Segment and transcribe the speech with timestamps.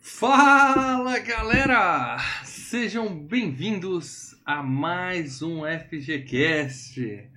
[0.00, 2.18] Fala galera!
[2.44, 7.28] Sejam bem-vindos a mais um FGCast,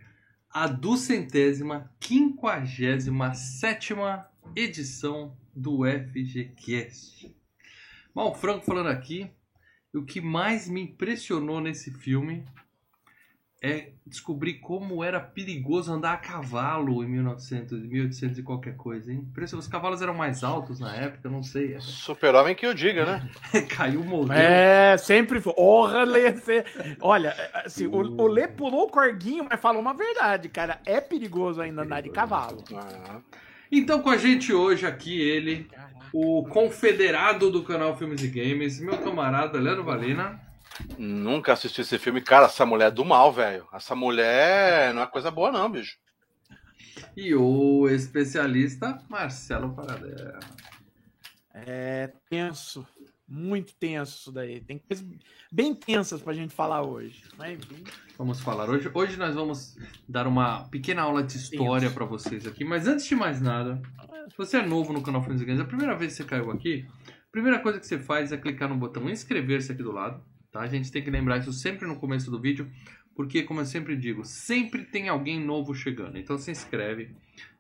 [0.60, 7.32] a duzentésima, quinquagésima sétima edição do FGCast.
[8.12, 9.30] Mal Franco falando aqui,
[9.94, 12.44] o que mais me impressionou nesse filme
[13.62, 19.28] é descobrir como era perigoso andar a cavalo em 1900, 1800 e qualquer coisa, hein?
[19.54, 21.76] Os cavalos eram mais altos na época, não sei.
[21.82, 23.30] Super-homem que eu diga, né?
[23.70, 24.34] Caiu morreu.
[24.34, 25.54] É, sempre foi.
[25.58, 26.32] Honra, Lê.
[26.32, 26.64] Você...
[27.02, 27.36] Olha,
[27.66, 30.80] assim, o, o Lê pulou o corguinho, mas falou uma verdade, cara.
[30.86, 32.64] É perigoso ainda andar de cavalo.
[32.74, 33.20] Ah.
[33.72, 35.68] Então, com a gente hoje aqui, ele,
[36.14, 40.47] o confederado do canal Filmes e Games, meu camarada Leandro Valina.
[40.98, 42.22] Nunca assisti esse filme.
[42.22, 43.68] Cara, essa mulher é do mal, velho.
[43.74, 45.98] Essa mulher não é coisa boa, não, bicho.
[47.16, 50.40] E o especialista Marcelo Paradela.
[51.54, 52.86] É tenso.
[53.28, 54.62] Muito tenso isso daí.
[54.62, 55.06] Tem coisas
[55.52, 57.24] bem tensas pra gente falar hoje.
[57.38, 57.60] Mas...
[58.18, 58.90] Vamos falar hoje.
[58.94, 59.76] Hoje nós vamos
[60.08, 62.64] dar uma pequena aula de história para vocês aqui.
[62.64, 63.82] Mas antes de mais nada,
[64.30, 66.88] se você é novo no canal Friends Games, a primeira vez que você caiu aqui,
[67.08, 70.24] a primeira coisa que você faz é clicar no botão inscrever-se aqui do lado.
[70.58, 70.62] Tá?
[70.62, 72.68] A gente tem que lembrar isso sempre no começo do vídeo,
[73.16, 76.18] porque, como eu sempre digo, sempre tem alguém novo chegando.
[76.18, 77.16] Então se inscreve,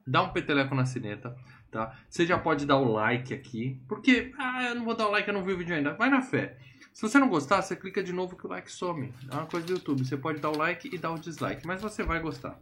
[0.06, 1.36] dá um peteleco na sineta,
[1.70, 1.95] tá?
[2.09, 5.28] Você já pode dar o like aqui, porque, ah, eu não vou dar o like,
[5.28, 5.94] eu não vi o vídeo ainda.
[5.94, 6.58] Vai na fé.
[6.92, 9.14] Se você não gostar, você clica de novo que o like some.
[9.30, 10.03] É uma coisa do YouTube.
[10.03, 12.59] Você pode dar o like e dar o dislike, mas você vai gostar.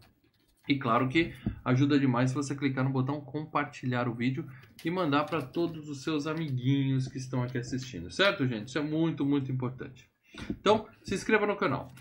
[0.67, 4.45] E claro que ajuda demais se você clicar no botão compartilhar o vídeo
[4.83, 8.69] e mandar para todos os seus amiguinhos que estão aqui assistindo, certo, gente?
[8.69, 10.09] Isso é muito, muito importante.
[10.49, 11.91] Então, se inscreva no canal.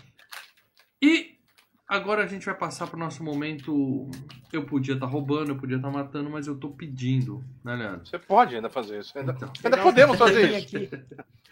[1.01, 1.37] E
[1.87, 4.09] agora a gente vai passar para o nosso momento.
[4.51, 7.75] Eu podia estar tá roubando, eu podia estar tá matando, mas eu estou pedindo, né,
[7.75, 8.05] Leandro?
[8.05, 9.17] Você pode ainda fazer isso.
[9.17, 10.77] Ainda, então, ainda podemos fazer isso.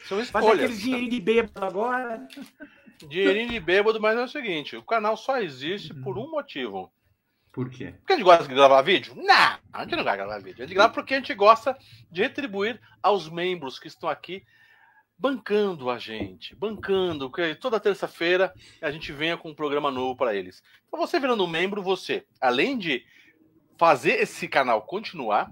[0.07, 0.49] São escolhas.
[0.49, 2.27] Fazer aquele dinheirinho de bêbado agora.
[3.07, 6.91] Dinheirinho de bêbado, mas é o seguinte: o canal só existe por um motivo.
[7.51, 7.94] Por quê?
[8.00, 9.13] Porque a gente gosta de gravar vídeo?
[9.15, 10.63] Não, a gente não vai gravar vídeo.
[10.63, 11.77] A gente grava porque a gente gosta
[12.11, 14.44] de retribuir aos membros que estão aqui
[15.23, 20.35] bancando a gente, bancando, que toda terça-feira a gente venha com um programa novo para
[20.35, 20.61] eles.
[20.85, 23.06] Então você virando membro, você, além de
[23.78, 25.50] fazer esse canal continuar,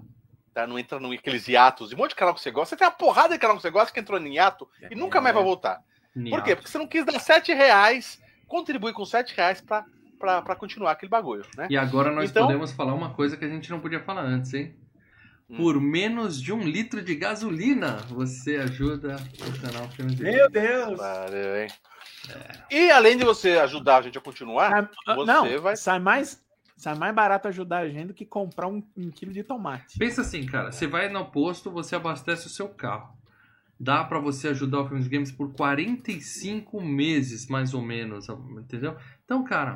[0.52, 0.66] tá?
[0.66, 2.86] Não entra no aqueles hiatos, e um monte de canal que você gosta, você tem
[2.86, 5.34] uma porrada de canal que você gosta que entrou em hiato é, e nunca mais
[5.34, 5.82] vai voltar.
[6.28, 6.54] Por quê?
[6.54, 9.86] Porque você não quis dar sete reais, contribuir com sete reais para
[10.18, 11.66] para continuar aquele bagulho, né?
[11.68, 14.54] E agora nós então, podemos falar uma coisa que a gente não podia falar antes,
[14.54, 14.72] hein?
[15.48, 15.56] Hum.
[15.56, 20.98] Por menos de um litro de gasolina, você ajuda o canal Filmes Meu Deus!
[20.98, 21.68] Valeu, hein?
[22.30, 22.74] É.
[22.76, 25.76] E além de você ajudar a gente a continuar, ah, você não, vai.
[25.76, 26.42] Sai mais,
[26.76, 29.98] sai mais barato ajudar a gente do que comprar um, um quilo de tomate.
[29.98, 30.70] Pensa assim, cara.
[30.70, 33.16] Você vai no posto, você abastece o seu carro.
[33.78, 38.28] Dá para você ajudar o Filmes Games por 45 meses, mais ou menos.
[38.28, 38.96] Entendeu?
[39.24, 39.74] Então, cara,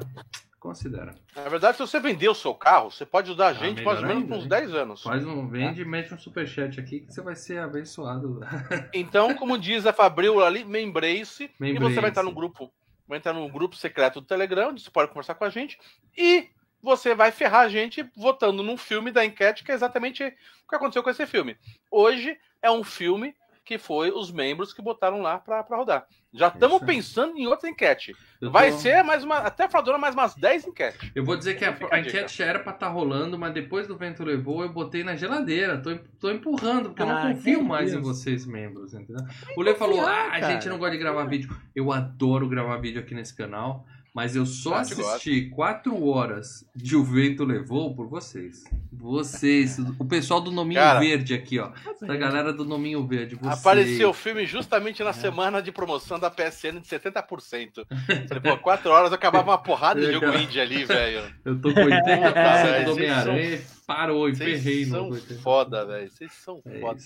[0.58, 1.14] Considera.
[1.34, 3.84] Na verdade, se você vender o seu carro, você pode ajudar a ah, gente ah,
[3.84, 5.02] mais ou menos uns 10 anos.
[5.02, 8.40] Faz um vende e mete um superchat aqui que você vai ser abençoado.
[8.92, 12.72] Então, como diz a Fabril ali, membrace, e você vai estar no grupo,
[13.06, 15.78] vai entrar no grupo secreto do Telegram, onde você pode conversar com a gente
[16.16, 16.48] e
[16.82, 20.74] você vai ferrar a gente votando num filme da enquete que é exatamente o que
[20.74, 21.56] aconteceu com esse filme.
[21.90, 23.34] Hoje é um filme
[23.64, 26.06] que foi os membros que botaram lá para rodar.
[26.36, 28.14] Já estamos pensando em outra enquete.
[28.38, 28.50] Tô...
[28.50, 29.38] Vai ser mais uma.
[29.38, 31.10] Até faladora mais umas 10 enquetes.
[31.14, 33.86] Eu vou dizer que a, a enquete já era para estar tá rolando, mas depois
[33.86, 35.78] do vento levou, eu botei na geladeira.
[35.78, 38.02] Tô, tô empurrando, porque ah, eu não ah, confio mais Deus.
[38.02, 39.24] em vocês, membros, entendeu?
[39.56, 41.48] o Lê falou: ah, a gente não gosta de gravar vídeo.
[41.74, 43.86] Eu adoro gravar vídeo aqui nesse canal.
[44.16, 48.64] Mas eu só assisti quatro horas de O Vento Levou por vocês.
[48.90, 51.70] Vocês, o pessoal do Nominho Cara, Verde aqui, ó.
[52.00, 53.34] Da galera do Nominho Verde.
[53.34, 53.60] Vocês.
[53.60, 55.12] Apareceu o filme justamente na é.
[55.12, 57.84] semana de promoção da PSN de 70%.
[58.26, 61.30] Falei, pô, quatro horas acabava uma porrada de jogo indie ali, velho.
[61.44, 63.60] Eu tô com 80% do Homem-Aranha.
[63.86, 65.10] Parou, enferrei no.
[65.10, 66.10] Vocês são foda, velho.
[66.10, 67.00] Vocês são é foda.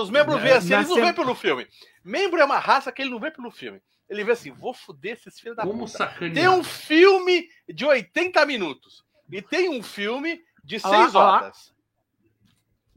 [0.00, 1.66] Os membros é, veem assim, eles não vêm pelo filme.
[2.04, 3.80] Membro é uma raça que ele não vê pelo filme.
[4.12, 5.98] Ele vê assim, vou foder esses filhos da Como puta.
[5.98, 6.34] Sacanear.
[6.34, 9.02] Tem um filme de 80 minutos.
[9.30, 11.72] E tem um filme de 6 horas.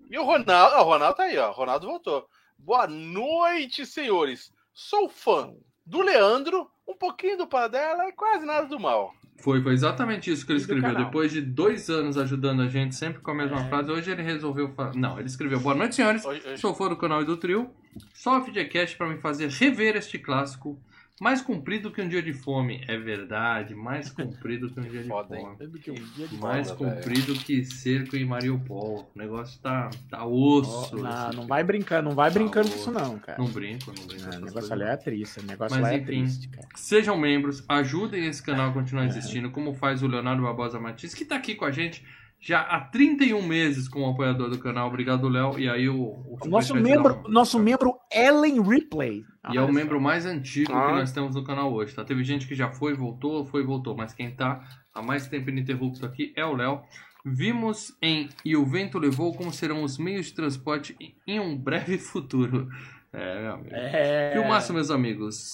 [0.10, 1.50] E o Ronaldo, o Ronaldo tá aí, ó.
[1.50, 2.28] O Ronaldo voltou.
[2.58, 4.52] Boa noite, senhores.
[4.74, 5.54] Sou fã
[5.86, 9.14] do Leandro, um pouquinho do Padela e quase nada do mal.
[9.42, 10.96] Foi, foi exatamente isso que ele escreveu.
[10.96, 13.70] Depois de dois anos ajudando a gente, sempre com a mesma É.
[13.70, 14.96] frase, hoje ele resolveu falar.
[14.96, 16.24] Não, ele escreveu: Boa noite, senhores.
[16.26, 17.74] Hoje- hoje- Sou fã do canal e do trio.
[18.14, 20.78] Só o FGCast para me fazer rever este clássico.
[21.22, 22.84] Mais comprido que um dia de fome.
[22.88, 25.54] É verdade, mais comprido que um dia de Foda, fome.
[25.54, 26.78] Um dia de Mais velho.
[26.78, 29.10] comprido que cerco em Mariupol.
[29.16, 30.96] O negócio tá, tá osso.
[30.98, 33.38] Oh, não, não vai brincando, não vai brincando com Tá isso não, cara.
[33.38, 34.24] Não brinco, não brinco.
[34.26, 36.06] Ah, essas o negócio ali é triste, o negócio Mas, lá é enfim.
[36.06, 36.68] triste, cara.
[36.76, 41.24] Sejam membros, ajudem esse canal a continuar existindo, como faz o Leonardo Barbosa Martins, que
[41.24, 42.04] tá aqui com a gente
[42.38, 44.88] já há 31 meses como apoiador do canal.
[44.90, 45.58] Obrigado, Léo.
[45.58, 45.96] E aí o,
[46.28, 49.24] o nosso membro, um- nosso membro Ellen Ripley.
[49.53, 50.92] E é o membro mais antigo que Ah.
[50.95, 52.03] nós temos no canal hoje, tá?
[52.03, 54.63] Teve gente que já foi, voltou, foi, voltou, mas quem tá
[54.94, 56.81] há mais tempo ininterrupto aqui é o Léo.
[57.24, 60.95] Vimos em E o Vento Levou como serão os meios de transporte
[61.27, 62.69] em um breve futuro.
[63.12, 63.75] É, meu amigo.
[63.75, 64.31] É...
[64.33, 65.53] Filmaço, meus amigos.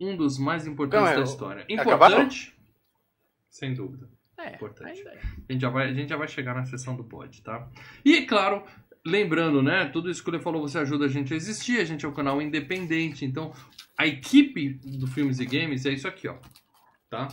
[0.00, 1.66] Um dos mais importantes Então, é, da história.
[1.78, 2.14] acabaram?
[2.16, 2.54] Importante?
[3.50, 4.08] Sem dúvida.
[4.38, 5.06] É, Importante.
[5.06, 5.18] é.
[5.48, 7.68] A gente já vai, a gente já vai chegar na sessão do pod, tá?
[8.02, 8.62] E, claro,
[9.06, 9.86] lembrando, né?
[9.86, 11.80] Tudo isso que ele falou, você ajuda a gente a existir.
[11.80, 13.24] A gente é um canal independente.
[13.24, 13.52] Então,
[13.96, 16.36] a equipe do Filmes e Games é isso aqui, ó.
[17.08, 17.28] Tá?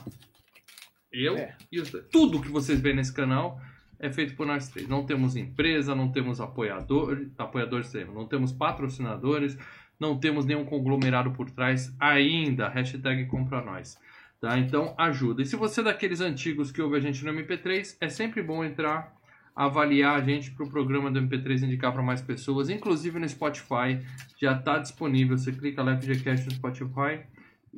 [1.11, 1.55] Eu É.
[1.71, 1.91] e os.
[2.11, 3.59] Tudo que vocês veem nesse canal
[3.99, 4.87] é feito por nós três.
[4.87, 9.57] Não temos empresa, não temos apoiador, apoiadores, não temos patrocinadores,
[9.99, 12.69] não temos nenhum conglomerado por trás ainda.
[12.69, 13.97] Hashtag compra nós.
[14.39, 14.57] Tá?
[14.59, 15.41] Então ajuda.
[15.41, 18.63] E se você é daqueles antigos que ouve a gente no MP3, é sempre bom
[18.63, 19.15] entrar,
[19.57, 23.99] avaliar a gente para o programa do MP3 indicar para mais pessoas, inclusive no Spotify.
[24.39, 25.35] Já está disponível.
[25.35, 27.25] Você clica lá FGCast no Spotify.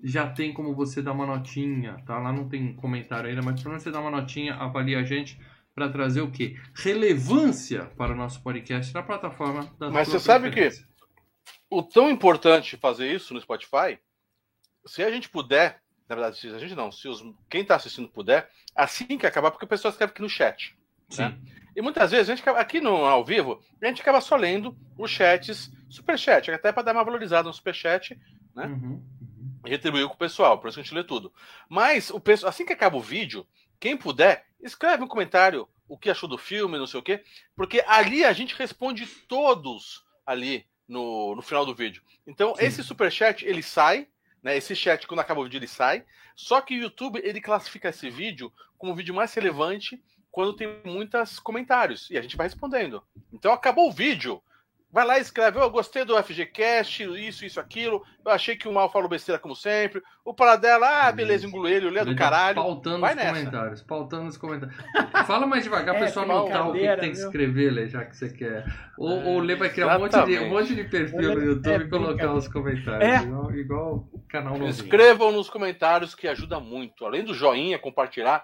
[0.03, 2.19] Já tem como você dar uma notinha, tá?
[2.19, 5.39] Lá não tem comentário ainda, mas para você dar uma notinha, avalia a gente
[5.73, 6.57] para trazer o quê?
[6.75, 10.85] Relevância para o nosso podcast na plataforma da Mas você sabe preferência.
[11.69, 13.97] O tão importante fazer isso no Spotify,
[14.85, 18.09] se a gente puder, na verdade, se a gente não, se os, quem está assistindo
[18.09, 20.77] puder, assim que acabar, porque o pessoal escreve aqui no chat.
[21.09, 21.23] Sim.
[21.23, 21.37] né?
[21.75, 25.09] E muitas vezes, a gente, aqui no ao vivo, a gente acaba só lendo os
[25.09, 28.19] chats, superchat, até para dar uma valorizada no superchat
[28.55, 28.65] né?
[28.65, 29.01] Uhum,
[29.31, 29.61] uhum.
[29.65, 31.31] retribuir com o pessoal, por isso que a gente lê tudo.
[31.67, 33.47] Mas o pessoal, assim que acaba o vídeo,
[33.79, 37.23] quem puder, escreve um comentário o que achou do filme, não sei o quê,
[37.55, 42.03] porque ali a gente responde todos ali no, no final do vídeo.
[42.27, 42.65] Então, Sim.
[42.65, 44.07] esse superchat, ele sai,
[44.43, 44.55] né?
[44.55, 46.05] Esse chat, quando acaba o vídeo, ele sai.
[46.35, 50.79] Só que o YouTube, ele classifica esse vídeo como o vídeo mais relevante quando tem
[50.85, 52.09] muitos comentários.
[52.09, 53.03] E a gente vai respondendo.
[53.33, 54.41] Então, acabou o vídeo.
[54.91, 58.03] Vai lá e escreve, eu gostei do FGCast, isso, isso, aquilo.
[58.25, 60.01] Eu achei que o mal falou besteira como sempre.
[60.25, 62.55] O Paradela, ah, beleza, engolo ele, o Lê é do tá caralho.
[62.55, 63.29] Pautando Vai os nessa.
[63.35, 63.81] comentários.
[63.83, 64.75] Pautando os comentários.
[65.27, 68.03] Fala mais devagar, É, o pessoal que notar o que tem que escrever, Lê, já
[68.03, 68.65] que você quer.
[68.97, 71.43] Ou, É, ou o Lê vai criar um monte, de, um monte de perfil no
[71.43, 73.09] YouTube é e colocar os comentários.
[73.09, 73.21] É.
[73.21, 74.71] Igual, igual o canal novinho.
[74.71, 77.05] Escrevam nos comentários que ajuda muito.
[77.05, 78.43] Além do joinha, compartilhar.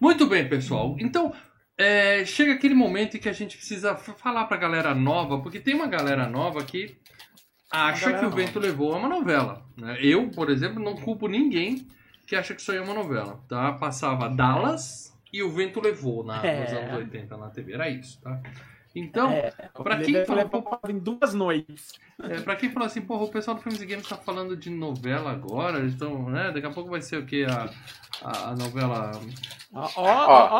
[0.00, 0.96] Muito bem, pessoal.
[0.98, 1.32] Então,
[1.78, 5.74] é, chega aquele momento em que a gente precisa falar pra galera nova, porque tem
[5.74, 6.96] uma galera nova que
[7.70, 8.36] acha que o nova.
[8.36, 9.64] Vento Levou é uma novela.
[9.76, 9.98] né?
[10.00, 11.86] Eu, por exemplo, não culpo ninguém
[12.26, 13.40] que acha que isso aí é uma novela.
[13.48, 13.72] Tá?
[13.72, 16.82] Passava Dallas e o Vento Levou na, nos É.
[16.84, 17.72] anos 80 na TV.
[17.74, 18.40] Era isso, tá?
[18.94, 19.50] Então, É,
[19.82, 21.94] pra ele quem deve fala- em duas noites.
[22.22, 24.70] é, pra quem fala assim, porra, o pessoal do Filmes e Games tá falando de
[24.70, 26.52] novela agora, eles estão, né?
[26.52, 27.44] Daqui a pouco vai ser o quê?
[27.48, 27.70] A,
[28.26, 29.10] a, a novela
[29.74, 30.04] Ó, ó,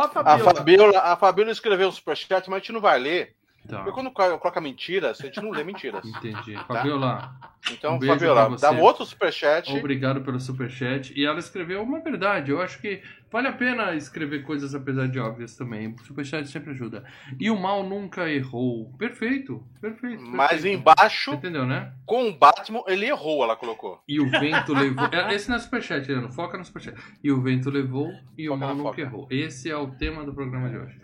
[0.03, 0.39] Ó, A.
[0.39, 3.35] Fabiola, a Fabiola escreveu um superchat, mas a gente não vai ler,
[3.69, 3.79] Tá.
[3.79, 6.05] Porque quando coloca mentiras, a gente não lê mentiras.
[6.07, 6.55] Entendi.
[6.67, 7.35] Fabiola,
[7.73, 9.73] Então, Um Fabiola, dá um outro superchat.
[9.75, 11.13] obrigado pelo superchat.
[11.19, 12.51] E ela escreveu uma verdade.
[12.51, 13.03] Eu acho que
[13.33, 15.89] vale a pena escrever coisas apesar de óbvias também.
[15.99, 17.05] O superchat sempre ajuda.
[17.41, 18.93] E o mal nunca errou.
[18.99, 20.23] Perfeito, perfeito.
[20.23, 20.79] Mas perfeito.
[20.81, 21.91] embaixo, Você entendeu, né?
[22.05, 24.03] com o Batman, ele errou, ela colocou.
[24.07, 25.07] E o vento levou.
[25.11, 26.31] É, Esse não é superchat, Leandro.
[26.33, 27.01] Foca no superchat.
[27.23, 29.01] E o vento levou e o Foca mal na nunca foca.
[29.01, 29.27] errou.
[29.31, 31.01] Esse é o tema do programa de hoje.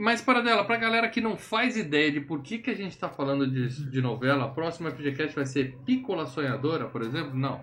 [0.00, 2.96] Mas para dela, pra galera que não faz ideia de por que, que a gente
[2.98, 7.34] tá falando de, de novela, a próxima FGCast vai ser Pícola Sonhadora, por exemplo?
[7.34, 7.60] Não.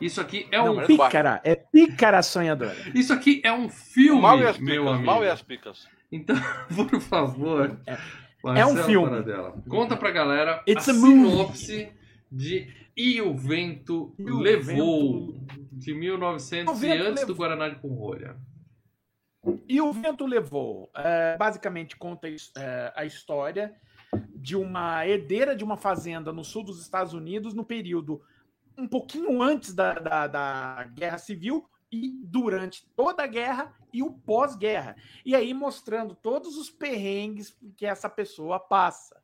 [0.00, 0.86] Isso aqui é Não, um.
[0.86, 1.40] pícara.
[1.44, 2.76] É pícara sonhadora.
[2.94, 4.94] Isso aqui é um filme, mal e as meu picas.
[4.94, 5.06] amigo.
[5.06, 5.88] Mal e as picas.
[6.10, 6.36] Então,
[6.74, 7.78] por favor.
[7.86, 7.96] É
[8.42, 9.08] Marcelo um filme.
[9.08, 11.88] Paradela, Conta pra galera It's a, a sinopse
[12.30, 15.34] de E o Vento E o Levou,
[15.72, 17.34] de 1900 O e Vento antes do.
[17.34, 18.36] Guaraná de Conrolha.
[19.68, 20.90] E o vento levou.
[20.94, 23.74] É, basicamente conta é, a história
[24.34, 28.22] de uma herdeira de uma fazenda no sul dos Estados Unidos no período
[28.76, 34.12] um pouquinho antes da, da, da Guerra Civil e durante toda a guerra e o
[34.12, 34.96] pós-guerra.
[35.24, 39.22] E aí mostrando todos os perrengues que essa pessoa passa.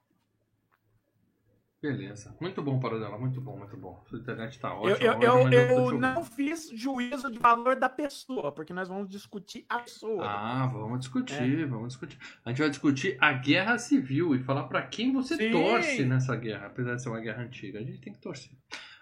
[1.82, 2.37] Beleza.
[2.38, 3.16] Muito bom, Paradela.
[3.18, 4.04] Muito bom, muito bom.
[4.06, 4.99] Sua internet tá Eu, ótima.
[4.99, 8.87] eu, hoje, eu, mas eu eu não fiz juízo de valor da pessoa, porque nós
[8.88, 10.22] vamos discutir a pessoa.
[10.26, 10.99] Ah, vamos É.
[10.99, 12.18] discutir, vamos discutir.
[12.44, 15.52] A gente vai discutir a guerra civil e falar pra quem você Sim.
[15.52, 17.78] torce nessa guerra, apesar de ser uma guerra antiga.
[17.78, 18.52] A gente tem que torcer.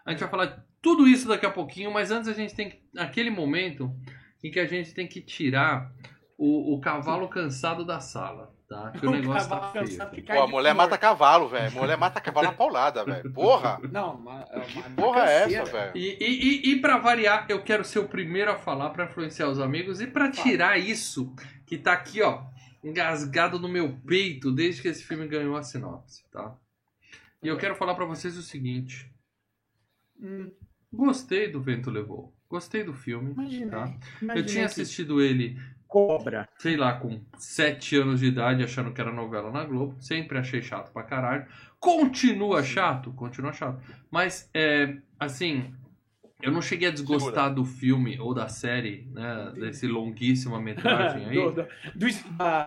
[0.06, 2.80] A gente vai falar tudo isso daqui a pouquinho, mas antes a gente tem que.
[2.96, 3.92] aquele momento
[4.42, 5.92] em que a gente tem que tirar
[6.38, 8.90] o, o cavalo cansado da sala, tá?
[8.92, 10.26] Que o, negócio cavalo tá feio.
[10.26, 11.72] Pô, a mulher mata cavalo, velho.
[11.72, 13.32] Mulher mata cavalo na paulada, velho.
[13.32, 13.80] Porra!
[13.90, 15.92] Não, uma, uma, Que porra é essa, velho?
[15.96, 19.48] E, e, e, e pra variar, eu quero ser o primeiro a falar pra influenciar
[19.48, 21.34] os amigos e pra tirar isso
[21.66, 22.44] que tá aqui, ó,
[22.84, 26.54] engasgado no meu peito desde que esse filme ganhou a sinopse, tá?
[27.42, 29.10] E eu quero falar pra vocês o seguinte:
[30.20, 30.50] Hum,
[30.92, 33.68] gostei do Vento Levou, gostei do filme, Imaginei.
[33.68, 33.96] tá?
[34.20, 36.48] imaginei Eu tinha que assistido ele, Cobra.
[36.58, 40.60] sei lá, com 7 anos de idade, achando que era novela na Globo, sempre achei
[40.60, 41.46] chato pra caralho.
[41.80, 43.10] Continua chato?
[43.12, 43.80] Continua chato.
[44.10, 45.72] Mas, é, assim,
[46.40, 49.52] eu não cheguei a desgostar do filme ou da série, né?
[49.56, 51.34] Desse longuíssima metragem aí.
[51.34, 51.62] do, do,
[51.96, 52.06] do,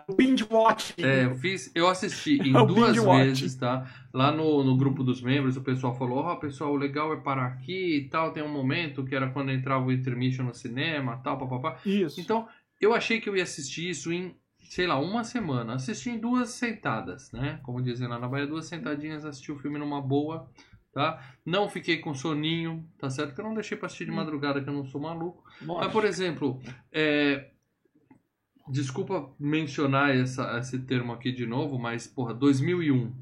[0.10, 0.94] do binge watch.
[0.98, 3.90] É, eu fiz, eu assisti em O duas vezes, tá?
[4.14, 7.46] Lá no, no grupo dos membros, o pessoal falou: Ó, pessoal, o legal é parar
[7.46, 8.34] aqui e tal.
[8.34, 11.78] Tem um momento que era quando entrava o intermission no cinema tal, papapá.
[11.86, 12.20] Isso.
[12.20, 12.50] Então,
[12.82, 15.76] eu achei que eu ia assistir isso em, sei lá, uma semana.
[15.76, 17.60] Assisti em duas sentadas, né?
[17.64, 20.50] Como dizem lá na Bahia, duas sentadinhas, assisti o filme numa boa,
[20.92, 21.36] tá?
[21.46, 23.36] Não fiquei com soninho, tá certo?
[23.36, 25.44] Que eu não deixei pra assistir de madrugada, que eu não sou maluco.
[25.62, 26.60] Mas, por exemplo,
[26.92, 27.52] é,
[28.68, 33.14] desculpa mencionar essa, esse termo aqui de novo, mas, porra, 2001.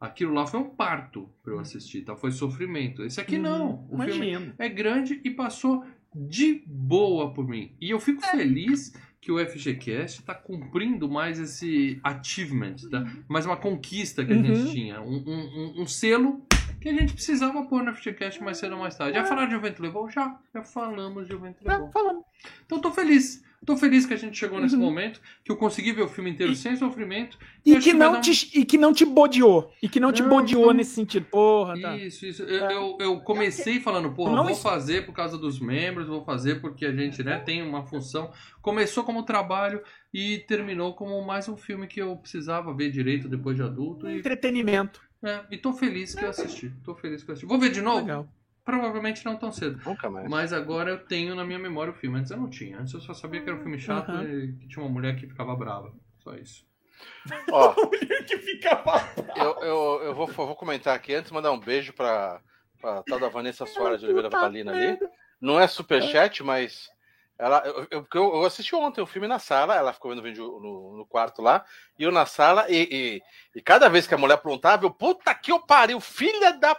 [0.00, 2.16] Aquilo lá foi um parto pra eu assistir, tá?
[2.16, 3.02] Foi sofrimento.
[3.02, 3.84] Esse aqui não.
[3.90, 4.54] O filme Imagino.
[4.58, 7.72] é grande e passou de boa por mim.
[7.80, 13.04] E eu fico feliz que o FGCast está cumprindo mais esse achievement, tá?
[13.28, 14.66] mais uma conquista que a gente Uhum.
[14.72, 15.00] tinha.
[15.02, 16.44] Um, um- um- selo
[16.80, 19.18] que a gente precisava pôr no FGCast mais cedo ou mais tarde.
[19.18, 20.08] Já falaram de O Vento Levou?
[20.10, 20.38] Já.
[20.54, 21.86] Já falamos de O Vento Levou.
[21.86, 22.24] Tá falando.
[22.64, 23.44] Então tô feliz.
[23.66, 24.80] Tô feliz que a gente chegou nesse Uhum.
[24.80, 27.38] momento, que eu consegui ver o filme inteiro E- sem sofrimento.
[27.64, 29.70] E que, vai não dar um- te, e que não te bodeou.
[29.82, 30.72] E que não te Não, bodeou não.
[30.72, 31.26] nesse sentido.
[31.26, 31.94] Porra, tá.
[31.96, 32.42] Isso, isso.
[32.42, 32.74] Eu, É.
[32.74, 36.60] eu, eu comecei falando, porra, Não vou es- fazer por causa dos membros, vou fazer
[36.62, 38.32] porque a gente né, tem uma função.
[38.62, 43.56] Começou como trabalho e terminou como mais um filme que eu precisava ver direito depois
[43.56, 44.08] de adulto.
[44.08, 45.02] E, Entretenimento.
[45.22, 46.72] é, e tô feliz que eu assisti.
[46.82, 47.46] Tô feliz que eu assisti.
[47.46, 48.00] Vou ver de novo?
[48.00, 48.26] Legal.
[48.64, 49.80] Provavelmente não tão cedo.
[49.84, 50.28] Nunca mais.
[50.28, 52.18] Mas agora eu tenho na minha memória o filme.
[52.18, 52.78] Antes eu não tinha.
[52.78, 54.24] Antes eu só sabia que era um filme chato Aham.
[54.24, 55.92] e que tinha uma mulher que ficava brava.
[56.18, 56.64] Só isso.
[57.50, 57.74] Ó,
[58.26, 59.00] que ficava.
[59.36, 62.40] eu, eu, eu vou, vou comentar aqui antes, mandar um beijo pra,
[62.80, 64.98] pra tal da Vanessa Soares de Oliveira Valina ali.
[65.40, 66.90] Não é superchat, mas
[67.38, 70.22] ela, eu, eu, porque eu- assisti ontem o filme na sala, ela ficou vendo o
[70.22, 71.64] vídeo no, no quarto lá,
[71.98, 72.86] e eu na sala, e,
[73.54, 76.78] e, e cada vez que a mulher aprontava, eu, puta que eu pariu, filha da.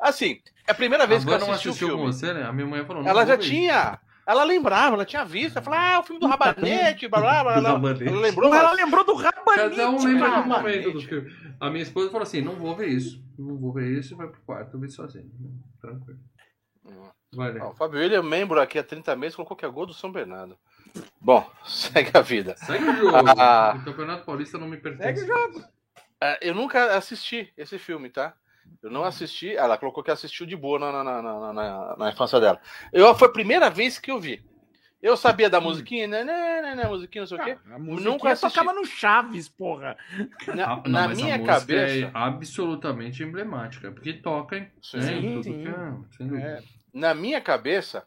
[0.00, 2.12] Assim, é a primeira vez a que eu não assisti o assistiu com filme.
[2.12, 2.44] você, né?
[2.44, 3.98] A minha mãe falou, não Ela já tinha.
[4.26, 5.56] Ela lembrava, ela tinha visto.
[5.56, 7.54] Ela falou, ah, o filme do Rabanete, blá blá blá.
[7.54, 7.72] Do blá.
[7.72, 8.08] Rabanete.
[8.08, 9.76] Ela lembrou, Ela lembrou do rabanete.
[9.76, 10.62] Cada um lembra de um cara.
[10.62, 11.30] momento do filme.
[11.60, 13.22] A minha esposa falou assim: não vou ver isso.
[13.38, 15.30] Não vou ver isso e vai pro quarto ver sozinho.
[15.80, 16.18] Tranquilo.
[17.34, 17.60] Vai, né?
[17.62, 20.10] Ó, o Fábio William, membro aqui há 30 meses, colocou que é gol do São
[20.10, 20.56] Bernardo.
[21.20, 22.54] Bom, segue a vida.
[22.56, 23.28] Segue o jogo.
[23.36, 23.76] Ah.
[23.76, 25.20] O Campeonato Paulista não me pertence.
[25.20, 25.64] Segue o jogo.
[26.20, 28.34] É, eu nunca assisti esse filme, tá?
[28.82, 29.54] Eu não assisti.
[29.56, 32.60] Ela colocou que assistiu de boa na, na, na, na, na- na infância dela.
[32.92, 34.44] Eu, foi a primeira vez que eu vi.
[35.02, 37.58] Eu sabia da musiquinha, né, né, né, né, musiquinha, não sei o quê.
[37.70, 38.54] Ah, a Nunca assisti.
[38.58, 39.98] tocava no Chaves, porra.
[40.54, 45.02] Na, Ah, não, na minha música cabeça, é absolutamente emblemática, porque toca em Sim, né,
[45.02, 45.62] sim, tudo sim.
[45.62, 46.46] que é, sem dúvida.
[46.48, 46.62] É.
[46.92, 48.06] na minha cabeça,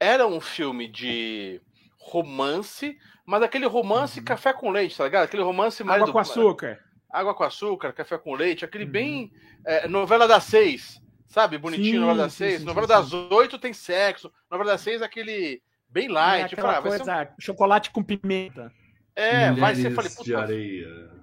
[0.00, 1.60] era um filme de
[1.98, 2.96] romance,
[3.26, 4.24] mas aquele romance Uhum.
[4.24, 5.24] café com leite, tá ligado?
[5.24, 6.78] Aquele romance mais Água do- com açúcar.
[7.10, 8.90] Água com açúcar, café com leite, aquele Uhum.
[8.90, 9.32] bem
[9.64, 11.58] é, novela das seis, sabe?
[11.58, 12.60] Bonitinho, Sim, novela das sim, seis.
[12.60, 13.28] sim, novela sim, das sim.
[13.32, 16.52] oito tem sexo, novela das seis é aquele bem É light.
[16.54, 18.72] Aquela ser um- chocolate com pimenta.
[19.16, 19.90] É, vai ser.
[19.90, 20.38] Mulheres falei, de puta.
[20.38, 21.18] areia.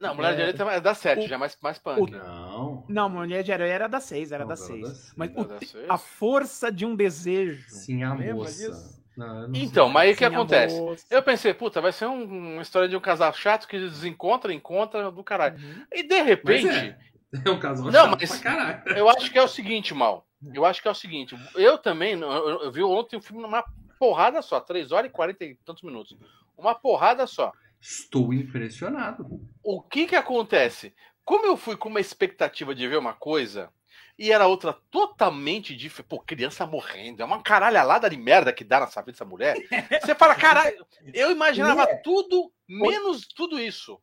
[0.00, 0.44] Não, Mulher de É.
[0.62, 2.10] Areia é da sete, O- já é mais, mais punk.
[2.12, 2.84] Não.
[2.86, 4.82] Não, Mulher de Areia era da seis, era da Novela seis.
[4.88, 5.12] das seis.
[5.16, 7.64] Mas o da a força de um desejo.
[7.70, 8.52] Sim, a moça.
[8.52, 9.05] disso?
[9.16, 10.80] Não, eu não Então, mas aí o que acontece?
[10.80, 11.06] moça.
[11.10, 15.10] Eu pensei, puta, vai ser um- uma história de um casal chato que desencontra, encontra
[15.10, 15.56] do caralho.
[15.58, 15.84] Uhum.
[15.92, 16.98] E de repente, é.
[17.44, 18.82] É um casal Não, chato mas- pra caralho.
[18.96, 20.26] eu acho que é o seguinte, Mal.
[20.54, 21.34] Eu acho que é o seguinte.
[21.54, 23.64] Eu também, eu, eu- vi ontem o filme numa
[23.98, 26.16] porrada só, 3 horas e 40 e tantos minutos.
[26.56, 27.52] Uma porrada só.
[27.80, 29.26] Estou impressionado.
[29.62, 30.94] O que que acontece?
[31.24, 33.70] Como eu fui com uma expectativa de ver uma coisa
[34.18, 36.08] e era outra totalmente diferente.
[36.08, 37.22] Pô, criança morrendo.
[37.22, 39.56] É uma caralhalada de merda que dá nessa vida dessa mulher.
[40.02, 44.00] Você fala, caralho, eu imaginava tudo menos tudo isso.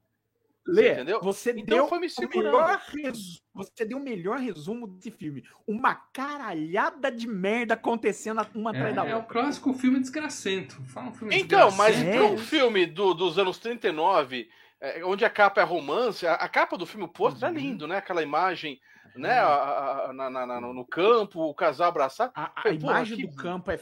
[0.66, 1.20] Lê, entendeu?
[1.22, 2.80] você Então deu foi me o segurando.
[2.94, 5.44] resu- você deu o melhor resumo desse filme.
[5.68, 9.34] Uma caralhada de merda acontecendo uma atrás da É, é o outra.
[9.34, 10.82] clássico filme desgracento.
[10.86, 15.30] Fala um filme Então, mas para um filme do- dos anos 39, é, onde a
[15.30, 17.56] capa é romance, a, a capa do filme, o pôster Uhum.
[17.56, 17.98] é lindo, né?
[17.98, 18.80] Aquela imagem,
[19.16, 19.40] né?
[19.40, 22.32] a- a- na- na- no campo, o casal abraçado.
[22.36, 23.80] A, a porra, imagem que- do campo é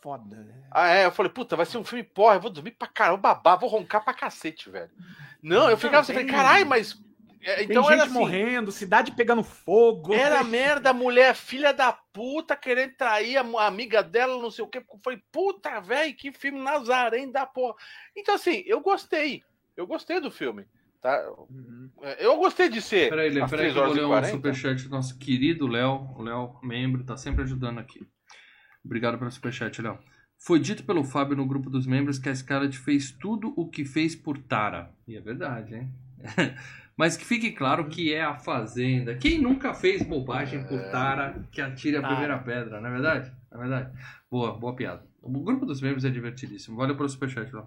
[0.00, 0.36] foda.
[0.36, 0.54] né?
[0.70, 3.34] Ah, é, eu falei, puta, vai ser um filme porra, eu vou dormir pra caramba,
[3.34, 4.90] babá, vou roncar pra cacete, velho.
[5.42, 7.00] Não, eu ficava assim, caralho, mas.
[7.42, 8.18] é, Então Tem era gente assim.
[8.18, 10.12] morrendo, cidade pegando fogo.
[10.14, 14.78] Era merda, mulher, filha da puta, querendo trair a, amiga dela, não sei o quê.
[14.78, 17.74] Eu falei, puta, velho, que filme Nazarém da porra.
[18.16, 19.42] Então, assim, eu gostei.
[19.76, 20.66] Eu gostei do filme.
[21.00, 21.16] Tá?
[21.48, 21.90] Uhum.
[22.18, 23.08] Eu gostei de ser.
[23.08, 24.34] Peraí, Lê, peraí 3 que eu vou horas ler um 40.
[24.36, 26.08] superchat do nosso querido Léo.
[26.16, 28.06] O Léo, membro, tá sempre ajudando aqui.
[28.84, 29.98] Obrigado pelo superchat, Léo.
[30.40, 33.84] Foi dito pelo Fábio no grupo dos membros que a Scarlett fez tudo o que
[33.84, 34.90] fez por Tara.
[35.06, 35.92] E é verdade, hein?
[36.96, 39.14] Mas que fique claro que é a Fazenda.
[39.14, 42.12] Quem nunca fez bobagem por Tara que atire a Tara.
[42.14, 43.32] primeira pedra, não é verdade?
[43.52, 43.98] Não é verdade?
[44.28, 45.04] Boa, boa piada.
[45.22, 46.76] O grupo dos membros é divertidíssimo.
[46.76, 47.66] Valeu pelo superchat, Léo.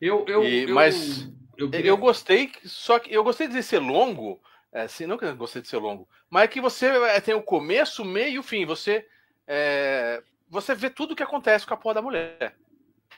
[0.00, 3.78] Eu, eu, E- eu, mas eu, queria- Eu gostei, só que eu gostei de ser
[3.78, 4.40] longo.
[4.72, 7.34] É, assim, não que eu gostei de ser longo, mas é que você é, tem
[7.34, 8.66] o começo, o meio e o fim.
[8.66, 9.06] Você,
[9.46, 12.54] é, você vê tudo o que acontece com a porra da mulher.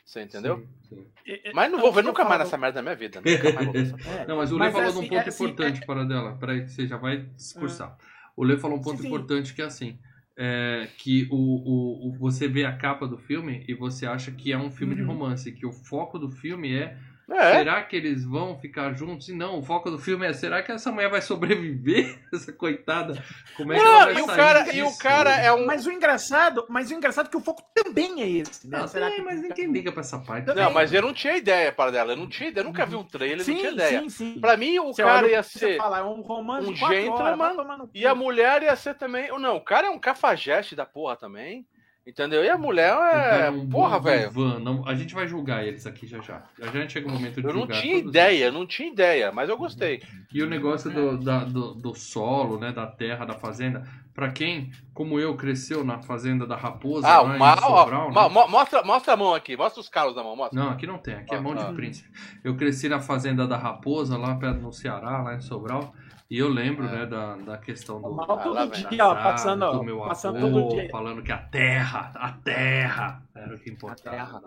[0.04, 0.66] Você entendeu?
[0.88, 1.52] Sim, sim.
[1.52, 3.20] Mas não vou ver eu nunca mais nessa merda na minha vida.
[3.24, 4.20] Nunca mais vou ver essa porra.
[4.20, 6.04] É, Não, mas o Lê falou é de um assim- ponto é assim, importante para
[6.04, 6.36] dela.
[6.38, 7.98] Peraí, que você já vai discursar.
[8.36, 9.08] O Lê falou um ponto Sim, sim.
[9.08, 9.98] importante que é assim.
[10.40, 14.52] é, que o, o, o- você vê a capa do filme e você acha que
[14.52, 15.08] é um filme de Uhum.
[15.08, 16.96] romance, que o foco do filme é,
[17.30, 19.28] É, será que eles vão ficar juntos?
[19.28, 22.18] E não, o foco do filme é será que essa mulher vai sobreviver?
[22.32, 23.22] Essa coitada?
[23.56, 24.98] Como é que ela Não, vai e o sair cara, e o disso?
[24.98, 25.66] cara é um.
[25.66, 28.78] Mas o engraçado, mas o engraçado é que o foco também é esse, né?
[28.78, 30.46] Não, Será tem, que- mas ninguém liga pra essa parte.
[30.54, 32.12] Não, mas eu não tinha ideia para dela.
[32.12, 32.62] Eu não tinha ideia.
[32.64, 34.00] Eu nunca vi um trailer, Sim, não tinha ideia.
[34.00, 34.40] sim, sim.
[34.40, 35.76] Pra mim, o Você cara olha ia ser.
[35.76, 37.88] fala, é um romance um gentleman horas.
[37.94, 39.28] E a mulher ia ser também.
[39.38, 41.66] Não, o cara é um cafajeste da porra também.
[42.08, 42.42] Entendeu?
[42.42, 43.46] E a mulher é.
[43.46, 44.32] é um porra, velho.
[44.60, 46.42] Não, a gente vai julgar eles aqui já já.
[46.58, 48.90] Já já chega o momento de Eu não julgar tinha todos ideia, eu não tinha
[48.90, 50.02] ideia, mas eu gostei.
[50.32, 54.70] E o negócio do, da- do, do solo, né, da terra, da fazenda, pra quem,
[54.94, 57.58] como eu, cresceu na fazenda da Raposa, Ah, em mal.
[57.62, 58.14] ó, Sobral, né?
[58.14, 60.58] mo- mo- mostra, mostra a mão aqui, mostra os calos da mão, mostra.
[60.58, 61.62] Não, aqui não tem, aqui é Ah, mão ah.
[61.62, 62.08] de príncipe.
[62.42, 65.92] Eu cresci na fazenda da Raposa, lá perto no Ceará, lá em Sobral,
[66.30, 66.90] e eu lembro, Ah.
[66.92, 68.12] né, da, da questão do...
[68.14, 68.88] Mal Ah, lá todo vem.
[68.88, 70.88] dia, ó, passando, do meu passando avô, todo dia.
[70.90, 74.16] falando que a terra, a terra, era o que importava.
[74.16, 74.42] terra.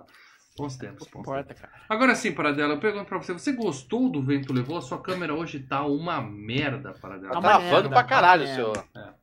[0.57, 1.47] Bons tempos, Não bons tempos.
[1.47, 1.73] importa, cara.
[1.89, 4.77] Agora sim, Paradela, eu pergunto pra você, você gostou do Vento Levou?
[4.77, 7.31] A sua câmera hoje tá uma merda, Paradela.
[7.31, 8.67] Tá uma Travando pra tá caralho, uma seu.
[8.73, 9.15] merda.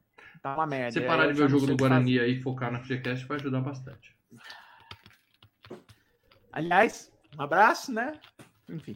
[0.43, 0.91] Tá uma merda.
[0.93, 3.37] Se você parar de ver o jogo do Guarani aí e focar na FGCast, vai
[3.39, 4.17] ajudar bastante.
[6.53, 8.13] Aliás, um abraço, né?
[8.69, 8.95] Enfim.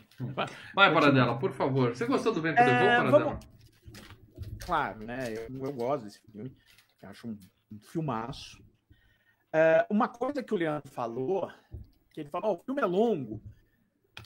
[0.74, 1.94] Vai, Paradela, por favor.
[1.94, 3.18] Você gostou do Vento É, Levou, Paradela?
[3.24, 3.46] vamos-
[4.64, 5.26] Claro, né?
[5.28, 6.54] Eu, eu gosto desse filme.
[7.02, 7.38] Acho um,
[7.72, 8.62] um filmaço.
[9.52, 11.50] É, uma coisa que o Leandro falou,
[12.12, 13.42] que ele falou, "Ó, o filme é longo,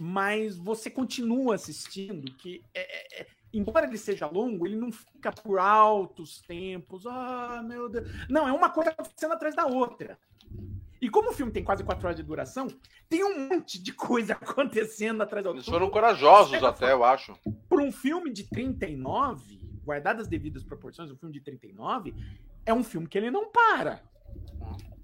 [0.00, 5.32] mas você continua assistindo, que é- é- é- embora ele seja longo, ele não fica
[5.32, 7.06] por altos tempos.
[7.06, 8.06] Ah, meu Deus.
[8.28, 10.18] Não, é uma coisa acontecendo atrás da outra.
[11.00, 12.68] E como o filme tem quase quatro horas de duração,
[13.08, 15.60] tem um monte de coisa acontecendo atrás da outra.
[15.62, 17.36] Eles foram corajosos até, eu acho.
[17.68, 19.55] Por um filme de 39,
[19.86, 22.14] guardadas as devidas proporções, um filme de 39,
[22.66, 24.02] é um filme que ele não para.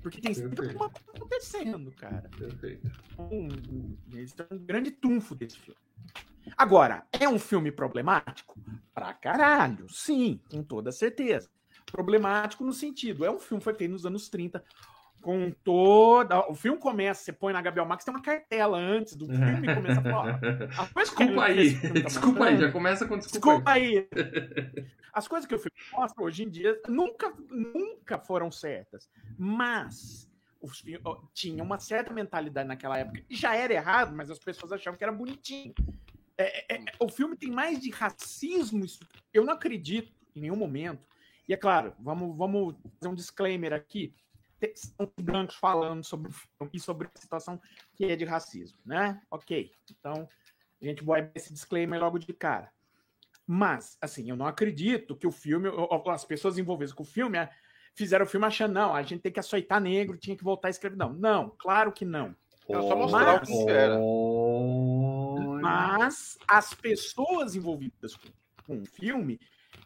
[0.02, 2.28] Porque tem sempre alguma coisa acontecendo, cara.
[2.36, 2.90] Perfeito.
[3.18, 5.80] Um, esse é um grande trunfo desse filme.
[6.58, 8.58] Agora, é um filme problemático?
[8.92, 11.48] Pra caralho, sim, com toda certeza.
[11.90, 14.62] Problemático no sentido, é um filme que foi feito nos anos 30,
[15.22, 16.50] com toda.
[16.50, 20.00] O filme começa, você põe na Gabriel Max, tem uma cartela antes do filme começa
[20.00, 20.40] a falar.
[20.78, 21.80] As que Desculpa aí.
[21.80, 24.00] tá Desculpa aí, já começa com desculpa, aí.
[24.12, 24.20] Desculpa
[24.76, 24.86] aí.
[25.14, 29.08] As coisas que o filme mostra hoje em dia nunca, nunca foram certas.
[29.38, 30.28] Mas
[30.60, 30.82] os
[31.34, 33.22] tinha uma certa mentalidade naquela época.
[33.28, 35.74] Já era errado, mas as pessoas achavam que era bonitinho.
[36.38, 38.84] É, é, é, o filme tem mais de racismo.
[38.84, 39.00] isso-
[39.34, 41.06] Eu não acredito em nenhum momento.
[41.46, 44.14] E é claro, vamos, vamos fazer um disclaimer aqui.
[44.62, 47.60] Tem- São brancos falando sobre o filme e sobre a situação
[47.94, 49.20] que é de racismo, né?
[49.28, 49.72] Ok.
[49.90, 50.28] Então,
[50.80, 52.70] a gente vai esse disclaimer logo de cara.
[53.44, 55.68] Mas, assim, eu não acredito que o filme,
[56.08, 57.50] as pessoas envolvidas com o filme, ah,
[57.92, 60.70] fizeram o filme achando, não, a gente tem que açoitar negro, tinha que voltar a
[60.70, 61.12] escrevidão.
[61.12, 62.34] Não, claro que não.
[62.68, 63.98] É só mostrar Mas- o que era.
[65.60, 68.28] Mas as pessoas envolvidas com,
[68.64, 69.40] com o filme,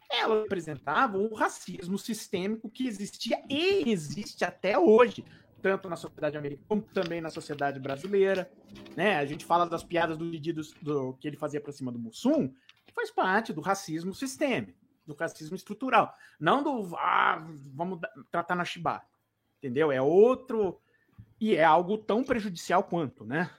[0.09, 5.23] elas representavam o racismo sistêmico que existia e existe até hoje,
[5.61, 8.49] tanto na sociedade americana como também na sociedade brasileira.
[8.95, 9.17] Né?
[9.17, 11.99] A gente fala das piadas do Didi do, do- que ele fazia para cima do
[11.99, 12.53] Mussum,
[12.93, 16.15] faz parte do racismo sistêmico, do racismo estrutural.
[16.39, 17.99] Não do ah, vamos
[18.31, 19.05] tratar na chibata.
[19.57, 19.91] Entendeu?
[19.91, 20.79] É outro.
[21.39, 23.49] E é algo tão prejudicial quanto, né?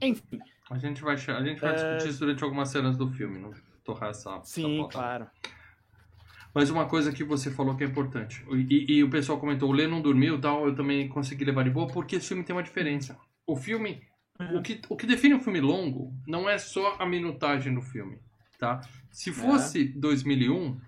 [0.00, 0.40] Enfim.
[0.70, 3.52] A gente vai, a gente vai discutir isso durante algumas cenas do filme, não
[3.86, 4.30] torrar essa.
[4.36, 4.98] essa Sim, pauta.
[4.98, 5.26] claro.
[6.54, 9.72] Mas uma coisa que você falou que é importante, e, e o pessoal comentou, o
[9.72, 12.56] Lê não dormiu e tal, eu também consegui levar de boa, porque esse filme tem
[12.56, 13.18] uma diferença.
[13.46, 14.02] O filme,
[14.54, 18.18] o que, o que define um filme longo não é só a minutagem do filme,
[18.58, 18.80] tá?
[19.12, 20.80] Se fosse 2001,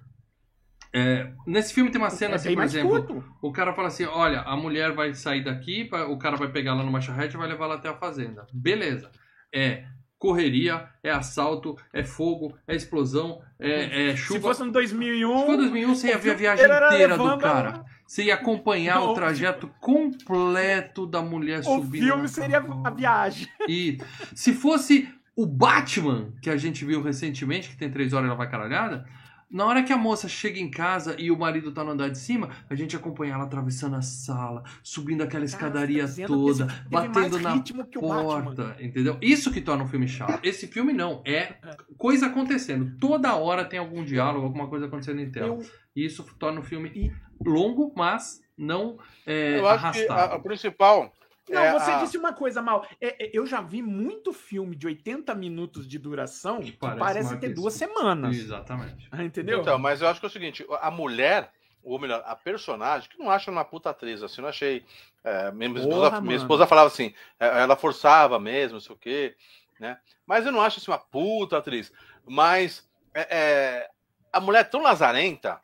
[0.91, 3.25] é, nesse filme tem uma cena é assim, por exemplo, curto.
[3.43, 6.83] o cara fala assim, olha, a mulher vai sair daqui, o cara vai pegar ela
[6.83, 8.47] numa charrete e vai levar ela até a fazenda.
[8.55, 9.11] Beleza.
[9.55, 9.87] É
[10.19, 14.39] correria, é assalto, é fogo, é explosão, é, é chuva.
[14.39, 15.39] Se fosse no 2001.
[15.41, 17.85] Se for 2001, você ia o ver a filme viagem inteira do levando cara.
[18.07, 22.03] Você ia acompanhar Não, o trajeto completo da mulher O subindo.
[22.05, 23.47] filme na seria a viagem.
[23.69, 23.99] E
[24.35, 28.37] se fosse o Batman, que a gente viu recentemente, que tem três horas e ela
[28.37, 29.07] vai caralhada,
[29.51, 32.19] na hora que a moça chega em casa e o marido tá no andar de
[32.19, 37.63] cima, a gente acompanha ela atravessando a sala, subindo aquela escadaria tá toda, batendo na
[37.99, 39.17] porta, entendeu?
[39.23, 40.39] Isso que torna um filme chato.
[40.43, 41.55] Esse filme não, é
[41.97, 42.97] coisa acontecendo.
[43.01, 45.49] Toda hora tem algum diálogo, alguma coisa acontecendo em tela.
[45.49, 45.63] Eu,
[45.97, 47.13] E isso torna o filme
[47.45, 50.35] longo, mas não é, Eu acho que a, arrastado.
[50.35, 51.15] a principal.
[51.53, 52.87] Não, é você a- disse uma coisa mal.
[53.01, 57.37] É, é, eu já vi muito filme de 80 minutos de duração que Parece parece,
[57.39, 58.37] ter que duas semanas.
[58.37, 59.09] Exatamente.
[59.21, 59.61] Entendeu?
[59.61, 61.51] Então, mas eu acho que é o seguinte: a mulher,
[61.83, 64.85] ou melhor, a personagem, que não acha uma puta atriz, assim, não achei.
[65.25, 68.99] é, minha, Porra, esposa, minha esposa falava assim, é, ela forçava mesmo, não sei o
[68.99, 69.35] quê,
[69.79, 69.99] né?
[70.27, 71.93] Mas eu não acho assim uma puta atriz.
[72.27, 73.91] Mas é, é,
[74.33, 75.61] a mulher é tão lazarenta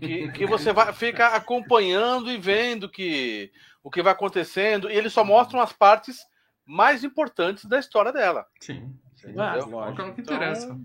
[0.00, 3.50] que, que você vai fica acompanhando e vendo que
[3.82, 6.18] o que vai acontecendo, e eles só mostram as partes
[6.64, 8.46] mais importantes da história dela.
[8.60, 8.94] Sim.
[9.36, 9.58] Ah.
[9.60, 10.78] Foca no que Então, interessa.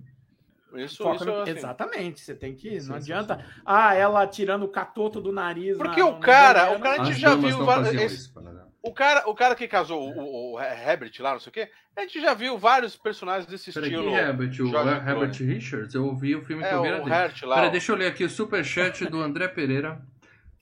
[0.75, 2.69] Isso, Foca isso no- assim, Exatamente, você tem que.
[2.81, 3.37] Sim, não sim, adianta.
[3.37, 3.61] sim.
[3.65, 5.77] Ah, ela tirando o catoto do nariz.
[5.77, 8.56] Porque na- o cara- o cara- a gente já viu várias- esse- isso, exemplo.
[8.87, 12.01] O cara, o cara que casou, o, o Herbert lá, não sei o quê, a
[12.01, 14.11] gente já viu vários personagens desse Peraí, estilo.
[14.11, 14.61] que Herbert?
[14.61, 15.53] O Herbert Clooney.
[15.55, 15.93] Richards?
[15.93, 17.13] Eu ouvi o filme que É, eu o vi era dele.
[17.15, 17.55] Hert lá.
[17.55, 17.71] Peraí, ó.
[17.71, 20.01] deixa eu ler aqui o superchat do André Pereira.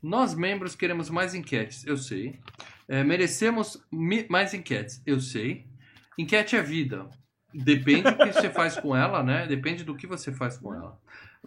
[0.02, 2.40] Nós, membros, queremos mais enquetes, eu sei.
[2.88, 3.84] É, merecemos
[4.30, 5.66] mais enquetes, eu sei.
[6.18, 7.08] Enquete é vida.
[7.54, 9.48] Depende do que você faz com ela, né?
[9.48, 11.00] Depende do que você faz com ela.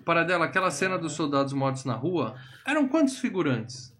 [0.05, 2.37] Para dela, aquela cena dos soldados mortos na rua,
[2.67, 3.95] eram quantos figurantes?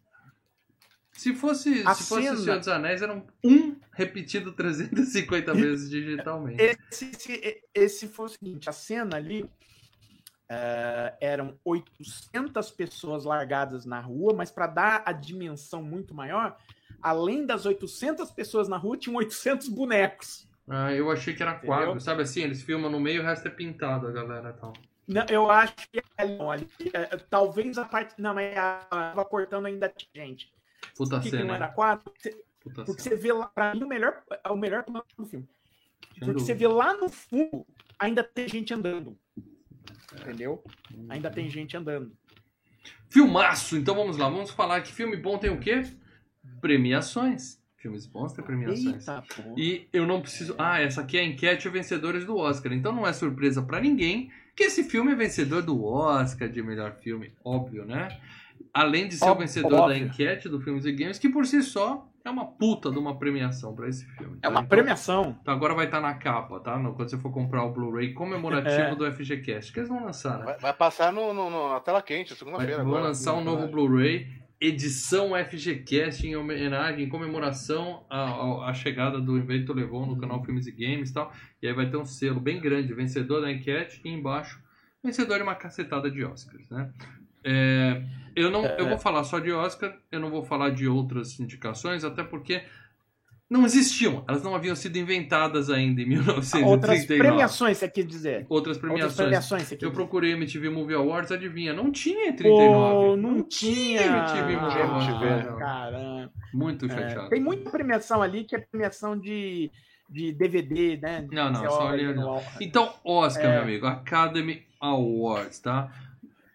[1.18, 5.90] Se fosse, A se fosse cena- o Senhor dos Anéis, eram um repetido 350 vezes
[5.90, 6.62] digitalmente.
[6.62, 9.50] Esse, esse, esse foi o seguinte: a cena ali
[10.48, 16.57] eh, eram 800 pessoas largadas na rua, mas para dar a dimensão muito maior,
[17.02, 20.48] além das 800 pessoas na rua, tinham 800 bonecos.
[20.68, 21.66] Ah, eu achei que era Entendeu?
[21.66, 22.42] quadro, sabe assim?
[22.42, 24.72] Eles filmam no meio, o resto é pintado, a galera tal.
[25.09, 26.00] Não, eu acho que
[26.38, 28.14] não, ali, eh, talvez a parte.
[28.20, 30.52] Não, mas estava cortando ainda gente.
[30.97, 31.55] Puta cena.
[31.55, 31.69] era?
[31.69, 33.17] Puta Porque cena.
[33.17, 35.49] você vê lá, pra mim, o melhor, é o melhor plano do filme.
[36.19, 36.55] Sem Porque você dúvida.
[36.55, 37.67] vê lá no fundo,
[37.99, 39.17] ainda tem gente andando.
[40.21, 40.62] Entendeu?
[41.09, 42.12] Ainda tem gente andando.
[43.09, 43.77] Filmaço!
[43.77, 45.85] Então vamos lá, vamos falar que filme bom tem o quê?
[46.61, 47.59] Premiações.
[47.77, 49.07] Filmes bons têm premiações.
[49.09, 49.25] Eita.
[49.57, 50.55] E eu não preciso.
[50.59, 52.73] Ah, essa aqui é a enquete vencedores do Oscar.
[52.73, 56.97] Então não é surpresa pra ninguém que esse filme é vencedor do Oscar de melhor
[56.97, 58.21] filme, óbvio, né?
[58.72, 60.07] Além de ser o Óbvio, vencedor da óbvio.
[60.07, 63.74] enquete do Filmes e Games, que por si só é uma puta de uma premiação
[63.74, 64.37] pra esse filme.
[64.38, 64.48] É tá?
[64.50, 65.38] uma Então- premiação.
[65.40, 66.78] Então agora vai estar na capa, tá?
[66.78, 68.94] No- Quando você for comprar o Blu-ray comemorativo É.
[68.94, 70.44] do FGCast, que eles vão lançar, né?
[70.44, 72.85] Vai, vai passar no, no- no- na tela quente, segunda-feira.
[72.85, 74.26] Vão lançar um novo Blu-ray,
[74.61, 80.44] edição FGCast em homenagem, em comemoração à, à- à chegada do Invento Levon no canal
[80.44, 81.33] Filmes e Games e tal.
[81.62, 84.61] E aí vai ter um selo bem grande, vencedor da enquete, e embaixo,
[85.02, 86.90] vencedor de uma cacetada de Oscars, né?
[87.50, 88.02] É,
[88.37, 92.04] eu, não, eu vou falar só de Oscar, eu não vou falar de outras indicações,
[92.04, 92.62] até porque
[93.50, 97.16] não existiam, elas não haviam sido inventadas ainda em Outras 1939.
[97.18, 98.46] premiações, você quer dizer.
[98.50, 99.16] Outras Outras premiações.
[99.16, 100.02] premiações, você quer Eu dizer.
[100.02, 101.72] procurei MTV Movie Awards, adivinha?
[101.72, 103.06] Não tinha em 39.
[103.06, 104.02] Pô, não tinha.
[104.02, 105.58] MTV Movie Ah, Awards.
[105.58, 106.32] Caramba.
[106.52, 107.28] Muito É, chateado.
[107.30, 109.70] tem muita premiação ali que é premiação de,
[110.11, 111.22] de DVD, né?
[111.22, 113.52] De Não, não, só ali, no- Então, Oscar, É.
[113.54, 115.90] meu amigo, Academy Awards, tá?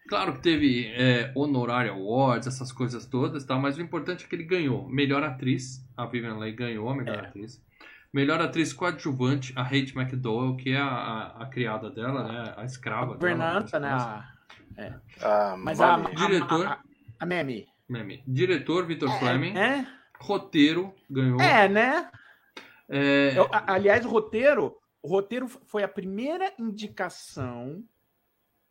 [0.08, 3.56] Claro que teve é, Honorary Awards, essas coisas todas, tá?
[3.56, 4.86] Mas o importante é que ele ganhou.
[4.88, 7.26] Melhor atriz, a Vivian Leigh ganhou a melhor É.
[7.28, 7.62] atriz.
[8.12, 12.54] Melhor atriz coadjuvante, a Kate McDowell, que é a, a, a criada dela, né?
[12.56, 13.18] A escrava dela.
[13.18, 13.88] Governanta, né?
[13.90, 14.34] das a-
[15.22, 16.66] Ah, Mas a, a- Diretor.
[16.66, 16.78] A, a,
[17.20, 17.66] a Memi.
[17.88, 18.22] Meme.
[18.26, 19.56] Diretor, Victor Fleming.
[19.56, 19.86] É,
[20.20, 21.40] Roteiro, ganhou.
[21.40, 22.08] é, né?
[22.88, 27.82] É, Eu- a- aliás, o roteiro, o roteiro foi a primeira indicação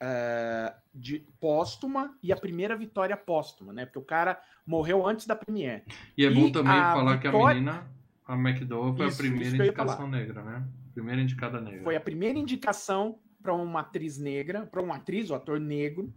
[0.02, 3.86] é, de póstuma e a primeira vitória póstuma, né?
[3.86, 5.84] Porque o cara morreu antes da Premiere.
[6.18, 7.88] E é bom E também a falar que a vitória- menina,
[8.26, 10.68] a McDowell, foi Isso, a primeira indicação negra, né?
[10.94, 11.84] Primeira indicada negra.
[11.84, 16.14] Foi a primeira indicação para uma atriz negra, para uma atriz, um ator negro.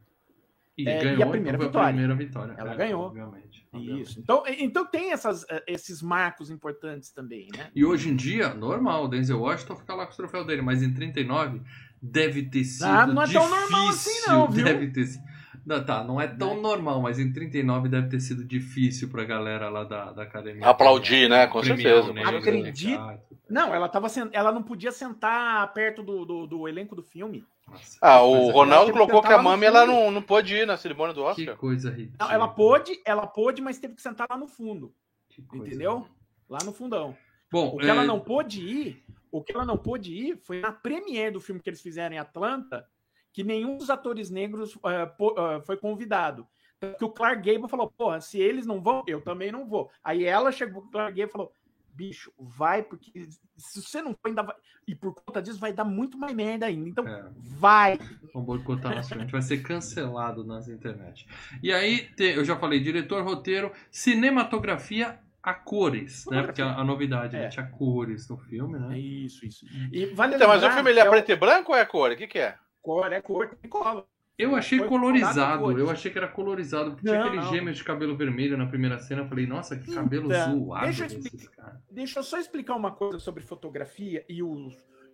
[0.79, 1.89] E é, e a ganhou, primeira então vitória.
[1.89, 2.55] a primeira vitória.
[2.59, 3.07] Ela é, ganhou.
[3.07, 4.03] Obviamente, obviamente.
[4.03, 4.21] Isso.
[4.21, 7.71] Então, então tem essas, eh, esses marcos importantes também, né?
[7.75, 10.83] E hoje em dia, normal, o Denzel Washington fica lá com o troféu dele, mas
[10.83, 11.63] em 39
[12.03, 13.61] deve ter sido Ah, não é tão difícil.
[13.61, 14.65] normal assim não, viu?
[14.67, 15.25] Deve ter sido.
[15.65, 16.61] Não, tá, não é tão Né?
[16.61, 20.65] normal, mas em 39 deve ter sido difícil pra galera lá da, da academia.
[20.65, 21.49] Aplaudir, né?
[21.49, 22.13] Com certeza.
[22.13, 22.39] negro, certeza.
[22.69, 23.01] Acredito.
[23.01, 23.19] né?
[23.51, 27.45] Não, ela, tava sen- ela não podia sentar perto do, do, do elenco do filme.
[27.69, 30.23] Nossa, Ah, que o Ronaldo Ela colocou que a tava no Mami ela não, não
[30.23, 31.57] pôde ir na cerimônia do Que Oscar.
[31.57, 32.17] coisa ridícula.
[32.21, 34.95] Não, ela pôde, ela pôde, mas teve que sentar lá no fundo,
[35.29, 36.07] Que entendeu?
[36.49, 37.17] Lá no fundão.
[37.51, 39.05] Bom, O que é, ela não pôde ir,
[39.39, 42.19] o que ela não pôde ir foi na premiere do filme que eles fizeram em
[42.19, 42.87] Atlanta,
[43.33, 46.47] que nenhum dos atores negros eh, pô- eh, foi convidado.
[46.81, 49.91] Tanto Que o Clark Gable falou, porra, se eles não vão, eu também não vou.
[50.03, 51.53] Aí ela chegou com o Clark Gable e falou,
[51.93, 54.55] bicho, vai, porque se você não for, ainda vai.
[54.87, 56.89] E por conta disso vai dar muito mais merda ainda.
[56.89, 57.99] Então, é, vai.
[58.33, 59.25] vão boicotar nosso filme.
[59.27, 61.27] Vai ser cancelado nas internet.
[61.63, 66.43] E aí, eu já falei, diretor, roteiro, cinematografia a cores, né?
[66.43, 67.43] Porque a, a novidade, É.
[67.43, 67.49] né?
[67.49, 68.99] Tinha cores no filme, É né?
[68.99, 69.65] isso, isso.
[69.93, 72.11] E vale Então, mas o filme ele é que preto e branco ou é cor?
[72.11, 72.59] O que, que é?
[72.83, 74.05] cor, é cor, tem cola.
[74.37, 77.51] Eu achei Foi colorizado, eu achei que era colorizado, porque tinha Não, aquele não.
[77.51, 79.23] gêmeos de cabelo vermelho na primeira cena.
[79.23, 81.81] Eu falei, nossa, que cabelo Então, zoado deixa eu caras.
[81.91, 84.69] Deixa eu só explicar uma coisa sobre fotografia e o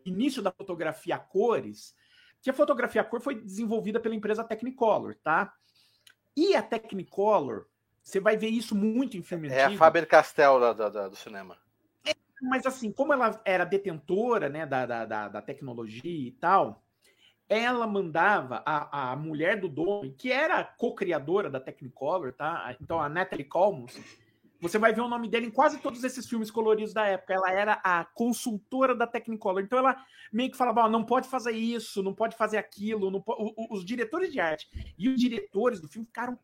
[0.05, 1.95] início da fotografia a cores,
[2.41, 5.53] que a fotografia a cor foi desenvolvida pela empresa Technicolor, tá?
[6.37, 7.67] E a Technicolor,
[8.03, 11.17] você vai ver isso muito em filme É a antigo, Faber-Castell da- da- da- do
[11.17, 11.57] cinema.
[12.43, 16.83] mas assim, como ela era detentora né, da, da, da, tecnologia e tal,
[17.49, 22.75] ela mandava a, a mulher do dono, que era co-criadora da Technicolor, tá?
[22.81, 23.97] Então a Natalie Colmus,
[24.61, 27.35] você vai ver o nome dela em quase todos esses filmes coloridos da época.
[27.35, 29.63] Ela era a consultora da Technicolor.
[29.63, 29.97] Então ela
[30.33, 33.11] meio que falava: "Ó, não pode fazer isso, não pode fazer aquilo.
[33.11, 36.39] Não po-" Os diretores de arte e os diretores do filme ficaram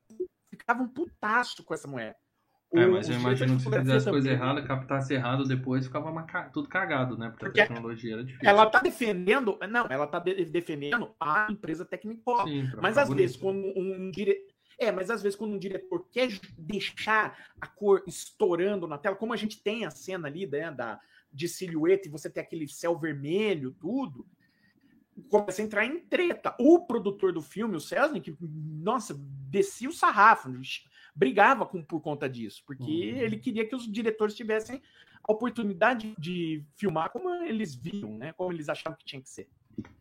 [0.59, 2.17] ficavam putaço com essa mulher.
[2.75, 4.33] É, mas eu imagino que se fizesse coisa também.
[4.33, 7.31] errada, captasse errado depois, ficava uma tudo cagado, né?
[7.31, 8.47] Porque, Porque a tecnologia era difícil.
[8.47, 12.47] Ela tá defendendo, não, ela tá de- defendendo a empresa Technicolor.
[12.47, 13.63] Sim, Mas às vezes, bonito.
[13.63, 14.53] quando um, diretor.
[14.79, 19.33] É, mas às vezes, quando um diretor quer deixar a cor estourando na tela, como
[19.33, 21.01] a gente tem a cena ali, né, da,
[21.33, 24.27] de silhueta, e você tem aquele céu vermelho, tudo,
[25.29, 26.55] começa a entrar em treta.
[26.59, 29.15] O produtor do filme, o Selznick, nossa,
[29.51, 30.49] descia o sarrafo,
[31.15, 33.19] brigava com, por conta disso, porque Uhum.
[33.19, 34.81] ele queria que os diretores tivessem
[35.27, 39.49] a oportunidade de filmar como eles viam, né, como eles achavam que tinha que ser.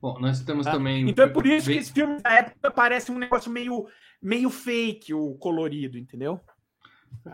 [0.01, 0.71] Bom, nós temos Tá?
[0.73, 1.07] também.
[1.09, 3.87] Então é por isso que esse filme da época parece um negócio meio,
[4.21, 6.39] meio fake, o colorido, entendeu?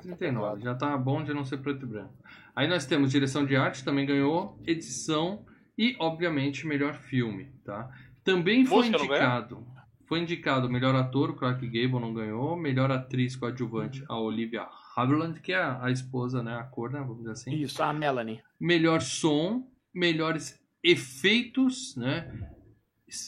[0.02, 2.14] 39, já tá bom de não ser preto e branco.
[2.56, 5.46] Aí nós temos direção de arte, também ganhou, edição
[5.78, 7.90] e, obviamente, melhor filme, tá?
[8.24, 9.68] Também foi Música indicado.
[10.06, 15.40] Foi indicado melhor ator, o Clark Gable não ganhou, melhor atriz coadjuvante, a Olivia Havilland,
[15.40, 17.56] que é a, a esposa, né, a cor, né, vamos dizer assim.
[17.56, 18.42] Isso, a Melanie.
[18.60, 22.50] Melhor som, melhores efeitos, né?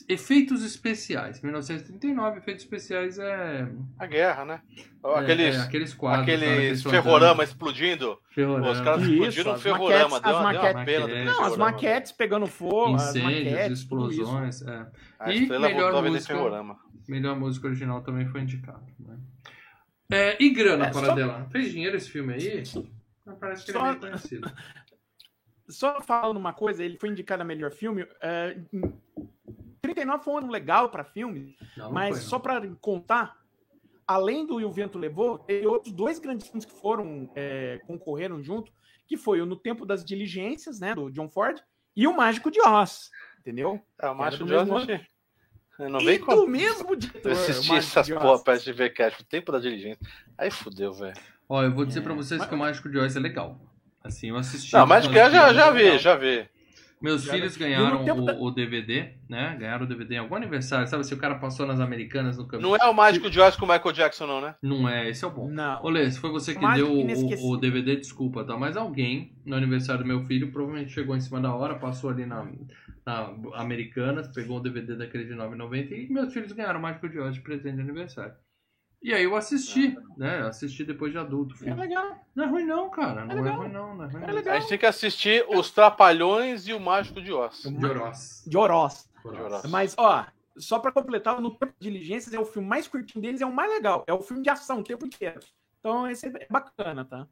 [0.09, 1.41] Efeitos especiais.
[1.41, 3.67] 1939, efeitos especiais é.
[3.99, 4.61] A guerra, né?
[5.03, 6.23] é- Aqueles, é, aqueles quadros.
[6.23, 8.19] aqueles ferrorama explodindo.
[8.31, 8.71] Ferrorama.
[8.71, 10.19] Os caras explodiram um as ferrorama.
[10.19, 11.11] maquetes- Deu, as uma, deu uma maquetes- pena.
[11.11, 14.61] É, Não, as maquetes pegando fogo, as Incêndios, maquetes, explosões.
[14.63, 14.87] É.
[15.19, 16.33] A E estrela melhor música.
[16.33, 16.79] ferrorama.
[17.07, 18.83] Melhor música original também foi indicado.
[18.99, 19.17] Né?
[20.11, 21.47] É, e grana, É, para só- dela?
[21.51, 22.63] Fez dinheiro esse filme aí?
[23.39, 24.51] Parece que ele é Só- bem conhecido.
[25.67, 28.05] Só falando uma coisa, ele foi indicado a melhor filme.
[28.21, 28.55] é,
[29.87, 32.29] 39 foi um ano legal para filme, Não, não mas foi, não.
[32.29, 33.37] só para contar,
[34.07, 38.41] além do E o Vento Levou, teve outros dois grandes filmes que foram é, concorreram
[38.43, 38.71] junto,
[39.07, 41.59] que foi o No Tempo das Diligências, né, do John Ford,
[41.95, 43.81] e o Mágico de Oz, entendeu?
[44.01, 45.07] É, o do de Oz mesmo não tinha-
[45.77, 46.47] Não e vem do com.
[46.47, 47.29] mesmo diretor.
[47.31, 48.21] Eu o assisti Mágico essas de Oz.
[48.21, 49.99] porra pra TV Cash, o tempo da diligência.
[50.37, 51.15] Aí fudeu, velho.
[51.47, 53.59] Ó, eu vou dizer É, pra vocês mas- que o Mágico de Oz é legal.
[54.03, 54.73] Assim, eu assisti.
[54.73, 55.97] Não, mas algumas eu já, já é vi, legal.
[55.99, 56.49] já vi.
[57.05, 59.55] Meus Já filhos ganharam o, da- o DVD, né?
[59.59, 60.87] Ganharam o DVD em algum aniversário.
[60.87, 62.61] Sabe se o cara passou nas Americanas no campo?
[62.63, 64.55] Não é o Mágico de Oz com o Michael Jackson, não, né?
[64.61, 65.49] Não é, esse é o bom.
[65.49, 65.83] Não.
[65.83, 66.97] Olê, se foi você que Mágico deu
[67.39, 68.57] o, o DVD, desculpa, tá?
[68.57, 72.25] Mas alguém, no aniversário do meu filho, provavelmente chegou em cima da hora, passou ali
[72.25, 72.45] na,
[73.05, 77.19] na Americanas, pegou o DVD daquele de 9,90 e meus filhos ganharam o Mágico de
[77.19, 78.33] Oz de presente de aniversário.
[79.05, 80.39] E aí eu assisti, né?
[80.47, 81.53] Assisti depois de adulto.
[81.63, 82.25] o É legal.
[82.33, 83.23] Não é ruim não, cara.
[83.23, 83.57] Não é, legal.
[83.57, 84.33] ruim não, não é ruim É não.
[84.33, 84.55] legal.
[84.55, 87.61] A gente tem que assistir Os Trapalhões e o Mágico de Oz.
[87.61, 88.43] De Oroz.
[88.47, 89.07] De Oroz.
[89.69, 90.25] Mas, ó,
[90.57, 93.53] só pra completar, no Tempo de Diligências é o filme mais curtinho deles, é o
[93.53, 94.03] mais legal.
[94.07, 95.39] É o filme de ação o tempo inteiro.
[95.79, 97.27] Então, esse é bacana, tá?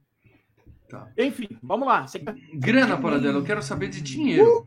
[0.88, 1.12] Tá.
[1.17, 2.05] Enfim, vamos lá.
[2.05, 2.19] Você-
[2.53, 4.63] Grana, para dela, eu quero saber de dinheiro.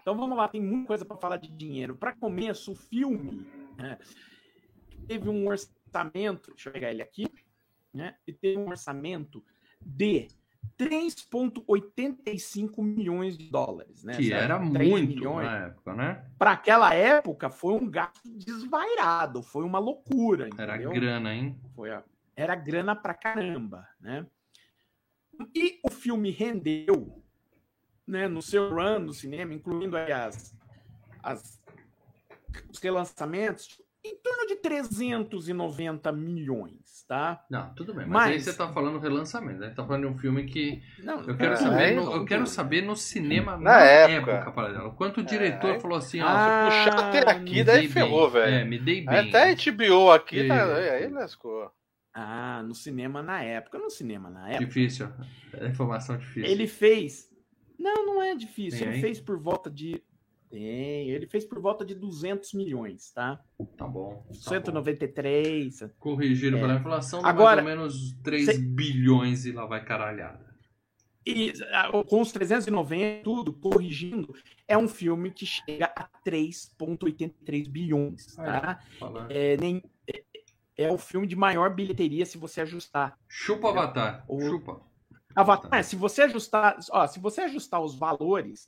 [0.00, 1.96] Então vamos lá, tem muita coisa para falar de dinheiro.
[1.96, 3.44] Para começo, o filme
[3.76, 3.98] né,
[5.08, 7.26] teve um orçamento, deixa eu pegar ele aqui,
[7.92, 8.16] né?
[8.26, 9.44] E teve um orçamento
[9.80, 10.28] de
[10.78, 14.16] 3,85 milhões de dólares, né?
[14.16, 15.46] Que era 3 muito milhões.
[15.46, 16.26] na época, né?
[16.38, 20.92] Para aquela época foi um gasto desvairado, foi uma loucura, Era entendeu?
[20.92, 21.58] grana, hein?
[21.74, 22.04] Foi a-
[22.36, 24.26] era grana pra caramba, né?
[25.54, 27.22] E o filme rendeu,
[28.06, 30.54] né, no seu run no cinema, incluindo aí as,
[31.22, 31.60] as
[32.70, 37.44] os relançamentos, em torno de 390 milhões, tá?
[37.50, 38.06] Não, tudo bem.
[38.06, 39.70] Mas, aí Mas- você tá falando relançamento, né?
[39.70, 42.24] Tá falando de um filme que Não, eu quero Ah, saber, aí no, não, eu
[42.24, 44.52] quero saber no cinema na, Na época, época.
[44.52, 44.90] para.
[44.90, 48.42] Quanto o diretor aí- falou assim, ó, Ah, Puxar até aqui, daí ferrou, bem.
[48.42, 48.54] velho.
[48.56, 49.28] É, me dei bem.
[49.28, 51.70] Até a HBO aqui, E- tá, aí lascou.
[52.14, 54.64] Ah, no cinema na época, no cinema na época.
[54.66, 55.08] Difícil.
[55.54, 56.50] É informação difícil.
[56.50, 57.28] Ele fez.
[57.78, 58.86] Não, não é difícil.
[58.86, 59.00] Ele aí?
[59.00, 60.02] fez por volta de.
[60.50, 63.38] Tem, ele fez por volta de 200 milhões, tá?
[63.76, 64.24] Tá bom.
[64.28, 65.80] Tá 193.
[65.82, 65.88] bom.
[65.98, 66.60] Corrigido É.
[66.60, 70.48] pela inflação, dá Agora, mais ou menos 3 cê- bilhões e lá vai caralhada.
[71.26, 71.52] E
[72.08, 74.34] com os 390, tudo, corrigindo,
[74.66, 78.80] é um filme que chega a 3,83 bilhões, tá?
[79.28, 80.22] É, nem, é,
[80.78, 83.18] é o filme de maior bilheteria se você ajustar.
[83.28, 84.24] Chupa Avatar.
[84.26, 84.80] O- Chupa.
[85.36, 88.66] Avatar, é, se você ajustar, ó, se você ajustar os valores,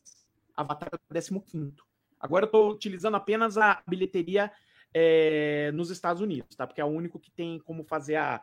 [0.61, 0.99] Avatar é o
[1.41, 1.75] 15.
[2.19, 4.53] Agora eu estou utilizando apenas a bilheteria
[4.93, 6.67] é, nos Estados Unidos, tá?
[6.67, 8.41] Porque é o único que tem como fazer a,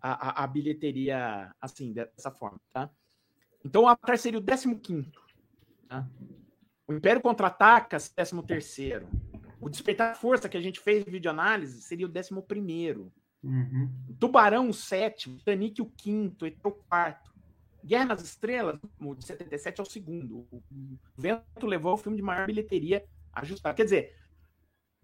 [0.00, 2.90] a, a- bilheteria assim, dessa forma, tá?
[3.64, 4.42] Então o Avatar seria o
[4.78, 5.12] 15.
[5.88, 6.08] Tá?
[6.88, 9.06] O Império Contra-Ataca, 13.
[9.60, 13.12] O Despertar Força, que a gente fez em videoanálise, seria o 11.
[13.42, 13.90] Uhum.
[14.18, 15.36] Tubarão, o sétimo.
[15.36, 16.46] Titanic, o quinto.
[16.46, 17.29] ET, o quarto.
[17.84, 20.46] Guerra nas Estrelas, o de 77 é o segundo.
[20.50, 20.62] O
[21.16, 23.74] Vento levou o filme de maior bilheteria ajustado.
[23.76, 24.16] Quer dizer,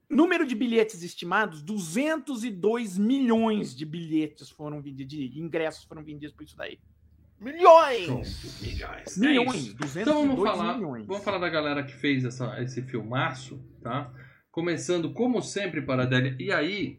[0.09, 6.45] número de bilhetes estimados, 202 milhões de bilhetes foram vendidos, de ingressos foram vendidos por
[6.45, 6.79] isso daí.
[7.39, 8.61] Milhões!
[8.63, 9.17] Milhões.
[9.19, 11.07] Milhões, É 202 Então vamos falar, milhões.
[11.07, 14.11] vamos falar da galera que fez essa, esse filmaço, tá?
[14.51, 16.35] Começando, como sempre, para a Adélia.
[16.41, 16.99] E aí,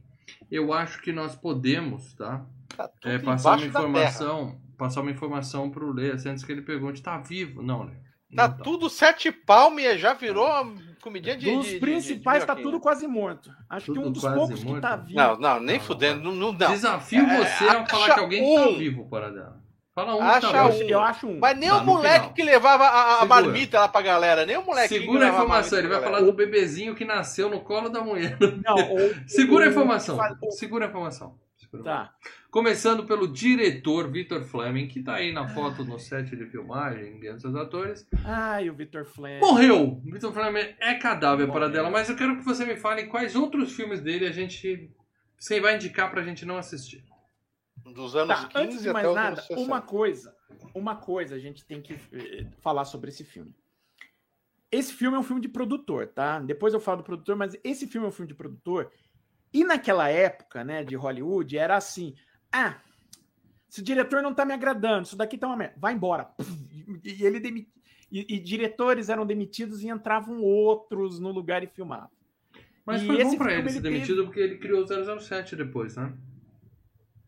[0.52, 2.46] eu acho que nós podemos, tá?
[2.76, 7.02] Tá É, passar uma informação, passar uma informação pro Lê, assim, antes que ele pergunte,
[7.02, 7.62] tá vivo?
[7.62, 7.94] Não, Lê.
[8.36, 11.50] Tá Não tudo sete palme e já virou uma comidinha de.
[11.50, 13.50] Dos de- de- principais de tá tudo quase morto.
[13.70, 14.76] Acho que Tudo um dos poucos morto?
[14.76, 15.18] que tá vivo.
[15.18, 16.24] Não, não, nem Não, fudendo.
[16.24, 16.72] Não, não, não.
[16.72, 18.78] Desafio É, você a falar que alguém tá um.
[18.78, 19.62] vivo, para dela.
[19.96, 20.72] Fala um Acha que eu, tá um.
[20.72, 20.90] vivo.
[20.90, 21.40] eu acho um.
[21.40, 22.34] Mas nem Tá, o moleque final.
[22.34, 24.46] que levava a, a marmita lá pra galera.
[24.46, 27.50] Nem o moleque que Segura a informação, ele marmita vai falar do bebezinho que nasceu
[27.50, 28.38] no colo da mulher.
[28.64, 30.20] Não, o- Segura a informação.
[30.44, 31.36] o- Segura a informação.
[31.84, 32.16] Tá.
[32.50, 37.48] Começando pelo diretor Victor Fleming, que tá aí na foto no set de filmagem, entre
[37.48, 38.08] os atores.
[38.24, 39.40] Ai, o Victor Fleming.
[39.40, 40.02] Morreu!
[40.06, 43.74] Victor Fleming é cadáver para dela, mas eu quero que você me fale quais outros
[43.74, 44.90] filmes dele a gente.
[45.38, 47.04] Você vai indicar pra gente não assistir.
[47.94, 49.62] Dos anos Tá, 15 antes de mais nada, anos 60.
[49.62, 50.36] uma coisa,
[50.74, 53.54] uma coisa a gente tem que eh, falar sobre esse filme.
[54.70, 56.40] esse filme é um filme de produtor, tá?
[56.40, 58.92] Depois eu falo do produtor, mas esse filme é um filme de produtor.
[59.58, 62.14] E naquela época, né, de Hollywood, era assim:
[62.52, 62.80] ah,
[63.68, 66.30] se o diretor não tá me agradando, isso daqui tá uma merda, vai embora.
[67.04, 67.68] E ele demit...
[68.12, 72.12] e, e, diretores eram demitidos e entravam outros no lugar e filmavam.
[72.86, 74.24] Mas e foi bom pra ele ser demitido teve...
[74.28, 76.16] porque ele criou o 007 depois, né?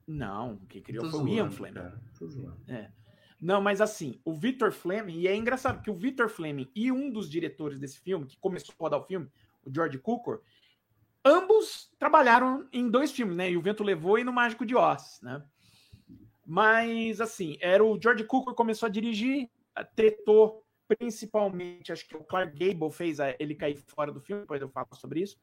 [0.08, 1.74] Não, quem criou Tô foi zoando, o Ian Fleming.
[1.74, 2.02] Cara.
[2.18, 2.58] Tô zoando.
[2.68, 2.92] É.
[3.42, 7.10] Não, mas assim, o Victor Fleming, e é engraçado que o Victor Fleming e um
[7.10, 9.28] dos diretores desse filme, que começou a rodar o filme,
[9.66, 10.42] o George Cukor,
[11.24, 13.52] ambos trabalharam em dois filmes, né?
[13.52, 15.44] E o Vento Levou e no Mágico de Oz, né?
[16.46, 19.50] Mas, assim, era o George Cukor começou a dirigir,
[19.96, 24.70] tretou principalmente, acho que o Clark Gable fez ele cair fora do filme, depois eu
[24.70, 25.38] falo sobre isso.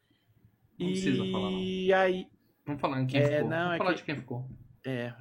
[0.78, 1.98] Não e falar, não.
[2.00, 2.28] aí...
[2.66, 3.48] Vamos falar em quem é, ficou.
[3.48, 3.96] Não, Vamos é falar que...
[3.98, 4.50] de quem ficou.
[4.84, 5.14] É,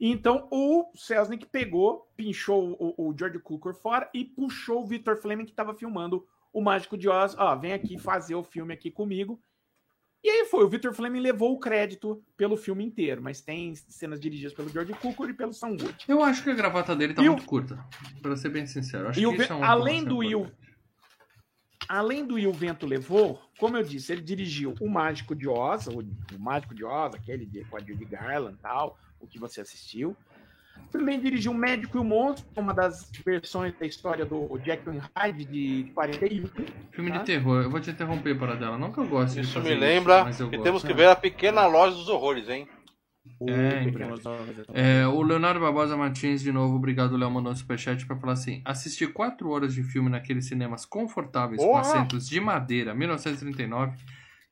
[0.00, 5.44] então o Selznick pegou, pinchou o, o George Cukor fora e puxou o Victor Fleming
[5.44, 7.34] que estava filmando o Mágico de Oz.
[7.38, 9.40] Ó, vem aqui fazer o filme aqui comigo.
[10.26, 14.18] E aí foi, o Victor Fleming levou o crédito pelo filme inteiro, mas tem cenas
[14.18, 15.98] dirigidas pelo George Cukor e pelo Sam Wood.
[16.08, 17.46] Eu acho que a gravata dele tá e muito o...
[17.46, 17.78] curta,
[18.20, 19.08] para ser bem sincero.
[19.08, 19.40] Acho e que o...
[19.40, 20.50] é além do Will,
[21.88, 25.86] além do E o Vento Levou, como eu disse, ele dirigiu o Mágico de Oz,
[25.86, 29.38] o, o Mágico de Oz, aquele de, com a Judy Garland e tal, o que
[29.38, 30.16] você assistiu.
[30.90, 35.00] Também dirigiu O Médico e o Monstro, uma das versões da história do Jack and
[35.14, 36.46] Hyde de 41.
[36.90, 37.18] Filme tá?
[37.18, 37.62] de terror.
[37.62, 38.78] Eu vou te interromper para dela.
[38.78, 41.96] Não que eu goste Isso me lembra isso, que temos que ver a Pequena Loja
[41.96, 42.68] dos Horrores, hein?
[44.72, 48.32] É, é, o Leonardo Barbosa Martins, de novo, obrigado, Léo, mandou um superchat para falar
[48.32, 53.96] assim: assistir quatro horas de filme naqueles cinemas confortáveis com assentos de madeira, 1939,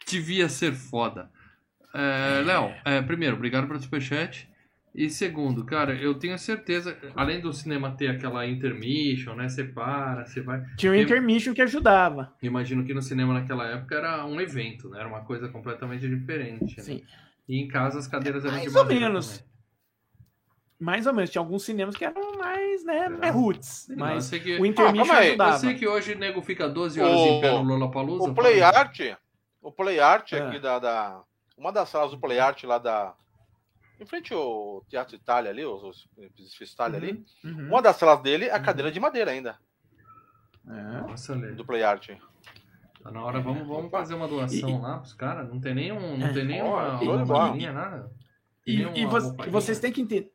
[0.06, 1.30] devia ser foda.
[1.94, 4.50] É, Léo, é, primeiro, obrigado pelo superchat.
[4.94, 9.48] E segundo, cara, eu tenho certeza, além do cinema ter aquela intermission, né?
[9.48, 10.64] Você para, você vai.
[10.76, 12.32] Tinha um intermission que ajudava.
[12.40, 15.00] Imagino que no cinema naquela época era um evento, né?
[15.00, 16.76] Era uma coisa completamente diferente.
[16.76, 16.82] Né?
[16.82, 17.02] Sim.
[17.48, 19.38] E em casa as cadeiras eram mais de ou menos.
[19.38, 19.54] Também.
[20.78, 21.30] Mais ou menos.
[21.30, 23.18] Tinha alguns cinemas que eram mais, né?
[23.20, 23.30] É.
[23.30, 23.88] roots.
[23.96, 24.60] Mas que...
[24.60, 25.54] o intermission ah, ajudava.
[25.56, 27.26] Eu sei que hoje o nego fica 12 horas o...
[27.26, 28.30] em pé no Lollapalooza.
[28.30, 29.00] O Play Art,
[29.60, 30.38] o Play Art é.
[30.38, 31.20] aqui da, da.
[31.58, 33.12] Uma das salas do Play Art lá da
[34.04, 37.68] em frente ao Teatro Itália ali, os edifícios Itália uhum, ali, uhum.
[37.68, 38.62] uma das salas dele é a uhum.
[38.62, 39.58] cadeira de madeira ainda.
[40.68, 41.00] É.
[41.00, 42.10] Nossa, do Play Art.
[43.02, 45.48] Tá na hora, vamos, vamos fazer uma doação e, lá pros caras.
[45.48, 46.16] Não tem nenhum.
[46.16, 48.10] Não tem nenhuma uma, nada.
[48.66, 49.06] E, e,
[49.50, 50.33] vocês têm que entender.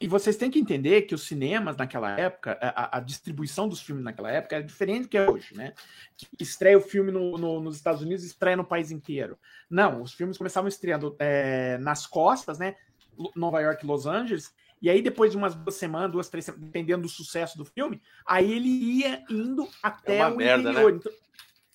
[0.00, 4.04] E vocês têm que entender que os cinemas naquela época, a, a, distribuição dos filmes
[4.04, 5.74] naquela época era diferente do que é hoje, né?
[6.16, 9.38] Que estreia o filme no, no, nos Estados Unidos e estreia no país inteiro.
[9.70, 12.76] Não, os filmes começavam estreando é, nas costas, né?
[13.36, 16.66] Nova York e Los Angeles, e aí, depois de umas duas semanas, duas, três semanas,
[16.66, 20.92] dependendo do sucesso do filme, aí ele ia indo até é o merda, interior.
[20.92, 20.98] Né?
[20.98, 21.12] Então,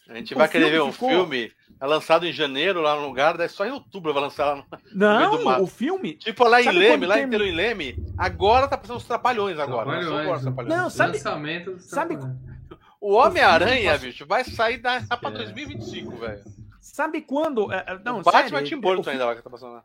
[0.09, 1.09] a gente vai querer ver um ficou...
[1.09, 4.55] filme é lançado em janeiro lá no lugar, daí só em outubro vai lançar lá
[4.55, 6.13] no, Não, no o filme.
[6.13, 9.85] Tipo lá em Leme, lá inteiro em Leme, agora tá passando os trapalhões agora.
[9.85, 10.75] Trapalhões, não, agora, trapalhões.
[10.75, 11.13] não sabe.
[11.13, 12.17] Lançamento sabe
[12.99, 15.33] o Homem-Aranha, bicho, vai sair da, pra é.
[15.33, 16.43] 2025, velho.
[16.81, 17.71] Sabe quando.
[17.71, 19.83] É, é, não, o Batman Tim Burton ainda lá que tá passando lá.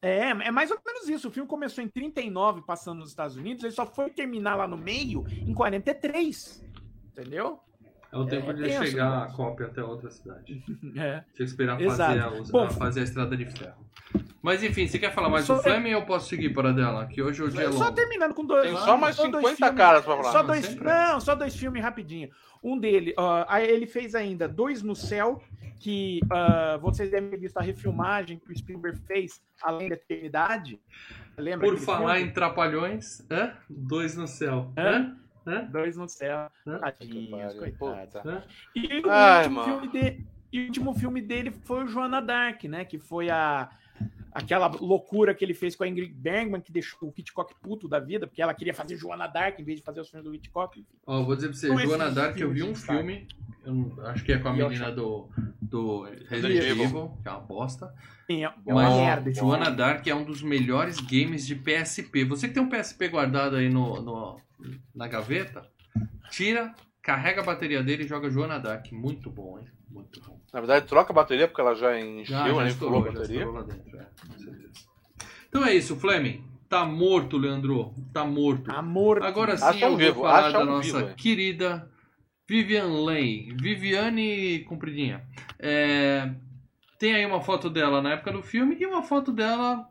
[0.00, 1.28] É, é mais ou menos isso.
[1.28, 4.76] O filme começou em 39, passando nos Estados Unidos, ele só foi terminar lá no
[4.76, 6.64] meio em 43.
[7.12, 7.60] Entendeu?
[8.12, 10.62] É o tempo é, de chegar a cópia até outra cidade.
[10.94, 11.20] É.
[11.20, 13.86] Tinha que esperar fazer a, Bom, fazer a estrada de ferro.
[14.42, 17.06] Mas enfim, você quer falar mais do Fleming ou eu posso seguir para dela?
[17.06, 18.68] Que hoje o dia é Só terminando com dois.
[18.68, 20.32] Tem só mais só 50 caras pra falar.
[20.32, 22.28] Só dois, não, só dois filmes rapidinho.
[22.62, 25.42] Um dele, uh, ele fez ainda Dois no Céu,
[25.78, 30.80] que uh, vocês devem ter visto a refilmagem que o Spielberg fez, Além da Eternidade.
[31.38, 32.30] Lembra Por falar filme?
[32.30, 33.54] em Trapalhões, hã?
[33.70, 34.72] Dois no Céu.
[34.76, 34.82] Hã?
[34.82, 35.21] Hã?
[35.70, 36.50] Dois no céu.
[36.80, 38.22] Tadinhos, coitados.
[38.74, 42.64] E, o Ai, último filme de, e o último filme dele foi o Joana Dark,
[42.64, 42.84] né?
[42.84, 43.70] Que foi a
[44.32, 48.00] aquela loucura que ele fez com a Ingrid Bergman, que deixou o Hitchcock puto da
[48.00, 50.84] vida, porque ela queria fazer Joana Dark em vez de fazer os filmes do Hitchcock.
[51.06, 53.28] Ó, oh, vou dizer pra você, então, Joana Dark, eu vi um filme,
[53.64, 55.28] eu acho que é com a menina do,
[55.60, 57.94] do Resident Evil, que é uma bosta.
[58.28, 59.34] É, é uma merda.
[59.34, 62.24] Joana Dark é um dos melhores games de PSP.
[62.24, 64.40] Você que tem um PSP guardado aí no, no
[64.94, 65.68] na gaveta,
[66.30, 66.72] tira,
[67.02, 68.90] carrega a bateria dele e joga Joana Dark.
[68.92, 69.66] Muito bom, hein?
[69.90, 70.40] Muito bom.
[70.52, 72.68] Na verdade, troca a bateria porque ela já encheu, já, já né?
[72.68, 73.48] Estourou, a bateria.
[73.48, 74.72] lá dentro, é, com certeza.
[75.48, 76.44] Então é isso, Fleming.
[76.68, 77.92] Tá morto, Leandro.
[78.14, 78.64] Tá morto.
[78.64, 79.24] Tá morto.
[79.24, 80.20] Agora sim eu vou vivo.
[80.22, 81.90] falar da nossa vivo, querida
[82.48, 83.54] Vivian Lane.
[83.60, 85.22] Viviane Compridinha.
[85.58, 86.32] É...
[86.98, 89.86] Tem aí uma foto dela na época do filme e uma foto dela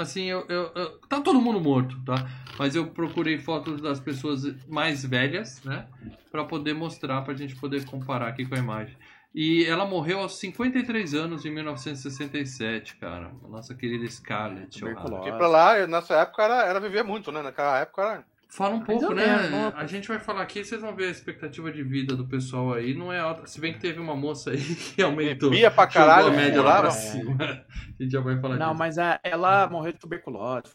[0.00, 2.26] assim, eu, eu, eu- tá todo mundo morto, tá?
[2.58, 5.86] Mas eu procurei fotos das pessoas mais velhas, né?
[6.30, 8.96] Pra poder mostrar, pra gente poder comparar aqui com a imagem.
[9.34, 13.30] E ela morreu aos 53 anos em 1967, cara.
[13.44, 14.80] A nossa querida Scarlett.
[15.18, 17.40] Porque pra lá, nessa época, era, era viver muito, né?
[17.42, 18.24] Naquela época era.
[18.52, 19.48] Fala um pouco, ou né?
[19.48, 19.72] não.
[19.76, 22.94] A gente vai falar aqui, vocês vão ver a expectativa de vida do pessoal aí,
[22.94, 23.46] não é alta.
[23.46, 25.50] Se bem que teve uma moça aí que aumentou.
[25.50, 27.36] Bebia pra caralho, a média lá pra cima.
[28.00, 28.78] A gente já vai falar Não, disso.
[28.78, 30.72] mas a- ela morreu de tuberculose.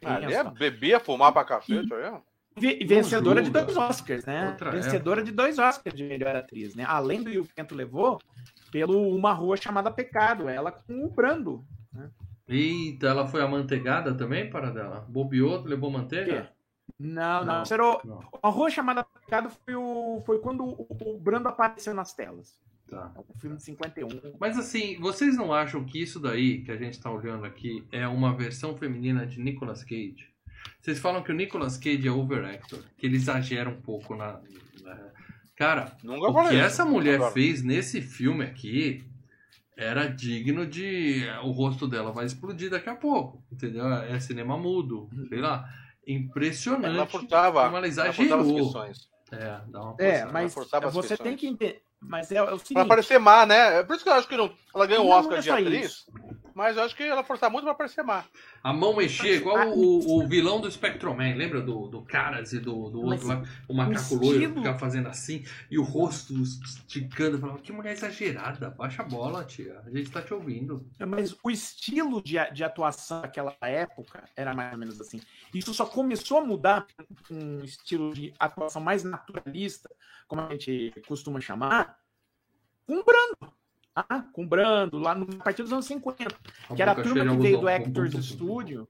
[0.00, 2.20] tenso, é bebia, fumar pra cacete, ó.
[2.60, 4.48] Ve- vencedora de dois Oscars, né?
[4.48, 6.84] Outra vencedora de dois Oscars de melhor atriz, né?
[6.86, 8.18] Além do E o Vento Levou,
[8.72, 11.64] pelo Uma Rua Chamada Pecado, ela com o Brando.
[12.48, 15.06] Eita, ela foi amanteigada também, para dela?
[15.08, 16.50] Bobeou, levou manteiga?
[16.98, 17.62] Não, não.
[17.62, 17.62] Não.
[17.62, 18.20] O- Não.
[18.42, 22.58] A Rua Chamada Pecado foi, o, foi quando o, o Brando apareceu nas telas.
[22.88, 23.12] Tá.
[23.14, 24.08] É um filme de 51.
[24.40, 28.08] Mas assim, vocês não acham que isso daí que a gente tá olhando aqui é
[28.08, 30.26] uma versão feminina de Nicolas Cage?
[30.80, 34.40] Vocês falam que o Nicolas Cage é overactor, que ele exagera um pouco na.
[34.82, 35.08] na-
[35.54, 36.64] Cara, Nunca o falei que isso.
[36.66, 37.32] essa mulher Agora.
[37.32, 39.04] fez nesse filme aqui
[39.76, 41.24] era digno de.
[41.42, 43.86] O rosto dela vai explodir daqui a pouco, entendeu?
[43.92, 45.68] É cinema mudo, sei lá.
[46.08, 46.94] Impressionante.
[46.96, 48.72] Ela furtava, como ela ela furtava as exagerou.
[48.72, 49.08] feições.
[49.30, 51.28] É, dá uma É, mas forçava as você questões.
[51.28, 51.82] tem que entender.
[52.00, 52.88] Mas é, é o Pra seguinte.
[52.88, 53.80] parecer má, né?
[53.80, 55.86] É por isso que eu acho que não, ela ganhou o Oscar é de atriz,
[55.86, 56.04] isso.
[56.58, 58.24] Mas eu acho que ela forçava muito pra parecer má.
[58.64, 62.90] A mão mexia igual o, o vilão do Spectroman, lembra do, do Caras e do,
[62.90, 67.60] do outro Mas lá, o macaco loiro ficava fazendo assim, e o rosto esticando, falava,
[67.60, 70.84] que mulher exagerada, baixa a bola, tia, a gente tá te ouvindo.
[70.98, 75.20] Mas o estilo de, de atuação daquela época era mais ou menos assim.
[75.54, 79.88] Isso só começou a mudar para um estilo de atuação mais naturalista,
[80.26, 82.00] como a gente costuma chamar,
[82.84, 83.57] com o Brando.
[84.08, 86.34] Ah, com o Brando, lá no, a partir dos anos 50.
[86.76, 88.88] Que era a turma que veio do Actors Studio.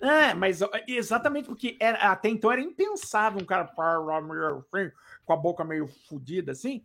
[0.00, 5.86] É, mas exatamente porque era, até então era impensável um cara com a boca meio
[5.86, 6.84] fodida assim.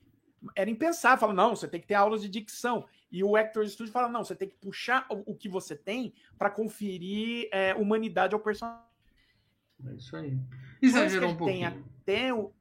[0.55, 1.17] Era impensável.
[1.17, 2.85] Fala, não, você tem que ter aulas de dicção.
[3.11, 6.49] E o Actors Studio fala, não, você tem que puxar o, que você tem para
[6.49, 8.79] conferir é, humanidade ao personagem.
[9.87, 10.37] É isso aí.
[10.81, 11.85] Exagerou um que tem pouquinho.
[12.01, 12.53] até o,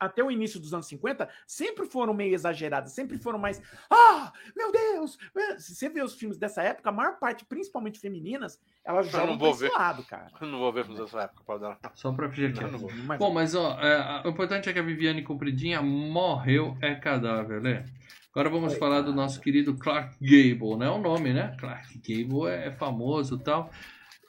[0.00, 3.60] até o início dos anos 50 sempre foram meio exageradas, sempre foram mais.
[3.90, 5.18] Ah, meu Deus!
[5.58, 9.38] Se você vê os filmes dessa época, a maior parte, principalmente femininas, elas jogam não
[9.38, 9.70] vou ver.
[9.70, 10.28] lado, cara.
[10.40, 11.78] Eu não vou ver nessa época pra dar.
[11.94, 12.90] Só pra fingir que Não, não vou.
[13.04, 17.60] Mas- Bom, mas ó, é, o importante é que a Viviane Compridinha morreu, é cadáver,
[17.60, 17.84] né?
[18.32, 18.78] Agora vamos Coitada.
[18.92, 20.88] falar do nosso querido Clark Gable, né?
[20.88, 21.54] O nome, né?
[21.58, 23.70] Clark Gable é famoso e tal.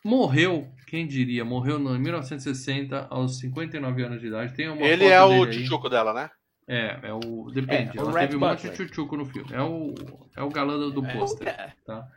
[0.03, 1.45] Morreu, quem diria?
[1.45, 4.53] Morreu no- em 1960, aos 59 anos de idade.
[4.53, 6.29] Tem uma Ele é o tchuchuco dela, né?
[6.67, 7.51] É, é o.
[7.51, 7.97] Depende.
[7.97, 8.87] É, o Ela Red teve um monte de Butler.
[8.87, 9.49] tchutchuco no filme.
[9.51, 9.93] É o,
[10.35, 11.47] é o galã do É, pôster.
[11.47, 12.07] é, tá?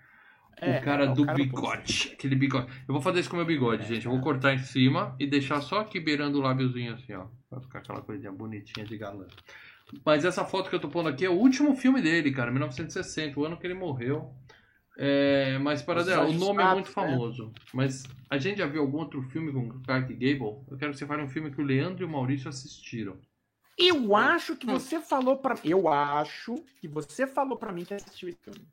[0.61, 2.11] é, o cara é do cara bigode.
[2.15, 2.69] Aquele bigode.
[2.89, 4.07] Eu vou fazer isso com o meu bigode, gente.
[4.07, 7.27] Eu vou cortar em cima e deixar só aqui beirando o lábiozinho assim, ó.
[7.51, 9.27] Pra ficar aquela coisinha bonitinha de galã.
[10.05, 12.51] Mas essa foto que eu tô pondo aqui é o último filme dele, cara.
[12.51, 14.33] 1960, o ano que ele morreu.
[14.97, 16.93] É, mas para dela, o nome é muito né?
[16.93, 17.53] famoso.
[17.73, 20.63] Mas a gente já viu algum outro filme com o Clark Gable?
[20.71, 23.17] Eu quero que você fale um filme que o Leandro e o Maurício assistiram.
[23.77, 28.29] Eu acho que você falou para Eu acho que você falou para mim que assistiu
[28.29, 28.65] esse filme.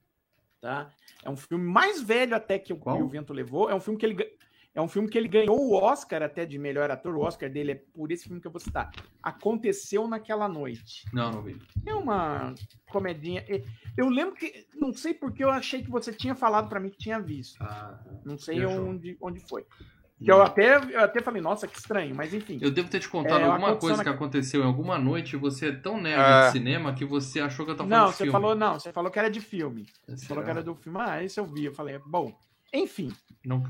[0.60, 0.92] Tá?
[1.24, 3.68] É um filme mais velho até que o, o Vento Levou.
[3.68, 4.38] É um filme que ele
[4.74, 7.16] é um filme que ele ganhou o Oscar até de melhor ator.
[7.16, 8.90] O Oscar dele é por esse filme que eu vou citar.
[9.22, 11.04] Aconteceu naquela noite.
[11.14, 11.58] Não, não vi.
[11.86, 12.54] É uma
[12.90, 13.44] comedinha.
[13.50, 13.64] E-
[13.98, 16.98] Eu lembro que não sei porque eu achei que você tinha falado para mim que
[16.98, 17.62] tinha visto.
[17.62, 18.88] Ah, Não sei Viajou.
[18.88, 19.66] onde, onde foi.
[20.24, 22.60] Que eu até, eu até falei, nossa, que estranho, mas enfim.
[22.62, 25.40] Eu devo ter te contado É, alguma coisa na- que aconteceu em alguma noite e
[25.40, 26.46] você é tão nerd É.
[26.46, 28.32] de cinema que você achou que eu tava falando Não, de você filme.
[28.32, 29.88] falou, não, você falou que era de filme.
[30.08, 30.28] Você Será?
[30.30, 30.98] falou que era do filme.
[31.02, 31.66] Ah, esse eu vi.
[31.66, 32.32] Eu falei, bom.
[32.74, 33.12] Enfim,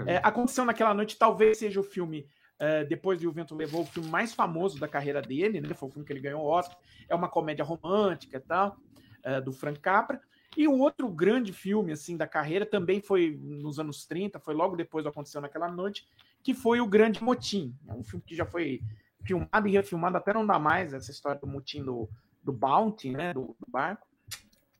[0.08, 2.28] é, aconteceu naquela noite, talvez seja o filme,
[2.60, 5.74] é, depois de O Vento Levou, o filme mais famoso da carreira dele, né?
[5.74, 6.78] Foi o filme que ele ganhou o Oscar.
[7.10, 8.78] É uma comédia romântica e tal,
[9.24, 10.22] é, do Frank Capra.
[10.56, 14.76] E um outro grande filme, assim, da carreira, também foi nos anos 30, foi logo
[14.76, 16.06] depois do Aconteceu Naquela Noite,
[16.44, 17.74] que foi O Grande Motim.
[17.88, 18.82] É um filme que já foi
[19.24, 22.10] filmado e refilmado, até não dá mais, essa história do motim do,
[22.44, 24.06] do Bounty, né, do, do barco.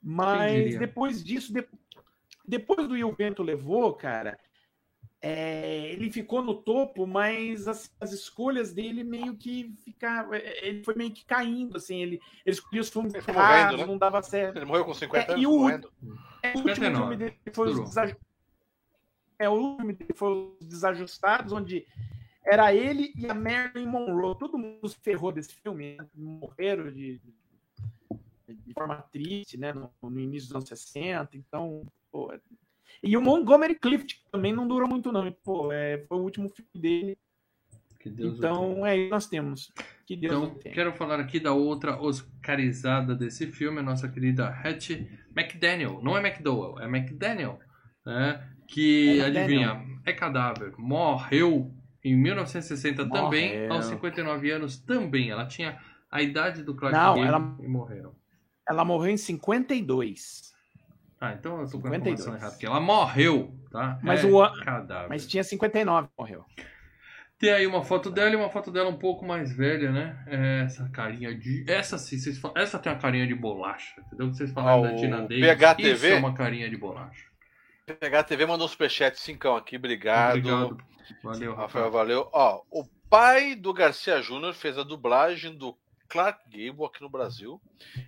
[0.02, 1.68] Mas depois disso, de-
[2.52, 4.38] depois do E o Vento Levou, cara,
[5.22, 10.34] é, ele ficou no topo, mas as, as escolhas dele meio que ficavam.
[10.34, 12.02] Ele foi meio que caindo, assim.
[12.02, 13.86] Ele, ele escolhia os filmes Ele foi errados, morrendo, né?
[13.86, 14.58] não dava certo.
[14.58, 15.94] Ele morreu com 50 É, anos, e o- morrendo.
[16.44, 17.88] É, o último 59, filme dele foi os durou.
[17.88, 18.16] desaj...
[19.40, 21.88] É, o último dele foi os Desajustados, onde
[22.44, 24.38] era ele e a Marilyn Monroe.
[24.38, 26.08] Todo mundo se ferrou desse filme, né?
[26.16, 27.22] morreram de,
[28.50, 29.72] de forma triste, né?
[29.72, 31.38] No, no início dos anos 60.
[31.38, 32.34] Então, pô,
[33.02, 35.32] E o Montgomery Clift também não durou muito, não.
[35.44, 37.18] Pô, é, foi o último filme dele.
[38.06, 39.72] então, é isso que nós temos.
[40.06, 45.08] Que Deus então, quero falar aqui da outra oscarizada desse filme, a nossa querida Hattie
[45.36, 46.02] McDaniel.
[46.04, 47.60] Não é McDowell, é McDaniel.
[48.06, 48.48] Né?
[48.68, 50.74] Que, é adivinha, é cadáver.
[50.78, 53.24] Morreu em 1960 Morreu.
[53.24, 55.30] também, aos 59 anos também.
[55.30, 57.58] Ela tinha a idade do Clark Não, ela...
[57.62, 58.16] e morreu.
[58.68, 60.51] Ela morreu em 52.
[61.22, 64.00] Ah, então eu tô com a informação errada, porque ela morreu, tá?
[64.02, 64.64] Mas, é o...
[64.64, 65.08] Cadáver.
[65.08, 66.44] Mas tinha 59, morreu.
[67.38, 70.64] Tem aí uma foto dela e uma foto dela um pouco mais velha, né?
[70.66, 71.64] Essa carinha de.
[71.68, 72.58] Essa sim, vocês falam...
[72.58, 74.34] essa tem uma carinha de bolacha, entendeu?
[74.34, 75.46] Vocês falaram ah, da Tina Davis.
[75.46, 75.94] PHTV?
[75.94, 77.28] Isso é uma carinha de bolacha.
[77.86, 80.38] PHTV mandou um superchat 5 aqui, obrigado.
[80.38, 80.78] Obrigado.
[81.24, 81.86] Valeu, Rafael.
[81.86, 81.92] Rafael.
[81.92, 82.30] Valeu.
[82.34, 85.78] Ó, o pai do Garcia Júnior fez a dublagem do
[86.12, 87.60] Clark Gable aqui no Brasil.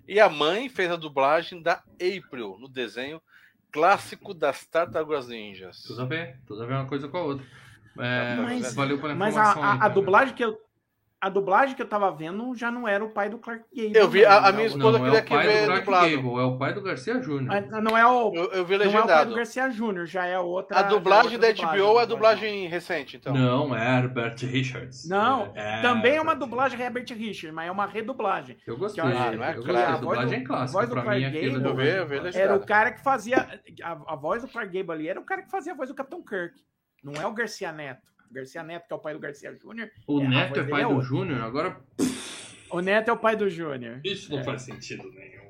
[0.06, 3.22] E a mãe fez a dublagem da April no desenho
[3.72, 5.84] clássico das Tartarugas Ninjas.
[5.84, 7.46] Tudo a ver, tudo a ver uma coisa com a outra.
[7.98, 10.60] É, mas, valeu pela Mas a, a, a dublagem que eu,
[11.24, 13.96] a dublagem que eu tava vendo já não era o pai do Clark Gable.
[13.96, 16.10] Eu vi, a, a minha esposa não, queria é que ver dublado.
[16.10, 17.82] Gable, é o pai do Garcia Júnior.
[17.82, 19.08] Não é o, eu, eu vi legendado.
[19.08, 20.78] Não é o pai do Garcia Júnior, já é outra.
[20.78, 23.34] A dublagem da HBO é a dublagem recente, então.
[23.34, 25.08] Não, é Herbert Richards.
[25.08, 28.58] Não, é, também é uma dublagem Herbert Richards, mas é uma redublagem.
[28.68, 29.02] Eu gostei.
[29.02, 29.76] Eu, ah, não é eu gostei.
[29.78, 30.78] A dublagem é clássica.
[30.78, 33.62] A voz do Clark mim, Gable eu vi, eu vi era o cara que fazia.
[33.82, 35.96] A, a voz do Clark Gable ali era o cara que fazia a voz do
[35.96, 36.54] Capitão Kirk.
[37.02, 38.13] Não é o Garcia Neto.
[38.34, 39.90] Garcia Neto, que é o pai do Garcia Júnior.
[40.08, 41.42] O é, Neto é pai é do Júnior?
[41.42, 41.80] Agora.
[42.70, 44.02] O Neto é o pai do Júnior.
[44.04, 44.44] Isso não é.
[44.44, 45.44] faz sentido nenhum.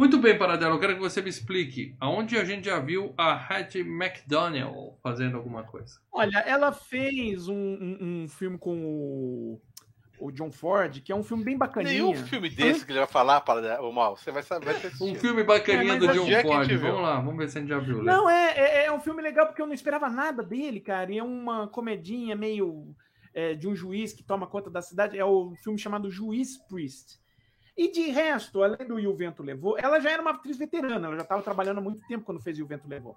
[0.00, 3.34] Muito bem, Paradelo, eu quero que você me explique aonde a gente já viu a
[3.34, 6.00] Hattie McDaniel fazendo alguma coisa.
[6.10, 9.60] Olha, ela fez um, um, um filme com o
[10.20, 11.94] o John Ford, que é um filme bem bacaninha.
[11.94, 14.16] Nenhum filme desse que ele vai falar, para o mal.
[14.16, 14.76] Você vai saber.
[15.00, 16.70] um filme bacaninha é, do John Ford.
[16.76, 18.02] Vamos lá, vamos ver se a gente já viu.
[18.02, 21.10] Não, é, é, é, um filme legal porque eu não esperava nada dele, cara.
[21.10, 22.94] E é uma comedinha meio
[23.32, 25.18] é, de um juiz que toma conta da cidade.
[25.18, 27.18] É o filme chamado Juiz Priest.
[27.76, 31.06] E de resto, além do E o Vento Levou, ela já era uma atriz veterana,
[31.06, 33.16] ela já estava trabalhando há muito tempo quando fez E o Vento Levou.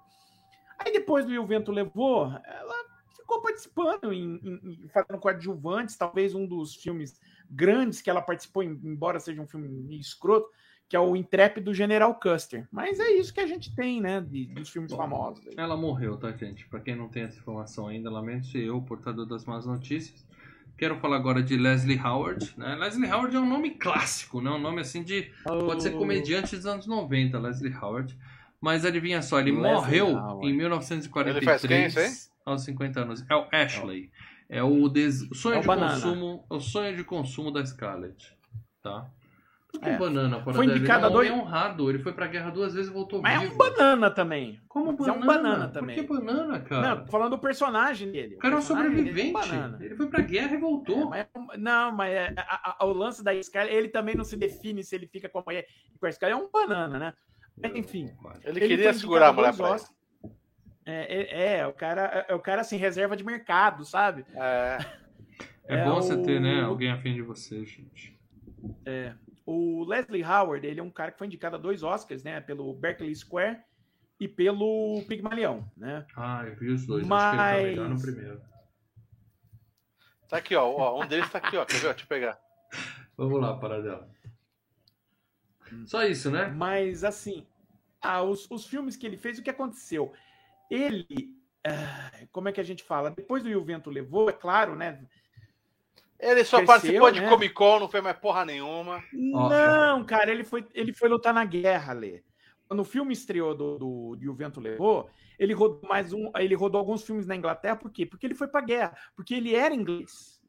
[0.78, 2.83] Aí depois do E o Vento Levou, ela
[3.24, 7.18] ficou participando em, em, em fazendo coadjuvantes, talvez um dos filmes
[7.50, 10.48] grandes que ela participou, embora seja um filme escroto,
[10.88, 12.68] que é o Intrépido General Custer.
[12.70, 15.44] Mas é isso que a gente tem, né, de, dos filmes Bom, famosos.
[15.56, 16.68] Ela morreu, tá, gente?
[16.68, 20.24] Para quem não tem essa informação ainda, lamento ser eu, portador das más notícias.
[20.76, 22.52] Quero falar agora de Leslie Howard.
[22.56, 22.74] Né?
[22.74, 24.50] Leslie Howard é um nome clássico, né?
[24.50, 25.30] um nome assim de.
[25.46, 25.66] Oh.
[25.66, 28.16] Pode ser comediante dos anos 90, Leslie Howard.
[28.64, 30.48] Mas adivinha só, ele Leslie morreu Howard.
[30.48, 31.36] em 1943.
[31.36, 32.10] Ele faz quem, isso aí?
[32.46, 33.24] aos 50 anos.
[33.28, 34.10] É o Ashley.
[34.48, 35.20] É o, des...
[35.30, 35.92] o sonho é o de banana.
[35.92, 38.34] consumo, o sonho de consumo da Scarlett,
[38.82, 39.06] tá?
[39.70, 39.98] Que é.
[39.98, 41.28] banana fora foi indicado a dois...
[41.28, 43.52] é honrado, ele foi pra guerra duas vezes e voltou Mas vivo.
[43.52, 44.60] é um banana também.
[44.66, 45.18] Como banana?
[45.18, 45.96] É um banana também.
[45.96, 46.94] Por que banana, cara?
[46.94, 48.36] Não, falando do personagem dele.
[48.36, 49.36] O cara é um sobrevivente.
[49.80, 51.12] É ele foi pra guerra e voltou.
[51.14, 54.36] É, mas, não, mas é, a, a, o lance da Scarlett, ele também não se
[54.36, 55.66] define se ele fica com a mulher.
[56.00, 57.14] Com a Scarlett é um banana, né?
[57.74, 58.10] Enfim.
[58.44, 59.76] Ele, ele queria segurar a mulher pra
[60.86, 64.26] é, é, é, o cara, é o cara assim, reserva de mercado, sabe?
[64.34, 64.78] É.
[65.66, 66.02] É, é bom o...
[66.02, 68.18] você ter, né, alguém afim de você, gente.
[68.84, 69.14] É.
[69.46, 72.40] O Leslie Howard, ele é um cara que foi indicado a dois Oscars, né?
[72.40, 73.60] Pelo Berkeley Square
[74.20, 76.06] e pelo Pigmalião, né?
[76.16, 77.06] Ah, eu vi os dois.
[77.06, 77.40] Mas...
[77.40, 78.40] Acho que ele tá no primeiro.
[80.28, 80.66] Tá aqui, ó.
[80.66, 81.64] ó um deles tá aqui, ó.
[81.64, 81.88] Quer ver?
[81.88, 82.38] Deixa eu pegar.
[83.16, 84.13] Vamos lá, paradela.
[85.86, 86.46] Só isso, né?
[86.48, 87.46] Mas, assim,
[88.00, 90.12] ah, os, os filmes que ele fez, o que aconteceu?
[90.70, 93.10] ele, uh, como é que a gente fala?
[93.10, 95.04] Depois do E o Vento Levou, é claro, né?
[96.18, 97.28] Ele só Cresceu, participou de né?
[97.28, 99.02] Comic Con, não foi mais porra nenhuma.
[99.12, 102.22] Não, cara, ele foi, ele foi lutar na guerra, Lê.
[102.66, 106.30] Quando o filme estreou do, do, E o Vento Levou, ele rodou mais um.
[106.36, 108.06] Ele rodou alguns filmes na Inglaterra, por quê?
[108.06, 108.96] Porque ele foi pra guerra.
[109.14, 110.40] Porque ele era inglês.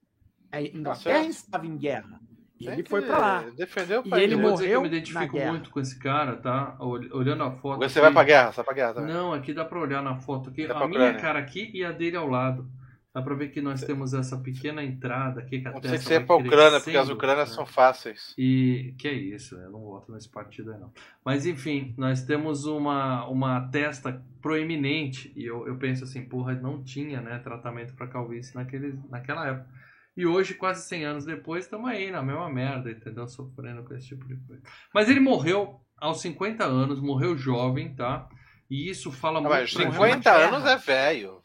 [0.50, 2.22] A Inglaterra tá estava em guerra.
[2.60, 3.46] E ele foi pra lá.
[3.56, 4.22] Defendeu o país.
[4.22, 4.70] E ele morreu.
[4.70, 6.78] eu me identifico muito com esse cara, tá?
[6.80, 7.80] Olhando a foto.
[7.80, 8.02] Você aqui...
[8.02, 9.14] vai pra guerra, você vai pra guerra também.
[9.14, 10.66] Não, aqui dá pra olhar na foto aqui.
[10.66, 12.70] a minha cara aqui e a dele ao lado.
[13.16, 15.62] Dá pra ver que nós temos essa pequena entrada aqui.
[15.62, 17.56] Que a não tem que ser pra Ucrânia, porque as Ucrânias né?
[17.56, 18.34] são fáceis.
[18.38, 20.92] E que é isso, eu não voto nesse partido aí não.
[21.24, 25.32] Mas enfim, nós temos uma, uma testa proeminente.
[25.34, 29.70] E eu, eu penso assim, porra, não tinha né, tratamento pra calvície naquele, naquela época.
[30.16, 33.28] E hoje, quase 100 anos depois, estamos aí na mesma merda, entendeu?
[33.28, 34.62] Sofrendo com esse tipo de coisa.
[34.94, 38.30] Mas ele morreu aos 50 anos, morreu jovem, tá?
[38.70, 39.52] E isso fala muito.
[39.52, 41.44] Mas 50 anos é velho.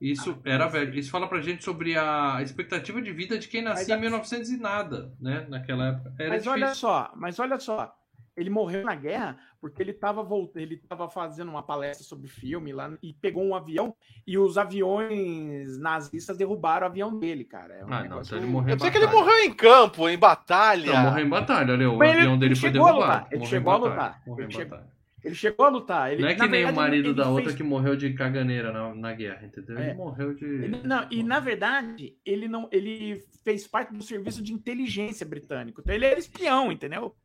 [0.00, 0.96] Isso era velho.
[0.96, 4.50] Isso fala pra gente sobre a expectativa de vida de quem nascia mas, em 1900
[4.50, 5.46] e nada, né?
[5.48, 6.14] Naquela época.
[6.18, 6.52] Era mas difícil.
[6.52, 7.94] olha só, mas olha só.
[8.38, 12.72] Ele morreu na guerra porque ele estava voltando, ele tava fazendo uma palestra sobre filme
[12.72, 13.94] lá e pegou um avião
[14.26, 17.74] e os aviões nazistas derrubaram o avião dele, cara.
[17.74, 20.08] É um Ah, não, então ele morreu Eu em sei que ele morreu em campo,
[20.08, 20.92] em batalha.
[20.92, 22.98] Não, morreu em batalha, olha, o Mas ele- avião dele ele foi a derrubado.
[23.00, 24.98] lutar, ele chegou a lutar, morreu ele em chegou- batalha.
[25.24, 26.12] Ele chegou a lutar.
[26.12, 28.12] Ele, Não é que nem o verdade, marido ele da fez- outra que morreu de
[28.14, 29.76] caganeira na, na guerra, entendeu?
[29.76, 29.94] Ele É.
[29.94, 30.44] morreu de.
[30.44, 35.80] Ele- não, e na verdade, ele não, ele fez parte do serviço de inteligência britânico.
[35.80, 37.16] Então ele era espião, entendeu?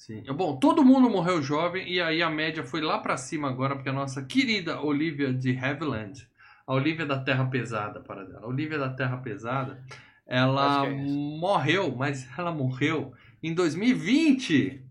[0.00, 0.22] Sim.
[0.32, 3.90] Bom, todo mundo morreu jovem e aí a média foi lá pra cima agora, porque
[3.90, 6.26] a nossa querida Olivia de Havilland,
[6.66, 8.46] a Olivia da Terra Pesada, para dela.
[8.46, 9.84] A Olivia da Terra Pesada,
[10.26, 14.82] ela é morreu, mas ela morreu em 2020.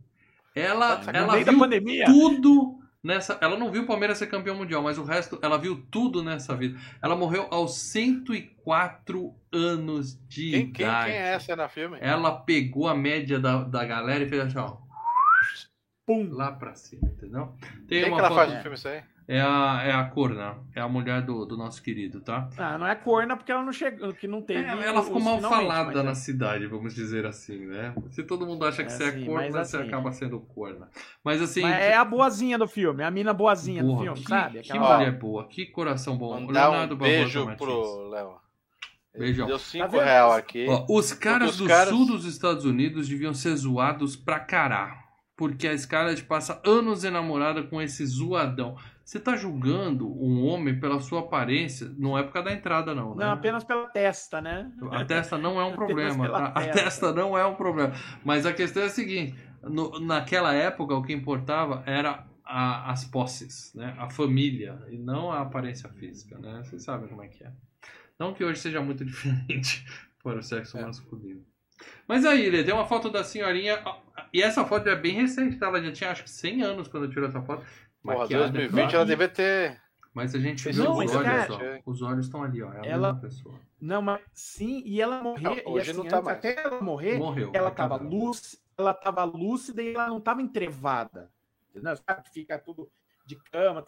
[0.53, 2.05] Ela, ela viu pandemia.
[2.05, 3.35] tudo nessa.
[3.41, 6.55] Ela não viu o Palmeiras ser campeão mundial, mas o resto, ela viu tudo nessa
[6.55, 6.79] vida.
[7.01, 11.11] Ela morreu aos 104 anos de Quem, quem, quem idade.
[11.13, 11.97] é essa na filme?
[11.99, 14.87] Ela pegou a média da, da galera e fez assim, ó,
[16.09, 16.27] Pum.
[16.33, 17.53] lá pra cima, entendeu?
[17.87, 18.37] Tem Quem que uma ela foto.
[18.37, 19.03] faz no filme isso aí?
[19.27, 22.49] É a, é a Corna, é a mulher do, do nosso querido, tá?
[22.57, 24.61] Ah, não é corna porque ela não chegou, que não teve.
[24.67, 26.15] É, ela ficou os mal falada mas na é.
[26.15, 27.93] cidade, vamos dizer assim, né?
[28.09, 30.39] Se todo mundo acha que É você é assim, corna, mas você assim- acaba sendo
[30.39, 30.89] corna.
[31.23, 31.61] Mas assim.
[31.61, 34.61] Mas é a boazinha do filme, é a mina boazinha do porra, filme, que, sabe?
[34.61, 36.33] que Aquela- mulher boa, que coração bom.
[36.41, 38.35] Mandar um Leonardo beijo Barbosa pro Léo.
[39.15, 39.45] Beijão.
[39.45, 40.01] Deu 5 Tá vendo?
[40.03, 40.65] real aqui.
[40.67, 45.03] Ó, os caras os do caras- sul dos Estados Unidos deviam ser zoados pra cará.
[45.39, 48.75] Porque a Scarlett passa anos enamorada com esse zoadão.
[49.05, 53.15] Você tá julgando um homem pela sua aparência, não é por causa da entrada, não,
[53.15, 53.23] né?
[53.25, 54.69] Não, apenas pela testa, né?
[54.91, 56.45] A testa não é um problema, tá?
[56.47, 56.83] A testa.
[56.83, 57.93] testa não é um problema.
[58.25, 59.33] Mas a questão é a seguinte:
[59.63, 63.95] no- naquela época o que importava era a- as posses, né?
[63.97, 66.61] A família, e não a aparência física, né?
[66.65, 67.51] Vocês sabem como é que é.
[68.19, 69.85] Não que hoje seja muito diferente
[70.21, 70.85] para o sexo É.
[70.85, 71.41] masculino.
[72.07, 73.81] Mas aí, Lê, tem uma foto da senhorinha.
[74.33, 75.67] E essa foto é bem recente, tá?
[75.67, 77.65] Ela já tinha acho que 100 anos quando eu tirei essa foto.
[78.03, 78.95] Porra, Maquiada, 2020 claro.
[78.95, 79.81] ela devia ter.
[80.13, 81.47] Mas a gente viu Não, os olhos, cara,
[81.85, 81.89] ó.
[81.91, 82.73] Os olhos estão ali, ó.
[82.73, 83.55] É a ela- mesma pessoa.
[83.79, 86.37] Não, mas sim, e ela Não, e hoje assim, não tá antes, mais.
[86.39, 87.51] até ela morrer, Morreu.
[87.53, 91.31] ela tava lúcida, ela tava lúcida e ela não tava entrevada.
[91.69, 91.95] Entendeu?
[91.95, 92.91] Sabe que fica tudo
[93.29, 93.85] de cama.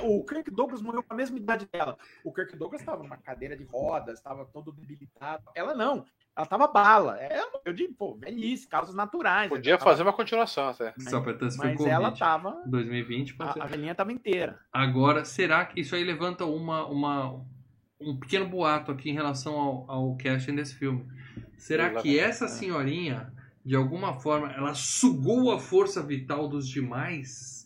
[0.00, 1.98] O Kirk Douglas morreu com a mesma idade dela.
[2.24, 5.44] O Kirk Douglas estava numa cadeira de rodas, estava todo debilitado.
[5.54, 6.06] Ela não.
[6.34, 7.18] Ela tava bala.
[7.18, 9.50] Ela morreu de, pô, velhice, causas naturais.
[9.50, 10.94] Podia tava- fazer uma continuação até.
[10.98, 11.88] Só Mas Covid.
[11.90, 12.62] ela tava.
[12.66, 13.60] 2020 pode ser.
[13.60, 14.58] A, a velhinha tava inteira.
[14.72, 17.44] Agora, será que isso aí levanta uma, uma,
[18.00, 21.06] um pequeno boato aqui em relação ao, ao casting desse filme?
[21.58, 23.30] Será que essa senhorinha,
[23.62, 27.59] de alguma forma, ela sugou a força vital dos demais?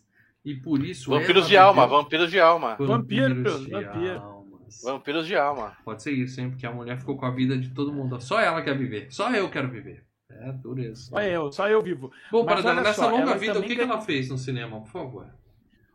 [0.45, 1.11] E por isso.
[1.11, 2.77] Vampiros de alma, vampiros de alma.
[2.79, 4.23] Vampiros, de vampiros.
[4.23, 4.83] almas.
[4.83, 5.77] Vampiros de alma.
[5.85, 6.51] Pode ser isso, hein?
[6.51, 8.21] Porque a mulher ficou com a vida de todo mundo.
[8.21, 9.07] Só ela quer viver.
[9.11, 10.05] Só eu quero viver.
[10.29, 11.03] É dureza.
[11.07, 12.11] Só eu, só eu vivo.
[12.31, 14.81] Bom, Mas para olha nessa longa ela vida, o que, que ela fez no cinema,
[14.81, 15.27] por favor?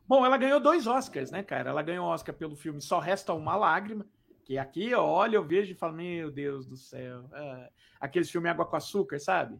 [0.07, 1.69] Bom, ela ganhou dois Oscars, né, cara?
[1.69, 4.05] Ela ganhou Oscar pelo filme Só Resta Uma Lágrima,
[4.45, 7.29] que aqui, ó, olha, eu vejo e falo, meu Deus do céu.
[7.31, 7.69] É,
[7.99, 9.59] aqueles filmes Água com Açúcar, sabe?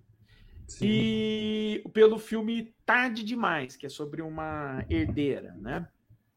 [0.82, 5.88] E pelo filme Tarde Demais, que é sobre uma herdeira, né?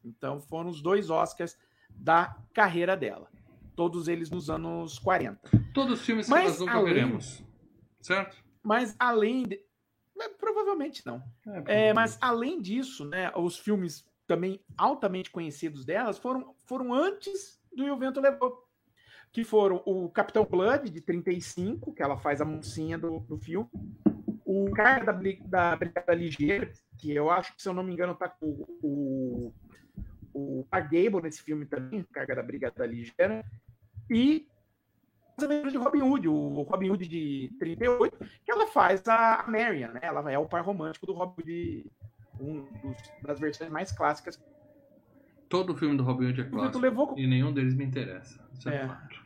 [0.04, 1.56] Então foram os dois Oscars
[1.90, 3.28] da carreira dela.
[3.76, 5.50] Todos eles nos anos 40.
[5.72, 7.42] Todos os filmes que nós nunca além- veremos.
[8.00, 8.36] Certo?
[8.62, 9.60] Mas além de...
[10.16, 11.22] mas Provavelmente não.
[11.66, 17.84] É, mas além disso, né, os filmes também altamente conhecidos delas foram, foram antes do
[17.84, 18.62] E o Vento Levou.
[19.32, 23.68] Que foram o Capitão Blood, de 35, que ela faz a mocinha do, do filme.
[24.54, 28.14] O Carga da, da Brigada Ligeira, que eu acho que, se eu não me engano,
[28.14, 28.46] tá com
[28.82, 29.52] o,
[30.34, 33.44] o, o Gable nesse filme também, Carga da Brigada Ligeira.
[34.10, 34.46] E
[35.38, 39.92] As Aventuras de Robin Hood, o Robin Hood de 38, que ela faz a Marion,
[39.92, 40.00] né?
[40.02, 41.90] Ela é o par romântico do Robin Hood,
[42.40, 44.38] um dos- das versões mais clássicas.
[45.48, 46.78] Todo filme do Robin Hood é clássico.
[46.78, 47.14] levou.
[47.18, 48.38] E nenhum deles me interessa.
[48.52, 49.22] Isso é, É.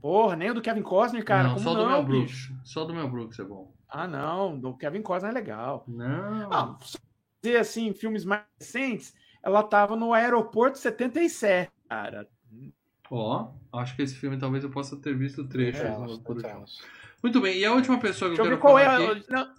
[0.00, 1.48] Porra, nem o do Kevin Costner, cara.
[1.48, 2.52] não, como só do não, Mel bicho?
[2.52, 2.68] Brooks.
[2.70, 3.72] Só do Mel Brooks é bom.
[3.88, 5.84] Ah, não, do Kevin Costner é legal.
[5.88, 6.52] Não.
[6.52, 6.98] Ah, se
[7.42, 12.28] dizer assim, filmes mais recentes, ela tava no Aeroporto 77, cara.
[13.10, 15.80] Ó, acho que esse filme talvez eu possa ter visto trechos.
[15.80, 16.82] É, no- temos.
[17.22, 19.12] Muito bem, e a última pessoa que Deixa eu quero qual é a.
[19.12, 19.54] aqui Não,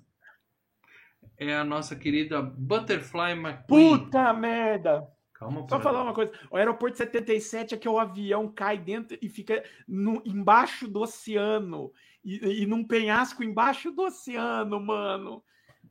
[1.37, 3.99] é a nossa querida Butterfly McQueen.
[3.99, 5.07] puta merda!
[5.33, 9.29] Calma, Só falar uma coisa: o Aeroporto 77 é que o avião cai dentro e
[9.29, 11.91] fica no, embaixo do oceano.
[12.23, 15.41] E, e num penhasco embaixo do oceano, mano.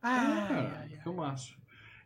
[0.02, 1.00] É, Ai, ai, ai.
[1.02, 1.56] filmaço.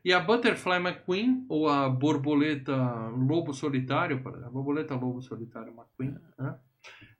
[0.05, 2.75] E a Butterfly McQueen, ou a borboleta
[3.11, 6.57] lobo solitário, a borboleta lobo solitário McQueen, né?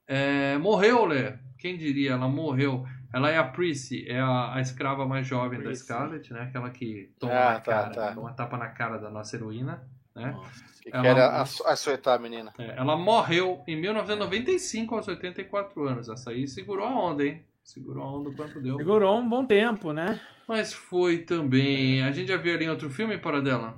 [0.07, 1.39] É, morreu, Lé.
[1.59, 2.13] Quem diria?
[2.13, 2.85] Ela morreu.
[3.15, 5.85] Ela é a Prissy, é a, a escrava mais jovem da Prissy.
[5.85, 6.41] Scarlett, né?
[6.43, 8.09] Aquela que toma Ah, na tá, cara, tá.
[8.15, 10.37] toma uma tapa na cara da nossa heroína, né?
[10.83, 12.53] Que Ela- quer aço- açoitar a menina.
[12.59, 16.09] É, ela morreu em 1995, aos 84 anos.
[16.09, 17.45] Essa aí segurou a onda, hein?
[17.63, 18.77] Segurou a onda o quanto deu.
[18.77, 20.21] Segurou um bom tempo, né?
[20.49, 22.03] Mas foi também.
[22.03, 23.77] A gente já viu ali em outro filme para dela?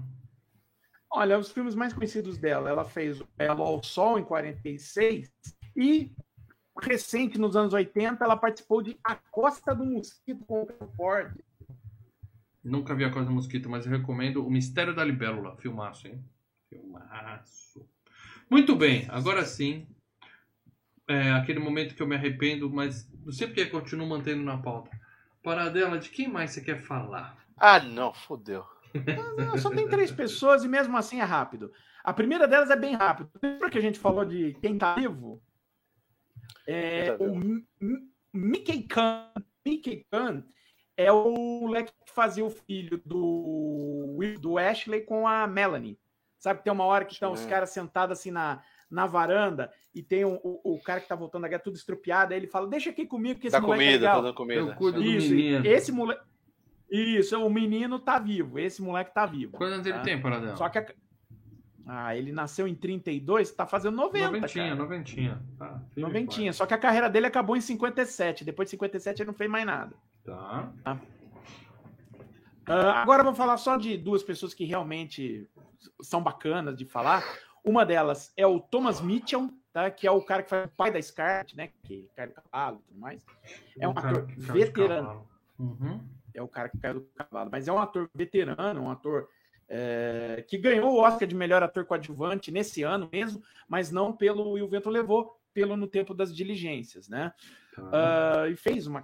[1.10, 5.30] Olha, os filmes mais conhecidos dela, ela fez o Ela ao Sol em 46
[5.76, 6.10] e
[6.82, 11.32] recente nos anos 80 ela participou de A Costa do Mosquito com o Ford.
[12.64, 15.56] Nunca vi a Coisa do Mosquito, mas eu recomendo O Mistério da Libélula.
[15.58, 16.24] Filmaço, hein?
[16.68, 17.86] Filmaço.
[18.50, 19.86] Muito bem, agora sim.
[21.06, 24.56] É aquele momento que eu me arrependo, mas não sei porque eu continuo mantendo na
[24.56, 24.90] pauta.
[25.42, 27.36] Paradela, de quem mais você quer falar?
[27.58, 28.64] Ah, não, fodeu.
[29.36, 31.70] Não, só tem três pessoas e mesmo assim é rápido.
[32.02, 33.30] A primeira delas é bem rápido.
[33.42, 35.42] Lembra que a gente falou de quem tá vivo?
[36.66, 39.30] É, tá o M- M- Mickey Khan.
[39.66, 40.44] Mickey Khan
[40.96, 41.30] é o
[41.60, 45.98] moleque que fazia o filho do, do Ashley com a Melanie.
[46.38, 47.48] Sabe que tem uma hora que estão os Sim.
[47.48, 51.42] caras sentados assim na, na varanda e tem um- o, o cara que tá voltando
[51.42, 52.32] da guerra tudo estrupiado.
[52.34, 54.16] Aí ele fala: Deixa aqui comigo que esse Dá moleque é comida, legal.
[54.16, 54.60] tá dando comida.
[54.60, 55.66] Eu cuido do Isso, menino.
[55.66, 56.22] esse moleque.
[56.90, 58.58] Isso, o menino tá vivo.
[58.58, 59.56] Esse moleque tá vivo.
[59.56, 60.02] Quantos anos ele tá?
[60.02, 60.54] tem, Paradela?
[60.56, 60.86] Só que a...
[61.86, 64.74] Ah, ele nasceu em 32, tá fazendo 90, noventinha, cara.
[64.76, 65.42] noventinha.
[65.58, 66.52] Tá, e Noventinha.
[66.52, 68.42] Só que a carreira dele acabou em 57.
[68.44, 69.94] Depois de 57 ele não fez mais nada.
[70.24, 70.72] Tá.
[72.66, 75.48] Ah, agora eu vou falar só de duas pessoas que realmente
[76.00, 77.22] são bacanas de falar.
[77.62, 79.90] Uma delas é o Thomas Mitchell, tá?
[79.90, 81.70] que é o cara que faz o pai da Scarlett, né?
[81.82, 83.24] Que cai do cavalo e tudo mais.
[83.78, 85.28] É um O cara ator veterano.
[85.58, 86.00] Uhum.
[86.34, 89.28] é o cara que caiu do cavalo, mas é um ator veterano, um ator
[89.68, 94.58] é, que ganhou o Oscar de melhor ator coadjuvante nesse ano mesmo, mas não pelo
[94.58, 97.32] E o Vento Levou, pelo No Tempo das Diligências, né?
[97.74, 97.90] Tá.
[97.92, 99.02] Ah, e fez uma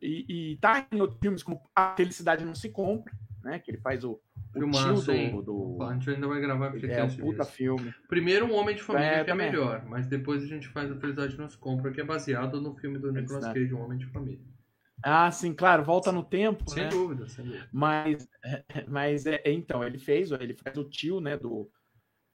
[0.00, 3.58] e, e tá em outros filmes como A Felicidade Não Se Compra, né?
[3.58, 7.16] Que ele faz o, o Filmaço, do, do a gente ainda vai gravar é um
[7.16, 7.92] puta filme.
[8.08, 10.96] Primeiro, um Homem de Família, É, que é melhor, mas depois a gente faz a
[10.96, 13.44] Felicidade Nos Compra, que é baseado no filme do Nicolas.
[13.46, 14.40] Cage, Um Homem de Família.
[15.02, 16.88] Ah, sim, claro, volta no tempo, Sem né?
[16.88, 17.68] dúvida, sem dúvida.
[17.72, 18.28] Mas,
[18.88, 21.70] mas é, então, ele fez, ele faz o tio, né, do,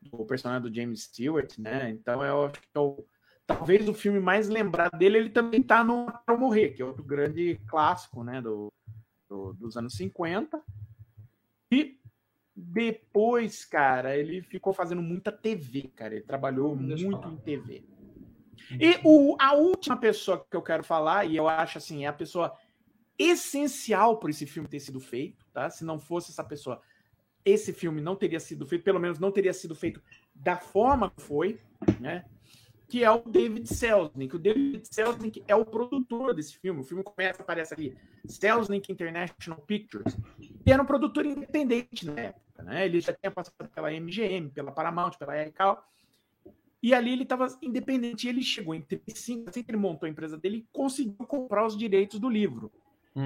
[0.02, 1.90] do personagem do James Stewart, né?
[1.90, 3.04] Então eu acho que é o,
[3.56, 7.02] talvez o filme mais lembrado dele, ele também tá no Pra Morrer, que é outro
[7.02, 8.72] grande clássico, né, do,
[9.28, 10.62] do- dos anos 50.
[11.72, 11.98] E
[12.54, 16.14] depois, cara, ele ficou fazendo muita TV, cara.
[16.14, 17.84] Ele trabalhou Deixa muito em TV.
[18.78, 22.12] E o, a última pessoa que eu quero falar, e eu acho assim, é a
[22.12, 22.56] pessoa
[23.18, 25.68] essencial para esse filme ter sido feito, tá?
[25.70, 26.80] Se não fosse essa pessoa,
[27.44, 30.00] esse filme não teria sido feito, pelo menos não teria sido feito
[30.34, 31.60] da forma que foi,
[31.98, 32.24] né?
[32.90, 34.34] Que é o David Selznick.
[34.34, 36.80] O David Selznick é o produtor desse filme.
[36.80, 40.16] O filme começa, aparece ali, Selznick International Pictures.
[40.66, 42.84] E era um produtor independente na época, né?
[42.84, 45.78] Ele já tinha passado pela MGM, pela Paramount, pela RKO.
[46.82, 48.26] E ali ele estava independente.
[48.26, 51.64] E ele chegou em 35, assim que ele montou a empresa dele, e conseguiu comprar
[51.64, 52.72] os direitos do livro.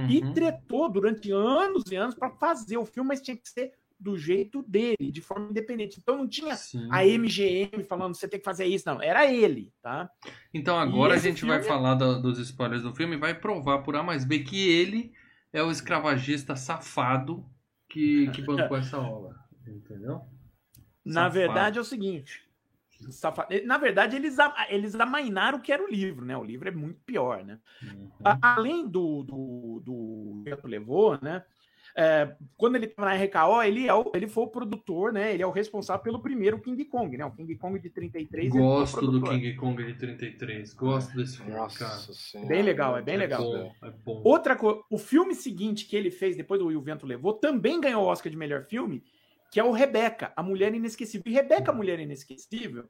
[0.09, 0.33] E Uhum.
[0.33, 3.73] tretou durante anos e anos para fazer o filme, mas tinha que ser
[4.05, 5.99] do jeito dele, de forma independente.
[5.99, 6.87] Então não tinha Sim.
[6.93, 9.01] a MGM falando você tem que fazer isso, não.
[9.01, 10.11] Era ele, tá?
[10.53, 13.79] Então agora a gente vai filme- falar da- dos spoilers do filme e vai provar
[13.79, 15.11] por A mais B que ele
[15.53, 17.45] é o escravagista safado
[17.89, 19.35] que, que bancou essa obra.
[19.67, 20.21] Entendeu?
[21.03, 21.35] Na Safado.
[21.35, 22.43] verdade é o seguinte.
[23.11, 24.37] safa- Na verdade, eles,
[24.69, 26.37] eles amainaram o que era o livro, né?
[26.37, 27.59] O livro é muito pior, né?
[27.83, 28.11] Uhum.
[28.43, 31.43] Além do, do, do Vento Levou, né?
[31.97, 35.33] É, quando ele estava na RKO, ele, é o- ele foi o produtor, né?
[35.33, 37.25] Ele é o responsável pelo primeiro King Kong, né?
[37.25, 38.45] O King Kong de 33.
[38.47, 39.23] ele foi o Gosto do.
[39.23, 40.75] King Kong de 33.
[40.75, 41.69] Gosto desse filme, cara.
[41.69, 42.49] Nossa senhora.
[42.49, 43.43] Bem legal, é bem É legal.
[43.43, 44.23] bom, é bom.
[44.25, 47.81] Outra coisa, o filme seguinte que ele fez depois do E o Vento Levou também
[47.81, 49.03] ganhou o Oscar de melhor filme,
[49.53, 51.23] que é o Rebeca, a Mulher Inesquecível.
[51.31, 52.89] E Rebeca, a Mulher Inesquecível,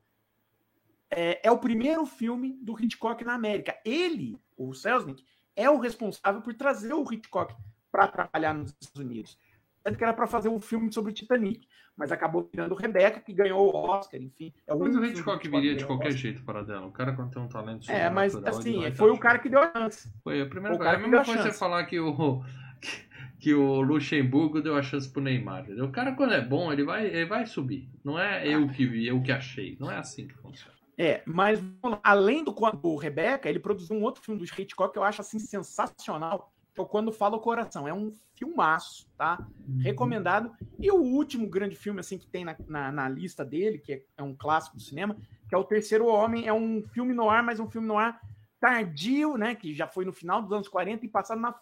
[1.10, 3.76] é, é o primeiro filme do Hitchcock na América.
[3.84, 5.22] Ele, o Selznick,
[5.54, 7.54] é o responsável por trazer o Hitchcock
[7.94, 9.38] para trabalhar nos Estados Unidos.
[9.84, 13.20] Tanto que era para fazer um filme sobre o Titanic, mas acabou virando o Rebeca,
[13.20, 14.52] que ganhou o Oscar, enfim.
[14.66, 16.86] É o Mas o Hitchcock viria de qualquer jeito para dela.
[16.86, 19.70] O cara quando tem um talento É, mas assim, foi o cara que deu a
[19.70, 20.12] chance.
[20.24, 20.92] Foi a primeira coisa.
[20.92, 22.42] É a mesma coisa você falar que o,
[23.38, 25.62] que o Luxemburgo deu a chance pro Neymar.
[25.62, 25.84] entendeu?
[25.84, 27.88] O cara, quando é bom, ele vai, ele vai subir.
[28.02, 29.76] Não é eu que vi, eu que achei.
[29.78, 30.74] Não é assim que funciona.
[30.96, 31.60] É, mas
[32.02, 35.38] além do quando Rebeca, ele produziu um outro filme do Hitchcock que eu acho assim
[35.38, 37.86] sensacional, Quando Fala o Coração.
[37.86, 39.46] É um filmaço, tá?
[39.80, 40.50] Recomendado.
[40.78, 44.02] E o último grande filme assim que tem na, na, na lista dele, que é,
[44.18, 45.16] é um clássico do cinema,
[45.48, 46.46] que é O Terceiro Homem.
[46.46, 48.20] É um filme no ar, mas um filme no ar
[48.60, 49.54] tardio, né?
[49.54, 51.54] Que já foi no final dos anos 40 e passado na,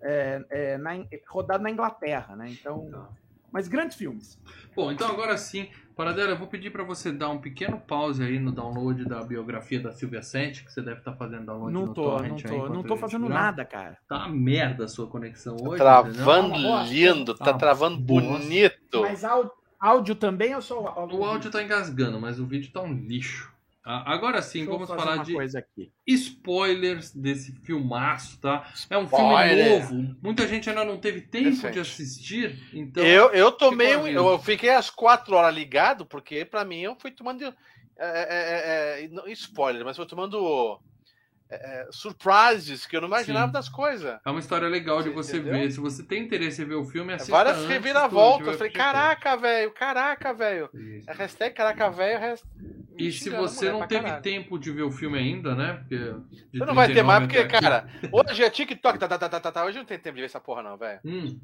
[0.00, 0.92] é, é, na
[1.28, 2.50] rodado na Inglaterra, né?
[2.50, 3.08] Então, Tá.
[3.56, 4.38] Mas grandes filmes.
[4.76, 8.38] Bom, então agora sim, Paradela, eu vou pedir pra você dar um pequeno pause aí
[8.38, 11.94] no download da biografia da Silvia Sente, que você deve estar fazendo download Não no
[11.94, 13.40] tô, não torrent aí tô, não tô fazendo grava.
[13.44, 13.96] nada, cara.
[14.06, 16.82] Tá uma merda a sua conexão hoje, Travando entendeu?
[16.82, 18.30] lindo, tá Ah, travando bosta.
[18.30, 19.00] bonito.
[19.00, 22.92] Mas áudio, áudio também ou só O áudio tá engasgando, mas o vídeo tá um
[22.92, 23.50] lixo.
[23.88, 25.92] Ah, Agora sim, Deixa eu vamos falar de coisa aqui.
[26.04, 28.68] spoilers desse filmaço, tá?
[28.90, 29.86] É um Spoiler.
[29.86, 30.16] filme novo.
[30.20, 31.74] Muita gente ainda não teve tempo Recente.
[31.74, 33.04] de assistir, então.
[33.04, 37.12] eu, eu tomei um, eu fiquei às quatro horas ligado, porque pra mim eu fui
[37.12, 37.54] tomando é,
[37.98, 40.80] é, é, não, spoiler, mas foi tomando
[41.48, 43.52] é, é, surprises que eu não imaginava Sim.
[43.52, 44.18] das coisas.
[44.24, 45.70] É uma história legal de Você ver.
[45.70, 48.48] Se você tem interesse em ver o filme, assista Várias reviravoltas.
[48.48, 50.68] Eu falei, caraca, velho, caraca, velho.
[51.06, 52.32] A hashtag caraca, velho.
[52.32, 52.44] has-
[52.98, 54.22] E se você não teve caralho.
[54.22, 55.74] tempo de ver o filme ainda, né?
[55.74, 55.96] Porque
[56.52, 59.40] Você não vai ter mais, 39 porque, cara, hoje é TikTok, tá, tá, tá, tá,
[59.40, 59.64] tá, tá.
[59.64, 60.98] Hoje não tem tempo de ver essa porra, não, velho.
[61.04, 61.38] Hum,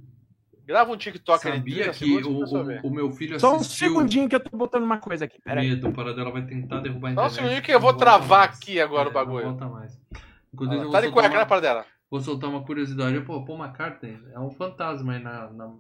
[0.67, 3.89] Grava um TikTok ali, sabia 30 que o, o, o meu filho Só um assistiu
[3.89, 5.41] segundinho que eu tô botando uma coisa aqui.
[5.43, 5.69] Peraí.
[5.71, 7.35] Medo, o Paradela vai tentar derrubar a Só um internet.
[7.35, 8.57] segundinho que eu vou travar mais.
[8.59, 9.45] aqui agora o É, bagulho.
[9.47, 9.95] Não volta mais.
[9.95, 10.21] Eu
[10.55, 11.87] vou Tá de soltar cueca, uma- né, para dela?
[12.11, 13.21] Vou soltar uma curiosidade.
[13.23, 15.51] Pô, Paul McCartney é um fantasma aí na.
[15.51, 15.75] na...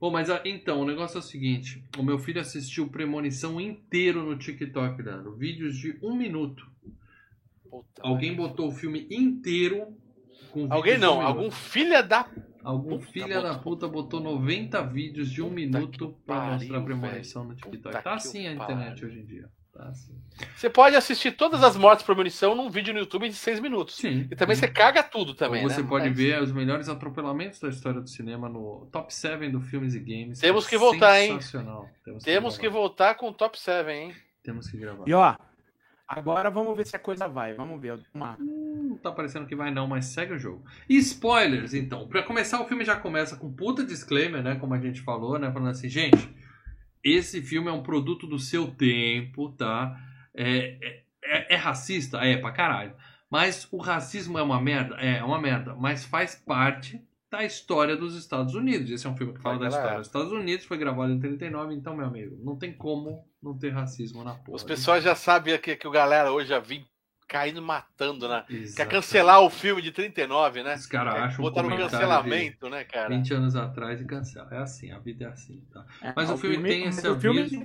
[0.00, 4.22] Bom, mas ah, então, o negócio é o seguinte: o meu filho assistiu Premonição inteiro
[4.24, 5.36] no TikTok, Leandro.
[5.36, 6.66] Vídeos de um minuto.
[7.70, 9.88] Puta Alguém botou o filme inteiro.
[10.54, 12.26] Com Alguém não, um algum filha da.
[12.62, 16.36] Algum Puta, filha da botou- puta botou 90 vídeos de um Puta minuto que pra
[16.36, 17.54] pariu, mostrar Premonição no.
[17.54, 17.76] TikTok.
[17.76, 18.62] Puta Tá que assim a pariu.
[18.76, 19.48] internet hoje em dia.
[19.74, 20.14] Tá assim.
[20.56, 23.96] Você pode assistir todas as mortes por munição num vídeo no YouTube de 6 minutos.
[23.96, 24.28] Sim.
[24.30, 25.88] E também você caga tudo também, Ou você né?
[25.88, 29.94] pode Mas- ver os melhores atropelamentos da história do cinema no Top 7 do Filmes
[29.96, 30.38] e Games.
[30.38, 31.32] Temos É que voltar, hein?
[31.32, 31.88] Sensacional.
[32.04, 32.78] Temos que, Temos que gravar.
[32.78, 34.14] voltar com o top 7, hein?
[34.44, 35.04] Temos que gravar.
[35.08, 35.34] E ó,
[36.18, 37.54] agora vamos ver se a coisa vai.
[37.54, 37.98] Vamos ver.
[38.12, 38.36] Uma...
[38.38, 40.64] Não tá parecendo que vai não, mas segue o jogo.
[40.88, 42.06] E spoilers, então.
[42.08, 44.56] Pra começar, o filme já começa com puta disclaimer, né?
[44.56, 45.50] Como a gente falou, né?
[45.52, 46.28] Falando assim, gente,
[47.02, 49.98] esse filme é um produto do seu tempo, tá?
[50.34, 52.18] É, é, é- é racista?
[52.18, 52.94] É, pra caralho.
[53.30, 54.96] Mas o racismo é uma merda?
[54.98, 55.74] É, é uma merda.
[55.74, 57.00] Mas faz parte
[57.30, 58.90] da história dos Estados Unidos.
[58.90, 61.74] Esse é um filme que fala da história dos Estados Unidos, foi gravado em 39,
[61.74, 64.56] então, meu amigo, não tem como não ter racismo na porra.
[64.56, 66.84] Os pessoal já sabem que, que o galera hoje já vim
[67.28, 68.44] caindo matando, né?
[68.46, 68.90] Quer Exatamente.
[68.94, 70.74] cancelar o filme de 39, né?
[70.74, 73.08] Os caras Quer acham um botar no comentário de- cancelamento, né, cara?
[73.08, 74.48] 20 anos atrás e cancela.
[74.52, 75.84] É assim, a vida é assim, tá?
[76.02, 77.64] É, Mas o filme tem mas esse o filme, aviso.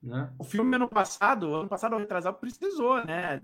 [0.00, 0.30] Né?
[0.38, 3.40] o filme ano passado, ano passado ou retrasado, precisou, né?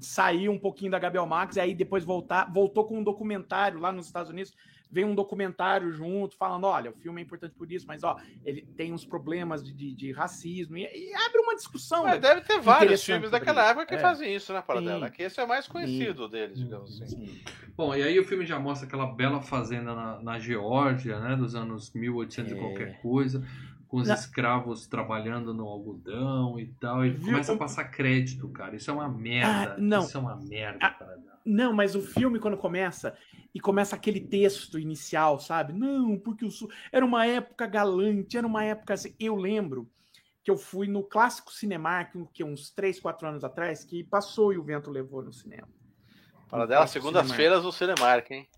[0.00, 3.92] Sair um pouquinho da Gabriel Max e aí depois voltar, voltou com um documentário lá
[3.92, 4.52] nos Estados Unidos.
[4.90, 8.62] Vem um documentário junto, falando: olha, o filme é importante por isso, mas ó, ele
[8.76, 12.04] tem uns problemas de, de, de racismo, e, e abre uma discussão.
[12.04, 12.20] Mas né?
[12.20, 13.98] deve ter vários filmes daquela época que É.
[13.98, 15.06] fazem isso, né, Paradela?
[15.08, 15.12] Sim.
[15.12, 17.26] Que esse é o mais conhecido deles, digamos assim.
[17.26, 17.40] Sim.
[17.76, 21.36] Bom, e aí o filme já mostra aquela bela fazenda na, na Geórgia, né?
[21.36, 22.58] Dos anos 1800 e É.
[22.58, 23.46] qualquer coisa.
[23.88, 27.04] Com os escravos trabalhando no algodão e tal.
[27.06, 27.26] E Viu?
[27.32, 28.76] começa a passar crédito, cara.
[28.76, 29.74] Isso é uma merda.
[29.74, 30.02] Ah, não.
[30.02, 31.18] Isso é uma merda, Ah, cara.
[31.44, 33.16] Não, mas o filme, quando começa,
[33.54, 35.72] e começa aquele texto inicial, sabe?
[35.72, 36.70] Não, porque o Sul.
[36.92, 39.14] Era uma época galante, era uma época assim.
[39.18, 39.88] Eu lembro
[40.44, 44.58] que eu fui no clássico Cinemark, que uns 3, 4 anos atrás, que passou e
[44.58, 45.68] o vento levou no cinema.
[46.50, 48.48] Paradela, Clássico segundas-feiras no Cinemark, hein?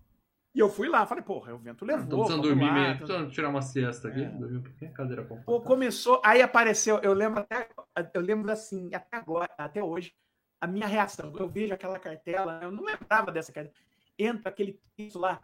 [0.53, 2.05] E eu fui lá, falei, porra, o vento Tô levou.
[2.07, 2.87] precisando vamos dormir lá, meio.
[2.91, 4.21] tá- Precisando tirar uma siesta aqui.
[4.21, 4.29] É.
[4.29, 4.93] Dormir um pouquinho.
[4.93, 5.59] Cadeira confortável.
[5.59, 7.69] Pô, começou, aí apareceu, eu lembro até,
[8.13, 10.13] eu lembro assim, até agora, até hoje,
[10.59, 13.73] a minha reação, eu vejo aquela cartela, eu não lembrava dessa cartela,
[14.19, 15.39] entra aquele texto lá,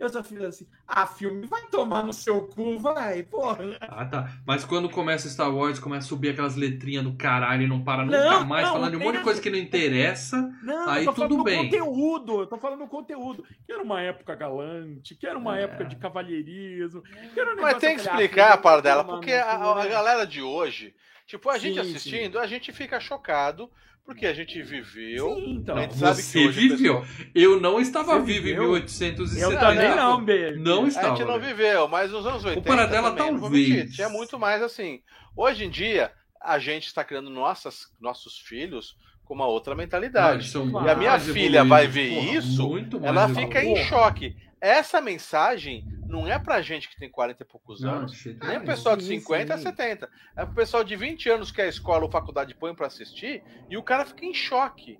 [0.00, 3.58] eu só fiz assim, ah, filme, vai tomar no seu cu, vai, porra.
[3.88, 4.32] Ah, tá.
[4.46, 8.04] Mas quando começa Star Wars, começa a subir aquelas letrinhas do caralho e não para
[8.06, 10.50] nunca Não, mais, não, falando de um monte de coisa que não interessa.
[10.62, 11.56] Não, Aí eu tô tudo falando bem.
[11.56, 15.58] do conteúdo, eu tô falando do conteúdo, que era uma época galante, que era uma
[15.58, 15.62] É.
[15.64, 19.32] época de cavalheirismo, que era um Mas tem que ah, explicar, Paradela, vai tomar porque
[19.32, 19.88] a, a né?
[19.88, 20.94] galera de hoje,
[21.26, 23.70] tipo, a gente Sim, assistindo, a gente fica chocado,
[24.10, 25.34] porque a gente viveu.
[25.36, 25.76] Sim, então.
[25.76, 27.00] a gente sabe que Você hoje o viveu.
[27.00, 28.72] pessoal- Eu não estava Você vivo em viveu?
[28.72, 29.40] 1870.
[29.40, 30.60] Eu também não, beijo.
[30.60, 31.16] Não A estava.
[31.16, 31.56] gente não velho.
[31.56, 33.94] viveu, mas nos anos 80 Paradela, também, não vou mentir, talvez.
[33.94, 35.00] tinha muito mais assim.
[35.36, 40.48] Hoje em dia, a gente está criando nossas, nossos filhos com uma outra mentalidade.
[40.48, 42.68] são E a minha filha vai ver porra, isso,
[43.02, 44.36] Ela fica em choque.
[44.60, 48.58] Essa mensagem não é pra gente que tem 40 e poucos Não, anos, jeito nem
[48.58, 49.62] o pessoal de Sim, 50 a sim.
[49.64, 50.08] 70.
[50.36, 53.76] É pro pessoal de 20 anos que a escola ou faculdade põe pra assistir e
[53.76, 54.98] o cara fica em choque.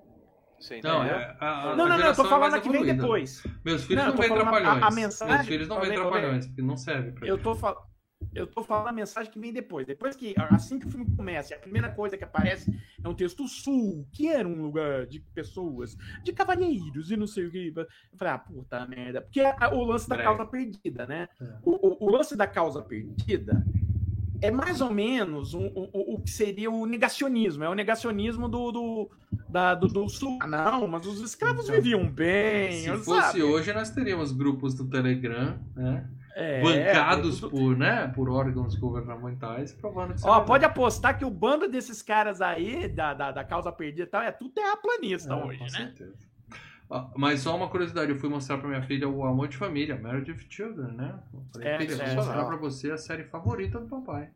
[0.59, 1.17] Você Não, entendeu?
[1.19, 3.43] é, a, a Não, não, não, eu tô é falando a que vem depois.
[3.65, 4.83] Meus filhos Não, não, veem falando a- trapalhões.
[4.83, 6.01] a mensagem- Meus filhos não Olha, olha.
[6.01, 7.45] trapalhões, porque não serve pra Eu eles.
[7.45, 7.90] tô falando.
[8.35, 9.87] Eu tô falando a mensagem que vem depois.
[9.87, 13.47] Depois que, assim que o filme começa, a primeira coisa que aparece é um texto
[13.49, 17.73] sul, que era um lugar de pessoas, de cavalheiros e não sei o que.
[17.75, 19.21] Eu falei, ah, puta merda.
[19.21, 21.29] Porque é o lance da causa perdida, né?
[21.41, 21.45] É.
[21.65, 23.65] O, o, o, lance da causa perdida
[24.41, 27.65] é mais ou menos o, o, o que seria o negacionismo.
[27.65, 29.11] É o negacionismo do, do,
[29.49, 30.39] da, do, do sul.
[30.41, 32.83] Ah, não, mas os escravos então, viviam bem.
[32.83, 33.43] Se fosse sabe?
[33.43, 36.09] hoje, nós teríamos grupos do Telegram, né?
[36.35, 37.51] É, bancados tudo...
[37.51, 42.41] por, né, por órgãos governamentais, provando que Ó, pode apostar que o bando desses caras
[42.41, 45.69] aí, da, da, da causa perdida e tal, é tudo terraplanista é, hoje, né?
[45.69, 46.31] Certeza.
[47.17, 50.33] Mas só uma curiosidade, eu fui mostrar pra minha filha o Amor de Família, Marriage
[50.33, 51.23] of Children, né?
[51.33, 54.31] Eu falei, é, filha, vou mostrar pra você a série favorita do papai.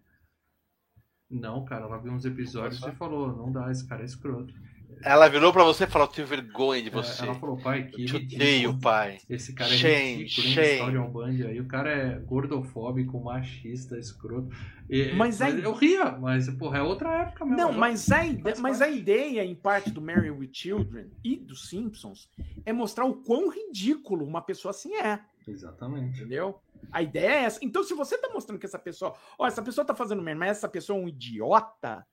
[1.29, 4.55] Não, cara, ela viu uns episódios e falou, não dá, esse cara é escroto.
[5.03, 7.23] Ela virou pra você e falou: tenho vergonha de é, você.
[7.23, 8.03] É, ela falou, pai, que.
[8.03, 9.19] Eu te odeio, pai.
[9.29, 11.09] Esse cara é shame, ridículo, shame.
[11.09, 11.61] Band aí.
[11.61, 14.49] O cara é gordofóbico, machista, escroto.
[14.89, 17.57] E, mas, mas eu ria, mas, porra, é outra época mesmo.
[17.57, 21.69] Não, mas a, ideia, mas a ideia, em parte, do Mary with Children e dos
[21.69, 22.29] Simpsons
[22.67, 25.21] é mostrar o quão ridículo uma pessoa assim é.
[25.47, 26.21] Exatamente.
[26.21, 26.61] Entendeu?
[26.93, 27.59] A ideia é essa.
[27.63, 29.15] Então, se você tá mostrando que essa pessoa.
[29.39, 32.07] Ó, essa pessoa tá fazendo merda, mas essa pessoa é um idiota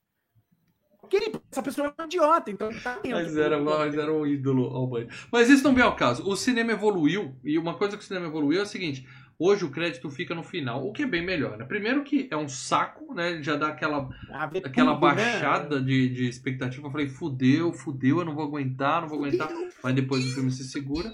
[1.51, 5.07] essa pessoa é um idiota, então tá mas era, mas era um ídolo ao banho.
[5.31, 6.27] Mas isso não vem ao caso.
[6.27, 9.07] O cinema evoluiu, e uma coisa que o cinema evoluiu é o seguinte:
[9.37, 11.65] hoje o crédito fica no final, o que é bem melhor, né?
[11.65, 13.41] Primeiro que é um saco, né?
[13.43, 14.09] Já dá aquela,
[14.63, 15.15] aquela tudo, né?
[15.15, 15.85] baixada né?
[15.85, 16.87] de, de expectativa.
[16.87, 19.49] Eu falei, fudeu, fudeu, eu não vou aguentar, não vou aguentar.
[19.83, 21.11] Mas depois o filme se segura.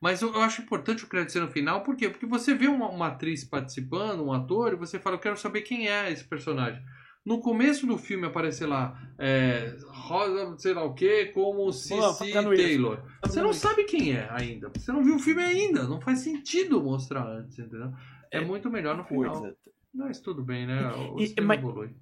[0.00, 2.10] Mas eu, acho importante o crédito ser no final, por quê?
[2.10, 5.62] Porque você vê uma, uma atriz participando, um ator, e você fala, eu quero saber
[5.62, 6.82] quem é esse personagem
[7.24, 13.02] no começo do filme aparecer lá é, Rosa, sei lá o que, como Cici Taylor.
[13.24, 14.70] Você não sabe quem é ainda.
[14.76, 15.84] Você não viu o filme ainda.
[15.84, 17.92] Não faz sentido mostrar antes, entendeu?
[18.30, 19.40] É, é muito melhor no final.
[19.40, 19.56] Coisa.
[19.94, 20.92] Mas tudo bem, né?
[20.92, 21.94] O e, mas, evolui.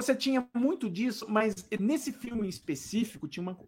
[0.00, 3.58] Você tinha muito disso, mas nesse filme em específico tinha uma.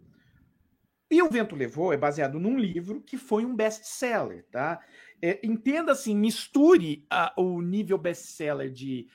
[1.11, 4.81] E o Vento Levou é baseado num livro que foi um best-seller, tá?
[5.21, 9.09] É, entenda assim, misture a, o nível best-seller de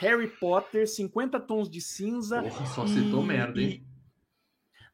[0.00, 2.42] Harry Potter, 50 Tons de Cinza.
[2.42, 3.82] Porra, só citou e, merda, hein?
[3.82, 3.96] E...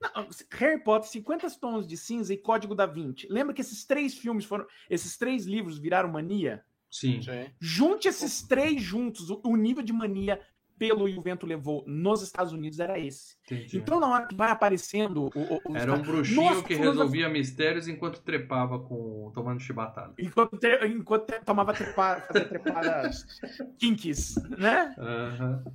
[0.01, 3.27] Não, Harry Potter, 50 Tons de Cinza e Código da Vinci.
[3.31, 4.67] Lembra que esses três filmes foram.
[4.91, 6.65] Esses três livros viraram mania?
[6.91, 7.21] Sim.
[7.59, 10.39] Junte esses três juntos, o nível de mania
[10.83, 13.37] pelo e o vento levou nos Estados Unidos era esse.
[13.45, 13.79] Entendi.
[13.79, 15.31] Então, na hora que vai aparecendo.
[15.33, 20.13] O, o, era um bruxinho Nossa, que resolvia mistérios enquanto trepava com tomando chibatada.
[20.19, 23.25] Enquanto, enquanto tomava trepa, fazia trepadas
[23.79, 24.93] kinks, né?
[24.99, 25.73] Uhum.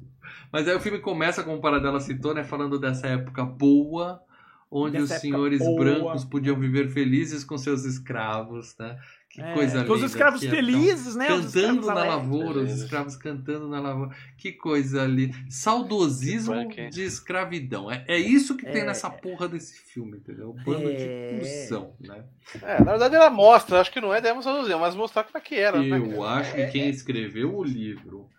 [0.52, 2.44] Mas aí o filme começa, como o Paradela citou, né?
[2.44, 4.22] Falando dessa época boa
[4.70, 9.00] onde Dessa os senhores brancos podiam viver felizes com seus escravos, né?
[9.30, 9.94] Que é, coisa linda.
[9.94, 11.28] Os escravos felizes, né?
[11.28, 14.16] Cantando na lavoura, os escravos cantando na lavoura.
[14.38, 15.34] Que coisa ali.
[15.50, 17.92] Saudosismo de escravidão.
[17.92, 18.72] É, é isso que é.
[18.72, 20.52] tem nessa porra desse filme, entendeu?
[20.52, 20.94] Um bando é.
[20.94, 22.24] de cuzão, né?
[22.62, 25.42] É, na verdade ela mostra, acho que não é demos saudosismo, mas mostrar como é
[25.42, 25.82] que era.
[25.82, 25.98] Né?
[25.98, 26.20] Eu né?
[26.20, 26.90] acho que é, quem é.
[26.90, 28.30] escreveu o livro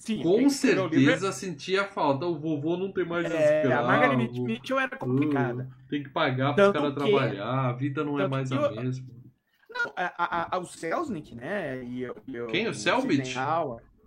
[0.00, 1.32] Sim, com certeza livro...
[1.32, 2.24] sentia falta.
[2.24, 3.84] O vovô não tem mais é, escravo.
[3.84, 5.64] A Margaret Mitchell era complicada.
[5.64, 7.00] Uh, tem que pagar para os caras que...
[7.00, 7.68] trabalhar.
[7.68, 9.19] A vida não é mais a mesma.
[9.96, 11.82] A, a, o Selznick, né?
[11.84, 12.68] E, e, Quem?
[12.68, 13.34] O Selbit?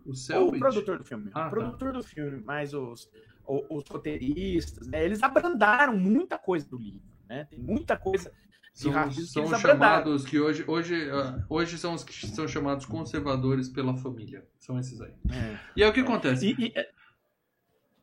[0.05, 0.55] O Selbit?
[0.55, 1.31] O produtor do filme.
[1.33, 1.49] Ah, o tá.
[1.49, 1.97] produtor tá.
[1.99, 3.09] do filme, mas os,
[3.45, 5.03] os, os roteiristas, né?
[5.03, 7.45] Eles abrandaram muita coisa do livro, né?
[7.45, 8.31] Tem muita coisa
[8.73, 13.95] são, são chamados que hoje, hoje, ah, hoje são os que são chamados conservadores pela
[13.95, 14.47] família.
[14.57, 15.13] São esses aí.
[15.31, 15.59] É.
[15.77, 16.47] E é o que acontece.
[16.47, 16.89] E, e, é...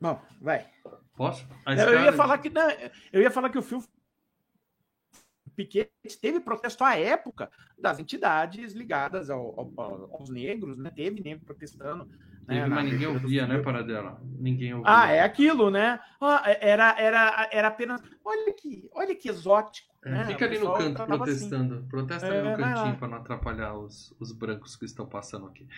[0.01, 0.67] Bom, vai.
[1.17, 1.45] Posso?
[1.67, 2.71] Eu ia falar que não,
[3.13, 3.85] eu ia falar que o filme
[5.61, 5.91] Piquet
[6.21, 10.91] teve protesto à época das entidades ligadas ao, ao, aos negros, né?
[10.95, 12.07] Teve negro protestando.
[12.47, 12.67] Teve, né?
[12.67, 14.21] mas ninguém ouvia, né, para dela.
[14.39, 14.91] Ninguém ouvia.
[14.91, 16.01] Ah, é aquilo, né?
[16.21, 18.03] Ah, era, era, era apenas.
[18.25, 19.91] Olha que, olha que exótico.
[20.03, 20.25] É, né?
[20.25, 21.07] Fica ali no canto assim.
[21.07, 21.75] protestando.
[21.75, 21.89] Assim.
[21.89, 25.69] Protesta ali é, no cantinho para não atrapalhar os, os brancos que estão passando aqui.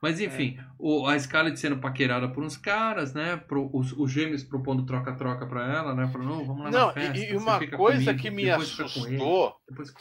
[0.00, 0.64] Mas enfim, é.
[0.78, 3.36] o, a Scarlett sendo paquerada por uns caras, né?
[3.36, 6.08] Pro, os, os gêmeos propondo troca-troca pra ela, né?
[6.08, 7.18] Falando, não, vamos lá não, na festa.
[7.18, 9.56] E, e uma coisa comigo, que me assustou.
[9.68, 9.92] Depois...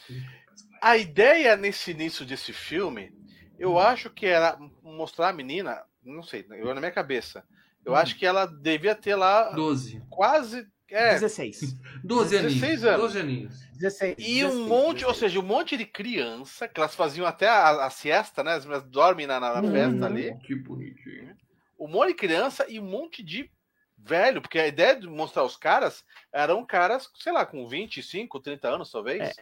[0.81, 3.11] A ideia nesse início desse filme,
[3.57, 3.79] eu hum.
[3.79, 7.43] acho que era mostrar a menina, não sei, eu na minha cabeça.
[7.85, 7.95] Eu hum.
[7.95, 10.01] acho que ela devia ter lá 12.
[10.09, 11.13] Quase é.
[11.13, 11.75] 16.
[12.03, 12.53] 12 aninhos.
[12.55, 13.01] 16 anos.
[13.01, 13.69] 12 aninhos.
[13.79, 15.07] 16, e um monte, 16.
[15.07, 18.53] ou seja, um monte de criança, que elas faziam até a, a siesta, né?
[18.53, 19.71] As meninas dormem na, na, uhum.
[19.71, 20.37] festa ali.
[20.39, 21.35] Que bonitinho.
[21.79, 23.49] Um monte de criança e um monte de
[23.97, 26.03] velho, porque a ideia de mostrar os caras
[26.33, 29.21] eram caras, sei lá, com 25, 30 anos, talvez.
[29.21, 29.33] É.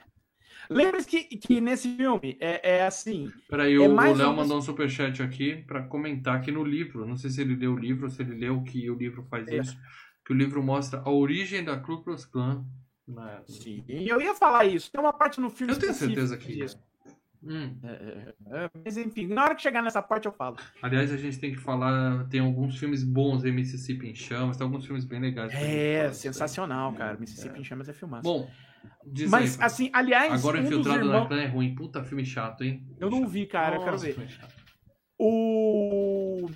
[0.70, 3.32] Lembre-se que, que nesse filme é, é assim.
[3.50, 7.16] Peraí, É o o Léo mandou um superchat aqui pra comentar que no livro, não
[7.16, 9.58] sei se ele leu o livro ou se ele leu que o livro faz É.
[9.58, 9.78] isso,
[10.28, 12.66] que o livro mostra a origem da Ku Klux Klan.
[13.08, 14.92] na- Sim, eu ia falar isso.
[14.92, 16.54] Tem uma parte no filme Eu tenho certeza que.
[16.54, 16.78] disso.
[17.42, 17.78] Hum.
[17.82, 18.34] É, é,
[18.66, 20.58] é, mas enfim, na hora que chegar nessa parte eu falo.
[20.82, 22.28] Aliás, a gente tem que falar.
[22.28, 25.54] Tem alguns filmes bons em Mississippi em Chamas, tem alguns filmes bem legais.
[25.54, 27.18] É, sensacional, cara.
[27.18, 28.24] Mississippi em Chamas é filmado.
[28.24, 28.52] Bom,
[29.06, 31.26] diz Mas, aí, assim, aliás, agora um dos Infiltrado na.
[31.26, 31.74] Clã é ruim.
[31.74, 32.86] Puta filme chato, hein?
[33.00, 34.40] Eu não vi, cara, eu quero Nossa, ver.
[35.18, 36.50] O...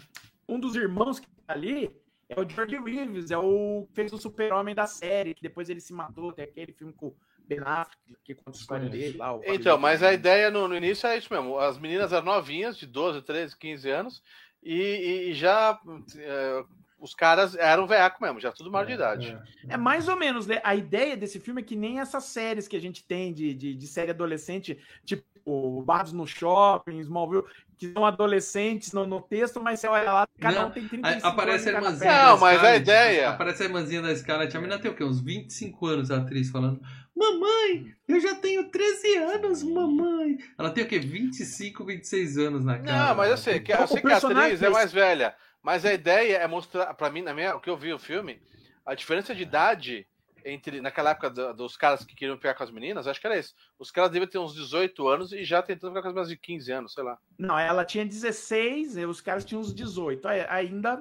[0.49, 2.01] Um dos irmãos que tá ali
[2.36, 5.80] é o George Reeves, é o que fez o super-homem da série, que depois ele
[5.82, 9.36] se matou, tem aquele filme com o Ben Affleck, que conta a história dele lá.
[9.36, 11.58] o Então, mas a ideia no, no início é isso mesmo.
[11.60, 14.24] As meninas eram novinhas, de 12, 13, 15 anos,
[14.64, 15.78] e, e- e já
[16.18, 16.64] eh,
[16.99, 19.38] os caras eram veaco mesmo, já tudo maior de idade.
[19.68, 19.74] É.
[19.74, 20.62] É mais ou menos, né?
[20.64, 23.76] A ideia desse filme é que nem essas séries que a gente tem de, de,
[23.76, 27.44] de série adolescente, tipo Bardos no Shopping, Smallville,
[27.88, 30.90] que são adolescentes no, no texto, mas você olha lá, cada Não, um tem Aí
[30.90, 32.12] 35 aparece a anos cada irmãzinha.
[32.28, 34.56] Não, mas a Scarlett, ideia- Aparece a irmãzinha da Scarlett.
[34.58, 35.03] A menina tem o quê?
[35.03, 36.80] Uns 25 anos, a atriz, falando:
[37.16, 40.38] Mamãe, eu já tenho 13 anos, mamãe.
[40.60, 40.99] Ela tem o quê?
[40.99, 43.08] 25, 26 anos na cara.
[43.10, 44.91] Não, mas eu sei que, eu O sei que a personagem atriz é desse- mais
[44.94, 45.36] velha.
[45.64, 48.40] Mas a ideia é mostrar, pra mim, na minha, o que eu vi no filme,
[48.86, 50.06] a diferença de idade
[50.46, 53.38] entre naquela época do- dos caras que queriam pegar com as meninas, acho que era
[53.38, 53.54] isso.
[53.80, 56.38] Os caras deviam ter uns 18 anos e já tentando pegar com as meninas de
[56.38, 57.18] 15 anos, sei lá.
[57.38, 60.28] Não, ela tinha 16, e os caras tinham uns 18.
[60.28, 60.98] Aí- Ainda,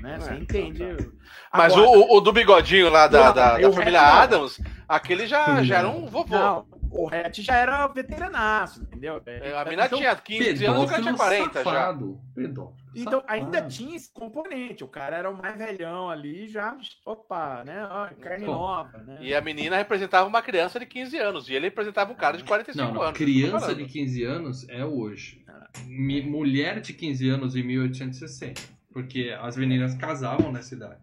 [0.00, 0.14] né?
[0.14, 1.10] É, Você então entende.
[1.52, 4.00] Mas Agora- o, o do bigodinho lá da, Não, da, da eu- família.
[4.00, 6.34] Adams, aquele já, já era um vovô.
[6.36, 9.22] Não, o Hatch já era veteranaço, entendeu?
[9.26, 11.64] É, A menina Então- tinha 15 anos e o cara tinha 40 já.
[11.64, 12.20] safado.
[12.34, 12.81] Pedófilo.
[12.94, 13.26] Então, safado.
[13.32, 14.84] ainda tinha esse componente.
[14.84, 16.76] O cara era o mais velhão ali, já.
[17.06, 17.86] Opa, né?
[17.86, 19.18] Ó, carne Bom, nova, né?
[19.20, 21.48] E a menina representava uma criança de 15 anos.
[21.48, 23.02] E ele representava um cara de 45 Não, não.
[23.02, 23.18] anos.
[23.18, 25.44] Criança de 15 anos é hoje.
[25.86, 28.60] Mi- mulher de 15 anos em 1860.
[28.92, 31.00] Porque as meninas casavam nessa idade.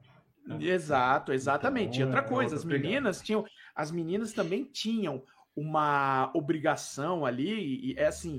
[0.59, 1.93] Exato, exatamente.
[1.99, 2.83] E Então, outra é coisa, outra as pegada.
[2.87, 3.45] meninas tinham.
[3.75, 5.23] As meninas também tinham
[5.55, 8.37] uma obrigação ali, e é assim.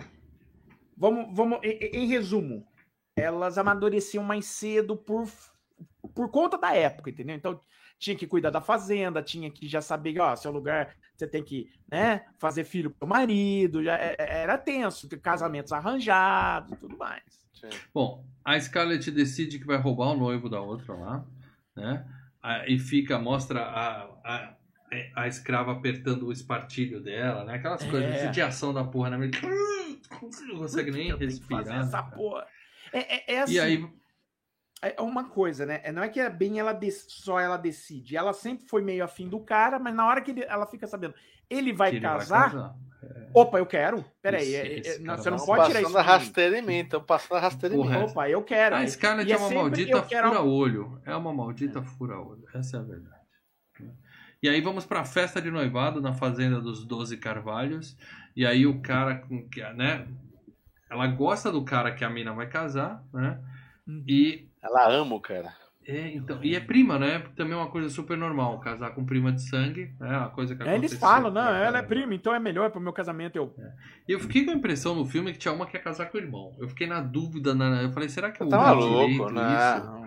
[0.96, 2.66] Vamos, vamos, em, em resumo,
[3.20, 5.28] elas amadureciam mais cedo por,
[6.14, 7.36] por conta da época, entendeu?
[7.36, 7.60] Então
[7.98, 11.70] tinha que cuidar da fazenda, tinha que já saber, ó, seu lugar, você tem que,
[11.90, 17.22] né, fazer filho pro marido, já é- é- era tenso, casamentos arranjados, tudo mais.
[17.52, 17.68] Sim.
[17.92, 21.24] Bom, a Scarlett decide que vai roubar o noivo da outra lá,
[21.76, 22.06] né?
[22.66, 24.56] E fica, mostra a, a,
[25.14, 27.56] a escrava apertando o espartilho dela, né?
[27.56, 27.90] Aquelas É.
[27.90, 29.30] coisas de judiação da porra, né?
[30.22, 31.80] Você não consegue nem que fazer respirar.
[31.80, 32.10] essa né?
[32.14, 32.46] porra.
[32.92, 33.88] É, é, é assim, E aí,
[34.82, 35.82] é uma coisa, né?
[35.92, 38.16] Não é que é bem ela só ela decide.
[38.16, 41.14] Ela sempre foi meio afim do cara, mas na hora que ele- ela fica sabendo,
[41.48, 42.50] ele vai ele vai casar.
[42.50, 42.74] casar.
[43.34, 44.04] Opa, eu quero.
[44.20, 45.92] Peraí, Esse- é- é- esse não, você não pode tirar isso.
[45.92, 47.94] passando a rasteira em mim, estão passando a rasteira em mim.
[47.96, 48.76] Opa, eu quero.
[48.76, 51.00] A Scarlett E é é uma maldita fura-olho.
[51.06, 52.44] É uma maldita fura-olho.
[52.54, 53.20] Essa é a verdade.
[54.42, 57.96] E aí vamos pra festa de noivado na fazenda dos Doze Carvalhos.
[58.34, 60.06] E aí o cara com que, né?
[60.90, 63.38] Ela gosta do cara que a mina vai casar, né?
[63.86, 64.04] Uhum.
[64.06, 65.54] E Ela ama o cara.
[65.86, 67.22] é, então, e é prima, né?
[67.36, 70.62] Também é uma coisa super normal, casar com prima de sangue, é uma coisa que
[70.62, 73.36] É, eles falam, não, pra ela é prima, então é melhor pro meu casamento.
[73.36, 73.54] Eu,
[74.08, 76.18] E eu fiquei com a impressão no filme que tinha uma que ia casar com
[76.18, 76.52] o irmão.
[76.58, 77.82] Eu fiquei na dúvida, na...
[77.82, 79.42] eu falei, será que eu Tá direito né?
[79.42, 79.99] isso?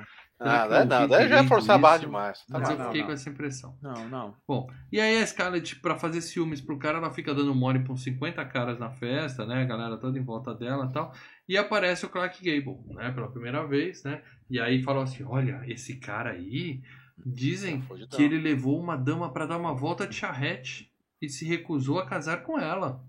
[0.44, 2.40] Não, Ah, que daí eu não, vi daí já é forçar a barra demais.
[2.46, 3.08] Tá Mas eu não, fiquei não.
[3.08, 3.78] com essa impressão.
[3.82, 4.36] não, não.
[4.48, 7.94] Bom, e aí a Scarlett, pra fazer ciúmes pro cara, ela fica dando mole pra
[7.94, 9.62] uns 50 caras na festa, né?
[9.62, 11.14] A galera toda em volta dela e tal.
[11.48, 13.12] E aparece o Clark Gable, né?
[13.12, 14.22] Pela primeira vez, né?
[14.50, 16.82] E aí falou assim: olha, esse cara aí.
[17.26, 20.92] Dizem que ele levou uma dama pra dar uma volta de charrete
[21.22, 23.04] e se recusou a casar com ela.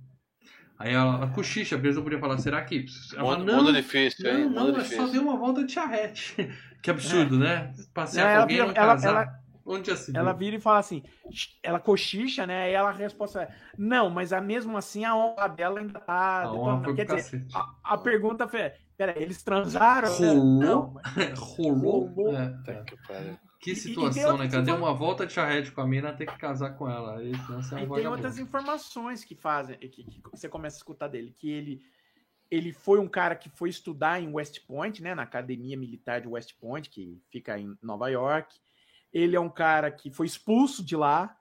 [0.85, 2.85] Aí ela, a cochicha, porque eles não podiam falar, será que.
[3.17, 4.45] Ela, Mundo, não, mundo difícil, hein?
[4.51, 5.07] não, não, é difícil.
[5.07, 6.35] só deu uma volta de charrete.
[6.83, 7.73] que absurdo, né?
[7.95, 9.09] Passear É, com ela alguém e vira- ela- casar.
[9.11, 10.21] ela- Onde já se viu?
[10.21, 11.03] Ela vira e fala assim,
[11.63, 12.65] ela cochicha, né?
[12.65, 13.49] Aí ela a resposta é,
[13.79, 16.43] não, mas a mesmo assim a honra dela ainda tá.
[16.43, 20.11] A honra foi Quer dizer, a, a pergunta foi, peraí, eles transaram?
[20.13, 20.45] Rolou?
[20.45, 22.09] Não, mas- Rolou?
[22.15, 22.37] Rolou.
[22.37, 23.35] É, é.
[23.65, 24.63] Que E- e situação, né, cara?
[24.63, 27.17] Deu uma volta de charrete com a mina, tem que casar com ela.
[27.49, 31.35] Você é E tem outras informações que fazem, que, que você começa a escutar dele,
[31.39, 31.83] que ele
[32.51, 36.29] ele foi um cara que foi estudar em West Point, né, na Academia Militar de
[36.29, 38.55] West Point, que fica em Nova York.
[39.13, 41.37] Ele é um cara que foi expulso de lá.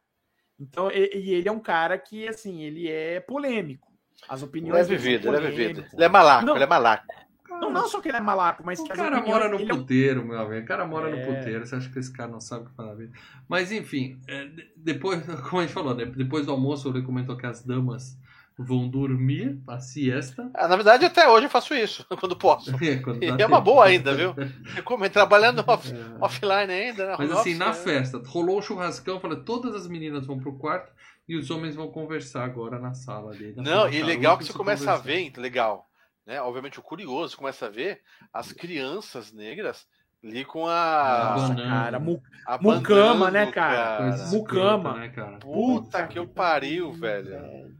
[0.60, 3.92] Então, e, e ele é um cara que, assim, ele é polêmico.
[4.28, 5.86] As Ele opiniões é são vivido, ele é vivido.
[5.94, 6.56] Ele é malaco, Não.
[6.56, 7.06] ele é malaco.
[7.50, 10.26] Não, não só que ele é malaco, mas O cara opiniões mora no é puteiro,
[10.26, 10.64] meu amigo.
[10.64, 11.26] O cara mora no É.
[11.26, 11.66] puteiro.
[11.66, 13.12] Você acha que esse cara não sabe o que faz na vida?
[13.48, 16.06] Mas enfim, é, de- depois, como a gente falou, né?
[16.06, 18.18] depois do almoço ele comentou que as damas
[18.58, 20.50] vão dormir, a siesta.
[20.54, 22.72] Ah, Na verdade, até hoje eu faço isso, quando posso.
[23.04, 24.36] Quando E é uma boa ainda, viu?
[24.78, 26.24] Eu como trabalhando off- É.
[26.24, 27.16] offline ainda, né?
[27.18, 27.84] Mas Home assim, na office, é.
[28.00, 30.92] festa, rolou um churrascão, falei, todas as meninas vão pro quarto
[31.28, 33.56] e os homens vão conversar agora na sala dele.
[33.58, 35.90] Não, e legal que você você começa a ver, legal,
[36.26, 36.42] né?
[36.42, 38.02] Obviamente o curioso começa a ver
[38.34, 39.88] as crianças negras
[40.24, 43.98] ali com a, Nossa, cara, mu- a Mucama, né, cara?
[44.10, 44.94] Coisa Mucama.
[45.00, 45.38] né, cara?
[45.40, 47.76] Puta que eu pariu, velho.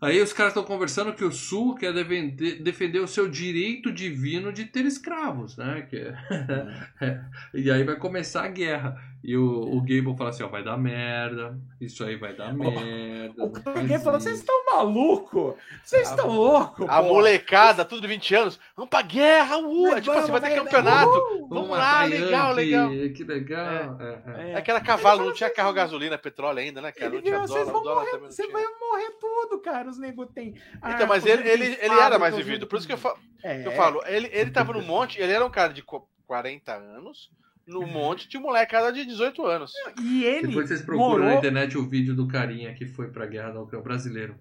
[0.00, 4.52] Aí os caras estão conversando que o Sul quer defender, defender o seu direito divino
[4.52, 5.82] de ter escravos, né?
[5.82, 7.20] Que é-
[7.54, 8.96] e aí vai começar a guerra.
[9.24, 13.44] E o, o Gable fala assim, ó, vai dar merda, isso aí vai dar merda.
[13.44, 15.54] O falou, isso." vocês estão malucos?
[15.84, 16.88] Vocês estão loucos?
[16.88, 17.08] A pô?
[17.08, 19.86] molecada, tudo de 20 anos, vamos pra guerra, uh!
[19.88, 21.10] É tipo assim, vai ter campeonato.
[21.16, 23.98] uh, Vamos lá, legal, Yankee, Que legal.
[24.00, 24.50] É, é.
[24.50, 24.52] é.
[24.54, 27.10] É que era cavalo, não tinha carro, gasolina, petróleo ainda, né, cara?
[27.14, 29.88] Não tinha viu, vocês dólar, vão dólar morrer, você vai morrer tudo, cara.
[29.88, 30.54] Os negros têm.
[30.84, 32.66] Então, mas ele, ele, ele era mais vivido.
[32.66, 35.44] Por isso que eu falo, É, eu falo ele, ele tava no monte, ele era
[35.46, 37.30] um cara de qu- 40 anos,
[37.66, 39.72] no monte de molecada de 18 anos.
[40.00, 41.38] E ele Depois vocês procuram na morou...
[41.38, 44.36] internet o vídeo do carinha que foi pra guerra da Ucrânia, o brasileiro.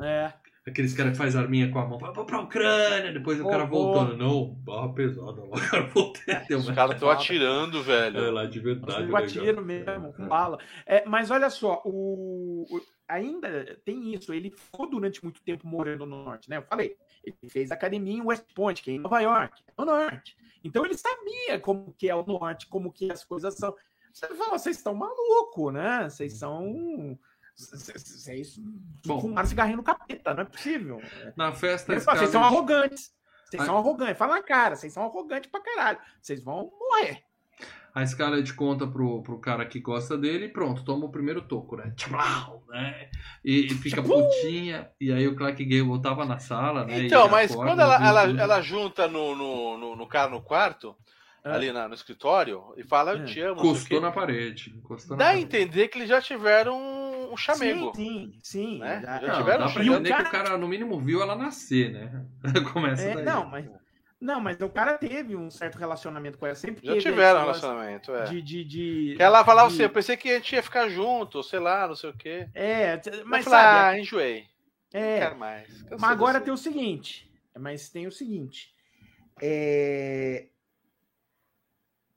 [0.00, 0.32] É,
[0.66, 3.66] Aqueles caras que faz arminha com a mão, vai pra Ucrânia, depois o cara Oh,
[3.66, 4.16] voltando.
[4.16, 6.22] Não, barra pesada, lá, o cara voltou.
[6.48, 8.30] Deu Os caras estão atirando, É velho.
[8.30, 9.06] lá de verdade.
[9.06, 9.26] com legal.
[9.26, 10.58] tiro mesmo, com bala.
[10.86, 14.32] É, mas olha só, o, o- ainda tem isso.
[14.34, 16.58] Ele ficou durante muito tempo morando no norte, né?
[16.58, 20.36] Eu falei, ele fez academia em West Point, que é em Nova York, no norte.
[20.62, 23.74] Então ele sabia como que é o norte, como que as coisas são.
[24.12, 26.08] Você fala, vocês estão malucos, né?
[26.08, 27.18] Vocês são.
[27.56, 28.58] Vocês
[29.06, 29.20] Bom.
[29.20, 31.00] fumaram cigarrinho no capeta, não é possível.
[31.36, 33.12] Na festa, vocês são Scarlett- arrogantes.
[33.44, 33.66] Vocês Ai.
[33.66, 34.18] são arrogantes.
[34.18, 35.98] Fala na cara, vocês são arrogantes pra caralho.
[36.22, 37.22] Vocês vão morrer.
[37.94, 41.76] A Scarlett conta pro, pro cara que gosta dele e pronto, toma o primeiro toco,
[41.76, 41.92] né?
[41.96, 43.08] Tchau, né?
[43.44, 44.88] E, e fica putinha.
[45.00, 47.00] E aí o Clark Gable tava na sala, né?
[47.00, 50.40] e Então, mas acorda, quando ela, ela, ela junta no, no, no, no cara no
[50.40, 50.94] quarto,
[51.44, 51.50] É.
[51.52, 53.24] ali na- no escritório, e fala, eu É.
[53.24, 54.74] te amo, Encostou na parede.
[54.76, 55.44] Encostou dá na a parede.
[55.56, 56.78] entender que eles já tiveram
[57.32, 57.92] um chamego.
[57.94, 58.78] Sim, sim, sim.
[58.78, 59.00] Né?
[59.04, 61.00] Já- Já Não, tiveram dá um pra o entender que o cara- cara, no mínimo,
[61.00, 62.24] viu ela nascer, né?
[62.74, 63.24] Começa É, daí.
[63.24, 63.66] não, mas,
[64.20, 66.54] não, mas o cara teve um certo relacionamento com ela.
[66.54, 68.24] Sempre Já tiveram negócio relacionamento, é.
[68.24, 71.42] De, de, de, ela falava de- assim, eu pensei que a gente ia ficar junto,
[71.42, 72.48] sei lá, não sei o quê.
[72.54, 74.44] É, Mas eu falei, sabe, ah, enjoei.
[74.92, 75.68] Não é, quero mais.
[75.82, 77.30] Cansei mas agora tem o seguinte.
[77.58, 78.74] Mas tem o seguinte.
[79.40, 80.46] É...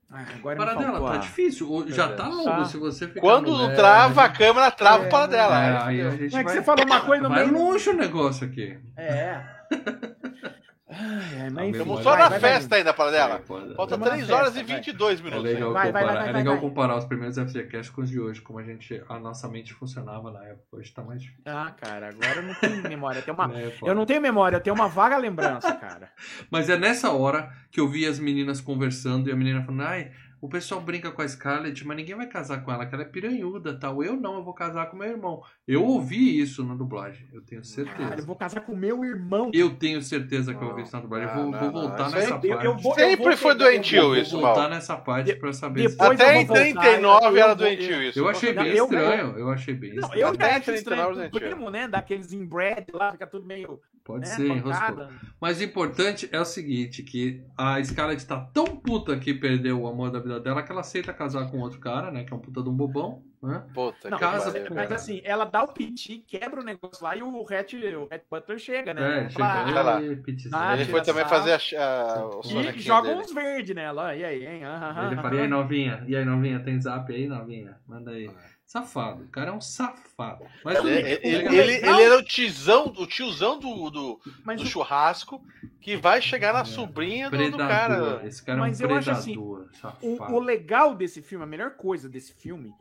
[0.10, 1.86] Ah, agora Para dela, tá difícil.
[1.88, 2.16] Já é.
[2.16, 2.66] tá longo Tá.
[2.66, 3.22] se você ficar.
[3.22, 5.64] Quando no- não é, trava, a câmera trava É, para dela.
[5.66, 7.46] É, aí aí a gente Como é que vai, você falou uma coisa no vai
[7.48, 7.58] meio?
[7.58, 8.78] longe o negócio aqui.
[8.96, 9.42] É.
[10.94, 13.36] Ai, ai, mas enfim, Estamos Vai, só vai, na vai, vai, festa ainda para dela.
[13.36, 14.76] É, pode- Falta Tamo na 3 horas festa, e vai.
[14.78, 15.44] 22 É minutos.
[15.44, 15.74] legal, aí.
[15.74, 16.62] Vai, vai, comparar, vai, é vai, legal vai.
[16.62, 20.32] comparar os primeiros FGCast com os de hoje, como a gente, a nossa mente funcionava
[20.32, 20.78] na época.
[20.78, 21.44] Hoje tá mais difícil.
[21.46, 23.20] Ah, cara, agora eu não tenho memória.
[23.20, 23.50] Eu tenho uma...
[23.80, 23.92] foda.
[23.92, 26.12] Eu não tenho memória, eu tenho uma vaga lembrança, cara.
[26.52, 30.12] Mas é nessa hora que eu vi as meninas conversando e a menina falando, ai,
[30.46, 33.08] o pessoal brinca com a Scarlett, mas ninguém vai casar com ela, que ela é
[33.08, 34.04] piranhuda tal.
[34.04, 35.42] Eu não, eu vou casar com meu irmão.
[35.66, 37.98] Eu ouvi isso na dublagem, eu tenho certeza.
[37.98, 39.50] Cara, eu vou casar com meu irmão.
[39.54, 41.30] Eu tenho certeza que eu ouvi isso na dublagem.
[41.30, 42.66] Eu vou, não, vou voltar isso nessa eu- parte.
[42.66, 45.98] eu vou- Sempre foi doentio Eu vou isso, voltar nessa parte pra saber se...
[45.98, 48.20] depois Até em vou voltar, 39 eu- era vou- doentio isso.
[48.20, 50.22] Eu achei bem estranho, eu achei bem Não, estranho.
[50.22, 51.88] eu Até até acho 39 estranho primo, né?
[51.88, 53.80] Daqueles inbred lá, fica tudo meio.
[54.04, 55.08] Pode né, ser, enroscou.
[55.40, 59.88] Mas o importante é o seguinte, que a Scarlett tá tão puta que perdeu o
[59.88, 62.24] amor da vida dela que ela aceita casar com outro cara, né?
[62.24, 63.64] Que é um puta de um bobão, né?
[63.74, 67.16] Puta Não, que casa- pariu, mas assim, ela dá o piti, quebra o negócio lá
[67.16, 67.66] e o Red,
[67.98, 69.26] o Red Butler chega, né?
[69.26, 69.98] É, Fala, chega vai lá.
[69.98, 70.24] aí.
[70.52, 73.22] Ah, Ele foi também fazer a, a, o E joga dele.
[73.22, 74.16] uns verdes nela.
[74.16, 74.64] E aí, hein?
[74.66, 75.22] Aham, Ele aham.
[75.22, 76.04] faria, e aí, novinha?
[76.08, 76.60] E aí, novinha?
[76.64, 77.78] Tem zap aí, novinha?
[77.88, 78.30] Manda aí.
[78.74, 79.26] Safado.
[79.26, 80.48] O cara é um safado.
[80.66, 84.60] Mas Ele, tudo ele, ele, o ele- era o tiozão, o tiozão do, do, Mas
[84.60, 85.46] do o- churrasco
[85.80, 87.68] que vai chegar na sobrinha do, do Predador.
[87.68, 88.28] cara.
[88.28, 89.70] Esse cara Mas é um eu acho assim, predador.
[90.02, 92.74] O, o legal desse filme, a melhor coisa desse filme,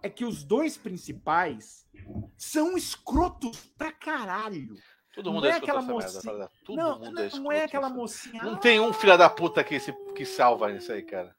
[0.00, 1.84] é que os dois principais
[2.38, 4.76] são escrotos pra caralho.
[5.12, 7.88] Todo mundo Não é é escroto aquela merda, mocinha- não, não, é não é aquela
[7.88, 8.42] mocinha.
[8.44, 11.34] Não tem um filho da puta que, se, que salva nisso aí, cara.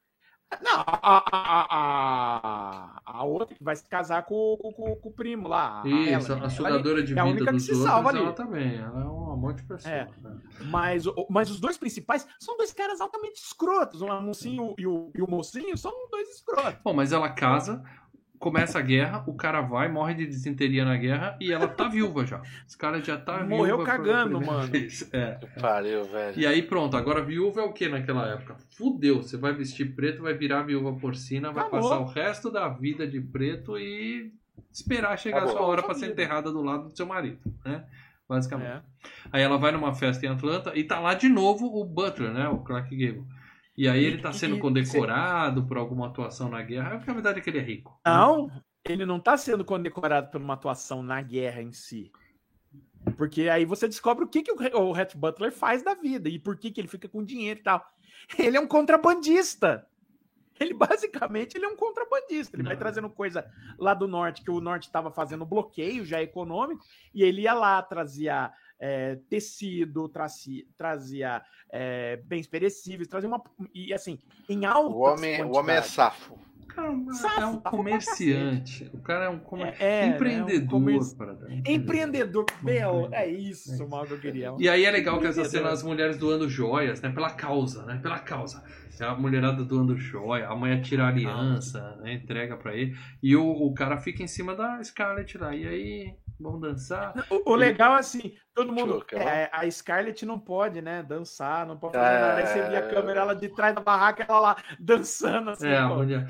[0.62, 5.48] Não, a, a, a, a outra que vai se casar com, com, com- o primo
[5.48, 5.82] lá.
[5.82, 6.42] a Isso, a né?
[6.42, 8.20] Ela sugadora de é a vida única que dos se outros, salva ali.
[8.20, 8.76] ela também.
[8.78, 9.94] Ela é um amor de pessoa.
[9.94, 10.08] É.
[10.22, 10.38] né?
[10.66, 14.02] Mas, mas os dois principais são dois caras altamente escrotos.
[14.02, 16.80] O mocinho e o, e o mocinho são dois escrotos.
[16.84, 17.84] Bom, mas ela casa
[18.42, 22.26] começa a guerra, o cara vai, morre de desinteria na guerra e ela tá viúva
[22.26, 22.42] já.
[22.68, 24.68] Esse cara já tá Morreu cagando, mano.
[24.68, 25.08] vez.
[25.14, 25.40] É.
[25.60, 26.40] Pariu, velho.
[26.40, 28.58] E aí pronto, agora viúva é o que naquela época?
[28.76, 31.88] Fudeu, você vai vestir preto, vai virar viúva porcina, vai Acabou.
[31.88, 34.34] passar o resto da vida de preto e
[34.74, 35.58] esperar chegar a Acabou.
[35.58, 37.86] sua hora pra ser enterrada do lado do seu marido, né?
[38.28, 38.70] Basicamente.
[38.72, 38.82] É.
[39.32, 42.50] Aí ela vai numa festa em Atlanta e tá lá de novo o Butler, né?
[42.50, 43.26] O Clark Gable.
[43.78, 46.98] E aí ele tá sendo condecorado por alguma atuação na guerra.
[46.98, 48.00] Porque a verdade é que ele é rico.
[48.06, 48.12] né?
[48.12, 48.52] Não,
[48.88, 52.12] ele não tá sendo condecorado por uma atuação na guerra em si.
[53.18, 56.58] Porque aí você descobre o que, que o Rhett Butler faz da vida e por
[56.58, 57.84] que, que ele fica com dinheiro e tal.
[58.38, 59.88] Ele é um contrabandista.
[60.60, 62.56] Ele basicamente ele é um contrabandista.
[62.56, 62.80] Ele vai Não.
[62.80, 63.50] trazendo coisa
[63.80, 66.84] lá do norte, que o norte estava fazendo bloqueio já econômico,
[67.16, 71.42] e ele ia lá, trazia é, tecido, trazia, trazia
[71.72, 73.42] é, bens perecíveis, trazia uma.
[73.74, 74.18] E assim,
[74.50, 76.38] em altas O homem, o homem é safo.
[76.68, 78.90] Cara, é um comerciante.
[78.94, 79.76] O cara é um comer...
[79.78, 80.60] É, é, empreendedor.
[80.62, 81.18] né, um comerci-
[81.68, 84.54] Empreendedor, meu, é isso, mal que eu queria.
[84.58, 87.10] E aí é legal que essa cena as mulheres doando joias, né?
[87.12, 88.00] Pela causa, né?
[88.02, 88.64] Pela causa.
[89.00, 92.14] É A mulherada doando joia, a mãe tira a aliança, né?
[92.14, 92.96] Entrega pra ele.
[93.22, 95.56] E o, o cara fica em cima da Scarlett lá.
[95.56, 97.14] E aí, vamos dançar?
[97.30, 99.04] O, o legal é assim, todo mundo.
[99.14, 101.04] É, a Scarlett não pode, né?
[101.04, 102.00] Dançar, não pode É.
[102.00, 102.36] fazer nada.
[102.38, 105.68] Aí você via a câmera ela de trás da barraca, ela lá dançando assim.
[105.68, 105.96] É, a pô.
[105.96, 106.28] mulher,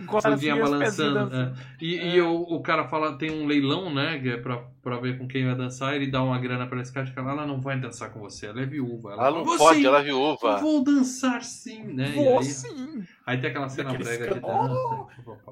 [0.60, 1.36] balançando.
[1.36, 1.54] é.
[1.82, 2.06] E, É.
[2.16, 4.20] e o, o cara fala, tem um leilão, né?
[4.20, 5.94] Que é pra, pra ver com quem vai dançar.
[5.96, 7.18] Ele dá uma grana pra Scarlett.
[7.18, 9.14] Ela, ela não vai dançar com você, ela é viúva.
[9.14, 10.58] Ela não "Vou pode, ela é Eu viúva.
[10.58, 12.12] vou dançar sim, né?
[12.16, 13.04] Vou aí, sim.
[13.26, 15.08] aí tem aquela cena brega de dança.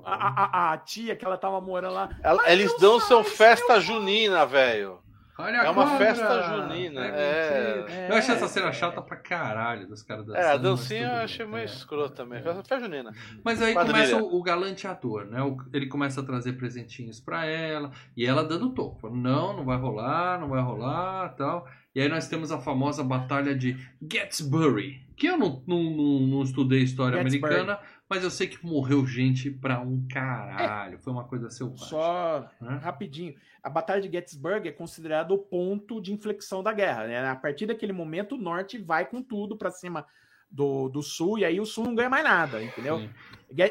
[0.05, 2.09] A, a- a- a tia que ela tava morando lá.
[2.23, 4.99] Ela- eles não dançam festa junina, velho.
[5.41, 5.97] Olha É uma cobra!
[6.05, 7.75] festa junina, é.
[7.77, 8.07] mentira.
[8.09, 10.41] Eu achei essa cena chata pra caralho dos caras dançando.
[10.43, 11.65] É, a mas dancinha eu bem, achei meio é.
[11.65, 12.43] escroto também.
[12.43, 13.11] Festa festa junina.
[13.43, 13.93] Mas aí Quadrilha.
[14.09, 15.41] começa o, o galanteador, né?
[15.41, 19.09] O- ele começa a trazer presentinhos pra ela e ela dando toco.
[19.09, 21.65] Não, não vai rolar, não vai rolar tal.
[21.95, 26.41] E aí nós temos a famosa batalha de Gettysbury, que eu não, não, não, não
[26.43, 27.53] estudei história Gettysburg.
[27.55, 27.79] americana,
[28.09, 30.97] mas eu sei que morreu gente pra um caralho.
[30.97, 31.87] Foi uma coisa selvagem.
[31.89, 32.79] Só né?
[32.81, 33.35] rapidinho.
[33.61, 37.05] A Batalha de Gettysburg é considerada o ponto de inflexão da guerra.
[37.05, 37.27] Né?
[37.27, 40.07] A partir daquele momento, o norte vai com tudo pra cima
[40.49, 42.97] do, do sul, e aí o sul não ganha mais nada, entendeu?
[42.97, 43.09] Sim.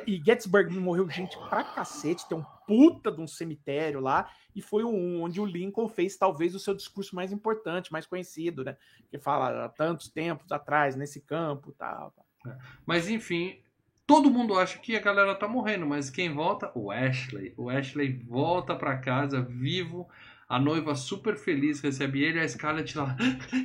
[0.06, 4.84] E Gettysburg morreu gente pra cacete, tem um puta de um cemitério lá, e foi
[4.84, 8.76] um, onde o Lincoln fez talvez o seu discurso mais importante, mais conhecido, né?
[9.10, 12.12] Que fala há tantos tempos atrás, nesse campo tal.
[12.12, 12.56] tal.
[12.86, 13.60] Mas enfim,
[14.08, 16.72] todo mundo acha que a galera tá morrendo, mas quem volta?
[16.74, 17.52] O Ashley.
[17.58, 20.08] O Ashley volta pra casa vivo.
[20.48, 23.14] A noiva super feliz recebe ele, a Scarlett lá,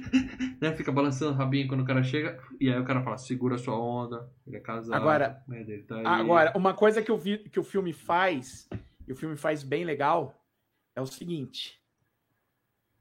[0.59, 2.37] né, fica balançando o rabinho quando o cara chega.
[2.59, 4.93] E aí o cara fala: segura sua onda, ele é casado.
[4.93, 6.01] Agora- né, tá.
[6.05, 8.67] Agora, uma coisa que, eu vi, que o filme faz,
[9.07, 10.45] e o filme faz bem legal,
[10.93, 11.81] é o seguinte: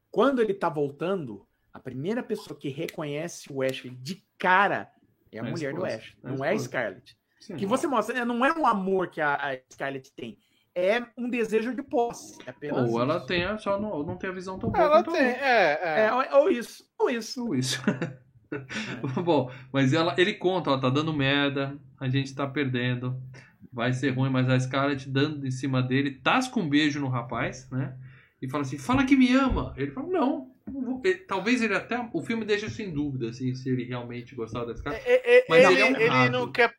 [0.09, 4.89] quando ele tá voltando, a primeira pessoa que reconhece o Ashley de cara
[5.29, 6.59] é a É mulher do esposa, Ashley, é não é a.
[6.59, 7.17] Scarlett.
[7.45, 10.37] Sim, Que você mostra, né, não é um amor que a, a Scarlett tem,
[10.73, 12.37] é um desejo de posse.
[12.45, 13.25] É apenas Ou ela isso.
[13.25, 14.83] tem, só não, não tem a visão tão boa.
[14.85, 16.05] Ela tem, é, é.
[16.05, 17.45] É, ou- ou isso, ou isso.
[17.45, 17.81] Ou isso.
[19.23, 23.21] Bom, mas ela, ele conta, ó, tá dando merda, a gente tá perdendo,
[23.71, 27.69] vai ser ruim, mas a Scarlett dando em cima dele, tasca um beijo no rapaz,
[27.71, 27.95] né?
[28.41, 29.73] E fala assim, fala que me ama.
[29.77, 30.51] Ele fala, não.
[30.67, 31.97] não vou." Ele- talvez ele até.
[32.13, 35.07] O filme deixa isso em dúvida, assim, se ele realmente gostava da Scarlett.
[35.07, 36.31] É, é, Mas ele, ele é ele honrado.
[36.31, 36.73] não quer.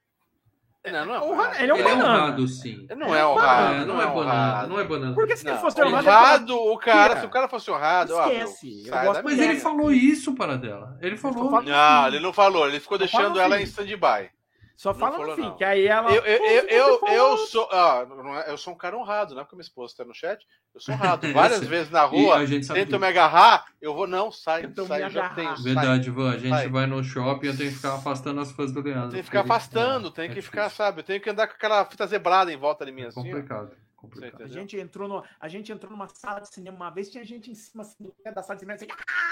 [0.92, 1.54] Não, não é honrado.
[1.58, 2.14] ele é um ele é banana.
[2.24, 2.86] honrado, sim.
[2.96, 3.74] Não é honrado.
[3.74, 5.14] É, não é banana, não é banana.
[5.14, 8.26] Porque se Não, ele fosse honrado, honrado, o cara, se o cara fosse honrado, ó,
[8.26, 10.96] meu, Esquece, gosto muito Mas ele falou isso para dela.
[11.00, 11.50] Ele falou.
[11.50, 13.62] falando- Não, ele não falou, ele ficou deixando ela fim.
[13.62, 14.30] em stand-by.
[14.76, 15.56] Só Não fala no falou, fim, não.
[15.56, 16.10] que aí ela.
[16.12, 17.68] Eu, eu, eu, eu, sou.
[17.70, 18.04] ah,
[18.46, 20.44] é- eu sou um cara honrado, não é porque minha esposa tá no chat.
[20.74, 21.26] Eu sou honrado.
[21.32, 22.38] Várias vezes na rua,
[22.72, 25.56] tentam me agarrar, eu vou, não, sai, Tentam sai, eu já tenho.
[25.62, 26.30] Verdade, Ivan.
[26.32, 26.68] A gente Sai.
[26.68, 29.10] vai no shopping e eu tenho que ficar afastando as fãs do Leandro.
[29.10, 31.00] Tem que ficar afastando, tem é que ficar, sabe?
[31.00, 33.22] Eu tenho que andar com aquela fita zebrada em volta de mim É assim.
[33.22, 33.70] complicado.
[33.96, 34.42] Complicado.
[34.42, 37.50] A gente, entrou no, a gente entrou numa sala de cinema uma vez, tinha gente
[37.50, 38.86] em cima assim, da sala de cinema assim,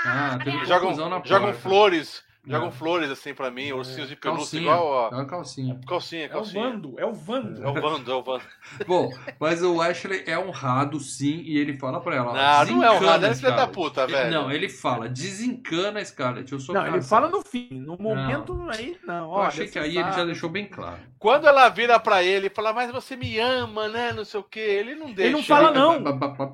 [0.07, 1.55] Ah, teve Jogam, na jogam porta.
[1.61, 2.73] flores, jogam É.
[2.73, 4.63] flores assim pra mim, ursinhos de pelúcia Calcinha.
[4.63, 5.09] igual, ó.
[5.11, 5.81] É uma calcinha.
[5.87, 6.65] Calcinha, é o calcinha.
[6.71, 7.63] Vando, é o Vando.
[7.65, 8.43] É o Vando, é o Vando.
[8.87, 12.33] Bom, mas o Ashley é honrado, sim, e ele fala pra ela.
[12.67, 14.31] Não, não é honrado, a é filha da puta, Ele- velho.
[14.31, 18.67] Não, ele fala, desencana a Scarlett, eu sou Não, ele fala no fim, no momento
[18.71, 19.25] aí, não.
[19.25, 20.99] Eu olha, achei que aí ele já deixou bem claro.
[21.19, 24.13] Quando ela vira pra ele e fala, mas você me ama, né?
[24.13, 25.33] Não sei o quê, ele não deixa.
[25.37, 26.19] não fala, Ele- não.
[26.19, 26.53] pa- pa-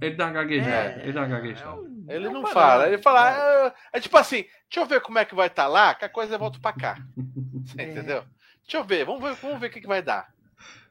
[0.00, 0.06] É.
[0.06, 0.70] Ele dá uma gaguejada.
[0.70, 1.00] É.
[1.02, 1.74] Ele dá uma É gaguejada.
[1.74, 2.54] um- Ele é não banana.
[2.54, 5.66] fala, ele fala, "Ah, é tipo assim, deixa eu ver como é que vai estar
[5.66, 6.98] lá, que a coisa volta pra cá.
[7.64, 7.90] Você É.
[7.90, 8.24] entendeu?
[8.62, 10.34] Deixa eu ver, vamos ver, vamos ver o que, que vai dar.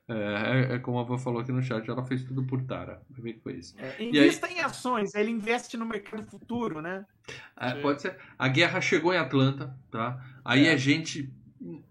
[0.07, 3.01] É, é, é como a avó falou aqui no chat, ela fez tudo por Tara.
[3.09, 3.73] Vai ver que foi isso.
[3.79, 7.05] É, E invista em ações, ele investe no mercado futuro, né?
[7.59, 8.15] É, pode ser.
[8.37, 10.23] A guerra chegou em Atlanta, tá?
[10.43, 10.73] Aí É.
[10.73, 11.33] é gente.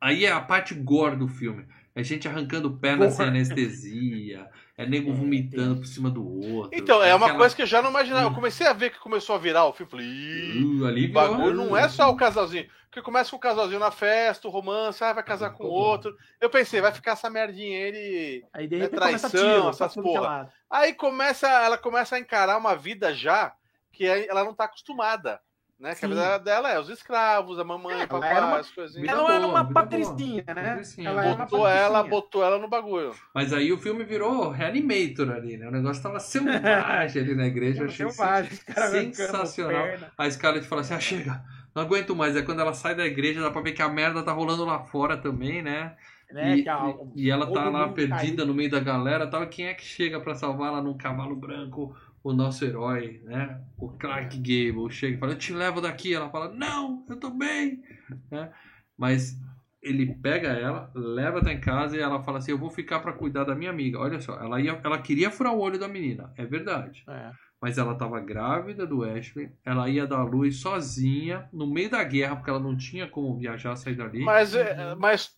[0.00, 1.66] Aí é a parte gore do filme.
[1.92, 3.30] É gente arrancando perna sem Gore.
[3.30, 4.48] anestesia.
[4.76, 6.76] É nego É, vomitando por cima do outro.
[6.76, 8.26] Então, é uma aquela- coisa que eu já não imaginava.
[8.26, 9.88] Eu comecei a ver que começou a virar o filme.
[9.90, 12.66] Falei, "Ih, Uh, ali o bagulho virou- não é só o casalzinho.
[12.90, 16.16] Porque começa com o casalzinho na festa, o romance, ah, vai casar com o outro.
[16.40, 18.44] Eu pensei, vai ficar essa merdinha ele.
[18.52, 20.52] Aí de É repente começa traição, tiro, essas é porra.
[20.70, 23.52] Aí começa, ela começa a encarar uma vida já
[23.92, 25.40] que é- ela não tá acostumada.
[25.84, 25.94] Né?
[25.94, 28.58] Que a vida dela é os escravos, a mamãe, É, o papai, ela era uma-
[28.58, 29.06] as coisinhas.
[29.08, 29.74] Ela era boa, uma boa.
[29.74, 30.62] patricinha, né?
[30.70, 31.08] Patricinha.
[31.10, 32.10] Ela era uma Botou ela, patricinha.
[32.10, 33.14] botou ela no bagulho.
[33.34, 35.68] Mas aí o filme virou Reanimator ali, né?
[35.68, 37.82] O negócio tava selvagem ali na igreja.
[37.82, 39.86] Eu achei Selvagem, os caras arrancando sensacional.
[40.16, 41.42] A Scarlett fala assim: ah, chega,
[41.74, 42.34] não aguento mais.
[42.34, 44.78] É quando ela sai da igreja, dá pra ver que a merda tá rolando lá
[44.80, 45.94] fora também, né?
[46.32, 48.46] Né, e, que a- e- ela tá lá perdida caído.
[48.46, 49.46] no meio da galera e tal.
[49.46, 51.94] Quem é que chega pra salvá-la num cavalo branco?
[52.24, 53.62] O nosso herói, né?
[53.78, 56.14] O Clark Gable chega e fala: Eu te levo daqui.
[56.14, 57.84] Ela fala: Não, eu tô bem.
[58.30, 58.50] Né?
[58.96, 59.38] Mas
[59.82, 63.12] ele pega ela, leva até em casa e ela fala assim: Eu vou ficar pra
[63.12, 63.98] cuidar da minha amiga.
[63.98, 67.04] Olha só, ela, ia, ela queria furar o olho da menina, é verdade.
[67.06, 67.30] É.
[67.60, 72.02] Mas ela tava grávida do Ashley, ela ia dar à luz sozinha, no meio da
[72.02, 74.22] guerra, porque ela não tinha como viajar, sair dali.
[74.22, 75.34] Mas, é, mas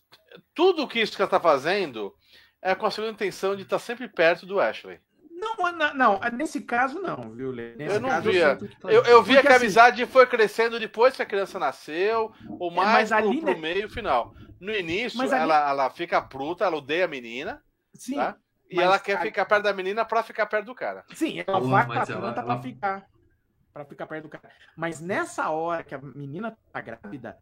[0.53, 2.13] tudo que isso que ela tá fazendo
[2.61, 4.99] é com a segunda intenção de estar sempre perto do Ashley.
[5.39, 7.75] Não, não, não, nesse caso não, viu, Lê?
[7.75, 8.57] Nesse Eu não caso, via.
[8.59, 11.59] sinto que- Eu, eu via que a assim- amizade foi crescendo depois que a criança
[11.59, 13.55] nasceu, ou É, mais mas pro, ali, pro né?
[13.59, 14.33] meio final.
[14.59, 17.61] No início, ali- ela, ela fica bruta, ela odeia a menina,
[17.93, 18.35] Sim, tá?
[18.69, 21.05] E ela quer a- ficar perto da menina pra ficar perto do cara.
[21.13, 23.05] sim, ela Pô, vai pra mas ela- Atlanta ela- pra ficar.
[23.71, 24.49] Pra ficar perto do cara.
[24.75, 27.37] Mas nessa hora que a menina tá grávida,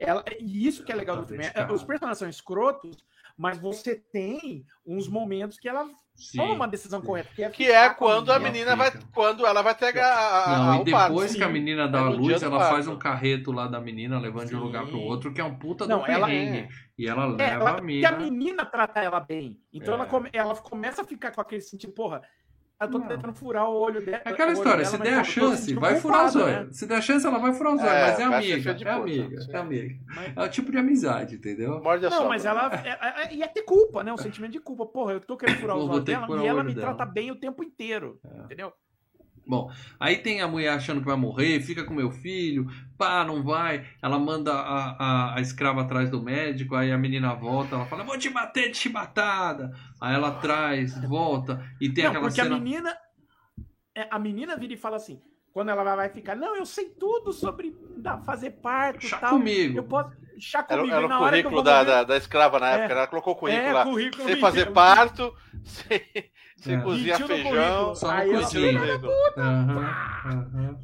[0.00, 1.44] ela, e isso que é legal do Tá filme.
[1.54, 2.96] é- os personagens são escrotos,
[3.38, 6.38] mas você tem uns momentos que ela Sim.
[6.38, 7.28] toma uma decisão correta.
[7.34, 8.90] Que é, Que é quando a Ela menina vai.
[9.12, 11.08] Quando ela vai ter a, a, a, Não, e parto.
[11.12, 11.52] depois que a sim.
[11.52, 12.72] menina dá É a luz, ela parto.
[12.74, 14.64] faz um carreto lá da menina, levando de um Sim.
[14.64, 16.58] lugar pro outro, que é um puta Não, do ela perrengue.
[16.58, 16.68] é.
[16.98, 18.08] E ela leva É, ela, a porque mina.
[18.08, 19.60] a menina trata ela bem.
[19.72, 19.96] Então É.
[19.98, 22.22] ela, come- ela começa a ficar com aquele sentido, porra,
[22.80, 23.06] eu tô Não.
[23.08, 24.20] tentando furar o olho dela.
[24.24, 26.66] É aquela história, dela, se der a tô chance, vai furar os olhos.
[26.66, 26.68] né?
[26.72, 28.70] Se der a chance, ela vai furar os olhos, É, mas é amiga.
[28.70, 29.94] É puta, amiga, é amiga.
[30.14, 31.80] Mas- É o tipo de amizade, entendeu?
[31.82, 32.28] Morde a Não, sogra.
[32.30, 34.12] mas ela é, é, ia ter culpa, né?
[34.12, 34.84] O sentimento de culpa.
[34.86, 36.94] Porra, eu tô querendo furar os olhos dela e ela me dela.
[36.94, 38.20] trata bem o tempo inteiro.
[38.44, 38.72] Entendeu?
[39.48, 39.70] Bom,
[40.00, 42.66] aí tem a mulher achando que vai morrer, fica com meu filho,
[42.98, 43.86] pá, não vai.
[44.02, 48.02] Ela manda a, a, a escrava atrás do médico, aí a menina volta, ela fala,
[48.04, 49.72] vou te bater de chibatada.
[50.00, 52.56] Aí ela traz, volta, e tem não, aquela porque cena.
[52.56, 52.98] a menina.
[53.94, 55.20] é, a menina vira e fala assim.
[55.52, 57.74] Quando ela vai ficar, não, eu sei tudo sobre
[58.26, 59.30] fazer parto e Chá tal.
[59.38, 59.78] comigo.
[59.78, 60.10] Eu posso.
[60.38, 60.94] Chá Era, comigo.
[60.94, 62.72] era e o na hora que eu currículo vou da, morrer- da, da escrava na
[62.72, 62.74] É.
[62.74, 62.92] época.
[62.92, 63.84] Ela colocou o currículo É, lá.
[63.84, 66.00] currículo Sem fazer parto, sem,
[66.56, 66.80] sem É.
[66.80, 67.94] cozinhar Mentiu feijão.
[67.94, 69.12] Só currículo.
[69.36, 70.78] Aham, aham.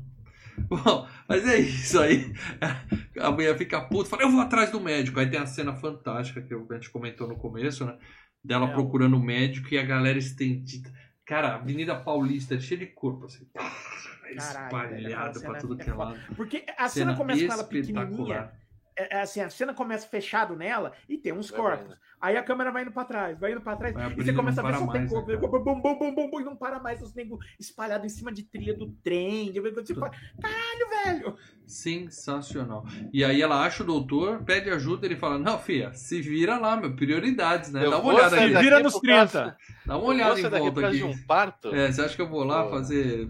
[0.68, 2.32] Bom, mas é isso aí.
[3.20, 5.18] A mulher fica puta, fala, eu vou atrás do médico.
[5.18, 7.96] Aí tem a cena fantástica que a gente comentou no começo, né?
[8.44, 10.92] Dela É, procurando o médico e a galera estendida.
[11.24, 13.46] Cara, a Avenida Paulista cheia de corpo, assim.
[13.54, 16.18] Caralho, espalhado pra cena tudo é que é lado.
[16.36, 18.50] Porque a cena, começa com ela pequenininha.
[18.96, 21.88] É, é assim, a cena começa fechado nela e tem uns Vai corpos.
[21.88, 21.98] vendo.
[22.20, 23.92] Aí a câmera vai indo pra trás, vai indo pra trás.
[23.94, 25.28] Vai e abrindo, você começa a ver só tem corpo.
[25.28, 25.48] né, cara?
[25.48, 28.30] bum, bum, bum, bum, bum, bum, e não para mais os negros espalhados em cima
[28.32, 29.52] de trilha do trem.
[29.52, 31.36] Você fala, Caralho, velho!
[31.72, 32.84] Sensacional.
[33.12, 36.76] E aí ela acha o doutor, pede ajuda, ele fala, não, filha, se vira lá,
[36.76, 37.84] meu, prioridades, né?
[37.84, 38.54] Eu Dá uma olhada aqui.
[38.54, 39.56] Vira nos causa- 30.
[39.86, 41.02] Dá uma olhada em volta aqui.
[41.02, 41.74] um parto.
[41.74, 42.70] É, você acha que eu vou lá Pô.
[42.70, 43.28] fazer.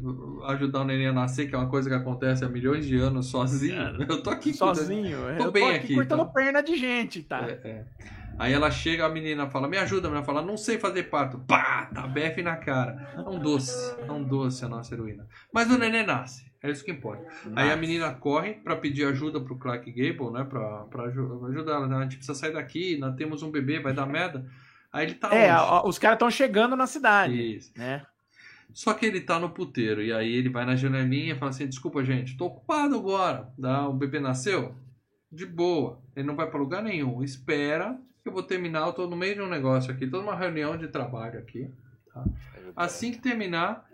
[0.48, 3.26] ajudar o neném a nascer, que é uma coisa que acontece há milhões de anos
[3.26, 3.72] sozinho?
[4.08, 4.76] Eu tô aqui cuidando.
[4.76, 5.18] Sozinho.
[5.38, 6.32] Tô eu bem tô aqui, aqui, cortando tá?
[6.32, 7.46] perna de gente, tá?
[7.48, 7.84] É, é.
[8.38, 11.38] Aí ela chega, a menina fala, me ajuda, a menina fala, não sei fazer parto.
[11.46, 13.12] Pá, tá BF na cara.
[13.16, 15.26] É um doce, é um doce a nossa heroína.
[15.52, 17.24] Mas o neném nasce, é isso que importa.
[17.56, 21.72] Aí a menina corre pra pedir ajuda pro Clark Gable, né, pra, pra aju- ajudar
[21.74, 21.86] ela.
[21.88, 21.96] né?
[21.96, 24.46] A gente precisa sair daqui, nós temos um bebê, vai dar merda.
[24.92, 27.72] Aí ele tá É, ó, os caras estão chegando na cidade, Isso.
[27.76, 28.04] né?
[28.74, 30.02] Só que ele tá no puteiro.
[30.02, 33.48] E aí ele vai na janelinha e fala assim: Desculpa, gente, tô ocupado agora.
[33.58, 34.74] Dá, o bebê nasceu?
[35.30, 36.00] De boa.
[36.16, 37.22] Ele não vai pra lugar nenhum.
[37.22, 38.86] Espera que eu vou terminar.
[38.86, 41.70] Eu tô no meio de um negócio aqui, tô numa reunião de trabalho aqui.
[42.74, 43.84] Assim que terminar,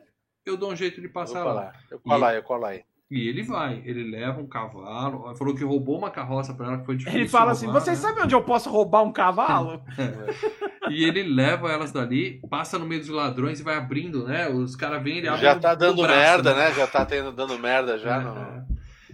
[0.50, 1.52] eu dou um jeito de passar lá.
[1.52, 2.82] lá, eu colo aí, eu colo aí.
[3.10, 5.34] E ele vai, ele leva um cavalo.
[5.34, 7.20] Falou que roubou uma carroça pra ela, que foi difícil.
[7.20, 8.08] Ele fala assim: roubar, vocês né?
[8.08, 9.82] sabem onde eu posso roubar um cavalo?
[10.90, 14.48] E ele leva elas dali, passa no meio dos ladrões e vai abrindo, né?
[14.48, 16.72] Os caras vêm, ele abre Já tá dando braço, merda, né?
[16.72, 18.16] Já tá tendo, dando merda já.
[18.16, 18.64] É, no- é.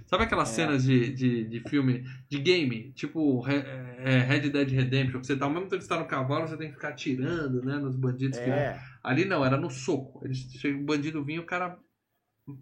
[0.06, 0.52] Sabe aquelas É.
[0.55, 5.47] cenas de, de, de filme, de game, tipo é, Red Dead Redemption, que você tá,
[5.47, 7.97] ao mesmo tempo que você tá no cavalo, você tem que ficar atirando, né, nos
[7.97, 8.78] bandidos que É.
[9.05, 10.24] Ali não, era no soco.
[10.24, 11.78] Eles chega o bandido vinha, o cara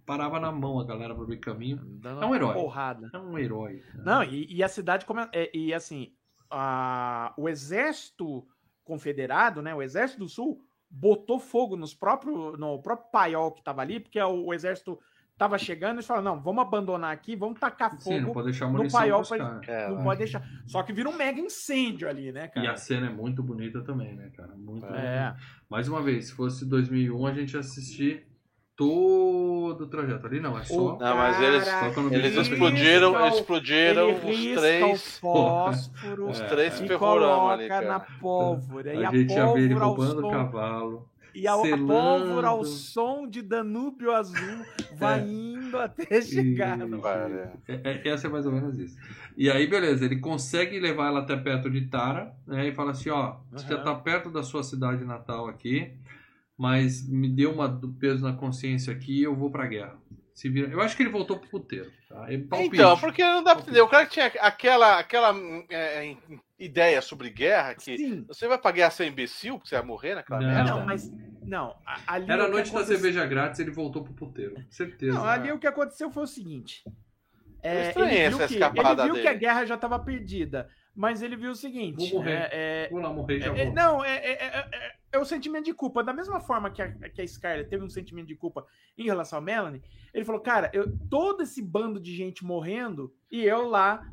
[0.04, 1.78] parava na mão a galera pra abrir caminho.
[2.00, 2.54] Dando É um herói.
[2.54, 3.10] Porrada.
[3.14, 3.82] É um herói.
[4.04, 5.22] Não, e, e a cidade come...
[5.32, 6.12] é, e assim,
[6.50, 8.46] a- o exército
[8.84, 10.60] confederado, né, o exército do sul
[10.90, 14.98] botou fogo nos próprio, no próprio paiol que tava ali, porque o, o exército
[15.38, 18.70] tava chegando, eles falaram, não, vamos abandonar aqui, vamos tacar fogo, Sim, não pode deixar
[18.70, 19.60] no paiol pra-.
[19.66, 20.42] É, não pode deixar.
[20.66, 22.72] Só que vira um mega incêndio ali, né, E cara?
[22.72, 24.54] a cena é muito bonita também, né, cara?
[24.56, 24.88] Muito É.
[24.88, 25.36] bonita.
[25.68, 28.26] Mais uma vez, se fosse 2001, a gente ia assistir
[28.76, 30.26] todo o trajeto.
[30.26, 30.96] Ali não, é só...
[30.98, 35.18] Não, mas eles- cara Eles explodiram, o- explodiram ele os três.
[35.18, 38.18] fósforo Os É, três e ferrorama ali, coloca na cara.
[38.20, 38.94] pólvora.
[38.94, 41.08] e a a gente ia ver ele roubando o som cavalo.
[41.34, 44.64] E a, a pólvora ao som de Danúbio Azul
[44.98, 45.26] vai É.
[45.26, 46.76] indo até chegar.
[46.76, 48.96] no- Cara, É, é, ia ser mais ou menos isso.
[49.36, 52.68] E aí, beleza, ele consegue levar ela até perto de Tara, né?
[52.68, 55.94] E fala assim, ó, você já tá perto da sua cidade natal aqui,
[56.58, 59.96] mas me deu uma do peso na consciência aqui eu vou pra guerra.
[60.34, 60.68] Se vira...
[60.68, 61.90] Eu acho que ele voltou pro puteiro.
[62.08, 62.30] Tá?
[62.32, 62.74] Ele, palpite.
[62.76, 63.80] Então, porque não dá pra entender.
[63.82, 65.34] O cara que tinha aquela, aquela
[65.70, 66.16] é,
[66.64, 68.24] ideia sobre guerra que Sim.
[68.26, 70.48] você vai pra guerra ser imbecil, porque você vai morrer naquela Não.
[70.48, 70.70] merda.
[70.70, 71.12] Não, mas.
[71.44, 71.76] Não,
[72.06, 72.30] ali.
[72.30, 74.54] Era a noite da aconteceu- cerveja grátis, ele voltou pro puteiro.
[74.70, 75.14] Certeza.
[75.14, 76.84] Não, ali o que aconteceu foi o seguinte.
[77.62, 79.40] É, estranhei ele viu, essa que, escapada ele viu que a dele.
[79.40, 80.68] guerra já estava perdida.
[80.94, 81.96] Mas ele viu o seguinte.
[82.10, 82.48] Vou morrer.
[82.52, 83.74] é- é, Vou lá morrer já É, vou.
[83.74, 86.04] não, é, é, é, é- é o sentimento de culpa.
[86.04, 88.66] Da mesma forma que a, que a Scarlett teve um sentimento de culpa
[88.98, 89.82] em relação a Melanie,
[90.12, 94.06] ele falou, cara, eu, todo esse bando de gente morrendo e eu lá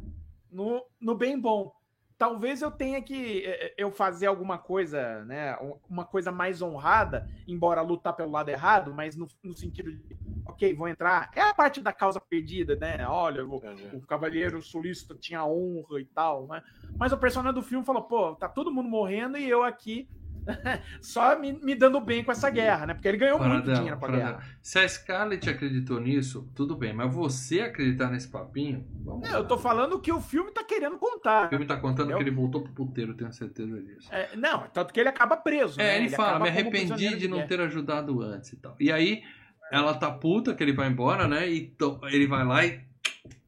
[0.50, 1.72] no, no bem bom.
[2.20, 5.58] Talvez eu tenha que é, é, eu fazer alguma coisa, né?
[5.90, 10.74] Uma coisa mais honrada, embora lutar pelo lado errado, mas no, no sentido de, ok,
[10.74, 11.32] vou entrar.
[11.34, 13.08] É a parte da causa perdida, né?
[13.08, 13.62] Olha, o,
[13.94, 16.62] o Cavaleiro Sulista tinha honra e tal, né?
[16.98, 20.10] Mas o personagem do filme falou, pô, tá todo mundo morrendo e eu aqui
[21.02, 22.94] só me, me dando bem com essa guerra, né?
[22.94, 24.44] Porque ele ganhou muito Paradela, dinheiro com a guerra.
[24.62, 26.94] Se a Scarlett acreditou nisso, tudo bem.
[26.94, 29.38] Mas você acreditar nesse papinho, vamos Não, lá.
[29.40, 31.50] eu tô falando o que o filme tá querendo O contar.
[31.50, 34.08] filme tá contando que ele voltou pro puteiro, tenho certeza disso.
[34.12, 35.80] É, não, tanto que ele acaba preso.
[35.80, 35.98] É, né?
[35.98, 38.76] ele, fala, acaba me arrependi de não ter ajudado antes e tal.
[38.80, 39.22] E aí,
[39.72, 41.48] ela tá puta que ele vai embora, né?
[41.50, 42.82] E to- ele vai lá e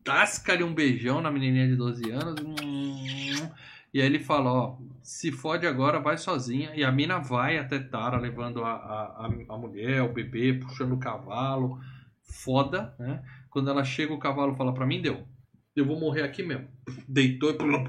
[0.04, 2.36] tasca-lhe um beijão na menininha de 12 anos.
[2.42, 3.50] Hum.
[3.94, 6.72] E aí ele fala, ó, se fode agora, vai sozinha.
[6.76, 10.94] E a mina vai até Tara, levando a, a, a, a mulher, o bebê, puxando
[10.94, 11.80] o cavalo.
[12.24, 13.22] Foda, né?
[13.50, 15.28] Quando ela chega, o cavalo fala pra mim, deu.
[15.76, 16.68] Eu vou morrer aqui mesmo.
[17.08, 17.84] Deitou e pulou.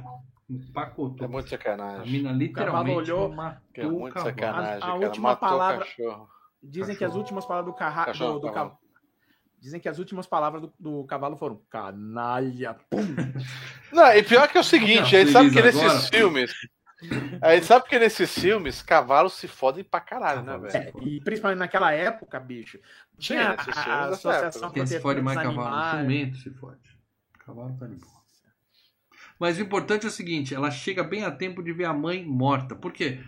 [0.50, 1.24] Empacotou.
[1.24, 2.12] É muito A sacanagem.
[2.12, 4.30] mina literalmente olhou, matou É o muito cavalo.
[4.34, 6.28] sacanagem, A- a última Matou palavra- o cachorro.
[6.62, 8.04] Dizem que as últimas palavras do, carra...
[8.06, 8.78] Cachorro, do, do cavalo.
[9.62, 12.74] Dizem que as últimas palavras do, do cavalo foram canalha.
[12.90, 12.98] Pum.
[13.94, 15.72] Não, e pior que é o seguinte, gente sabe que agora.
[15.72, 16.52] nesses filmes.
[17.40, 20.76] A gente sabe que nesses filmes, cavalos se fodem pra caralho, né, velho?
[20.76, 22.80] É, e principalmente naquela época, bicho,
[23.16, 24.70] tinha nesses a, a Associação.
[24.72, 26.00] Quem se fode mais cavalo?
[26.02, 26.98] Jumento se fode.
[27.46, 28.12] Cavalo tá de boa.
[29.38, 32.24] Mas o importante é o seguinte, ela chega bem a tempo de ver a mãe
[32.24, 32.74] morta.
[32.74, 33.20] Por quê?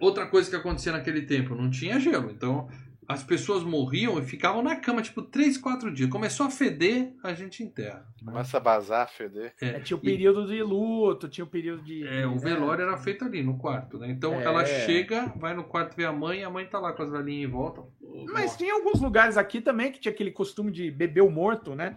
[0.00, 2.28] Outra coisa que acontecia naquele tempo, não tinha gelo.
[2.28, 2.68] Então,
[3.12, 6.08] as pessoas morriam e ficavam na cama, tipo, 3, 4 dias.
[6.08, 8.06] Começou a feder, a gente enterra.
[8.24, 9.52] Começa a bazar, feder.
[9.60, 12.06] É, tinha o e- período de luto, tinha o período de.
[12.06, 14.08] É, o velório era feito ali no quarto, né?
[14.10, 14.44] Então É.
[14.44, 17.10] ela chega, vai no quarto ver a mãe, e a mãe tá lá com as
[17.10, 17.82] velhinhas em volta.
[18.32, 21.96] Mas tinha alguns lugares aqui também que tinha aquele costume de beber o morto, né?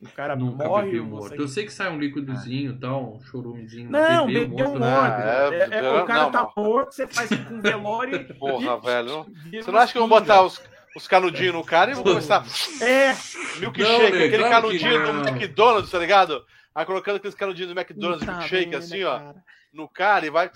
[0.00, 0.90] O, cara Nunca morre.
[0.92, 1.34] você- morto.
[1.34, 3.90] Eu sei que sai um líquidozinho e tal, um chorumezinho.
[3.90, 4.78] Não, o bebeu o morto.
[4.78, 5.52] morto, não.
[5.52, 6.64] É, É, é, não, o cara não, tá não.
[6.64, 8.34] morto, você faz com um velório e.
[8.34, 9.08] Porra, e- velho.
[9.08, 9.26] não-
[9.62, 10.62] Você não acha que vão botar os,
[10.96, 12.44] os canudinhos no cara e vão começar.
[12.80, 13.08] É,
[13.58, 14.24] Milkshake, Não, né?
[14.26, 15.28] aquele canudinho do.
[15.30, 16.44] McDonald's, tá ligado?
[16.72, 19.34] Aí colocando aqueles canudinhos do McDonald's, Puta milkshake, merda, assim, ó, cara.
[19.72, 20.48] no cara e vai.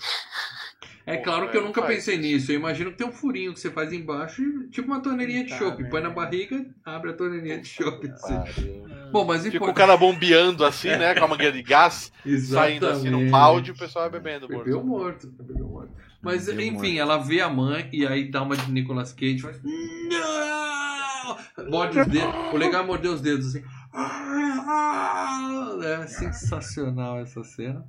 [1.05, 2.23] É Porra, claro que eu nunca pensei isso.
[2.23, 2.51] nisso.
[2.51, 5.65] Eu imagino que tem um furinho que você faz embaixo, tipo uma torneirinha de Puta
[5.65, 5.83] chopp.
[5.89, 6.21] Põe na merda.
[6.21, 8.07] barriga, abre a torneirinha de chopp.
[8.09, 8.83] assim.
[9.11, 11.13] Bom, mas Fica o cara bombeando assim, né?
[11.13, 12.11] Com a mangueira de gás,
[12.49, 14.47] saindo assim no balde e o pessoal vai bebendo.
[14.47, 15.27] Bebeu morto.
[15.27, 15.43] morto.
[15.43, 15.91] Bebeu morto.
[16.21, 19.59] Mas, Bebeu enfim, ela vê a mãe e aí dá uma de Nicolas Cage faz.
[19.61, 21.37] Não!
[21.69, 22.33] Morde os dedos.
[22.53, 23.63] O legal é morder os dedos assim.
[25.83, 27.85] É sensacional essa cena.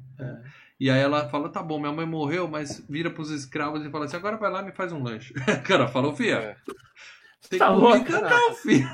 [0.78, 4.06] E aí ela fala: tá bom, minha mãe morreu, mas vira pros escravos e fala
[4.06, 5.32] assim: agora vai lá e me faz um lanche.
[5.64, 6.36] Cara, falou, filha.
[6.36, 6.56] É.
[7.48, 8.88] Tem Tá comida louca, não, filho.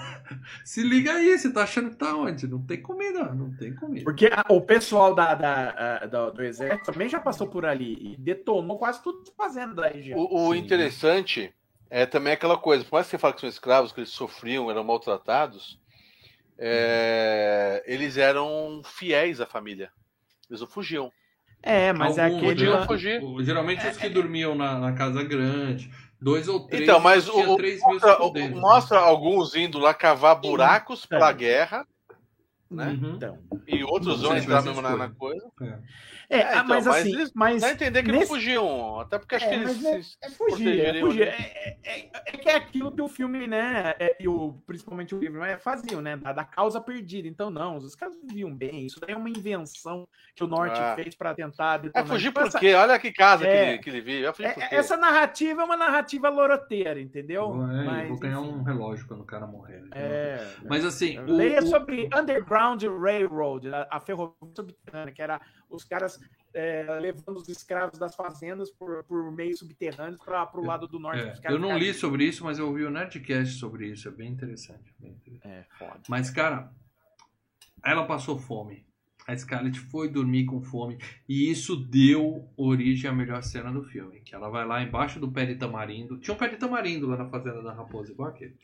[0.65, 2.47] Se liga aí, você tá achando que tá onde?
[2.49, 4.05] Não tem comida, não tem comida.
[4.05, 8.17] Porque a- o pessoal da, da- a- do, exército também já passou por ali e
[8.17, 10.19] detonou quase tudo fazendo da região.
[10.19, 10.59] O, o Sim.
[10.61, 11.55] interessante
[11.89, 14.71] é também aquela coisa, por mais que você fale que são escravos, que eles sofriam,
[14.71, 15.79] eram maltratados,
[16.59, 19.93] é, eles eram fiéis à família.
[20.49, 21.13] Eles não fugiam.
[21.63, 22.41] É, mas é aquele.
[22.47, 23.23] podiam fugir.
[23.23, 26.83] O- Geralmente os que dormiam na, na casa grande, dois ou três.
[26.83, 28.49] Então, mas o, três mil mostra, o- né?
[28.49, 31.19] mostra alguns indo lá cavar buracos Então.
[31.19, 31.87] pra guerra,
[32.71, 32.99] né?
[33.01, 33.13] Uhum.
[33.17, 33.39] Então.
[33.67, 35.47] E outros vão entrar mesmo na, na coisa.
[35.63, 35.79] É,
[36.31, 37.61] É, ah, então, mas mas assim, eles- mas.
[37.61, 39.01] Dá a entender que nesse- não fugiam.
[39.01, 41.23] Até porque acho É, que eles mas é- se É fugir, é fugir.
[41.29, 43.95] É, é- é que é aquilo que o filme, né?
[43.99, 46.17] é- e o, principalmente o livro, né, faziam, né?
[46.17, 47.27] Da, da causa perdida.
[47.27, 48.87] Então, não, os caras viviam bem.
[48.87, 50.95] Isso daí é uma invenção que o Norte Ah.
[50.95, 51.81] fez para tentar.
[51.95, 52.75] É fugir por quê?
[52.75, 53.69] Olha que casa que, É.
[53.71, 54.27] ele, que ele vive.
[54.27, 57.43] É- essa narrativa é uma narrativa loroteira, entendeu?
[57.43, 59.81] É, eu Mas, vou ganhar enfim, um relógio quando o cara morrer.
[59.83, 59.89] né?
[59.93, 65.41] É, Mas assim, o- Leia o- sobre Underground Railroad, a, a ferrovia subterrânea, que era
[65.71, 66.19] os caras
[66.53, 71.21] é, levando os escravos das fazendas por, por meios subterrâneos para o lado do norte.
[71.21, 74.09] é, eu não li sobre isso, mas eu ouvi o Nerdcast sobre isso.
[74.09, 74.93] É bem interessante.
[74.99, 75.47] bem interessante.
[75.47, 76.01] É, foda.
[76.09, 76.73] Mas, cara,
[77.85, 78.85] ela passou fome.
[79.31, 80.99] A Scarlett foi dormir com fome.
[81.29, 84.21] E isso deu origem à melhor cena do filme.
[84.21, 86.19] Que ela vai lá embaixo do pé de tamarindo.
[86.19, 88.57] Tinha um pé de tamarindo lá na fazenda da raposa, igual aquele.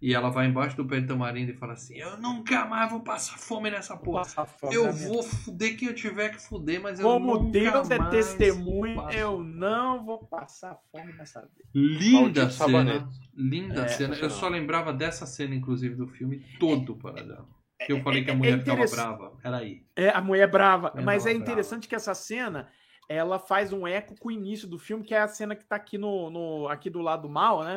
[0.00, 3.00] E ela vai embaixo do pé de tamarindo e fala assim: Eu nunca mais vou
[3.00, 4.22] passar fome nessa porra.
[4.22, 7.90] Passar fome Eu vou fuder quem eu tiver que fuder, mas eu Como nunca Deus
[7.90, 11.64] é testemunho, eu não vou passar fome nessa vida.
[11.74, 12.50] Linda Maldito cena.
[12.50, 13.30] sabonete.
[13.36, 14.14] Linda É, cena.
[14.14, 17.57] Eu só lembrava dessa cena, inclusive, do filme todo para dela.
[17.86, 19.38] Que eu falei que a é- é mulher ficava interess- brava.
[19.42, 19.84] Era aí.
[19.94, 20.90] É, a mulher brava.
[20.90, 21.42] Mulher Mas é brava.
[21.44, 22.68] interessante que essa cena
[23.08, 25.76] ela faz um eco com o início do filme, que é a cena que tá
[25.76, 27.76] aqui no, no aqui do lado mal, né?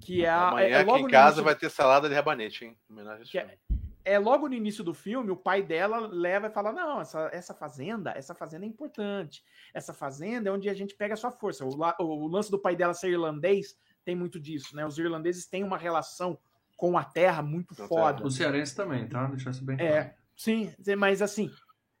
[0.00, 2.08] Que é, a, Amanhã é, é aqui logo em no casa início- vai ter salada
[2.08, 2.76] de rabanete, hein?
[2.88, 3.58] Em é-
[4.04, 7.52] é logo no início do filme, o pai dela leva e fala: Não, essa, essa
[7.52, 9.42] fazenda, essa fazenda é importante.
[9.74, 11.64] Essa fazenda é onde a gente pega a sua força.
[11.66, 14.86] O, la- o lance do pai dela ser irlandês tem muito disso, né?
[14.86, 16.38] Os irlandeses têm uma relação
[16.78, 18.24] com a terra muito foda.
[18.24, 19.26] O cearense também, tá?
[19.26, 19.92] Deixar isso bem claro.
[19.92, 21.50] É, sim, mas assim.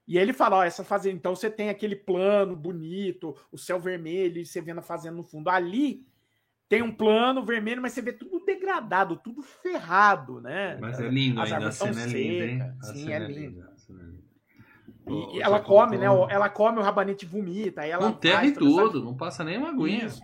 [0.06, 4.40] E ele fala: Ó, essa fazenda, então você tem aquele plano bonito, o céu vermelho,
[4.40, 5.50] e você vendo a fazenda no fundo.
[5.50, 6.06] Ali
[6.68, 10.78] tem um plano vermelho, mas você vê tudo degradado, tudo ferrado, né?
[10.80, 12.72] Mas é lindo As ainda, a cena é linda, hein?
[12.82, 13.77] sim, cena é é é linda.
[15.08, 16.10] E, Ô, e ela come, né?
[16.10, 17.80] o- Ela come, o rabanete vomita.
[17.80, 20.06] Aí ela Com terra faz e tudo, não passa nem uma aguinha.
[20.06, 20.20] Isso.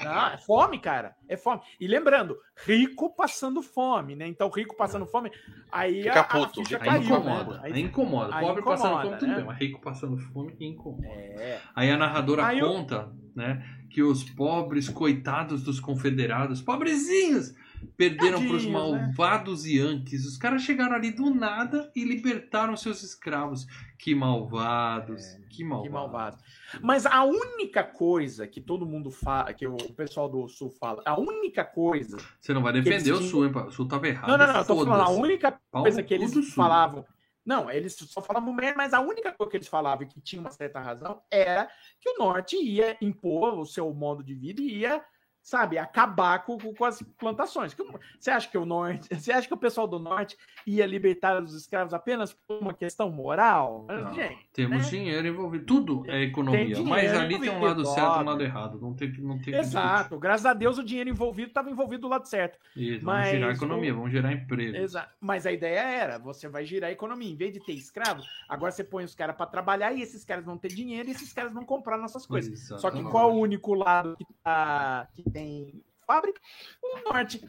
[0.00, 1.14] Ah, é fome, cara.
[1.28, 1.60] É fome.
[1.80, 2.36] E lembrando,
[2.66, 4.26] rico passando fome, né?
[4.26, 5.30] Então, rico passando fome,
[5.70, 7.60] aí Fica a, a puto, ficha Aí caiu, incomoda, né?
[7.62, 8.34] aí Aí- incomoda.
[8.34, 9.36] aí Pobre passando incomoda, fome, tudo né?
[9.36, 11.06] bem, mas rico passando fome incomoda.
[11.06, 11.60] É.
[11.74, 17.54] Aí a narradora Aí eu- conta, né, que os pobres coitados dos confederados, pobrezinhos,
[17.96, 18.72] perderam para os né?
[18.72, 20.26] malvados Yankees.
[20.26, 23.66] Os caras chegaram ali do nada e libertaram seus escravos.
[23.98, 25.86] Que malvados, que malvados.
[25.86, 26.38] Que malvado.
[26.80, 31.18] Mas a única coisa que todo mundo fala, que o pessoal do Sul fala, a
[31.18, 32.16] única coisa.
[32.40, 33.52] Você não vai defender o Sul, hein?
[33.54, 34.28] O Sul tava errado.
[34.28, 37.04] Não, não, não, eu tô falando, a única coisa que eles falavam.
[37.48, 40.38] Não, eles só falavam merda, mas a única coisa que eles falavam e que tinha
[40.38, 41.66] uma certa razão era
[41.98, 45.02] que o Norte ia impor o seu modo de vida e ia,
[45.48, 47.72] sabe, acabar com, com as plantações.
[47.72, 47.82] Que
[48.18, 51.54] Você acha que o Norte, você acha que o pessoal do Norte ia libertar os
[51.54, 53.86] escravos apenas por uma questão moral?
[53.88, 54.90] Não, Gente, temos né?
[54.90, 55.64] dinheiro envolvido.
[55.64, 56.66] Tudo é economia.
[56.66, 58.78] dinheiro mas ali tem um lado certo e um lado errado.
[58.80, 59.20] Não tem que.
[59.20, 60.18] Não tem que Exato.
[60.18, 62.58] Graças a Deus o dinheiro envolvido estava envolvido do lado certo.
[62.76, 64.76] Isso, Mas vamos girar a economia, vamos gerar emprego.
[64.76, 65.12] Exato.
[65.20, 67.30] Mas a ideia era, você vai girar a economia.
[67.30, 70.44] Em vez de ter escravo, agora você põe os caras para trabalhar e esses caras
[70.44, 72.68] vão ter dinheiro e esses caras vão comprar nossas coisas.
[72.80, 76.40] Só que qual o único lado que, tá, que tem fábrica?
[76.82, 77.40] O norte.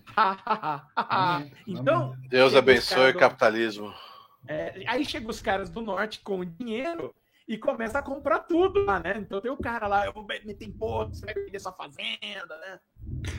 [1.68, 3.94] Então, Deus abençoe caras o do- capitalismo.
[4.48, 7.14] é, aí chegam os caras do norte com dinheiro
[7.48, 9.16] e começa a comprar tudo lá, né?
[9.18, 12.80] Então tem o cara lá, eu vou meter imposto, você vai perder sua fazenda, né?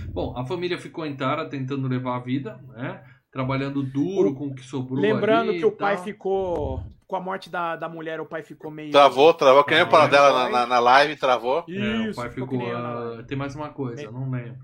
[0.08, 3.04] Bom, a família ficou em Tara tentando levar a vida, né?
[3.30, 5.00] Trabalhando duro O- com o que sobrou.
[5.00, 6.82] Lembrando ali que o pai ficou.
[7.10, 8.92] Com a morte da, da mulher, o pai ficou meio.
[8.92, 10.52] Travou, travou, que nem o Paradela vai.
[10.52, 11.64] na, na, na live, travou.
[11.68, 13.24] É, o Isso, pai ficou ficou.
[13.24, 14.06] tem mais uma coisa, É.
[14.06, 14.54] eu não lembro.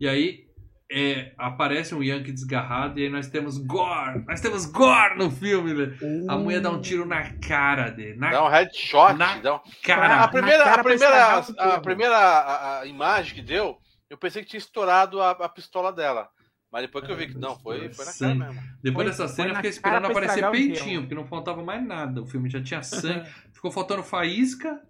[0.00, 0.40] E aí
[0.90, 4.24] é, aparece um Yankee desgarrado e aí nós temos gore.
[4.26, 5.96] Nós temos gore no filme, né?
[6.28, 8.18] A mulher dá um tiro na cara dele.
[8.18, 9.14] Na Dá um headshot.
[9.14, 10.24] Na dá um- cara.
[10.24, 11.80] a primeira, cara a primeira, a, futuro.
[11.80, 13.78] primeira a, a imagem que deu,
[14.10, 16.28] eu pensei que tinha estourado a, a pistola dela.
[16.74, 18.38] Mas depois que eu vi que não, foi, foi na cara Sangue.
[18.40, 18.62] mesmo.
[18.82, 22.20] Depois Foi- dessa cena eu fiquei cara esperando aparecer peitinho, porque não faltava mais nada.
[22.20, 23.30] O filme já tinha sangue.
[23.54, 24.82] Ficou faltando faísca.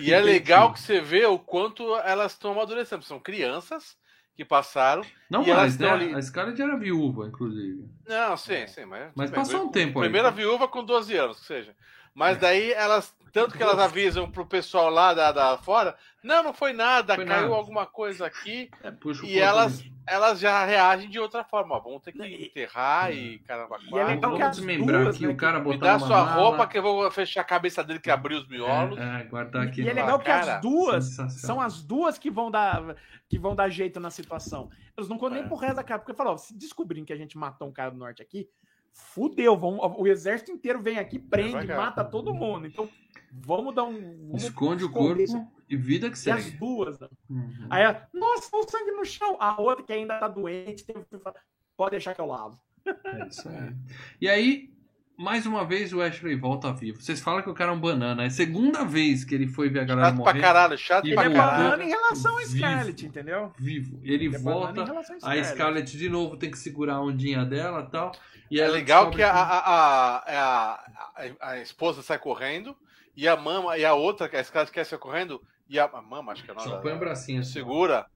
[0.00, 3.02] E é legal que você vê o quanto elas estão amadurecendo.
[3.02, 3.96] São crianças
[4.36, 5.02] que passaram.
[5.30, 5.90] Não E elas mais, né?
[5.90, 7.88] ali- A Scarlett era viúva, inclusive.
[8.06, 8.84] Não, sim, sim.
[8.84, 10.04] Mas, Mas bem, passou um tempo aí.
[10.04, 10.36] Primeira tá?
[10.36, 11.74] viúva com 12 anos, que seja.
[12.14, 15.96] Mas daí elas, tanto que elas avisam pro pessoal lá da, da fora,
[16.26, 17.54] não, não foi nada, Foi caiu nada.
[17.54, 18.68] alguma coisa aqui.
[18.82, 18.92] É,
[19.24, 21.74] E elas, elas já reagem de outra forma.
[21.76, 25.14] ó, Vamos ter que E- enterrar e caramba, E é legal que as desmembrar duas,
[25.16, 26.32] aqui né, o cara Me botar dá uma sua mala.
[26.42, 28.98] roupa que eu vou fechar a cabeça dele que abriu os miolos.
[28.98, 29.82] É, é, guardar aqui.
[29.82, 32.96] E é legal que cara, as duas são as duas que vão dar
[33.28, 34.70] que vão dar jeito na situação.
[34.96, 35.40] Eles não contam É.
[35.40, 37.90] nem pro resto da cara, porque falou, se descobrirem que a gente matou um cara
[37.90, 38.48] do norte aqui,
[38.92, 42.66] fudeu, vão, o exército inteiro vem aqui, prende, mata todo mundo.
[42.66, 42.88] Então,
[43.32, 45.32] vamos dar um vamos Esconde o esconder isso.
[45.34, 46.56] corpo e vida que E as segue.
[46.58, 46.98] duas.
[47.00, 47.08] né?
[47.28, 47.66] Uhum.
[47.70, 49.36] Aí ela, nossa, o sangue no chão.
[49.40, 51.40] A outra que ainda tá doente, teve que falar,
[51.76, 52.58] pode deixar que eu lavo.
[53.04, 53.74] É isso aí.
[54.20, 54.70] E aí,
[55.18, 57.00] mais uma vez o Ashley volta vivo.
[57.02, 58.22] Vocês falam que o cara é um banana.
[58.22, 61.04] É a segunda vez que ele foi ver a galera Chato pra morrer caralho, chato
[61.04, 61.42] E Ele pra é voltou.
[61.44, 61.64] caralho.
[61.70, 62.56] banana em relação a Vivo.
[62.58, 63.52] Scarlet, entendeu?
[63.58, 63.98] vivo.
[64.02, 65.46] Ele Ele é volta, relação a a Scarlet.
[65.48, 68.12] Scarlett de novo tem que segurar a ondinha dela e tal.
[68.50, 70.74] E É legal que a, a, a, a,
[71.16, 72.76] a- a esposa sai correndo
[73.16, 76.02] e a mama e a outra, que a Scarlett quer sair correndo, e a, a
[76.02, 77.52] mama, acho que é Só da- põe o bracinho assim.
[77.52, 78.06] segura,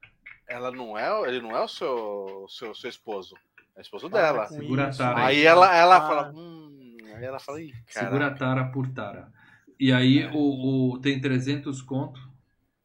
[0.47, 3.35] ela não é, ele não é o seu, seu, seu esposo,
[3.75, 4.47] é o esposo Para dela.
[4.47, 8.31] Segura a tara Aí ela, ela Ah, fala, hum, aí ela fala, ih, Segura a
[8.31, 9.31] tara por tara.
[9.79, 10.31] E aí É.
[10.33, 12.19] o, o- tem 300 conto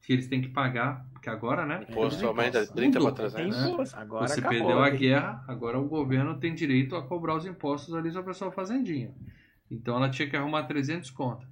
[0.02, 1.82] que eles têm que pagar, porque agora, né?
[1.82, 2.76] Imposto É, aumenta de imposto.
[2.76, 3.30] 30 para Mudou.
[3.30, 3.56] 300.
[3.60, 7.34] Tem duas, agora Você acabou, perdeu a guerra, agora o governo tem direito a cobrar
[7.36, 9.12] os impostos ali sobre a sua fazendinha.
[9.70, 11.46] Então ela tinha que arrumar 300 conto.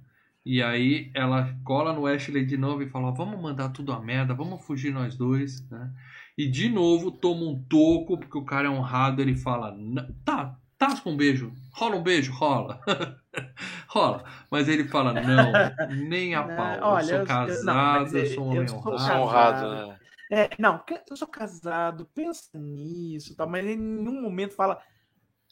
[0.45, 4.33] E aí ela cola no Ashley de novo e fala: vamos mandar tudo a merda,
[4.33, 5.91] vamos fugir nós dois, né?
[6.37, 10.59] E de novo toma um toco, porque o cara é honrado, ele fala: "Não- tá,
[10.77, 12.79] tasca um beijo, rola um beijo, rola.
[13.89, 14.23] rola.
[14.51, 16.79] Mas ele fala: não, nem a Não, pau.
[16.81, 18.85] olha, eu sou casado, eu eu- sou um homem honrado.
[18.99, 19.99] sou honrado, né?
[20.31, 23.45] É, não, eu sou casado, pensa nisso, tá?
[23.45, 24.81] mas ele em nenhum momento fala,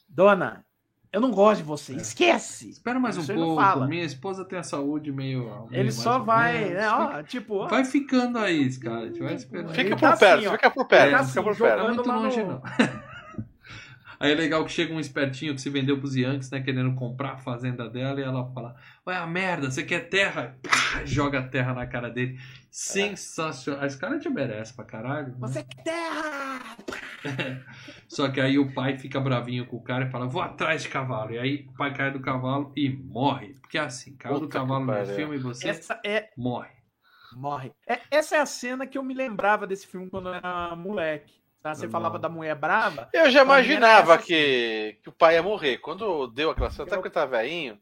[0.08, 0.66] dona,
[1.14, 2.68] eu não gosto de você, esquece.
[2.70, 3.60] Espera mais um pouco.
[3.60, 3.86] fala.
[3.86, 5.44] Minha esposa tem a saúde meio.
[5.44, 6.72] meio Ele só vai, menos.
[6.74, 8.68] né, ó, tipo, ó, Vai ficando aí.
[8.70, 9.72] Vai esperando.
[9.72, 10.52] Ele Fica tá por perto, assim, ó.
[10.52, 11.84] fica por perto, É, fica assim, por Não é perto.
[11.94, 12.62] muito longe, no- não.
[14.24, 16.62] Aí é legal que chega um espertinho que se vendeu pros Yankees, né?
[16.62, 18.74] Querendo comprar a fazenda dela e ela fala:
[19.06, 20.56] Ué, a merda, você quer terra?
[20.62, 22.40] Pá, joga a terra na cara dele.
[22.70, 23.84] Sensacional.
[23.84, 25.28] A Scarlett merece pra caralho.
[25.28, 25.36] né?
[25.40, 26.76] você quer terra!
[28.08, 30.88] Só que aí o pai fica bravinho com o cara e fala: Vou atrás de
[30.88, 31.32] cavalo.
[31.32, 33.52] E aí o pai cai do cavalo e morre.
[33.60, 36.72] Porque é assim: caiu do cavalo no filme e você Essa é, morre.
[37.36, 37.72] morre.
[37.86, 41.43] É, essa é a cena que eu me lembrava desse filme quando eu era moleque.
[41.64, 41.74] Tá?
[41.74, 42.02] Você Normal.
[42.02, 45.78] falava da mulher brava, Eu já era imaginava que, que o pai ia morrer.
[45.78, 47.78] Quando deu aquela cena, até Eu- porque ele tá velhinho,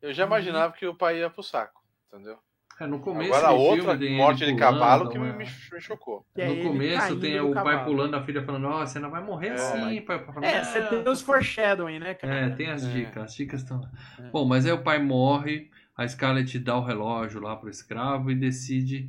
[0.00, 0.28] eu já Uhum.
[0.30, 1.82] imaginava que o pai ia pro saco.
[2.10, 2.38] Entendeu?
[2.80, 6.24] É, no começo Agora outra filme, morte de pulando, cavalo que uma- me, me chocou.
[6.34, 9.48] é No começo tem o pai pulando, a filha falando, ó, você não vai morrer
[9.48, 9.52] É.
[9.52, 10.18] assim, pai.
[10.24, 12.34] Pai É, você "Não." tem os foreshadowing, né, cara?
[12.34, 12.88] É, tem as É.
[12.90, 13.90] dicas, as dicas estão lá.
[14.18, 14.30] É.
[14.30, 18.34] Bom, mas aí o pai morre, a Scarlett dá o relógio lá pro escravo e
[18.34, 19.08] decide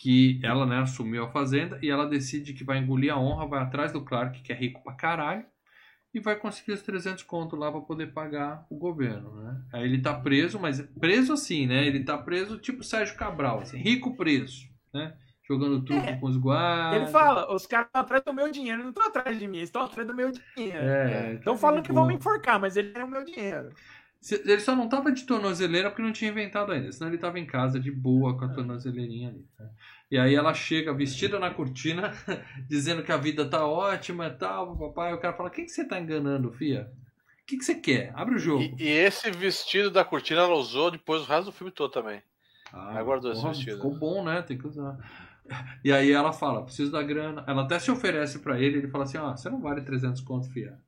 [0.00, 3.60] que ela, né, assumiu a fazenda e ela decide que vai engolir a honra, vai
[3.60, 5.44] atrás do Clark, que é rico pra caralho,
[6.14, 9.60] e vai conseguir os 300 contos lá pra poder pagar o governo, né?
[9.72, 11.84] Aí ele tá preso, mas preso assim, né?
[11.84, 15.14] Ele tá preso tipo Sérgio Cabral, assim, rico preso, né?
[15.46, 16.16] Jogando truco É.
[16.16, 17.00] com os guardas.
[17.02, 19.68] Ele fala, os caras estão atrás do meu dinheiro, não estão atrás de mim, eles
[19.68, 20.78] estão atrás do meu dinheiro.
[20.78, 23.70] É, Estão tá falando que vão me enforcar, mas ele é o meu dinheiro.
[24.30, 27.46] Ele só não tava de tornozeleira porque não tinha inventado ainda, senão ele tava em
[27.46, 29.46] casa de boa com a tornozeleirinha ali.
[29.58, 29.70] né?
[30.10, 32.12] E aí ela chega vestida na cortina,
[32.68, 35.14] dizendo que a vida tá ótima e tal, papai.
[35.14, 36.90] O cara fala: Quem que você tá enganando, fia?
[37.42, 38.12] O que, que você quer?
[38.14, 38.62] Abre o jogo.
[38.78, 42.20] E, e esse vestido da cortina ela usou depois o resto do filme todo também.
[42.72, 43.76] Ah, Ela guardou esse vestido.
[43.76, 44.42] Ficou bom, né?
[44.42, 44.98] Tem que usar.
[45.84, 47.44] E aí ela fala: Preciso da grana.
[47.46, 48.78] Ela até se oferece pra ele.
[48.78, 50.78] Ele fala assim: Ó, você não vale 300 conto, fia.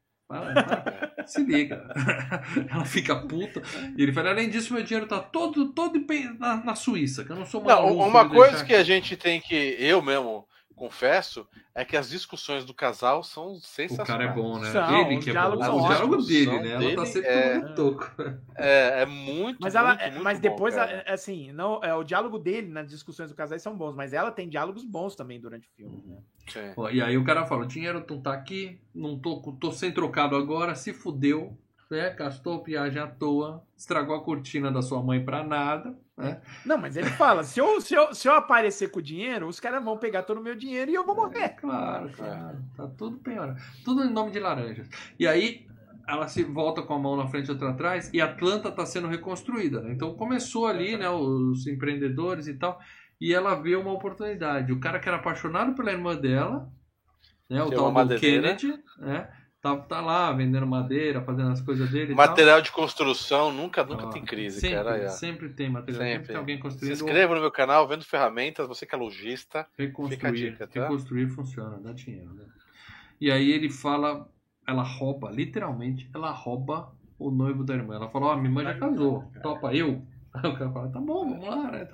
[1.27, 1.87] Se liga.
[2.71, 3.63] Ela fica puta.
[3.97, 6.05] E ele fala: Além disso, meu dinheiro tá todo, todo
[6.39, 9.41] na, na Suíça, que eu não sou Não, maluco uma coisa que a gente tem
[9.41, 10.47] que, eu mesmo
[10.81, 14.07] confesso, é que as discussões do casal são O sensacionais.
[14.09, 14.73] cara é bom, né?
[14.73, 15.41] São, ele que é bom.
[15.41, 16.69] diálogos O são diálogo dele, são né?
[16.71, 18.11] Ela dele, tá sempre é- toco.
[18.57, 21.05] É, é muito, Mas ela, muito, é- muito mas bom, depois, cara.
[21.07, 24.31] é, assim, não, é, o diálogo dele nas discussões do casais são bons, mas ela
[24.31, 26.03] tem diálogos bons também durante o filme.
[26.07, 26.75] Né?
[26.77, 29.93] Ó, E aí o cara fala: o dinheiro não tá aqui, não tô, tô sem
[29.93, 31.59] trocado agora, se fudeu,
[31.91, 32.11] né?
[32.11, 36.41] Gastou viagem à toa, estragou a cortina da sua mãe pra nada, né?
[36.65, 39.59] Não, mas ele fala: se eu, se, eu, se eu aparecer com o dinheiro, os
[39.59, 41.51] caras vão pegar todo o meu dinheiro e eu vou morrer.
[41.51, 42.59] Claro, claro.
[42.77, 43.57] Tá tudo pior.
[43.85, 44.89] Tudo em nome de laranjas.
[45.19, 45.67] E aí
[46.07, 49.09] ela se volta com a mão na frente e outra atrás e Atlanta tá sendo
[49.09, 49.81] reconstruída.
[49.81, 49.93] né?
[49.93, 52.81] Então começou ali, né, os empreendedores e tal,
[53.21, 54.73] e ela vê uma oportunidade.
[54.73, 56.69] O cara que era apaixonado pela irmã dela,
[57.49, 58.21] né, o é tal do madeira.
[58.21, 59.29] Kennedy, né?
[59.61, 62.13] Tá, tá lá vendendo madeira, fazendo as coisas dele.
[62.13, 64.11] e Material de construção nunca, nunca tal.
[64.11, 64.97] tem crise, sempre, cara.
[64.97, 65.09] é.
[65.09, 66.03] Sempre tem material.
[66.03, 66.27] Sempre, Sempre.
[66.29, 66.93] tem alguém Se construindo.
[66.95, 69.67] inscreva no meu canal, vendo ferramentas, você que é lojista.
[69.79, 70.83] Reconstruir, Fica a dica, tá?
[70.83, 72.33] reconstruir funciona, dá dinheiro.
[72.35, 72.45] Né?
[73.21, 74.29] E aí ele fala,
[74.67, 77.97] ela rouba, literalmente, ela rouba o noivo da irmã.
[77.97, 80.03] Ela fala, ó, minha irmã já casou, topa eu.
[80.33, 81.87] Aí o cara fala, tá bom, vamos lá, né?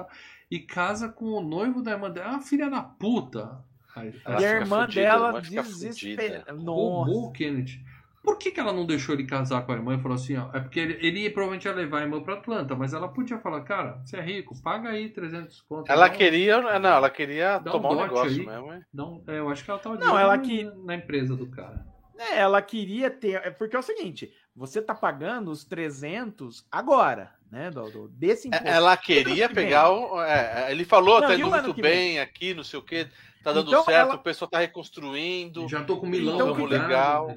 [0.50, 3.64] E casa com o noivo da irmã dela, ah, filha da puta.
[4.04, 6.44] E a irmã fudida, dela desespera.
[6.44, 6.52] fudida.
[6.52, 7.28] roubou Nossa.
[7.28, 7.84] o Kennedy.
[8.22, 10.50] Por que, que ela não deixou ele casar com a irmã e falou assim, ó,
[10.52, 13.38] é porque ele, ele ia, provavelmente ia levar a irmã pra Atlanta, mas ela podia
[13.38, 15.88] falar, cara, você é rico, paga aí 300 contos.
[15.88, 16.60] Ela um- queria.
[16.80, 18.44] Não, ela queria um tomar um negócio aí.
[18.44, 18.82] mesmo, hein?
[18.98, 21.46] um- é, eu acho que ela tava de Não, ela na- que- na empresa do
[21.48, 21.86] cara.
[22.18, 23.34] É, ela queria ter.
[23.44, 27.70] É porque é o seguinte: você tá pagando os 300 agora, né?
[27.70, 28.66] Do, do- desse imposto.
[28.66, 30.20] É, Ela queria pegar o.
[30.22, 33.06] é, ele falou, Não, ano muito bem aqui, não sei o que,
[33.46, 35.68] tá dando Então, certo, ela- o pessoal tá reconstruindo.
[35.68, 37.34] Já tô com Milão Então, que legal.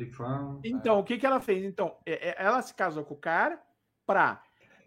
[0.64, 1.64] Então, o que, que ela fez?
[1.64, 3.62] Então, é- é- ela se casou com o cara
[4.06, 4.42] pra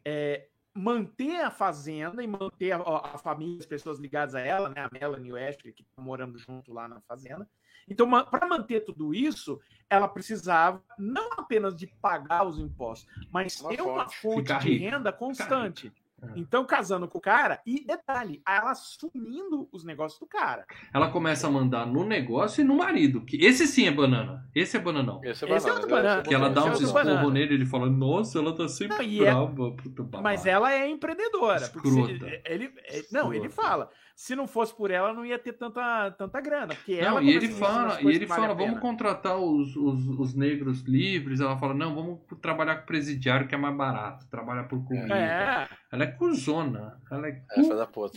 [0.04, 4.80] é, manter a fazenda e manter a, a família, as pessoas ligadas a ela, né?
[4.84, 7.48] A Melanie e o Ashley, que estão morando junto lá na fazenda.
[7.88, 13.70] Então, para manter tudo isso, ela precisava não apenas de pagar os impostos, mas Uma
[13.70, 14.16] ter uma fonte.
[14.20, 14.90] fonte Ficar de rica.
[14.90, 15.92] renda constante.
[16.36, 20.64] Então, casando com o cara, e detalhe, ela assumindo os negócios do cara.
[20.94, 23.24] Ela começa a mandar no negócio e no marido.
[23.24, 24.44] Que esse sim é banana.
[24.54, 25.20] Esse é bananão.
[25.24, 26.22] Esse é Esse é banana, outro esse é banana.
[26.22, 27.30] Que ela dá é uns outro esporros banana.
[27.30, 29.70] nele ele fala, nossa, ela tá sempre Não, é- brava.
[29.76, 30.22] Puta babaca.
[30.22, 31.62] Mas ela é empreendedora.
[31.62, 32.42] Escrota.
[32.46, 33.90] ele, é- não, ele fala.
[34.14, 36.74] Se não fosse por ela, não ia ter tanta, tanta grana.
[36.74, 38.80] Porque Não, ela e ele começa a investir nas fala, e ele vale fala, vamos
[38.80, 41.40] contratar os, os, os negros livres.
[41.40, 44.26] Ela fala, não, vamos trabalhar com presidiário que é mais barato.
[44.28, 45.16] Trabalhar por comida.
[45.16, 45.68] É.
[45.90, 47.00] Ela é cuzona.
[47.10, 47.62] Ela é É,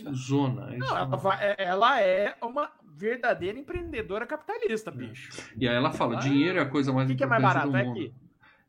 [0.04, 0.66] cuzona.
[0.76, 5.30] Não, ela, vai- é- ela é uma verdadeira empreendedora capitalista, bicho.
[5.58, 7.42] E aí ela fala, Ah, dinheiro é a coisa mais O que, que é mais
[7.42, 7.76] importante barato?
[7.76, 8.00] É do mundo.
[8.00, 8.14] aqui.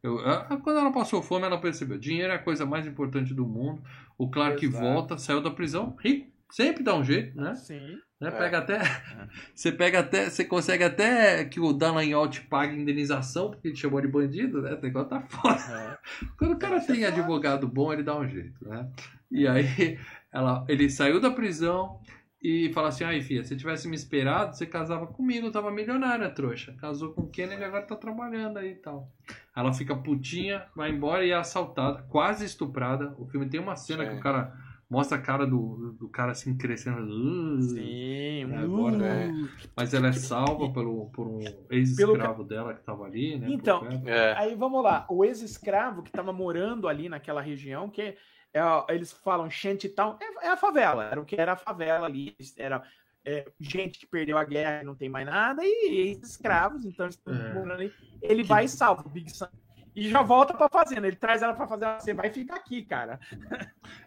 [0.03, 1.97] Eu- a- quando ela passou fome, ela percebeu.
[1.97, 3.81] Dinheiro é a coisa mais importante do mundo.
[4.17, 4.83] O Clark Exato.
[4.83, 6.31] volta, saiu da prisão, rico.
[6.51, 7.55] Sempre dá um jeito, né?
[7.55, 7.97] Sim.
[8.19, 8.29] Né?
[8.29, 8.31] É.
[8.31, 8.79] Pega até.
[9.53, 10.29] Você pega até.
[10.29, 14.73] Você consegue até que o Dallagnol te pague indenização, porque ele chamou de bandido, né?
[14.73, 15.55] O negócio tá foda.
[15.55, 15.97] É.
[16.37, 18.89] Quando o cara é tem advogado bom, ele dá um jeito, né?
[19.29, 19.99] E aí,
[20.31, 21.99] ela, ele saiu da prisão
[22.41, 26.29] e fala assim: ai, filha, se tivesse me esperado, você casava comigo, eu tava milionária,
[26.29, 26.73] trouxa.
[26.79, 29.11] Casou com o Kennedy e agora tá trabalhando aí e tal.
[29.55, 33.13] Ela fica putinha, vai embora e é assaltada, quase estuprada.
[33.17, 34.11] O filme tem uma cena Sim.
[34.11, 34.55] que o cara
[34.89, 37.01] mostra a cara do, do cara assim crescendo.
[37.03, 38.51] Uh, Sim.
[38.51, 39.03] É, agora, uh.
[39.03, 39.31] é.
[39.75, 41.39] Mas ela é salva pelo, por um
[41.69, 43.47] ex-escravo dela que tava ali, né?
[43.49, 43.87] Então.
[44.05, 44.33] É.
[44.37, 45.05] Aí vamos lá.
[45.09, 50.49] O ex-escravo que estava morando ali naquela região, que é, eles falam Shantytown, é, é
[50.49, 51.03] a favela.
[51.05, 52.35] Era o que era a favela ali.
[52.57, 52.83] Era
[53.25, 57.15] é, gente que perdeu a guerra e não tem mais nada, e ex-escravos, então eles
[57.15, 57.53] estão É.
[57.53, 57.93] morando ali.
[58.21, 59.49] Ele vai e salva o Big Sam.
[59.97, 61.07] E já volta pra fazenda.
[61.07, 61.85] Ele traz ela pra fazer.
[61.99, 63.19] Você vai ficar aqui, cara.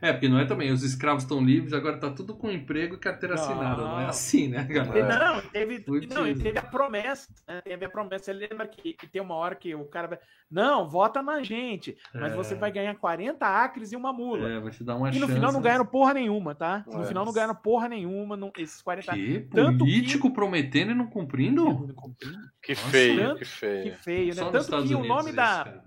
[0.01, 2.99] É, porque não é também, os escravos estão livres, agora tá tudo com emprego e
[2.99, 3.43] carteira Não.
[3.43, 5.19] assinada, não é assim, né, galera?
[5.35, 5.85] Não, teve,
[6.15, 7.29] não, teve a promessa.
[7.49, 7.61] né?
[7.63, 8.25] Teve a promessa.
[8.27, 10.19] Você lembra que, que tem uma hora que o cara vai.
[10.51, 11.97] Não, vota na gente.
[12.15, 12.37] Mas É.
[12.37, 14.49] você vai ganhar 40 acres e uma mula.
[14.49, 15.27] É, vai te dar uma E chance.
[15.27, 16.85] no final não ganharam porra nenhuma, tá?
[16.87, 17.07] No É.
[17.07, 21.89] final não ganharam porra nenhuma não, esses 40 Que Tanto político prometendo e não cumprindo?
[22.63, 23.97] Que Nossa, feio, tanto que Que feio.
[23.97, 24.43] feio, né?
[24.43, 25.80] Tanto Estados que o nome da cara.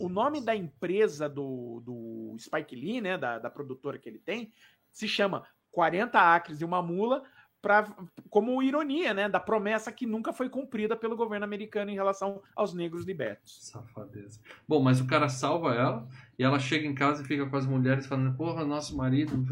[0.00, 4.52] O nome da empresa do, do Spike Lee, né, da, da produtora que ele tem,
[4.92, 7.22] se chama 40 acres e uma mula,
[7.60, 7.92] pra,
[8.30, 12.72] como ironia, né, da promessa que nunca foi cumprida pelo governo americano em relação aos
[12.72, 13.58] negros libertos.
[13.60, 14.40] Safadeza.
[14.68, 16.08] Bom, mas o cara salva ela
[16.38, 19.44] e ela chega em casa e fica com as mulheres falando: Porra, nosso marido,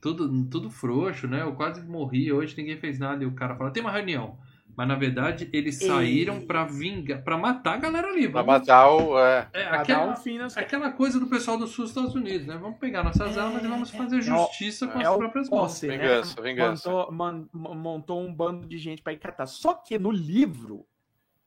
[0.00, 1.42] tudo, tudo frouxo, né?
[1.42, 3.22] Eu quase morri, hoje ninguém fez nada.
[3.22, 4.38] E o cara fala: Tem uma reunião.
[4.78, 8.28] Mas na verdade eles saíram pra vingar, pra matar a galera ali.
[8.28, 9.18] Pra Vamos- matar o.
[9.18, 11.90] É, É, Pra dar aquela, um fim nas aquela coisa do pessoal do sul dos
[11.90, 12.56] Estados Unidos, né?
[12.56, 14.20] Vamos pegar nossas É, armas e vamos fazer é.
[14.22, 15.82] justiça com é as próprias mãos.
[15.82, 15.96] né?
[15.98, 16.88] vingança, vingança.
[16.88, 19.46] Montou, man- montou um bando de gente para ir catar.
[19.46, 20.86] Só que no livro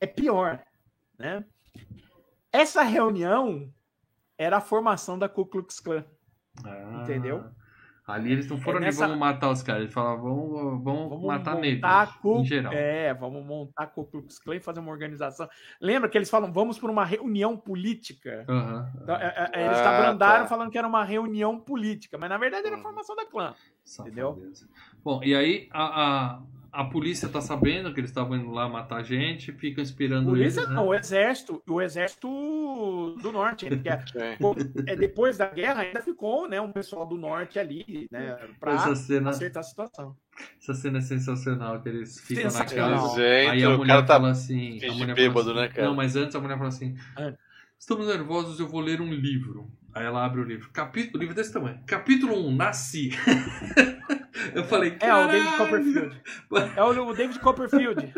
[0.02, 0.60] é pior,
[1.18, 1.45] né?
[2.52, 3.72] Essa reunião
[4.38, 6.03] era a formação da Ku Klux Klan.
[6.66, 7.45] Ah, Entendeu?
[8.12, 9.82] Ali eles não foram É ali, nessa- vamos matar os caras.
[9.84, 12.74] Eles falaram, vamos, vamos, Vamos matar negros, Ku- em geral.
[12.74, 15.48] É, vamos montar Ku Klux Klan e fazer uma organização.
[15.80, 18.46] Lembra que eles falam, vamos para uma reunião política?
[18.48, 18.92] Aham.
[19.02, 20.50] Então, é, é, eles Ah, abrandaram tá.
[20.50, 23.54] falando que era uma reunião política, mas na verdade era a formação da clã.
[23.84, 24.30] Safadeza.
[24.32, 24.54] Entendeu?
[25.04, 29.03] Bom, e aí a, a- a polícia tá sabendo que eles estavam indo lá matar
[29.03, 30.76] gente, ficam esperando Polícia eles, né?
[30.76, 32.27] não, o exército, o exército
[33.22, 34.38] do norte, que é,
[34.88, 38.95] é, depois da guerra ainda ficou, né, um pessoal do norte ali, né, para Essa
[38.95, 40.15] cena, acertar a situação.
[40.61, 43.15] essa cena é sensacional, que eles ficam na casa.
[43.15, 44.80] Gente, Aí a o mulher cara tá fala assim.
[44.85, 45.88] A mulher bêbado, fala assim, né, cara?
[45.88, 47.34] Não, mas antes a mulher fala assim: Ah.
[47.77, 49.68] Estamos nervosos, eu vou ler um livro.
[49.91, 50.69] Aí ela abre o livro.
[50.72, 51.80] Capítulo, livro desse tamanho.
[51.88, 53.10] Capítulo 1, Nasci.
[54.55, 55.57] eu falei, É, o David!
[55.57, 56.22] Copperfield.
[56.76, 58.13] É o, David Copperfield.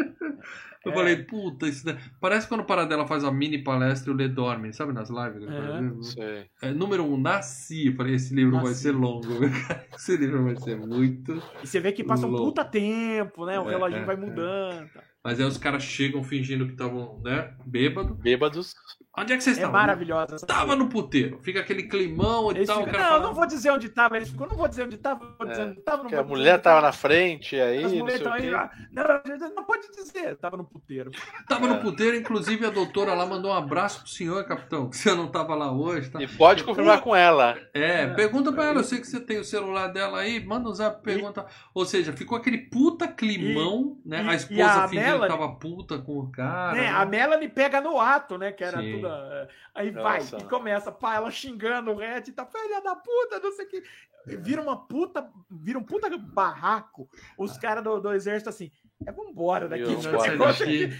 [0.86, 0.96] Eu É.
[0.96, 1.98] falei, puta, isso daí...
[2.20, 6.08] Parece quando o Paradela faz a mini palestra e o Lê dorme, sabe, nas lives?
[6.14, 6.46] Sei.
[6.62, 7.88] É, número 1, um, Nasci.
[7.88, 8.82] Eu falei, esse livro vai Nasci.
[8.82, 9.28] ser longo.
[9.96, 11.42] esse livro vai ser muito...
[11.64, 12.48] E você vê que passa um Louco.
[12.48, 13.60] puta tempo, né?
[13.60, 14.20] O É, reloginho é, vai é.
[14.20, 14.90] mudando.
[14.90, 15.02] tá.
[15.24, 18.14] Mas aí os caras chegam fingindo que estavam, né, bêbado.
[18.16, 18.76] Bêbados.
[19.16, 19.80] Onde é que vocês É estavam?
[19.80, 21.40] maravilhosa essa Tava no puteiro.
[21.44, 22.80] Fica aquele climão e Eles tal.
[22.84, 24.18] ficam, não, fala, não vou dizer onde tava.
[24.18, 26.10] Eles ficam, não vou dizer onde tava, não vou dizer É, onde tava.
[26.10, 29.88] Não a mulher tava na frente, aí, As não mulheres aí, ah, não, não, pode
[29.92, 31.12] dizer, tava no puteiro.
[31.48, 31.70] Tava É.
[31.70, 34.90] no puteiro, inclusive a doutora lá mandou um abraço pro senhor, capitão.
[34.90, 36.20] que Você não tava lá hoje, tá?
[36.20, 37.56] E pode confirmar com ela.
[37.72, 40.74] É, pergunta pra ela, eu sei que você tem o celular dela aí, manda um
[40.74, 41.46] zap, pergunta.
[41.72, 44.24] Ou seja, ficou aquele puta climão, né?
[44.24, 46.74] e- a e esposa a fingindo Melanie- tava puta com o cara.
[46.74, 46.82] né?
[46.82, 46.90] né?
[46.90, 48.52] A Melanie pega no ato, né?
[48.52, 48.94] Que era Sim.
[48.96, 49.08] tudo.
[49.08, 50.38] eh, Aí vai, Nossa.
[50.38, 53.84] e começa, pá, ela xingando o Red, tá, filha da puta, não sei o que.
[54.26, 57.10] Vira uma puta, vira um puta barraco.
[57.38, 58.72] Os caras do, do exército assim,
[59.06, 60.94] é vambora daqui, Eu daqui, aqui.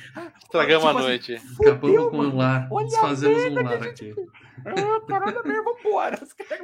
[0.44, 1.34] Estragamos a Tipo assim, noite.
[1.36, 4.16] acabamos Fudeu, com um lar, a desfazemos um lar a gente aqui.
[4.66, 6.20] Ah, caralho, mesmo, vambora.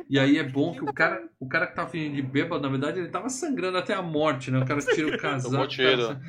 [0.10, 2.70] E aí é bom que o cara, o cara que tá fingindo de bêbado, na
[2.70, 4.60] verdade, ele tava sangrando até a morte, né?
[4.60, 5.52] O cara tira o casaco.
[5.52, 6.08] Tomou tiro.
[6.08, 6.22] cara,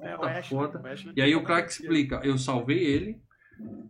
[0.00, 0.80] É, o tá Ashley, foda.
[0.82, 3.20] o Ashley- E aí o Clark explica, eu salvei ele,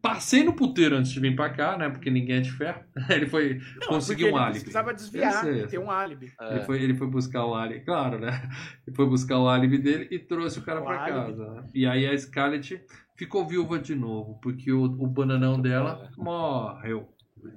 [0.00, 1.88] passei no puteiro antes de vir pra cá, né?
[1.88, 2.82] Porque ninguém é de ferro.
[3.08, 4.60] Ele foi Não, conseguiu porque um ele álibi.
[4.60, 6.32] precisava desviar, sei, ter um álibi.
[6.40, 6.50] É.
[6.56, 8.30] Ele, foi, ele foi buscar o álibi, claro, né?
[8.86, 11.18] Ele foi buscar o álibi dele e trouxe o cara O pra álibi.
[11.38, 11.50] casa.
[11.54, 11.64] né?
[11.74, 12.84] E aí a Scarlett
[13.16, 17.08] ficou viúva de novo, porque o, o bananão dela morreu.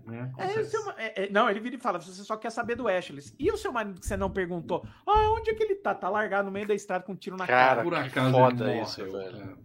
[0.07, 0.31] Né?
[0.39, 3.21] É, seu é, é, não, ele vira e fala: você só quer saber do Ashley.
[3.37, 4.83] E o seu marido que você não perguntou?
[5.05, 5.93] Ah, onde é que ele tá?
[5.93, 7.83] Tá largado no meio da estrada com um tiro na Cara, cara.
[7.83, 9.13] Por que acaso foda ele isso, velho.
[9.37, 9.57] cara.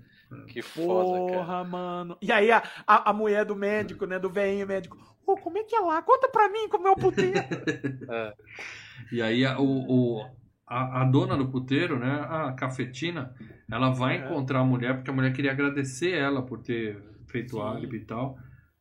[0.48, 1.38] Que foda, cara.
[1.44, 2.16] Porra, mano.
[2.22, 4.18] E aí a, a, a mulher do médico, né?
[4.18, 4.96] Do velhinho médico.
[5.26, 6.00] Ô, como é que é lá?
[6.02, 7.38] Conta pra mim como é o puteiro.
[8.10, 8.34] É.
[9.12, 10.30] E aí a, o, o-
[10.66, 13.34] a, a dona do puteiro, né, a cafetina,
[13.70, 14.24] ela vai É.
[14.24, 17.66] encontrar a mulher porque a mulher queria agradecer ela por ter feito o Sim.
[17.76, 18.36] álibi e tal.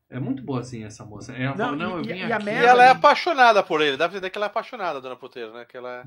[0.09, 1.33] É muito boazinha essa moça.
[1.33, 2.45] Ela Não, fala, não, eu e- vim e aqui.
[2.49, 3.95] E ela é apaixonada por ele.
[3.97, 5.65] Dá pra entender que ela é apaixonada, dona Puteiro, né?
[5.65, 6.03] Que ela é...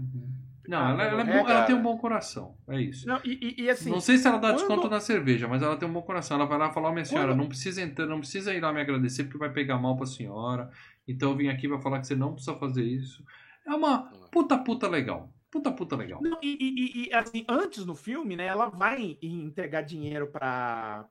[0.68, 2.56] Não, ela, ela é É, ela tem um bom coração.
[2.68, 3.06] É isso.
[3.06, 3.90] não, e, e- assim.
[3.90, 6.36] não sei se ela dá quando- desconto na cerveja, mas ela tem um bom coração.
[6.36, 8.72] Ela vai lá falar, "Ó, minha senhora, Quando- não precisa entrar, não precisa ir lá
[8.72, 10.70] me agradecer porque vai pegar mal pra senhora.
[11.06, 13.24] Então eu vim aqui pra falar que você não precisa fazer isso.
[13.66, 15.32] É uma puta puta legal.
[15.50, 16.20] Puta puta legal.
[16.22, 21.04] Não, e, e- assim, antes no filme, né, ela vai entregar dinheiro para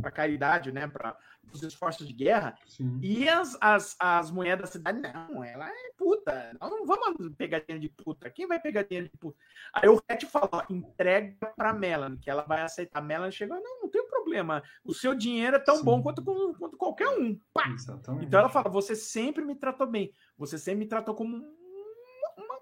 [0.00, 1.14] para caridade, né, para
[1.52, 2.98] os esforços de guerra, Sim.
[3.02, 7.60] e as, as, as mulheres da cidade, não, ela é puta, nós não vamos pegar
[7.60, 9.38] dinheiro de puta, quem vai pegar dinheiro de puta?
[9.72, 12.98] Aí o Red fala, ó, entrega pra Melanie, que ela vai aceitar.
[12.98, 15.84] A Melanie chegou, não, não tem problema, o seu dinheiro é tão Sim.
[15.84, 17.68] bom quanto, quanto qualquer um, pá!
[17.68, 18.26] Exatamente.
[18.26, 20.12] Então ela fala: você sempre me tratou bem.
[20.36, 21.44] Você sempre me tratou como uma,
[22.36, 22.58] uma,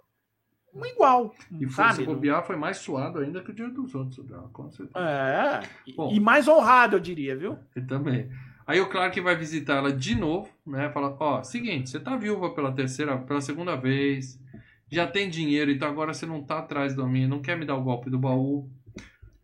[0.74, 1.34] uma igual.
[1.52, 2.04] E foi, se sabe?
[2.04, 4.98] bobear, foi mais suado ainda que o dia dos outros dela, com certeza.
[4.98, 5.60] É.
[5.86, 6.12] E- Bom.
[6.12, 7.58] E mais honrado, eu diria, viu?
[7.88, 8.30] Também.
[8.72, 10.88] Aí o Clark vai visitar ela de novo, né?
[10.88, 14.40] Fala, ó, seguinte, você tá viúva pela terceira, pela segunda vez,
[14.90, 17.76] já tem dinheiro, então agora você não tá atrás da minha, não quer me dar
[17.76, 18.66] o golpe do baú.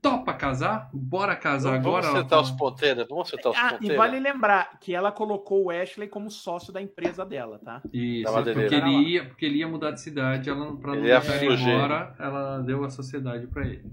[0.00, 0.88] Topa casar?
[0.94, 2.06] Bora casar Vamos agora?
[2.06, 3.06] Ela acertar os fala, ponteiros.
[3.06, 6.80] Vamos acertar os Ah, e vale lembrar que ela colocou o Ashley como sócio da
[6.80, 7.82] empresa dela, tá?
[7.92, 11.44] Isso, porque ele, ia, porque ele ia mudar de cidade, ela, pra não Ele deixar
[11.44, 13.84] ele embora, ela deu a sociedade pra ele.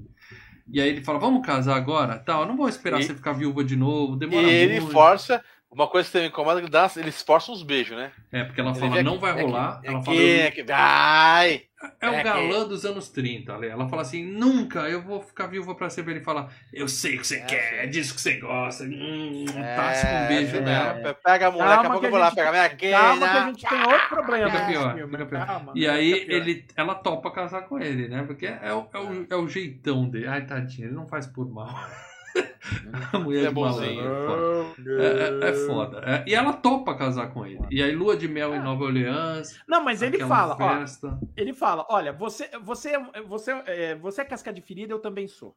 [0.68, 2.18] E aí ele fala, vamos casar agora?
[2.18, 4.92] Tá, eu não vou esperar E- você ficar viúva de novo, E demora ele muito.
[4.92, 5.44] força.
[5.76, 8.12] Uma coisa que me incomoda é que dá, eles forçam uns beijos, né?
[8.32, 9.82] É, porque ela fala, não vai rolar.
[9.84, 10.18] ela fala,
[10.66, 11.64] vai!
[12.00, 13.68] É o galã dos anos 30, Ale.
[13.68, 16.14] Ela fala assim: nunca eu vou ficar viúva pra sempre.
[16.14, 18.86] Ele fala: Eu sei o que você É, quer, é disso que você gosta.
[18.86, 21.14] Hum, É, tasca um beijo é, nela.
[21.14, 22.98] Pega a mulher, daqui a pouco eu a vou lá pegar minha quina.
[22.98, 25.46] Calma que a gente tem outro problema Fica pior, fica pior.
[25.46, 28.24] Calma, E aí ele, ela topa casar com ele, né?
[28.24, 30.28] Porque é o, é, o, é o jeitão dele.
[30.28, 31.68] Ai, tadinho, ele não faz por mal.
[33.14, 34.76] a mulher é de malandro.
[35.02, 36.02] É, é, é foda.
[36.06, 37.66] É, e ela topa casar com ele.
[37.72, 39.60] E aí, lua de mel em Nova Orleans.
[39.68, 41.20] Não, mas ele fala, ó, festa.
[41.36, 42.94] ele fala, olha, você, você,
[43.28, 45.56] você, é, você é casca de ferida, eu também sou.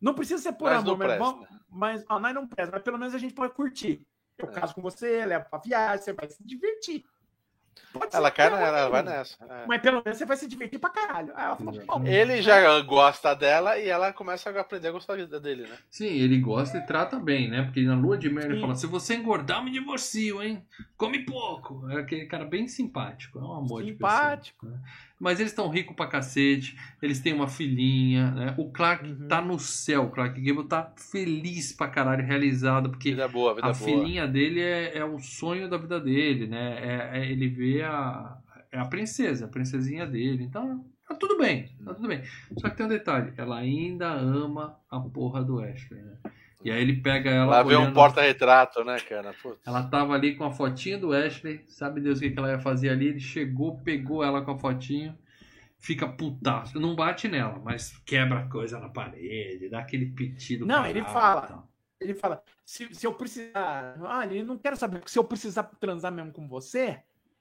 [0.00, 2.98] Não precisa ser por Mas amor, mas, vamos, mas ó, nós não presta, mas pelo
[2.98, 4.06] menos a gente pode curtir.
[4.38, 4.52] Eu É.
[4.52, 7.04] caso com você, levo pra viagem, você vai se divertir.
[7.92, 9.36] Pode Ela, cai, ela- ela vai nessa.
[9.48, 9.66] é.
[9.66, 11.32] Mas pelo menos você vai se divertir pra caralho.
[11.34, 15.62] Aí ela fala, Ele já gosta dela e ela começa a aprender a gostar dele,
[15.66, 15.76] né?
[15.90, 17.62] Sim, ele gosta e trata bem, né?
[17.62, 20.64] Porque na lua de mel ele fala: se você engordar, me divorcio, hein?
[20.96, 21.88] Come pouco.
[21.90, 23.38] É aquele cara bem simpático.
[23.38, 24.66] É um amor Simpático.
[24.66, 24.72] de pessoa.
[24.72, 24.92] né?
[25.20, 26.74] Mas eles estão ricos pra cacete.
[27.02, 28.54] Eles têm uma filhinha, né?
[28.56, 29.28] O Clark Uhum.
[29.28, 30.04] tá no céu.
[30.04, 32.88] O Clark Gable tá feliz pra caralho, realizado.
[32.88, 33.74] Porque Vida boa, vida a boa.
[33.84, 36.78] filhinha dele é, é o sonho da vida dele, né?
[37.12, 38.38] É, é- ele vê a,
[38.72, 40.42] é a princesa, a princesinha dele.
[40.42, 42.22] Então, tá tudo bem, tá tudo bem.
[42.58, 46.14] Só que tem um detalhe, ela ainda ama a porra do Ashley, né?
[46.62, 49.32] E aí ele pega ela Lá vem um porta-retrato, né, cara?
[49.42, 49.66] Putz.
[49.66, 52.58] Ela tava ali com a fotinha do Ashley, sabe Deus o que, que ela ia
[52.58, 53.08] fazer ali?
[53.08, 55.16] Ele chegou, pegou ela com a fotinho,
[55.78, 56.78] fica putaço.
[56.78, 60.66] Não bate nela, mas quebra coisa na parede, dá aquele pitido.
[60.66, 61.42] Não, ele fala.
[61.42, 61.70] tal.
[61.98, 63.96] Ele fala, se, se eu precisar.
[64.06, 67.00] Ah, ele não quero saber, porque se eu precisar transar mesmo com você,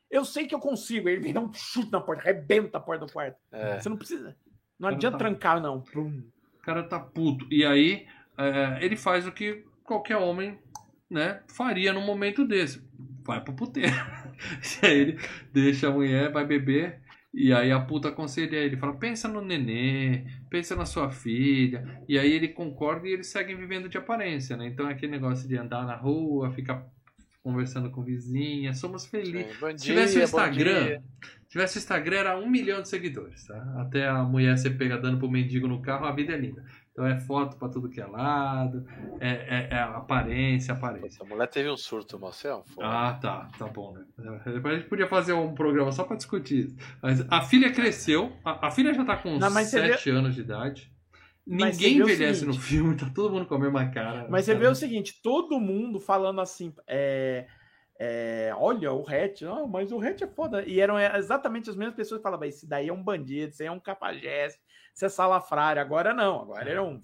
[0.10, 1.08] eu sei que eu consigo.
[1.08, 3.38] Ele vem dar um chute na porta, arrebenta a porta do quarto.
[3.52, 3.80] É.
[3.80, 4.36] Você não precisa.
[4.78, 5.84] Não adianta tá- trancar, não.
[5.96, 7.46] O cara tá puto.
[7.52, 8.08] E aí
[8.40, 10.58] é, ele faz o que qualquer homem
[11.10, 12.82] né, faria num momento desse.
[13.26, 13.92] Vai pro puteiro.
[14.82, 15.20] e aí ele
[15.52, 17.02] deixa a mulher, vai beber.
[17.34, 22.02] E aí a puta aconselha ele, fala, pensa no nenê, pensa na sua filha.
[22.08, 24.68] E aí ele concorda e eles seguem vivendo de aparência, né?
[24.68, 26.88] Então é aquele negócio de andar na rua, ficar
[27.44, 29.54] conversando com vizinha, somos felizes.
[29.54, 29.60] Sim.
[29.60, 31.04] Bom Se tivesse o dia, Instagram, dia.
[31.22, 33.76] se tivesse o Instagram, era um milhão de seguidores, tá?
[33.80, 36.64] Até a mulher ser pega dando pro mendigo no carro, a vida é linda.
[37.00, 38.86] Então é foto pra tudo que é lado,
[39.22, 41.24] é, é- é aparência, aparência.
[41.24, 42.66] A mulher teve um surto, Marcelo.
[42.78, 44.04] Ah, tá, tá bom, né?
[44.46, 46.76] Depois a gente podia fazer um programa só pra discutir.
[47.02, 50.36] Mas a filha cresceu, a, a filha já tá com Não, mas você 7 anos
[50.36, 50.92] de idade.
[51.48, 54.28] Ninguém envelhece no seguinte- filme, tá todo mundo com a mesma cara.
[54.30, 54.66] Mas você cara.
[54.66, 57.48] vê o seguinte, todo mundo falando assim, é,
[57.98, 60.64] é, olha, o Hatch, mas o Hatch é foda.
[60.68, 63.68] E eram exatamente as mesmas pessoas que falavam, esse daí é um bandido, esse aí
[63.70, 64.60] é um capajeste,
[65.06, 65.82] é salafrário.
[65.82, 67.02] Agora não, agora era um...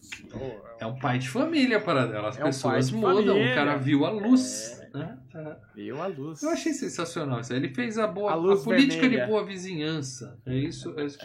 [0.80, 2.30] É um pai de família para dela.
[2.30, 3.16] As É um pessoas de mudam.
[3.26, 3.52] família.
[3.52, 4.80] O cara viu a luz.
[4.94, 4.98] É.
[4.98, 5.18] né?
[5.32, 5.58] Tá.
[5.76, 6.42] Viu a luz.
[6.44, 7.52] Eu achei sensacional isso.
[7.54, 7.60] aí.
[7.60, 9.26] Ele fez a boa A a, política vermelha.
[9.26, 10.40] de boa vizinhança.
[10.46, 10.94] É isso.
[11.00, 11.20] É isso.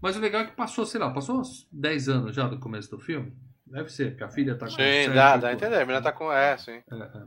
[0.00, 2.90] Mas o legal é que passou, sei lá, passou uns 10 anos já do começo
[2.90, 3.32] do filme.
[3.66, 5.76] Deve ser, porque a filha tá com Sim, dá, dá a oito entender.
[5.82, 6.30] A menina tá com.
[6.32, 6.80] É, sim.
[6.90, 7.22] é, é.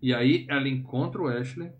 [0.00, 1.70] E aí ela encontra o Ashley,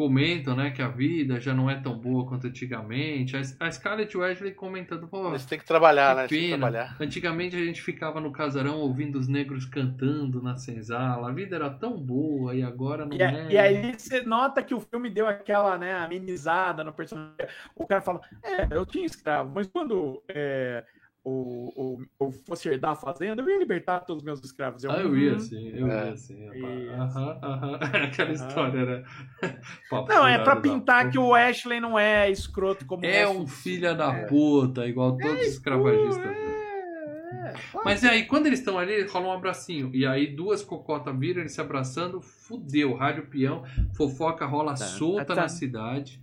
[0.00, 3.36] comentam, né, que a vida já não é tão boa quanto antigamente.
[3.36, 6.26] A a Scarlett o Ashley comentando, pô, Eles têm que trabalhar, né?
[6.26, 6.70] que Eles têm que pena.
[6.70, 6.96] trabalhar.
[6.98, 11.28] Antigamente a gente ficava no casarão ouvindo os negros cantando na senzala.
[11.28, 13.46] A vida era tão boa e agora não E, é.
[13.50, 17.34] e aí você nota que o filme deu aquela, né, amenizada no personagem.
[17.76, 20.82] O cara fala, é, eu tinha escravo, mas quando é,
[21.22, 24.84] o, o, eu fosse herdar a fazenda, eu ia libertar todos os meus escravos.
[24.84, 26.08] Ah, eu ia "Uhum." sim, eu É.
[26.08, 26.46] ia sim.
[26.90, 27.78] Aham, aham.
[28.04, 29.02] Aquela história, né?
[29.90, 33.96] Papo Não, é pra pintar que o Ashley não é escroto como É um filho
[33.96, 34.26] da É.
[34.26, 36.24] puta, igual todos os escravagistas.
[36.26, 37.54] É, é.
[37.84, 39.90] Mas e aí, quando eles estão ali, rola um abracinho.
[39.94, 42.94] E aí duas cocotas viram eles se abraçando, fudeu.
[42.94, 43.62] Rádio peão,
[43.94, 46.20] fofoca rola solta na cidade.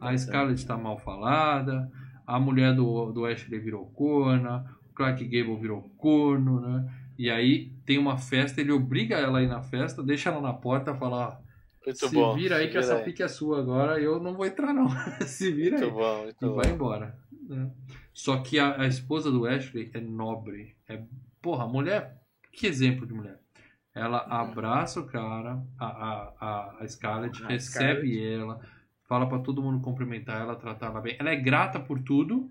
[0.00, 1.90] A Scarlett tá mal falada,
[2.36, 6.94] a mulher do, do Ashley virou corna, o Clark Gable virou corno, né?
[7.18, 10.52] E aí tem uma festa, ele obriga ela a ir na festa, deixa ela na
[10.52, 12.34] porta e fala, ó, Muito se bom.
[12.34, 13.04] vira aí se que essa aí.
[13.04, 14.88] pique é sua agora, eu não vou entrar não.
[15.26, 15.90] se vira Muito aí.
[15.90, 16.54] bom, muito E bom.
[16.54, 17.18] vai embora.
[17.48, 17.70] né?
[18.12, 20.76] Só que a, a esposa do Ashley é nobre.
[20.88, 21.02] É,
[21.40, 22.18] porra, a mulher.
[22.52, 23.38] Que exemplo de mulher.
[23.94, 28.60] Ela abraça o cara, a, a, a, Scarlett, A recebe ela,
[29.08, 31.16] fala pra todo mundo cumprimentar ela, tratar ela bem.
[31.18, 32.50] Ela é grata por tudo.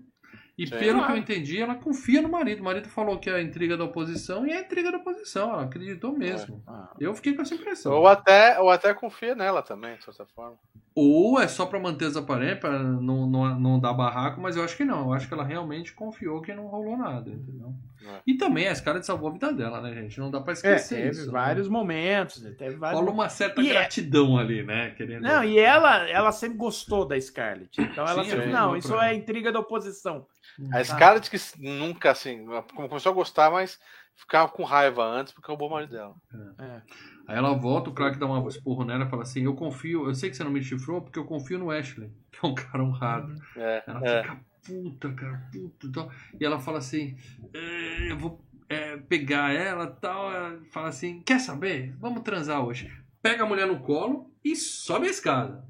[0.58, 0.76] E Sim.
[0.76, 2.60] pelo que eu entendi, ela confia no marido.
[2.60, 5.52] O marido falou que é a intriga da oposição e é a intriga da oposição.
[5.52, 6.64] Ela acreditou mesmo.
[6.66, 7.92] Ah, Eu fiquei com essa impressão.
[7.92, 10.58] Ou até, ou até confia nela também, de certa forma.
[11.00, 14.64] Ou é só pra manter as aparências, pra não, não, não dar barraco, mas eu
[14.64, 15.02] acho que não.
[15.06, 17.72] Eu acho que ela realmente confiou que não rolou nada, entendeu?
[18.04, 18.20] É.
[18.26, 20.18] E também a Scarlett salvou a vida dela, né, gente?
[20.18, 21.26] Não dá pra É, esquecer teve isso.
[21.26, 21.32] né?
[21.32, 22.50] vários momentos, né?
[22.50, 24.90] teve vários Rola uma certa E é- gratidão ali, né?
[24.96, 25.22] Querendo...
[25.22, 27.80] Não, e ela, ela sempre gostou da Scarlett.
[27.80, 28.52] Então ela Sim, sempre, sim.
[28.52, 30.26] não, isso pra é intriga da oposição.
[30.72, 32.44] A Scarlett que nunca, assim,
[32.74, 33.78] começou a gostar, mas
[34.16, 36.14] ficava com raiva antes porque roubou o marido dela.
[36.58, 36.80] É.
[37.28, 40.14] Aí ela volta, o Clark dá uma esporro nela e fala assim: Eu confio, eu
[40.14, 42.82] sei que você não me chifrou porque eu confio no Ashley, que é um cara
[42.82, 43.34] honrado.
[43.54, 44.22] É, Ela é.
[44.22, 46.10] fica puta, cara, puta e tal.
[46.40, 47.18] E ela fala assim:
[47.52, 50.32] "É, Eu vou é, pegar ela e tal.
[50.32, 51.94] Ela fala assim: Quer saber?
[51.98, 52.90] Vamos transar hoje.
[53.20, 55.68] Pega a mulher no colo e sobe a escada.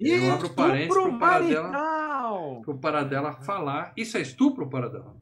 [0.00, 3.92] E eu abro parênteses Estupro pro paradela, pro paradela falar.
[3.94, 5.14] Isso é estupro, paradela?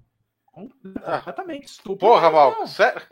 [1.17, 2.31] Exatamente, estupro Porra.
[2.31, 3.03] Mal, sério?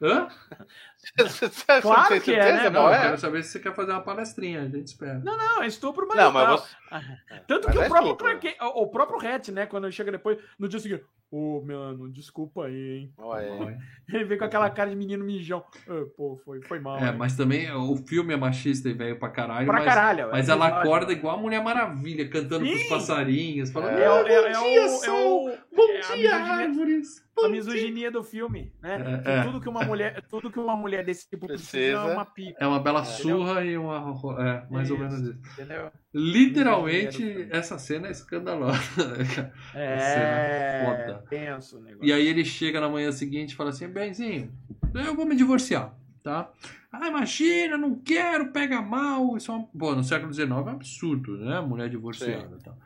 [0.00, 0.28] Hã?
[1.18, 2.70] Você- Claro tem que é, certeza, né?
[2.70, 3.02] Não, não eu é?
[3.02, 5.20] quero saber se você quer fazer uma palestrinha, a gente espera.
[5.24, 6.66] Não, não, é estupro Não, marital.
[6.90, 7.40] mas você...
[7.46, 8.16] Tanto Mas que é o próprio, estupro.
[8.26, 12.66] Clark Kent- o próprio Hatch, né, quando chega depois, no dia seguinte, ô, mano, desculpa
[12.66, 13.12] aí, hein.
[13.18, 13.76] Olha,
[14.12, 15.64] Ele vem com aquela cara de menino mijão.
[15.88, 16.98] "Ah, pô, foi, foi mal.
[16.98, 19.66] É, hein." mas também o filme é machista e velho pra caralho.
[19.66, 20.28] Pra mas, caralho.
[20.30, 20.88] Mas é ela episódio.
[20.92, 22.88] acorda igual a Mulher Maravilha, cantando pros Sim.
[22.88, 25.46] passarinhos, falando: É, o- "Ah, é, é, bom o- dia, é sol!
[25.48, 27.24] o- Bom é dia, árvores!
[27.36, 29.22] a misoginia do filme, né?
[29.26, 29.42] É, é.
[29.42, 31.96] Tudo que uma mulher, tudo que uma mulher desse tipo precisa, Precisa.
[31.98, 33.04] é uma pica, É uma bela É.
[33.04, 33.96] surra e uma.
[34.38, 35.04] É, mais ou Isso.
[35.06, 35.38] menos isso.
[35.54, 35.90] entendeu?
[36.12, 38.78] Literalmente, essa cena é escandalosa.
[39.18, 39.52] né, cara?
[39.74, 41.24] É, foda.
[41.28, 42.06] tenso o negócio.
[42.06, 44.52] E aí ele chega na manhã seguinte e fala assim: Benzinho,
[44.94, 46.50] eu vou me divorciar, tá?
[46.92, 49.36] Ah, imagina, não quero, pega mal.
[49.36, 49.66] Isso é uma...
[49.76, 51.60] Pô, no século XIX é um absurdo, né?
[51.60, 52.78] Mulher divorciada e tal.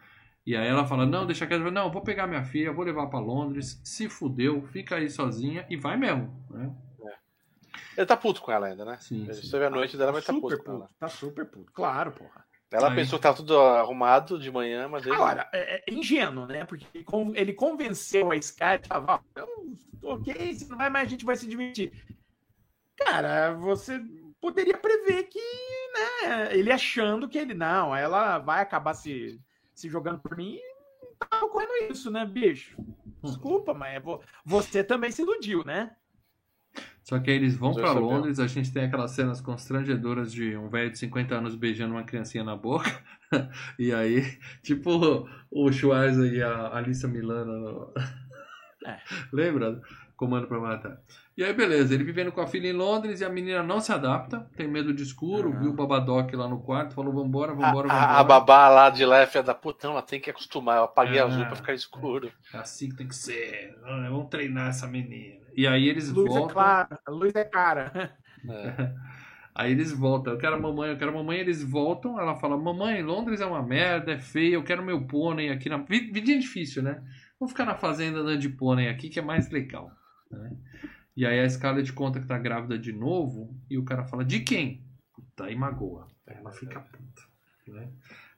[0.46, 1.70] E aí ela fala: Não, deixa quieto.
[1.70, 3.80] Não, vou pegar minha filha, vou levar pra Londres.
[3.84, 6.70] Se fudeu, fica aí sozinha e vai mesmo, né?
[7.98, 8.96] Ele tá puto com ela ainda, né?
[9.00, 9.40] Sim, A sim.
[9.40, 10.80] gente teve a noite dela, mas tá super puto com ela.
[10.86, 11.72] puto, tá super puto.
[11.72, 12.46] Claro, porra.
[12.70, 12.94] Ela Aí.
[12.94, 15.16] pensou que tava tudo arrumado de manhã, mas ele.
[15.16, 16.64] Agora, é, é ingênuo, né?
[16.64, 19.48] Porque ele con- ele convenceu a Sky, falava, ó, então,
[20.12, 21.92] ok, se não vai mais, a gente vai se divertir.
[22.96, 24.00] Cara, você
[24.40, 29.40] poderia prever que, né, ele achando que ele, não, ela vai acabar se,
[29.74, 32.76] se jogando por mim e não tá ocorrendo isso, né, bicho?
[33.22, 35.96] Desculpa, mas é vo- você também se iludiu, né?
[37.08, 37.92] Só que aí eles vão sabia.
[37.92, 42.02] Londres, a gente tem aquelas cenas constrangedoras de um velho de 50 anos beijando uma
[42.04, 42.90] criancinha na boca.
[43.78, 47.52] e aí, tipo o Schwarzer e a Alissa Milano.
[47.60, 47.92] no-
[48.86, 48.98] É.
[49.32, 49.80] Lembra?
[50.16, 50.98] Comando pra matar.
[51.36, 53.92] E aí, beleza, ele vivendo com a filha em Londres e a menina não se
[53.92, 55.60] adapta, tem medo de escuro, Uhum.
[55.60, 58.18] viu o Babadoc lá no quarto, falou: vambora, A, vambora, a- vambora.
[58.18, 60.78] a babá lá de lá é filha da puta, não, ela tem que acostumar.
[60.78, 61.22] Eu apaguei É.
[61.22, 62.30] a azul pra ficar escuro.
[62.52, 63.78] É assim que tem que ser.
[64.10, 65.38] Vamos treinar essa menina.
[65.56, 66.50] E aí eles Luz voltam.
[66.50, 68.16] é clara, luz é cara.
[68.48, 68.94] É.
[69.54, 72.56] Aí eles voltam, eu quero a mamãe, eu quero a mamãe, eles voltam, ela fala,
[72.56, 75.78] mamãe, Londres é uma merda, é feio, eu quero meu pônei aqui na.
[75.78, 77.02] Vi- Vidinha difícil, né?
[77.40, 79.90] Vou ficar na fazenda andando de pônei aqui, que é mais legal.
[80.30, 80.52] né?
[81.16, 84.38] E aí a Scarlett conta que tá grávida de novo, e o cara fala, de
[84.40, 84.84] quem?
[85.12, 86.06] Puta, aí magoa.
[86.24, 87.22] Ela fica puta.
[87.66, 87.88] Né?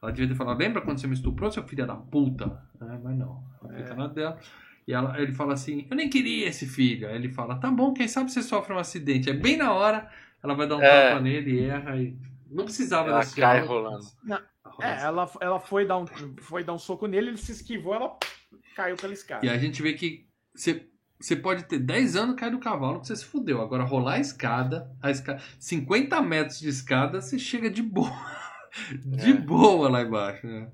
[0.02, 2.62] Ela devia ter falado, lembra quando você me estuprou, seu filho da puta?
[2.80, 4.40] É, mas não, ela fica na dela.
[4.90, 7.08] E ela, ele fala assim, eu nem queria esse filho.
[7.08, 9.30] Aí ele fala, tá bom, quem sabe você sofre um acidente.
[9.30, 10.10] É bem na hora,
[10.42, 11.10] ela vai dar um É.
[11.10, 12.16] tapa nele, erra e.
[12.50, 14.04] Não precisava Ela desse cai rolando.
[14.24, 14.36] Não,
[14.82, 16.06] É, ela, ela foi, dar um,
[16.40, 18.16] foi dar um soco nele, ele se esquivou, ela
[18.74, 19.46] caiu pela escada.
[19.46, 20.84] E a gente vê que você,
[21.20, 23.60] você pode ter 10 anos cai do cavalo que você se fudeu.
[23.62, 28.10] Agora, rolar a escada, a escada 50 metros de escada, você chega de boa.
[29.04, 29.34] De É.
[29.34, 30.46] boa lá embaixo.
[30.46, 30.68] Né?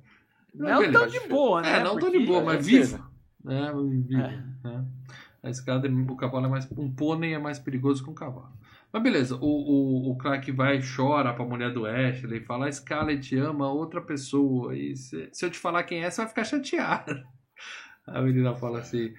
[0.55, 0.98] Não beleza.
[0.98, 1.76] tão de boa, né?
[1.76, 3.02] É, não tô Porque- de boa, mas certeza.
[3.47, 4.16] Vivo.
[4.16, 4.85] É, né?
[5.43, 6.68] A escada, o cavalo é mais.
[6.77, 8.52] Um pônei é mais perigoso que um cavalo.
[8.93, 12.73] Mas beleza, o, o, o Clark vai e chora pra mulher do Ashley, fala: a
[12.73, 14.77] Scarlett ama outra pessoa.
[14.77, 17.24] E se, se eu te falar quem é, você vai ficar chateada.
[18.06, 19.12] A menina fala assim: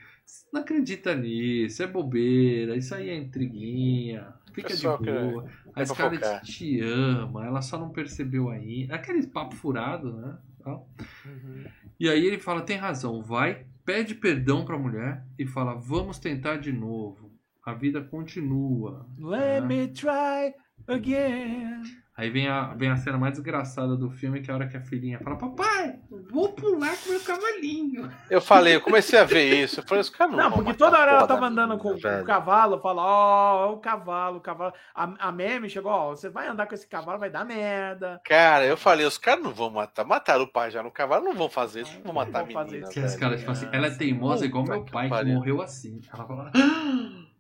[0.52, 5.50] não acredita nisso, é bobeira, isso aí é intriguinha, fica Pessoal de que- boa.
[5.76, 6.42] A é Scarlett fofocar.
[6.44, 8.96] te ama, ela só não percebeu ainda.
[8.96, 10.38] Aquele papo furado, né?
[10.66, 11.66] Uhum.
[12.00, 16.58] E aí ele fala: tem razão, vai, pede perdão pra mulher e fala: vamos tentar
[16.58, 17.32] de novo.
[17.66, 19.08] A vida continua.
[19.18, 19.68] Let né?
[19.68, 20.54] me try
[20.88, 21.84] again.
[22.18, 24.76] Aí vem a, vem a cena mais desgraçada do filme, que é a hora que
[24.76, 26.00] a filhinha fala: Papai,
[26.32, 28.10] vou pular com meu cavalinho.
[28.28, 29.82] Eu falei, eu comecei a ver isso.
[29.82, 30.46] Eu falei, os caras não.
[30.46, 33.72] Não, porque toda hora ela tava da andando menina, com, com o cavalo, fala, ó,
[33.74, 34.74] o cavalo, o cavalo.
[34.96, 38.20] A, a meme chegou, ó, você vai andar com esse cavalo, vai dar merda.
[38.26, 40.04] Cara, eu falei, os caras não vão matar.
[40.04, 42.44] Mataram o pai já no cavalo, não vão fazer isso, não vão Não matar a
[42.44, 42.84] vão fazer menina.
[42.88, 42.94] isso.
[42.94, 43.20] Que as velho.
[43.22, 45.34] caras falam assim: ela é teimosa igual Puta meu que pai, que pariu.
[45.36, 46.02] morreu assim.
[46.12, 46.52] Ela fala: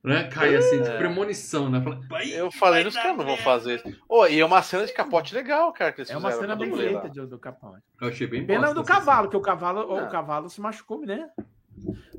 [0.03, 0.23] né?
[0.29, 0.97] Cai assim, de É.
[0.97, 1.81] premonição, né?
[1.81, 4.01] Fala, "Pai, Eu falei, vai os dar caras não vão merda." fazer isso.
[4.07, 6.71] Ô, e é uma cena de capote legal, cara, que eles É uma cena bem
[6.73, 7.75] a feita de- do capão.
[8.01, 10.09] Eu achei bem Pena do cavalo, que o cavalo, o Não.
[10.09, 11.29] cavalo se machucou, né?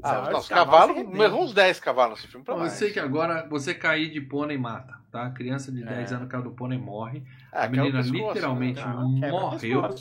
[0.03, 1.25] Ah, cavalos, arrebentam.
[1.25, 2.73] errou uns 10 cavalos nesse filme pra Eu mais.
[2.75, 5.29] sei que agora você cair de pônei mata, tá?
[5.31, 6.15] Criança de 10 É.
[6.15, 7.25] anos caiu do pônei morre.
[7.53, 9.21] Ah, a o menina pescoço, literalmente né?
[9.21, 9.95] Quebra o morreu.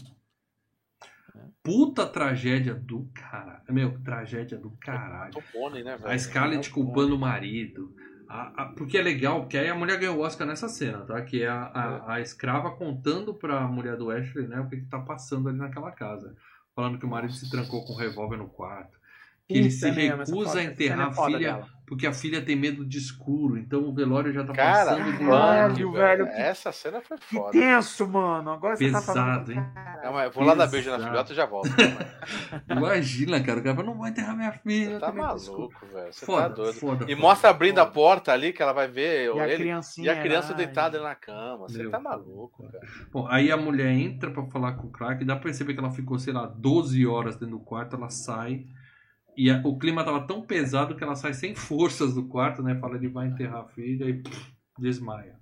[1.68, 3.61] Puta tragédia do caralho.
[3.69, 5.31] Meu, tragédia do caralho.
[5.34, 6.10] Tô pônei, né, velho?
[6.10, 7.94] A Scarlett culpando o marido.
[8.30, 11.22] A- a- porque é legal, porque aí a mulher ganhou o Oscar nessa cena, tá?
[11.22, 14.60] Que é a, a, a escrava contando pra mulher do Ashley, né?
[14.60, 16.35] O que, que tá passando ali naquela casa.
[16.76, 18.98] Falando que o marido se trancou com um revólver no quarto.
[19.48, 21.69] Que ele Puta se mesmo, essa recusa foda- a enterrar é a filha dela.
[21.88, 25.23] Porque a filha tem medo de escuro, então o velório já tá Cara, passando do
[25.23, 25.57] mano, lado.
[25.57, 27.51] Caralho, velho, que- Essa cena foi Que foda.
[27.51, 28.51] tenso, mano.
[28.51, 29.51] Agora você tá Pesado, falando.
[29.53, 29.65] hein?
[30.03, 31.69] Calma aí, vou lá dar beijo na filhota e já volto.
[32.69, 34.99] Imagina, cara, o cara fala, não vai enterrar minha filha.
[34.99, 36.14] tá de escuro." maluco, velho.
[36.14, 36.73] Você Foda, tá doido.
[36.73, 37.22] foda, E foda.
[37.22, 40.07] mostra abrindo a porta ali que ela vai ver E a ele criancinha.
[40.07, 41.68] e a criança lá, deitada na cama.
[41.69, 41.91] Você Meu.
[41.91, 42.85] tá maluco, cara.
[43.11, 45.91] Bom, aí a mulher entra pra falar com o Clark, dá pra perceber que ela
[45.91, 48.65] ficou, sei lá, 12 horas dentro do quarto, ela sai.
[49.38, 52.76] E a- o clima tava tão pesado que ela sai sem forças do quarto, né?
[52.80, 55.38] Fala, ele vai enterrar a filha e pff, desmaia.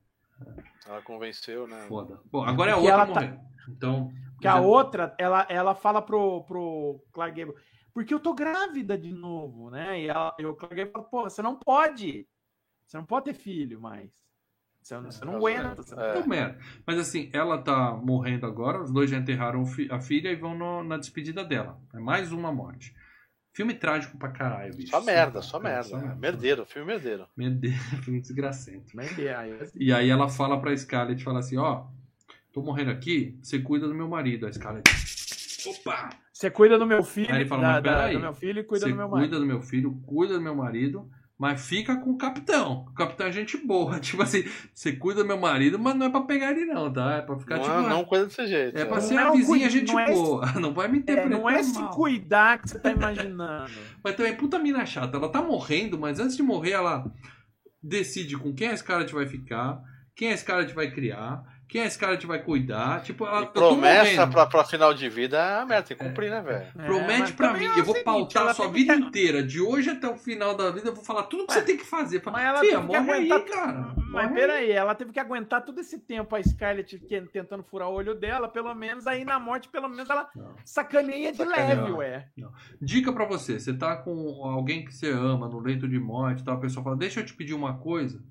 [0.86, 1.86] Ela convenceu, né?
[1.88, 2.20] Foda.
[2.32, 3.40] Bom, agora é a Porque outra ela tá- morrer.
[3.70, 4.12] Então.
[4.42, 7.56] Que a já- outra, ela, ela fala pro, pro Clark Gable,
[7.94, 10.02] porque eu tô grávida de novo, né?
[10.02, 12.28] E, ela, e o Clark Gable fala, pô, você não pode.
[12.86, 14.12] Você não pode ter filho mais.
[14.82, 15.82] Você, não- você não É, aguenta.
[15.82, 16.10] Você não- é.
[16.18, 16.60] Então, merda.
[16.86, 20.84] Mas assim, ela tá morrendo agora, os dois já enterraram a filha e vão no-
[20.84, 21.80] na despedida dela.
[21.94, 22.94] É mais uma morte.
[23.56, 24.92] Filme trágico pra caralho, bicho.
[24.92, 26.16] Só merda, só É, merda.
[26.16, 27.26] Merdeiro, filme merdeiro.
[27.38, 27.74] Meu Deus,
[28.04, 28.96] filme desgracento.
[29.76, 31.86] E aí ela fala pra Scarlett, fala assim, ó,
[32.52, 34.46] tô morrendo aqui, você cuida do meu marido.
[34.46, 34.90] A Scarlett,
[35.68, 36.10] opa!
[36.34, 38.60] Você cuida do meu filho, Aí ele fala, da- mas da- peraí, do meu filho
[38.60, 42.12] e cuida do meu cuida do meu filho, cuida do meu marido, mas fica com
[42.12, 42.86] o capitão.
[42.90, 44.00] O capitão é gente boa.
[44.02, 44.44] Tipo assim,
[44.74, 47.16] você cuida do meu marido, mas não é pra pegar ele não, tá?
[47.18, 48.78] É pra ficar, Não, tipo, é- não coisa desse jeito.
[48.78, 49.02] é pra é.
[49.02, 50.46] ser Não é a vizinha gente não é esse- boa.
[50.60, 51.90] Não vai me É, interpretar não é se mal.
[51.92, 53.72] cuidar que você tá imaginando.
[54.04, 55.18] Mas também, puta mina chata.
[55.18, 57.04] Ela tá morrendo, mas antes de morrer, ela
[57.82, 59.80] decide com quem a Scarlett vai ficar,
[60.16, 63.02] quem a Scarlett vai criar, quem a Scarlett vai cuidar.
[63.04, 66.30] Tipo, ela E promessa pra, pra final de vida é a merda, tem que cumprir,
[66.30, 66.66] né, velho?
[66.78, 69.44] É, Promete mas pra mim, é eu vou seguinte, pautar a sua vida que- inteira,
[69.44, 71.86] de hoje até o final da vida, eu vou falar tudo que você tem que
[71.86, 72.22] fazer.
[72.26, 73.56] Mas ela Fia, teve que morre aí, aguentar.
[73.66, 73.94] cara.
[73.96, 74.34] Mas Morre aí.
[74.34, 78.16] peraí, ela teve que aguentar todo esse tempo a Scarlett que- tentando furar o olho
[78.16, 80.56] dela, pelo menos aí na morte, pelo menos ela Não.
[80.64, 82.28] sacaneia de leve, ué.
[82.82, 86.56] Dica pra você, você tá com alguém que você ama no leito de morte, tal,
[86.56, 88.22] a pessoa fala, deixa eu te pedir uma coisa.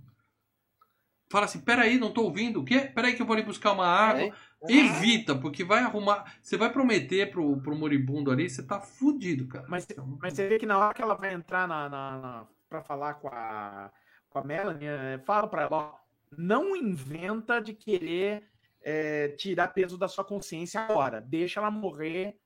[1.34, 2.82] Fala assim, peraí, não tô ouvindo, o quê?
[2.94, 4.22] Peraí que eu vou ali buscar uma água.
[4.22, 4.32] Hein?
[4.68, 6.32] Evita, porque vai arrumar.
[6.40, 9.66] Você vai prometer pro, pro moribundo ali, você tá fudido, cara.
[9.68, 12.46] Mas, Então, mas você vê que na hora que ela vai entrar na, na, na-
[12.68, 13.90] pra falar com a,
[14.30, 15.94] com a Melanie, é, fala pra ela, ó,
[16.38, 18.44] não inventa de querer
[18.80, 21.20] é, tirar peso da sua consciência agora.
[21.20, 22.36] Deixa ela morrer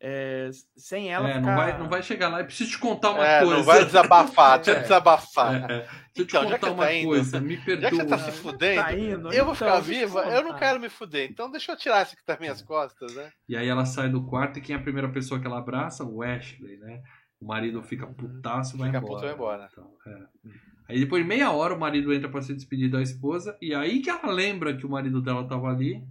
[0.00, 1.46] é, sem ela é, ficar...
[1.46, 3.56] não, vai, não vai chegar lá e preciso te contar uma É, coisa.
[3.56, 4.80] não vai desabafar, deixa eu É.
[4.82, 5.54] desabafar.
[5.70, 5.88] É, é.
[6.18, 7.90] Deixa eu Então, te já que contar tá uma indo, coisa, me Já perdoa.
[7.90, 10.42] que você tá se fudendo, Tá indo, eu vou então, ficar deixa eu viva, eu
[10.44, 11.28] não quero me fuder.
[11.30, 13.30] Então deixa eu tirar isso que tá nas minhas costas, né?
[13.48, 16.04] E aí ela sai do quarto e quem é a primeira pessoa que ela abraça?
[16.04, 17.02] O Ashley, né?
[17.40, 19.12] O marido fica putaço e vai Fica embora.
[19.14, 19.68] puto e vai embora.
[19.70, 20.52] Então, é.
[20.88, 24.00] Aí depois de meia hora o marido entra pra se despedir da esposa e aí
[24.00, 26.02] que ela lembra que o marido dela tava ali,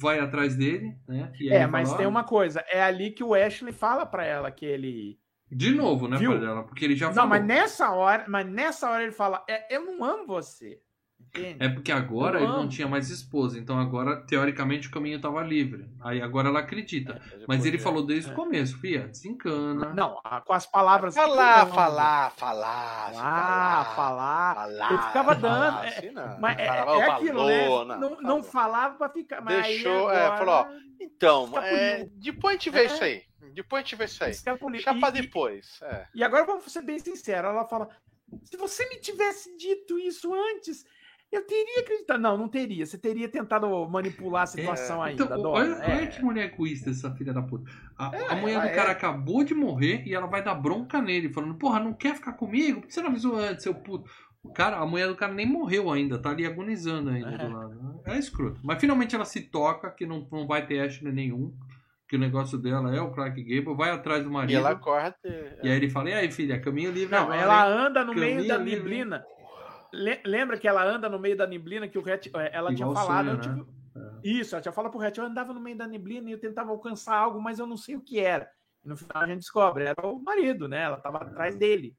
[0.00, 1.32] vai atrás dele, né?
[1.50, 4.50] É, mas fala, tem "Ó, uma coisa, é ali que o Ashley fala pra ela
[4.50, 5.18] que ele...
[5.50, 6.32] De novo, né, Viu?
[6.32, 6.64] pai dela?
[6.64, 7.28] Porque ele já Não, falou.
[7.30, 10.80] mas nessa hora, mas nessa hora ele fala, "É, eu não amo você.
[11.58, 15.42] É porque agora Eu ele não tinha mais esposa, então agora, teoricamente, o caminho tava
[15.42, 15.86] livre.
[16.00, 17.20] Aí agora ela acredita.
[17.46, 18.34] Mas ele falou desde o É.
[18.34, 19.92] começo, Fia, desencana.
[19.94, 21.14] Não, com as palavras...
[21.14, 23.12] Falar, eu falar, falar.
[23.12, 23.94] Falar, falar.
[23.94, 24.90] falar.
[24.90, 26.40] Ele ficava dando, falar, é, assim não.
[26.40, 27.46] Mas é, Falava, é aquilo,
[27.84, 27.96] né?
[27.96, 29.40] Não, não falava pra ficar.
[29.40, 30.66] Mas Deixou, aí é, agora, falou, ó,
[31.00, 32.84] Então, é, depois a gente vê É.
[32.86, 33.22] isso aí.
[33.52, 34.32] Depois a gente vê isso aí.
[34.70, 35.78] Deixa pra depois.
[35.82, 36.06] É.
[36.14, 37.50] E agora vamos ser bem sinceros.
[37.50, 37.88] Ela fala:
[38.44, 40.84] se você me tivesse dito isso antes,
[41.32, 42.20] eu teria acreditado.
[42.20, 42.86] Não, não teria.
[42.86, 45.64] Você teria tentado manipular a situação ainda, Então, Dora.
[45.64, 45.96] olha, É.
[45.96, 47.70] olha que mulher egoísta essa filha da puta.
[47.98, 48.92] A, É, a mulher ela do cara é.
[48.92, 52.80] acabou de morrer e ela vai dar bronca nele, falando, porra, não quer ficar comigo?
[52.80, 54.08] Por que você não avisou antes, seu puto?
[54.42, 57.38] O cara, a mulher do cara nem morreu ainda, tá ali agonizando ainda É.
[57.38, 58.00] do lado.
[58.04, 58.60] É escroto.
[58.62, 61.52] Mas finalmente ela se toca que não, não vai ter Ashley nenhum,
[62.08, 64.56] que o negócio dela é o Clark Gable, vai atrás do E marido.
[64.58, 65.58] ela corre até.
[65.64, 68.14] E aí ele fala, e aí, filha, caminho livre Não, agora, ela hein?" anda no
[68.14, 68.82] meio da livre.
[68.84, 69.24] neblina.
[69.92, 72.88] Le- lembra que ela anda no meio da neblina que o Ret, eh, ela tinha
[72.92, 73.26] falado.
[73.26, 73.42] sonho, eu né?
[73.42, 76.40] tive- Isso, ela tinha falado pro Ret, eu andava no meio da neblina e eu
[76.40, 78.48] tentava alcançar algo, mas eu não sei o que era.
[78.84, 80.82] E no final a gente descobre, era o marido, né?
[80.82, 81.94] Ela tava atrás dele.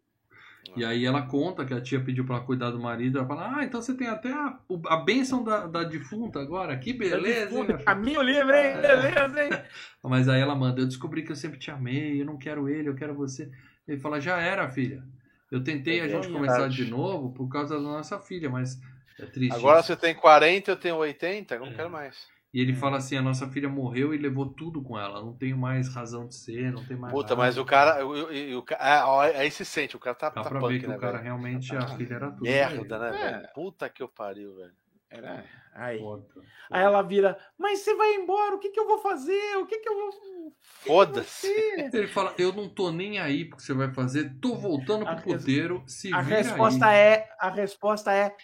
[0.75, 3.17] E aí ela conta que a tia pediu pra ela cuidar do marido.
[3.17, 6.77] Ela fala, ah, então você tem até a, o- a bênção da, da defunta agora.
[6.77, 8.81] Que beleza, hein, minha filha?" caminho livre, hein?
[8.81, 9.49] Beleza, hein?
[10.03, 12.89] Mas aí ela manda, eu descobri que eu sempre te amei, eu não quero ele,
[12.89, 13.49] eu quero você.
[13.87, 15.03] Ele fala, já era, filha.
[15.51, 16.33] Eu tentei a É gente verdade.
[16.33, 18.77] começar de novo por causa da nossa filha, mas
[19.19, 19.55] é triste.
[19.55, 19.87] Agora isso.
[19.87, 22.27] você tem 40, eu tenho 80, eu não quero mais.
[22.53, 25.21] E ele fala assim, a nossa filha morreu e levou tudo com ela.
[25.21, 27.35] Não tenho mais razão de ser, não tem mais Puta, nada.
[27.35, 28.05] mas o cara.
[28.05, 30.59] o- o- o ca- é, ó, aí se sente, o cara tá, Dá tá pra
[30.59, 31.23] punk, ver que né, o cara velho?
[31.25, 32.43] realmente, a filha era tudo.
[32.43, 32.97] Merda, ele.
[32.97, 33.31] né, É.
[33.33, 33.47] velho?
[33.53, 34.71] Puta que eu pariu, velho.
[35.09, 35.45] Era.
[35.73, 35.99] Aí.
[35.99, 36.25] Foda.
[36.71, 39.55] Aí ela vira, mas você vai embora, o que, que eu vou fazer?
[39.57, 40.53] O que, que eu vou.
[40.59, 41.47] Foda-se.
[41.47, 45.15] ser?" Ele fala, eu não tô nem aí porque você vai fazer, tô voltando A
[45.15, 46.97] pro res- puteiro, se A vira resposta aí.
[46.97, 47.29] é.
[47.39, 48.35] A resposta é.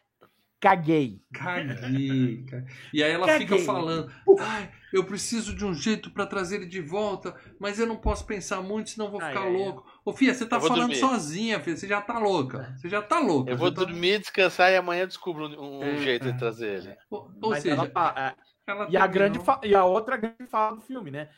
[0.61, 1.21] Caguei.
[1.33, 2.45] Caguei.
[2.93, 3.47] E aí ela Caguei.
[3.47, 4.09] fica falando,
[4.39, 8.25] ai, eu preciso de um jeito pra trazer ele de volta, mas eu não posso
[8.25, 9.51] pensar muito, senão eu vou ficar ai, ai.
[9.57, 9.83] louco.
[10.05, 10.95] Ô, Fia, você tá falando dormir.
[10.97, 12.73] sozinha, Fia, você já tá louca.
[12.77, 13.51] Você já tá louca.
[13.51, 16.31] Eu vou você tá- dormir, descansar e amanhã descubro um, um É, jeito é.
[16.31, 16.95] de trazer ele.
[17.09, 18.35] Ou, ou seja, ela fala- é,
[18.71, 21.29] ela e, a terminou- grande fa- e a outra grande fala do filme, né?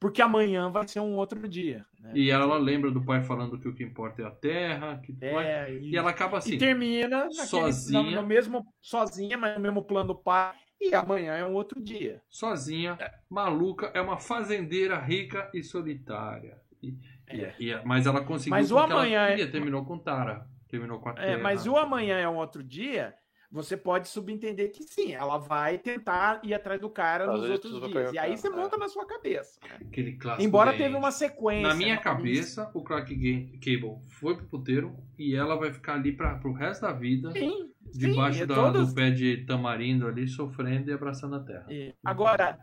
[0.00, 1.84] Porque amanhã vai ser um outro dia.
[2.00, 2.12] Né?
[2.14, 5.72] E ela lembra do pai falando que o que importa é a terra, que É,
[5.74, 6.54] e ela acaba assim.
[6.54, 8.02] E termina naquele- sozinha.
[8.02, 10.54] no, no mesmo sozinha, mas no mesmo plano do pai.
[10.80, 12.22] E amanhã é um outro dia.
[12.28, 12.96] sozinha,
[13.28, 16.56] maluca, é uma fazendeira rica e solitária.
[16.80, 16.94] E-
[17.30, 17.54] É.
[17.58, 20.46] e- e- mas ela conseguiu Mas o amanhã ela é- queria, terminou com Tara.
[20.68, 23.14] Terminou com a É, mas o amanhã é um outro dia.
[23.50, 27.90] Você pode subentender que sim, ela vai tentar ir atrás do cara Fazer nos outros
[27.90, 28.12] dias.
[28.12, 28.50] E aí você é.
[28.50, 29.58] monta na sua cabeça.
[29.80, 30.42] Aquele clássico.
[30.46, 31.66] Embora teve uma sequência.
[31.66, 33.14] Na minha uma- cabeça, o Clark
[33.58, 37.70] Cable foi pro puteiro e ela vai ficar ali pra, pro resto da vida, Sim,
[37.94, 41.64] debaixo sim, é da- todos- do pé de tamarindo ali, sofrendo e abraçando a terra.
[41.70, 42.58] E Agora,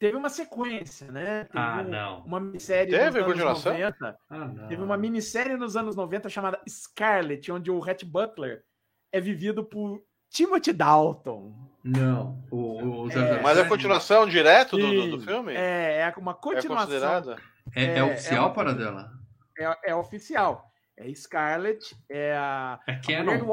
[0.00, 1.44] teve uma sequência, né?
[1.44, 2.20] Teve Ah, não.
[2.24, 3.72] Uma minissérie Teve nos anos continuação?
[3.72, 4.18] 90.
[4.28, 4.66] Ah, não.
[4.68, 8.64] Teve uma minissérie nos anos 90 chamada Scarlet, onde o Rhett Butler
[9.12, 11.54] é vivido por Timothy Dalton.
[11.84, 12.42] Não.
[12.50, 15.54] O, o, o É, 007 Mas é a continuação direto do, do, do filme?
[15.54, 16.86] É, é uma É continuação.
[16.86, 17.36] considerada?
[17.76, 19.12] é, é é- oficial é para dela?
[19.58, 20.64] É, é oficial.
[20.96, 23.44] É Scarlet, é a, É a mulher do canon?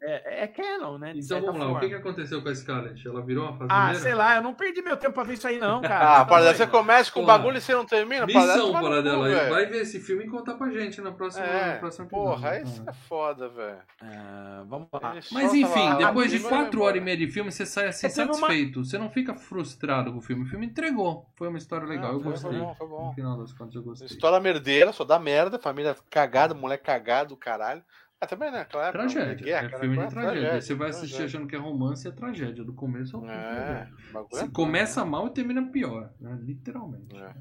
[0.00, 1.12] Walk- É, é canon, né?
[1.16, 1.80] Então vamos lá, o forma.
[1.80, 3.06] que, que aconteceu com a Scarlett?
[3.06, 3.90] Ela virou uma fazendeira?
[3.90, 6.20] Ah, sei lá, eu não perdi meu tempo pra ver isso aí, não, cara.
[6.20, 8.26] Ah, para você começa com o bagulho e você não termina?
[8.26, 9.28] Paradela, Missão, Paradela.
[9.28, 9.50] velho.
[9.52, 12.72] Vai ver esse filme e contar pra gente na próxima, É, no próximo porra, episódio.
[12.82, 13.78] isso é foda, velho.
[14.02, 15.12] Ah, vamos lá.
[15.16, 17.50] Ele Mas enfim, lá, depois de abrindo e vai quatro horas e meia de filme,
[17.50, 18.84] você sai assim uma- satisfeito.
[18.84, 20.44] Você não fica frustrado com o filme.
[20.44, 21.26] O filme entregou.
[21.36, 22.50] Foi uma história legal, Ah, eu foi- gostei.
[22.50, 23.06] Foi bom, foi bom.
[23.08, 24.06] No final das contas, eu gostei.
[24.06, 27.82] História merdeira, só dá merda, família cagada, moleque cagado, caralho.
[28.20, 28.64] Ah, também, né?
[28.64, 29.44] Claro, Tragédia.
[29.44, 30.60] guerra, é cara, filme de claro, tragédia.
[30.60, 31.26] Você vai assistir tragédia.
[31.26, 32.64] achando que é romance, é tragédia.
[32.64, 33.28] Do começo ao fim.
[33.28, 33.88] É,
[34.34, 36.38] é- começa mal e termina pior, né?
[36.42, 37.14] literalmente.
[37.14, 37.34] É.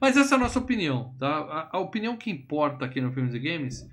[0.00, 1.28] Mas essa é a nossa opinião, tá?
[1.28, 3.86] A, a opinião que importa aqui no Filmes e Games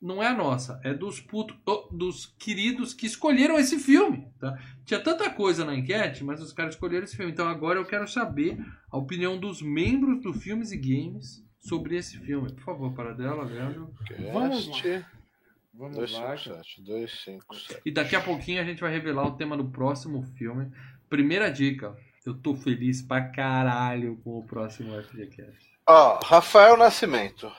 [0.00, 4.56] não é a nossa, é dos putos, oh, dos queridos que escolheram esse filme, tá?
[4.84, 7.32] Tinha tanta coisa na enquete, mas os caras escolheram esse filme.
[7.32, 8.58] Então agora eu quero saber
[8.90, 12.52] a opinião dos membros do Filmes e Games sobre esse filme.
[12.52, 13.92] Por favor, para dela, Leandro.
[14.32, 15.06] Vamos Cast
[15.76, 16.34] Vamos lá.
[16.34, 17.82] 257, 257.
[17.84, 20.70] E daqui a pouquinho a gente vai revelar o tema do próximo filme.
[21.08, 25.74] Primeira dica, eu tô feliz pra caralho com o próximo FGCast.
[25.86, 27.52] Ó, Rafael Nascimento.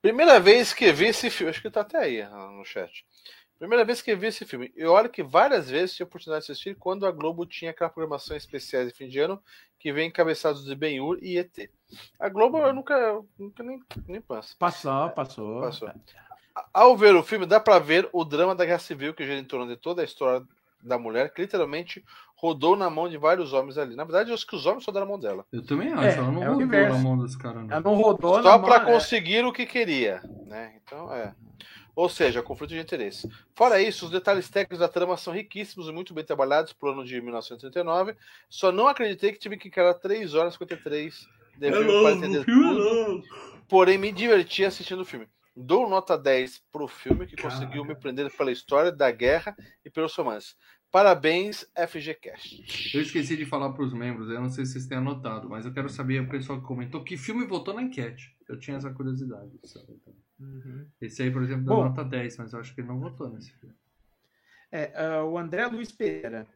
[0.00, 3.04] Primeira vez que vi esse filme, acho que tá até aí ah, no chat.
[3.58, 4.72] Primeira vez que vi esse filme.
[4.76, 7.90] E olha que várias vezes tive a oportunidade de assistir quando a Globo tinha aquela
[7.90, 9.42] programação especiais de fim de ano
[9.78, 11.68] que vem encabeçados de Ben-Hur e ET.
[12.20, 14.56] A Globo eu nunca, eu nunca nem, nem penso.
[14.56, 15.60] Passou, passou.
[15.60, 15.90] Passou.
[16.72, 19.44] Ao ver o filme, dá pra ver o drama da guerra civil que gira em
[19.44, 20.42] torno de toda a história
[20.82, 22.04] da mulher, que literalmente
[22.36, 23.96] rodou na mão de vários homens ali.
[23.96, 25.44] Na verdade, eu acho que os homens só deram na mão dela.
[25.52, 27.92] Eu também acho, É, ela não é rodou na mão dos caras, Ela não.
[27.92, 28.80] não rodou Só mão, é.
[28.84, 30.74] conseguir o que queria, né?
[30.82, 31.34] Então, é.
[31.96, 33.28] Ou seja, conflito de interesse.
[33.56, 37.04] Fora isso, os detalhes técnicos da trama são riquíssimos e muito bem trabalhados pro ano
[37.04, 38.14] de 1939.
[38.48, 41.28] Só não acreditei que tive que encarar 3 horas e 53
[41.58, 43.24] de filme para entender tudo.
[43.68, 45.26] Porém, me diverti assistindo o filme.
[45.60, 50.14] Dou nota 10 pro filme que conseguiu me prender pela história da guerra e pelos
[50.14, 50.56] romances.
[50.88, 52.96] Parabéns, FGCast.
[52.96, 55.74] Eu esqueci de falar pros membros, eu não sei se vocês têm anotado, mas eu
[55.74, 58.36] quero saber o pessoal que comentou que filme votou na enquete.
[58.48, 59.50] Eu tinha essa curiosidade.
[59.60, 60.22] de saber também.
[60.38, 60.86] Uhum.
[61.00, 61.84] Esse aí, por exemplo, dá Bom.
[61.84, 63.74] nota 10, mas eu acho que ele não votou nesse filme.
[64.70, 66.46] É, ah, o André Luiz Pereira.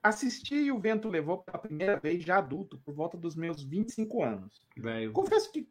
[0.00, 4.22] Assisti e o vento levou pela primeira vez já adulto, por volta dos meus 25
[4.22, 4.64] anos.
[4.76, 5.12] Velho.
[5.12, 5.66] Confesso que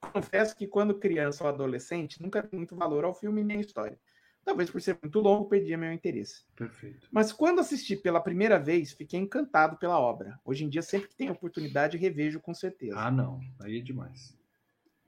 [0.00, 3.98] confesso que quando criança ou adolescente nunca dei muito valor ao filme nem à história.
[4.44, 6.44] Talvez por ser muito longo perdia meu interesse.
[6.56, 7.06] Perfeito.
[7.12, 10.40] Mas quando assisti pela primeira vez, fiquei encantado pela obra.
[10.44, 12.98] Hoje em dia, sempre que tenho oportunidade, revejo com certeza.
[12.98, 13.40] Ah, não.
[13.60, 14.38] Aí é demais.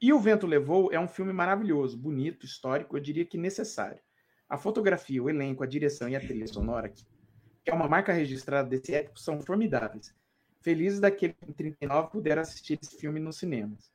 [0.03, 4.01] E O Vento Levou é um filme maravilhoso, bonito, histórico, eu diria que necessário.
[4.49, 7.05] A fotografia, o elenco, a direção e a trilha sonora, que
[7.67, 10.15] é uma marca registrada desse épico, são formidáveis.
[10.61, 13.91] Felizes daquele que em 39 puderam assistir esse filme nos cinemas.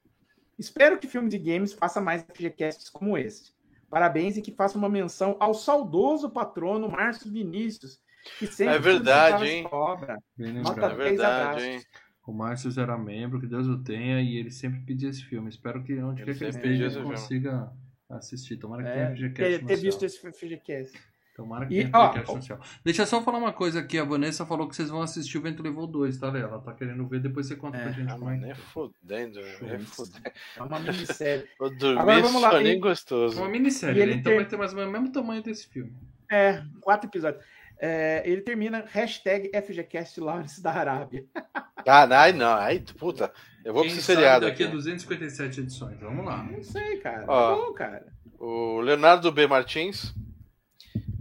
[0.57, 3.53] Espero que filme de games faça mais FGCasts como este.
[3.90, 7.99] Parabéns e que faça uma menção ao saudoso patrono Márcio Vinícius,
[8.40, 9.68] que sempre É verdade, hein?
[9.72, 10.18] obra.
[10.38, 10.86] Nota.
[10.88, 11.82] É verdade, hein?
[12.26, 15.48] O Márcio era membro, que Deus o tenha, e ele sempre pedia esse filme.
[15.49, 17.11] Espero que onde Ele quer que ele esteja esse filme.
[17.14, 17.72] consiga
[18.10, 18.57] assistir.
[18.57, 20.99] Tomara que É, tenha ter, FGCast ter no visto esse FGCast.
[21.36, 22.60] Tomara que E, tenha ó, social.
[22.84, 23.99] Deixa eu só falar uma coisa aqui.
[23.99, 26.48] A Vanessa falou que vocês vão assistir o Vento Levou 2, tá, Léo?
[26.48, 27.84] Ela tá querendo ver, depois você conta É.
[27.84, 30.06] pra gente como é nem fudendo, nem Isso.
[30.06, 30.32] fudendo.
[30.57, 31.45] É uma minissérie.
[31.99, 33.38] Agora vamos lá, e- gostoso.
[33.38, 34.18] É uma minissérie, E ele né?
[34.20, 35.94] Então tem- vai ter mais ou menos o mesmo tamanho desse filme.
[36.32, 37.44] É, quatro episódios.
[37.78, 41.26] É, ele termina hashtag FGCast Lawrence da Arábia.
[41.88, 42.56] Ah, não, aí não.
[42.56, 43.32] Aí, puta,
[43.64, 44.72] eu vou pra Quem sabe seriado daqui aqui.
[44.72, 45.99] a 257 edições.
[45.99, 46.41] Vamos lá.
[46.41, 47.26] Não sei, cara.
[47.28, 47.56] Ó.
[47.56, 48.07] Tá bom, cara.
[48.40, 49.45] O Leonardo B.
[49.45, 50.12] Martins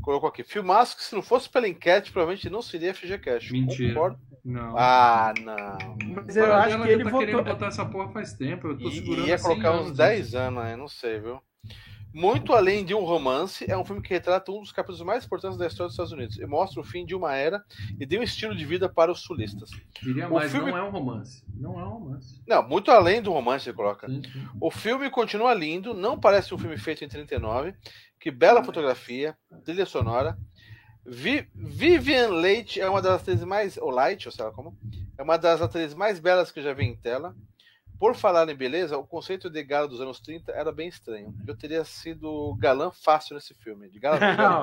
[0.04, 0.42] colocou aqui.
[0.44, 3.52] Filmaço que se não fosse pela enquete, provavelmente não seria FGCast.
[3.52, 3.94] Mentira.
[3.94, 4.18] Concordo.
[4.44, 4.76] Não.
[4.76, 5.96] Ah, não.
[6.24, 7.26] Mas eu acho que ele tá votou.
[7.26, 8.68] querendo botar essa porra faz tempo.
[8.68, 11.18] Eu tô E, segurando ia há 100 colocar uns anos, 10 anos aí, não sei,
[11.18, 11.40] viu?
[12.12, 15.58] Muito além de um romance, é um filme que retrata um dos capítulos mais importantes
[15.58, 17.60] da história dos Estados Unidos e mostra o fim de uma era
[17.98, 19.68] e de um estilo de vida para os sulistas.
[20.00, 21.42] Diria O mais, filme- não é um romance.
[21.56, 22.40] Não é um romance.
[22.46, 24.06] Não, muito além do romance, ele coloca.
[24.08, 24.46] Sim, sim.
[24.60, 27.74] O filme continua lindo, não parece um filme feito em 39.
[28.24, 29.36] Que bela fotografia,
[29.66, 30.34] trilha sonora.
[31.04, 33.76] Vi- Vivian Leite é uma das atrizes mais.
[33.76, 34.74] Ou Light, ou sei lá como.
[35.18, 37.36] É uma das atrizes mais belas que eu já vi em tela.
[38.00, 41.34] Por falar em beleza, o conceito de gala dos anos 30 era bem estranho.
[41.46, 43.90] Eu teria sido galã fácil nesse filme.
[43.90, 44.62] De gala, de gala.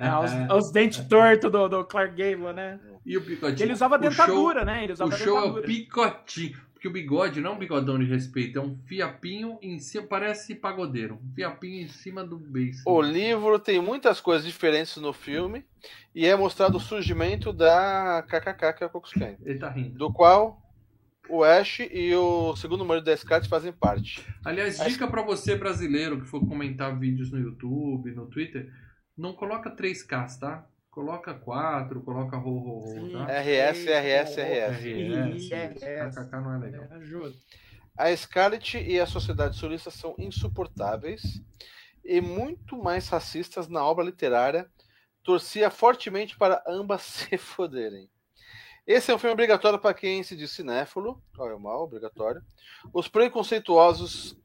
[0.00, 2.80] Não, os, os dentes tortos do, do Clark Gable, né?
[3.04, 3.66] E o bigodinho?
[3.66, 4.84] Ele usava O show- dentadura, né?
[4.84, 5.66] Ele O usava show é o dentadura.
[5.66, 6.71] picotinho.
[6.82, 10.52] Porque o bigode não é um bigodão de respeito, é um fiapinho em cima, parece
[10.56, 11.20] pagodeiro.
[11.24, 12.82] Um fiapinho em cima do beiço.
[12.84, 15.64] O livro tem muitas coisas diferentes no filme
[16.12, 19.96] e é mostrado o surgimento da KKK, que é Klux Klan, Ele tá rindo.
[19.96, 20.60] do qual
[21.28, 24.26] o Ash e o segundo marido da Scarlett fazem parte.
[24.44, 28.68] Aliás, dica pra você brasileiro que for comentar vídeos no YouTube, no Twitter,
[29.16, 30.66] não coloca 3Ks, tá?
[30.92, 33.24] Coloca 4, coloca ro, ro, ro, tá?
[33.24, 34.76] RS, RS, RS.
[34.76, 36.14] RS, RS.
[36.14, 36.84] KKK não é legal.
[36.84, 37.34] É, ajuda.
[37.96, 41.42] A Scarlett e a sociedade sulista são insuportáveis
[42.04, 44.68] e muito mais racistas na obra literária.
[45.22, 48.10] Torcia fortemente para ambas se foderem.
[48.86, 51.22] Esse é um filme obrigatório para quem se diz cinéfilo.
[51.38, 52.42] Olha, é mal, obrigatório.
[52.92, 54.36] Os preconceituosos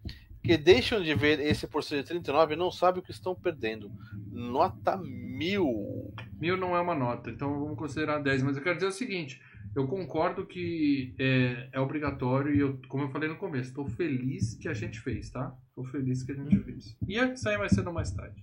[0.47, 3.91] que deixam de ver esse por ser de 39 não sabem o que estão perdendo.
[4.31, 6.13] Nota mil.
[6.39, 8.43] Mil não é uma nota, então vamos considerar 10.
[8.43, 9.41] Mas eu quero dizer o seguinte:
[9.75, 14.55] eu concordo que é, é obrigatório e, eu, como eu falei no começo, estou feliz
[14.55, 15.53] que a gente fez, tá?
[15.67, 16.95] Estou feliz que a gente fez.
[17.07, 18.41] Ia sair mais cedo ou mais tarde.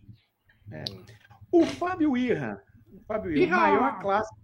[1.51, 2.63] O Fábio Irra.
[2.93, 3.57] O Fábio Irra, Irra!
[3.57, 4.41] o maior clássico.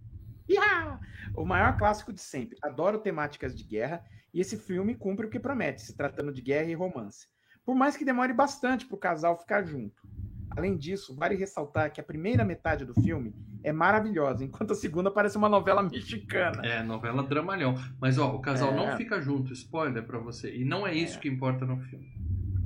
[0.49, 0.99] Irra!
[1.35, 2.57] O maior clássico de sempre.
[2.61, 6.69] Adoro temáticas de guerra e esse filme cumpre o que promete, se tratando de guerra
[6.69, 7.27] e romance.
[7.65, 10.01] Por mais que demore bastante para o casal ficar junto.
[10.49, 13.33] Além disso, vale ressaltar que a primeira metade do filme
[13.63, 16.61] é maravilhosa, enquanto a segunda parece uma novela mexicana.
[16.65, 17.75] É, novela dramalhão.
[18.01, 18.75] Mas ó, o casal É.
[18.75, 20.53] não fica junto, spoiler pra você.
[20.53, 22.11] E não é isso que importa no filme.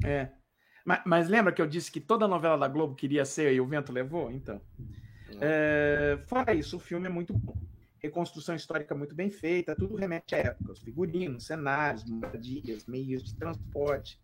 [0.04, 0.30] É.
[0.84, 3.68] Mas, mas lembra que eu disse que toda novela da Globo queria ser e o
[3.68, 4.32] vento levou?
[4.32, 4.60] Então.
[5.42, 7.56] É, fora isso, o filme é muito bom.
[8.00, 10.72] Reconstrução histórica muito bem feita, tudo remete à época.
[10.72, 14.20] Os figurinos, cenários, moradias, meios de transporte.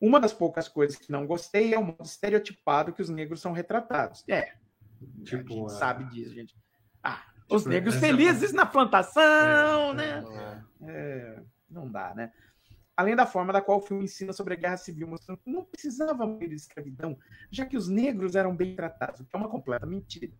[0.00, 3.52] Uma das poucas coisas que não gostei é o modo estereotipado que os negros são
[3.52, 4.24] retratados.
[4.28, 4.52] É.
[5.24, 5.78] Tipo, a gente é.
[5.78, 6.56] sabe disso, gente.
[7.02, 10.24] Ah, os Tipo, negros essa- felizes na plantação, É, né?
[10.82, 10.90] É.
[10.90, 12.32] É, não dá, né?
[12.96, 15.64] Além da forma da qual o filme ensina sobre a guerra civil, mostrando que não
[15.64, 17.16] precisava morrer de escravidão,
[17.50, 20.32] já que os negros eram bem tratados, o que é uma completa mentira.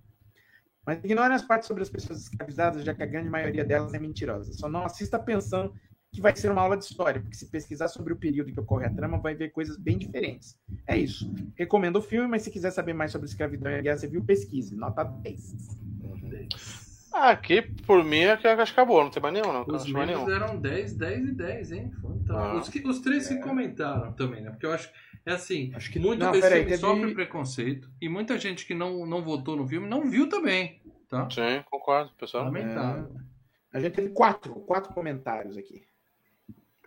[0.84, 3.98] Mas ignorem as partes sobre as pessoas escravizadas, já que a grande maioria delas é
[3.98, 4.52] mentirosa.
[4.54, 5.72] Só não assista pensando
[6.18, 8.58] que vai ser uma aula de história, porque se pesquisar sobre o período em que
[8.58, 10.58] ocorre a trama, vai ver coisas bem diferentes.
[10.84, 11.32] É isso.
[11.54, 14.74] Recomendo o filme, mas se quiser saber mais sobre escravidão e a guerra civil, pesquise.
[14.74, 15.78] Nota 10.
[17.14, 19.02] Ah, Aqui, por mim, é que acho que acabou.
[19.02, 19.64] Não tem mais nenhum, não.
[19.66, 20.28] Não Os mais nenhum.
[20.30, 21.92] eram 10, 10 e 10, hein?
[22.22, 22.54] Então, Ah.
[22.56, 24.50] os, que- os três que comentaram também, né?
[24.50, 24.90] Porque eu acho.
[25.24, 28.66] É assim, Acho que muito não, esse peraí, filme teve- sofre preconceito e muita gente
[28.66, 31.28] que não, não votou no filme não viu também, tá?
[31.30, 32.44] Sim, concordo, pessoal.
[32.44, 33.14] Lamentável.
[33.72, 35.82] A gente teve quatro, quatro comentários aqui.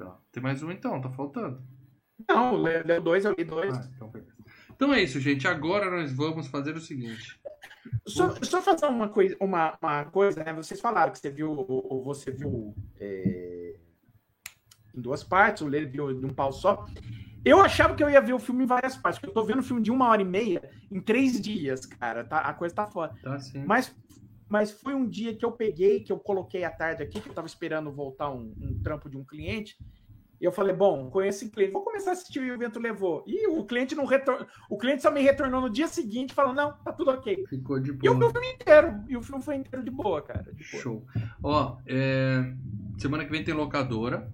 [0.06, 0.18] Tá.
[0.32, 1.61] Tem mais um então, tá faltando.
[2.28, 3.76] Não, leu dois, eu li dois.
[3.78, 4.14] Ah, então.
[4.69, 5.48] Então é isso, gente.
[5.48, 7.40] Agora nós vamos fazer o seguinte.
[8.07, 10.54] Só, só fazer uma coisa, uma, uma coisa, né?
[10.54, 13.76] Vocês falaram que você viu, o- o- você viu é,
[14.96, 16.86] em duas partes, o Lê viu de um pau só.
[17.44, 19.60] Eu achava que eu ia ver o filme em várias partes, porque eu tô vendo
[19.60, 22.23] o filme de uma hora e meia em três dias, cara.
[22.23, 23.15] Tá, a coisa tá foda.
[23.23, 23.63] Tá sim.
[23.65, 23.96] Mas,
[24.52, 27.34] mas foi um dia que eu peguei, que eu coloquei à tarde aqui, que eu
[27.34, 29.78] tava esperando voltar um, um trampo de um cliente.
[30.41, 32.78] E eu falei, bom, conheço esse cliente, vou começar a assistir o E o Vento
[32.78, 33.23] Levou.
[33.26, 34.46] E o cliente não retor...
[34.70, 37.46] o cliente só me retornou no dia seguinte, falando, não, tá tudo ok.
[37.47, 38.28] Ficou de E boa.
[38.28, 39.04] o filme inteiro.
[39.07, 40.52] E o filme foi inteiro de boa, cara.
[40.52, 40.84] De boa.
[40.84, 41.05] Show.
[41.41, 42.54] Ó, é,
[42.97, 44.34] semana que vem tem locadora.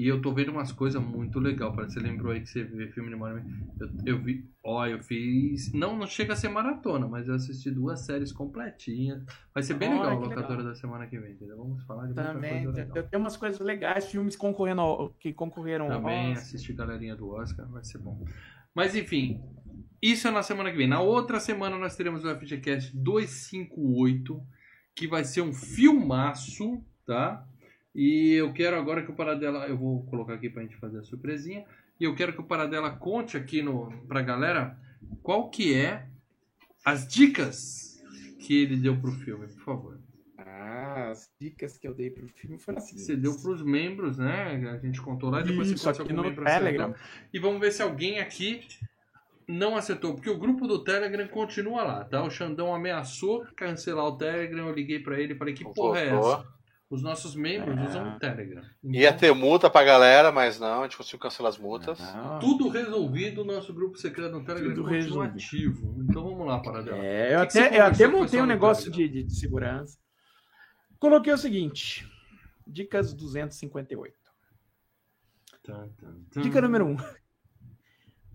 [0.00, 1.74] E eu tô vendo umas coisas muito legal.
[1.74, 3.44] Parece que você lembrou aí que você vê filme de Marvel.
[3.78, 4.48] Eu, eu vi.
[4.64, 5.70] Ó, eu fiz.
[5.74, 9.22] Não, não chega a ser maratona, mas eu assisti duas séries completinhas.
[9.52, 10.64] Vai ser bem legal a locadora legal.
[10.64, 11.58] da semana que vem, entendeu?
[11.58, 12.64] Vamos falar de Também.
[12.64, 13.02] coisa legal.
[13.10, 16.42] tem umas coisas legais, filmes concorrendo ao- que concorreram Também Oscar.
[16.44, 18.24] assistir galerinha do Oscar, vai ser bom.
[18.74, 19.38] Mas enfim,
[20.00, 20.88] isso é na semana que vem.
[20.88, 24.40] Na outra semana nós teremos o FGCast 258,
[24.94, 27.46] que vai ser um filmaço, tá?
[27.94, 31.02] E eu quero agora que o Paradela, eu vou colocar aqui pra gente fazer a
[31.02, 31.64] surpresinha,
[31.98, 34.78] e eu quero que o Paradela conte aqui no, pra galera
[35.22, 36.06] qual que é
[36.84, 38.00] as dicas
[38.38, 40.00] que ele deu pro filme, por favor.
[40.38, 42.96] Ah, as dicas que eu dei pro filme foram assim.
[42.96, 44.70] Você deu pros membros, né?
[44.70, 46.44] A gente contou lá, depois Isso, você conta se aqui algum no.
[46.44, 46.94] Telegram.
[47.32, 48.66] E vamos ver se alguém aqui
[49.46, 52.22] não acertou, porque o grupo do Telegram continua lá, tá?
[52.22, 56.08] O Xandão ameaçou cancelar o Telegram, eu liguei pra ele e falei, que porra é
[56.08, 56.46] essa?
[56.90, 57.84] Os nossos membros É.
[57.84, 58.62] usam o Telegram.
[58.82, 62.00] Ia Então, ter multa pra galera, mas não, a gente conseguiu cancelar as multas.
[62.00, 62.40] Não.
[62.40, 65.34] Tudo resolvido, o nosso grupo secreto no Telegram Tudo continua resolvido.
[65.36, 65.96] ativo.
[66.02, 66.98] Então vamos lá, Paradela.
[66.98, 69.96] É, eu até, eu até montei um negócio de, de, de segurança.
[70.98, 72.04] Coloquei o seguinte:
[72.66, 74.12] Dicas 258.
[75.62, 76.40] Tan, tan, tan.
[76.42, 76.90] Dica número 1.
[76.90, 76.96] Um.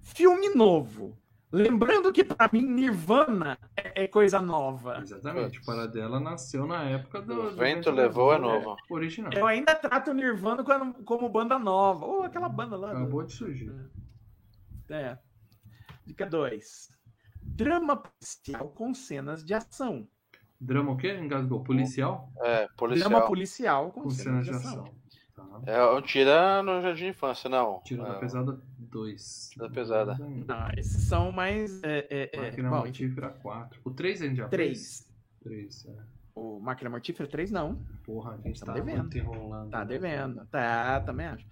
[0.01, 1.17] Filme novo.
[1.55, 4.99] Lembrando que pra mim Nirvana é, é coisa nova.
[5.01, 7.33] Exatamente, o Paradela nasceu na época do.
[7.33, 8.75] O do vento levou é novo.
[8.89, 9.31] Original.
[9.33, 12.05] Eu ainda trato Nirvana como, como banda nova.
[12.05, 12.91] Ou aquela banda lá.
[12.91, 13.71] Acabou de surgir.
[14.89, 15.17] É.
[16.05, 16.89] Dica 2.
[17.41, 20.07] Drama policial com cenas de ação.
[20.59, 21.13] Drama o quê?
[21.13, 21.63] Engasgou.
[21.63, 22.29] Policial?
[22.41, 23.09] É, policial.
[23.09, 24.83] Drama policial com, Com cenas, cenas de de ação.
[24.83, 24.95] ação.
[25.35, 25.43] Tá.
[25.65, 27.81] É um tira no Jardim de Infância, não.
[27.83, 29.49] Tiro da É, pesada 2.
[29.57, 30.15] Da pesada.
[30.17, 31.83] Não, esses são mais.
[31.83, 33.79] É, é, é, Máquina bom, mortífera 4.
[33.83, 34.71] O 3 a gente já 3.
[34.77, 35.13] fez?
[35.43, 36.15] 3, é.
[36.33, 37.79] O Máquina Mortífera 3 não.
[38.03, 38.97] Porra, a gente Tá tá, devendo.
[38.99, 39.69] muito enrolando.
[39.71, 40.45] Tá devendo.
[40.47, 41.45] Tá, também acho.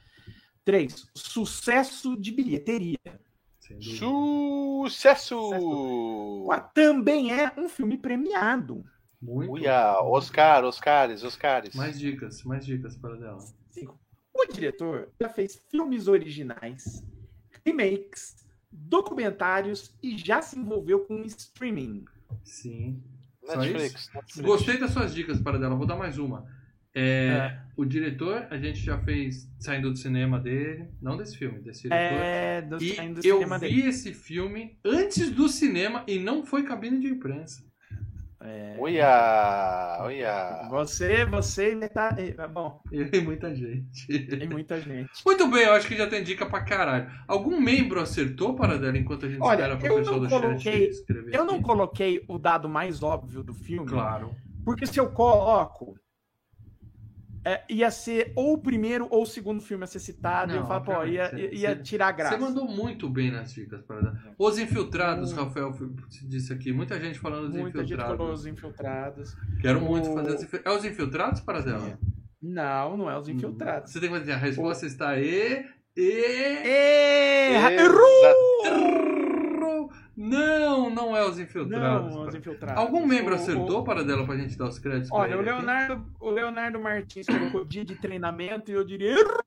[0.66, 1.10] 3.
[1.16, 2.98] Sucesso de bilheteria.
[3.82, 5.40] Sucesso!
[6.46, 8.84] Quatro, Também é um filme premiado.
[9.22, 9.54] Muito.
[9.54, 11.74] Uia, Oscar, Oscares, Oscares.
[11.76, 13.40] Mais dicas, mais dicas para dela.
[13.74, 14.00] 5.
[14.36, 17.04] O diretor já fez filmes originais,
[17.66, 18.36] remakes,
[18.72, 22.06] documentários e já se envolveu com streaming.
[22.44, 23.04] Sim.
[23.46, 24.10] Só Netflix.
[24.14, 24.40] Netflix.
[24.42, 25.76] Gostei das suas dicas para dela.
[25.76, 26.46] Vou dar mais uma.
[26.96, 27.64] É, É.
[27.76, 30.88] O diretor, a gente já fez saindo do cinema dele.
[31.02, 32.18] Não desse filme, desse diretor.
[32.24, 33.88] É, do, E saindo do eu cinema vi dele.
[33.90, 37.64] esse filme antes do cinema e não foi cabine de imprensa.
[38.46, 40.68] É, Uia, uia.
[40.70, 42.14] Você, você ainda tá.
[42.18, 44.06] é, Bom, E tem muita gente.
[44.28, 45.10] tem muita gente.
[45.26, 47.10] Muito bem, eu acho que já tem dica pra caralho.
[47.28, 50.30] Algum membro acertou para dela enquanto a gente Olha, espera pro eu pessoal não do
[50.30, 51.36] chat coloquei- escrever?
[51.36, 51.64] Eu não aqui?
[51.64, 54.36] coloquei o dado mais óbvio do filme, Claro.
[54.66, 55.96] porque se eu coloco,
[57.46, 60.62] é, ia ser ou o primeiro ou o segundo filme a ser citado, e eu
[60.62, 62.38] Não, falo, pô, ia, ia você- tirar a graça.
[62.38, 64.34] Você mandou muito bem nas dicas, para dar.
[64.38, 65.32] Os infiltrados.
[65.34, 65.72] Rafael
[66.28, 66.72] disse aqui.
[66.72, 68.18] Muita gente falando dos Muita gente infiltrados.
[68.18, 69.36] falou os infiltrados.
[69.62, 70.74] Quero O- muito fazer os infiltrados.
[70.74, 72.00] É os infiltrados, para dela?
[72.42, 73.92] Não, não é os infiltrados.
[73.92, 75.66] Você tem que dizer, a resposta está E.
[75.96, 77.54] E.
[77.54, 77.96] Erra- Exato.
[78.68, 79.23] Errou!
[80.16, 82.14] Não, não é os infiltrados.
[82.14, 82.78] Não, os para- infiltrados.
[82.84, 85.42] Algum membro O- o- acertou para dela pra gente dar os créditos pra Olha, o
[85.42, 85.60] ele aqui?
[85.60, 89.42] Leonardo, o Leonardo Martins colocou dia de treinamento e eu diria errou!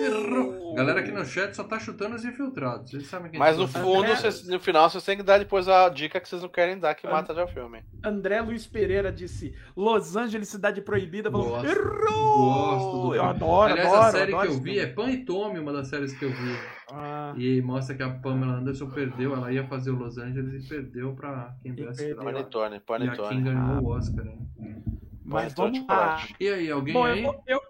[0.00, 0.74] Errou.
[0.74, 2.90] Galera aqui no chat só tá chutando os infiltrados.
[2.90, 5.68] Vocês sabem quem Mas no fundo, André- vocês- no final, vocês têm que dar depois
[5.68, 7.82] a dica que vocês não querem dar, que mata já o filme.
[8.04, 11.30] André Luiz Pereira disse Los Angeles, cidade proibida.
[11.30, 11.66] Falou, Gosto.
[11.66, 12.36] errou!
[12.36, 14.02] Gosto do Eu adoro, Aliás, adoro.
[14.06, 16.30] a série adoro que eu vi é Pan e Tome, uma das séries que eu
[16.30, 16.56] vi.
[16.88, 20.68] Ah, E mostra que a Pamela Anderson perdeu, ela ia fazer o Los Angeles e
[20.68, 22.14] perdeu pra quem E perdeu.
[22.16, 22.32] pra lá.
[22.32, 23.40] Panetone, E a Kim panetone.
[23.42, 24.36] ganhou o Oscar, né?
[25.24, 26.26] mas Panetone de vamos lá.
[26.38, 27.24] E aí, alguém Bom, aí?
[27.24, 27.60] eu, eu,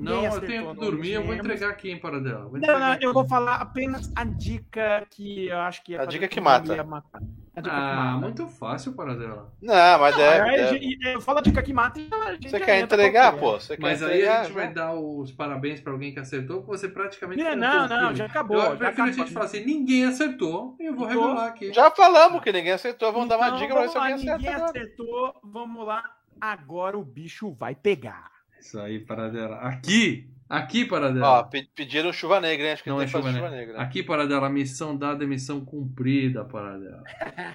[0.00, 2.50] Não, eu tenho que dormir, eu vou entregar aqui em para dela.
[2.52, 6.12] Não, não, eu vou falar apenas a dica que eu acho que ia A fazer
[6.12, 6.74] dica que mata.
[6.74, 7.20] ia matar.
[7.54, 9.52] Que Ah, muito fácil para dela.
[9.62, 10.54] Não, mas Não, é.
[10.60, 13.52] é- gente- eu falo a dica que mata e a gente Você quer entregar, pô?
[13.60, 14.44] Você quer Mas aí a entregar?
[14.44, 17.40] gente vai dar os parabéns pra alguém que acertou, porque você praticamente.
[17.42, 18.56] Não, não, não, já acabou.
[18.56, 19.32] Eu já prefiro a gente acabou.
[19.34, 21.26] falar assim: ninguém acertou, e eu vou Acabou.
[21.28, 21.72] revelar aqui.
[21.72, 24.36] Já falamos que ninguém acertou, vamos dar uma Então, dica pra ver se alguém acerta.
[24.38, 26.02] Ninguém acertou, vamos lá.
[26.40, 28.30] Agora o bicho vai pegar.
[28.60, 29.58] Isso aí, Paradela.
[29.58, 30.28] Aqui!
[30.48, 31.26] Aqui, Paradela.
[31.26, 32.72] Ó, pe- pediram chuva negra, hein?
[32.74, 33.56] Acho que não tem é chuva, chuva né?
[33.58, 33.80] negra.
[33.80, 37.02] Aqui, Paradela, missão dada, missão cumprida, Paradela.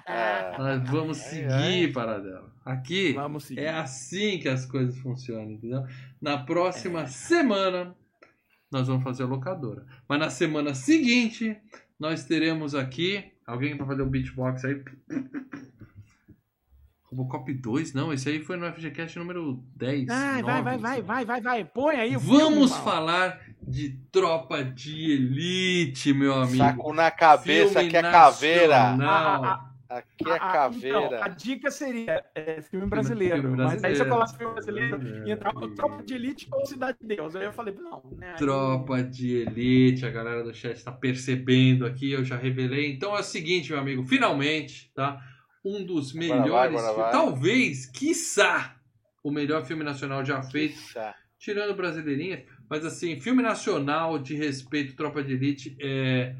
[0.06, 0.58] É.
[0.58, 2.50] Nós vamos seguir, Paradela.
[2.64, 3.60] Aqui Vamos seguir.
[3.60, 5.82] é assim que as coisas funcionam, entendeu?
[6.20, 7.94] Na próxima semana,
[8.70, 9.86] nós vamos fazer a locadora.
[10.08, 11.56] Mas na semana seguinte,
[11.98, 13.24] nós teremos aqui.
[13.46, 14.82] Alguém para fazer o beatbox aí?
[17.10, 17.92] Robocop 2?
[17.92, 20.06] Não, esse aí foi no FGCast número 10.
[20.06, 21.02] Vai, vai, 9, vai, não vai, sei.
[21.02, 21.64] vai, vai, vai.
[21.64, 26.56] Põe aí o Vamos filme, falar de Tropa de Elite, meu amigo.
[26.56, 28.76] Saco na cabeça, Filme aqui é caveira.
[29.00, 31.04] Ah, ah, Aqui é Ah, ah, caveira.
[31.06, 33.40] então, a dica seria é, filme brasileiro.
[33.40, 34.10] filme Mas aí você brasileiro.
[34.10, 37.34] coloca filme brasileiro e entrava Tropa de Elite ou Cidade de Deus.
[37.34, 38.34] Aí eu falei, não, né?
[38.34, 42.92] Tropa de Elite, a galera do chat está percebendo aqui, eu já revelei.
[42.92, 45.20] Então é o seguinte, meu amigo, finalmente, tá?
[45.64, 47.12] Um dos Agora vai, melhores, agora vai.
[47.12, 48.76] talvez, quiçá,
[49.22, 50.98] o melhor filme nacional já feito, Isso.
[51.38, 56.34] tirando brasileirinha, mas assim, filme nacional de respeito, Tropa de Elite, é...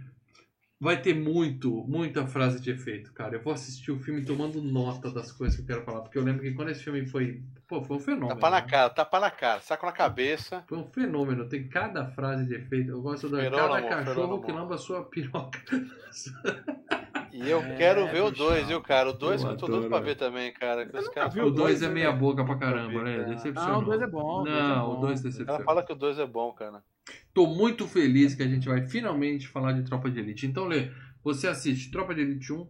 [0.81, 3.37] vai ter muito, muita frase de efeito, cara.
[3.37, 6.25] Eu vou assistir o filme tomando nota das coisas que eu quero falar, porque eu
[6.25, 8.29] lembro que quando esse filme foi, pô, foi um fenômeno.
[8.29, 8.67] Tapa na né?
[8.67, 10.65] cara, tapa na cara, saco na cabeça.
[10.67, 12.91] Foi um fenômeno, tem cada frase de efeito.
[12.91, 15.61] Eu gosto da Fenômeno, cada amor, cachorro que lamba a sua piroca.
[17.33, 18.43] E eu É, quero ver o bicho.
[18.45, 19.11] 2, viu, cara?
[19.11, 20.85] O 2 Eu que eu tô doido pra ver também, cara.
[20.85, 23.25] vi O falam- 2 é meia boca pra caramba, né?
[23.25, 23.73] Decepcionou.
[23.73, 24.99] Não, o dois é bom, é Não, bom.
[24.99, 25.65] o 2 O cara decepcionou.
[25.65, 26.83] fala que o 2 é bom, cara.
[27.33, 30.47] Tô muito feliz que a gente vai finalmente falar de Tropa de Elite.
[30.47, 30.91] Então, Lê,
[31.23, 32.67] você assiste Tropa de Elite 1,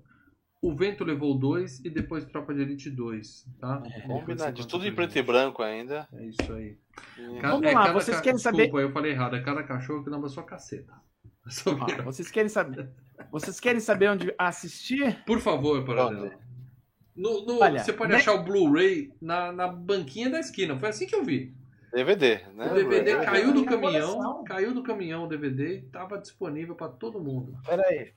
[0.62, 3.82] O Vento Levou 2 e depois Tropa de Elite 2, tá?
[3.86, 4.52] É.
[4.68, 6.06] Tudo em preto e branco ainda.
[6.12, 6.76] É isso aí.
[7.18, 9.36] E- Ca- Vamos é lá, cada vocês ca- querem saber- Desculpa, eu falei errado.
[9.36, 10.92] É cada cachorro que lamba sua caceta.
[11.86, 12.02] Vira.
[12.02, 12.90] vocês querem saber?
[13.30, 15.22] Vocês querem saber onde assistir?
[15.24, 16.26] Por favor, Paradela.
[16.26, 16.38] Onde?
[17.16, 20.78] No, no- Olha, você pode né- achar o Blu-ray na, na banquinha da esquina.
[20.78, 21.54] Foi assim que eu vi.
[21.92, 22.66] DVD, né?
[22.70, 26.88] O DVD é, caiu do caminhão, caiu do caminhão o DVD e tava disponível pra
[26.88, 27.58] todo mundo.
[27.66, 28.12] Pera aí.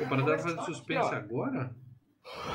[0.00, 1.74] O Paradela tá fazendo suspense agora?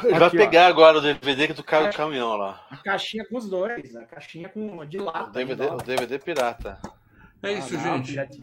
[0.04, 0.40] Ele vai Aqui, ó.
[0.40, 2.66] pegar agora o DVD que tu caiu do caminhão lá.
[2.70, 3.96] A caixinha com os dois.
[3.96, 5.32] A caixinha com de O lata.
[5.32, 6.80] DVD, o DVD pirata.
[7.42, 8.40] É isso, Ah, não, gente.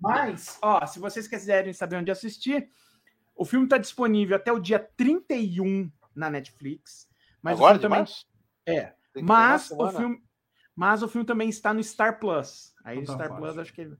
[0.00, 2.68] Mas, ó, se vocês quiserem saber onde assistir,
[3.36, 7.08] o filme está disponível até o dia 31 na Netflix.
[7.42, 8.04] Mas Agora o também
[8.66, 8.92] é.
[9.22, 10.22] Mas o filme,
[10.74, 12.74] mas o filme também está no Star Plus.
[12.84, 13.96] Aí o Então tá Star Plus acho que ele...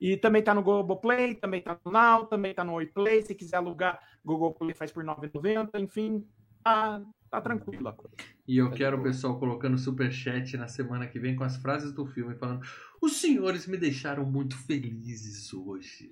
[0.00, 3.22] e também está no Google Play, também está no Now, também está no Oi Play.
[3.22, 5.80] Se quiser alugar, Google Play faz por R$ 9,90.
[5.80, 6.26] Enfim,
[6.64, 8.16] tá, tá tranquilo a coisa.
[8.48, 12.06] E eu quero o pessoal colocando superchat na semana que vem com as frases do
[12.06, 12.66] filme, falando:
[13.00, 16.10] Os senhores me deixaram muito felizes hoje.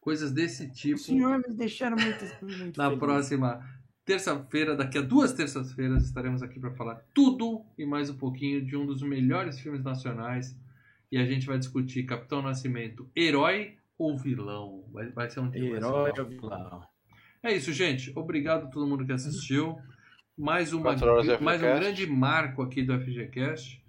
[0.00, 0.96] Coisas desse tipo.
[0.96, 3.60] Os senhores me deixaram muito, muito Na próxima
[4.04, 8.76] terça-feira, daqui a duas terças-feiras, estaremos aqui para falar tudo e mais um pouquinho de
[8.76, 10.56] um dos melhores filmes nacionais.
[11.10, 14.84] E a gente vai discutir Capitão Nascimento, herói ou vilão?
[14.92, 16.95] Vai, vai ser um dia mais Herói ou vilão?
[17.46, 18.12] É isso, gente.
[18.16, 19.78] Obrigado a todo mundo que assistiu.
[20.36, 20.90] Mais, uma,
[21.44, 23.82] mais um grande marco aqui do FGCast.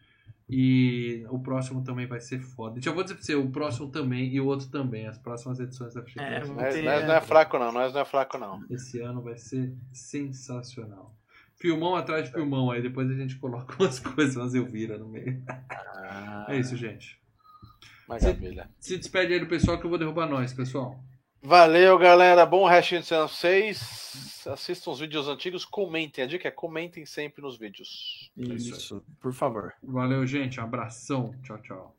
[0.49, 2.79] E o próximo também vai ser foda.
[2.81, 5.05] Já vou dizer pra você, o próximo também e o outro também.
[5.05, 6.33] As próximas edições do FGCast.
[6.49, 7.71] É, Nós, Tem- nós não é fraco, não.
[7.73, 8.63] Nós não é fraco, não.
[8.69, 11.13] Esse ano vai ser sensacional.
[11.59, 15.09] Filmão atrás de filmão, aí depois a gente coloca umas coisas, umas eu vira no
[15.09, 15.41] meio.
[15.49, 17.19] Ah, É isso, gente.
[18.07, 18.69] Maravilha.
[18.79, 21.03] Se despede aí do pessoal que eu vou derrubar nós, pessoal.
[21.41, 22.45] Valeu, galera.
[22.45, 24.45] Bom restinho de semana vocês.
[24.47, 26.23] Assistam os vídeos antigos, comentem.
[26.23, 28.31] A dica é comentem sempre nos vídeos.
[28.35, 28.57] isso aí.
[28.57, 29.73] Isso, por favor.
[29.83, 30.59] Valeu, gente.
[30.59, 31.33] Um abração.
[31.43, 31.95] Tchau, tchau.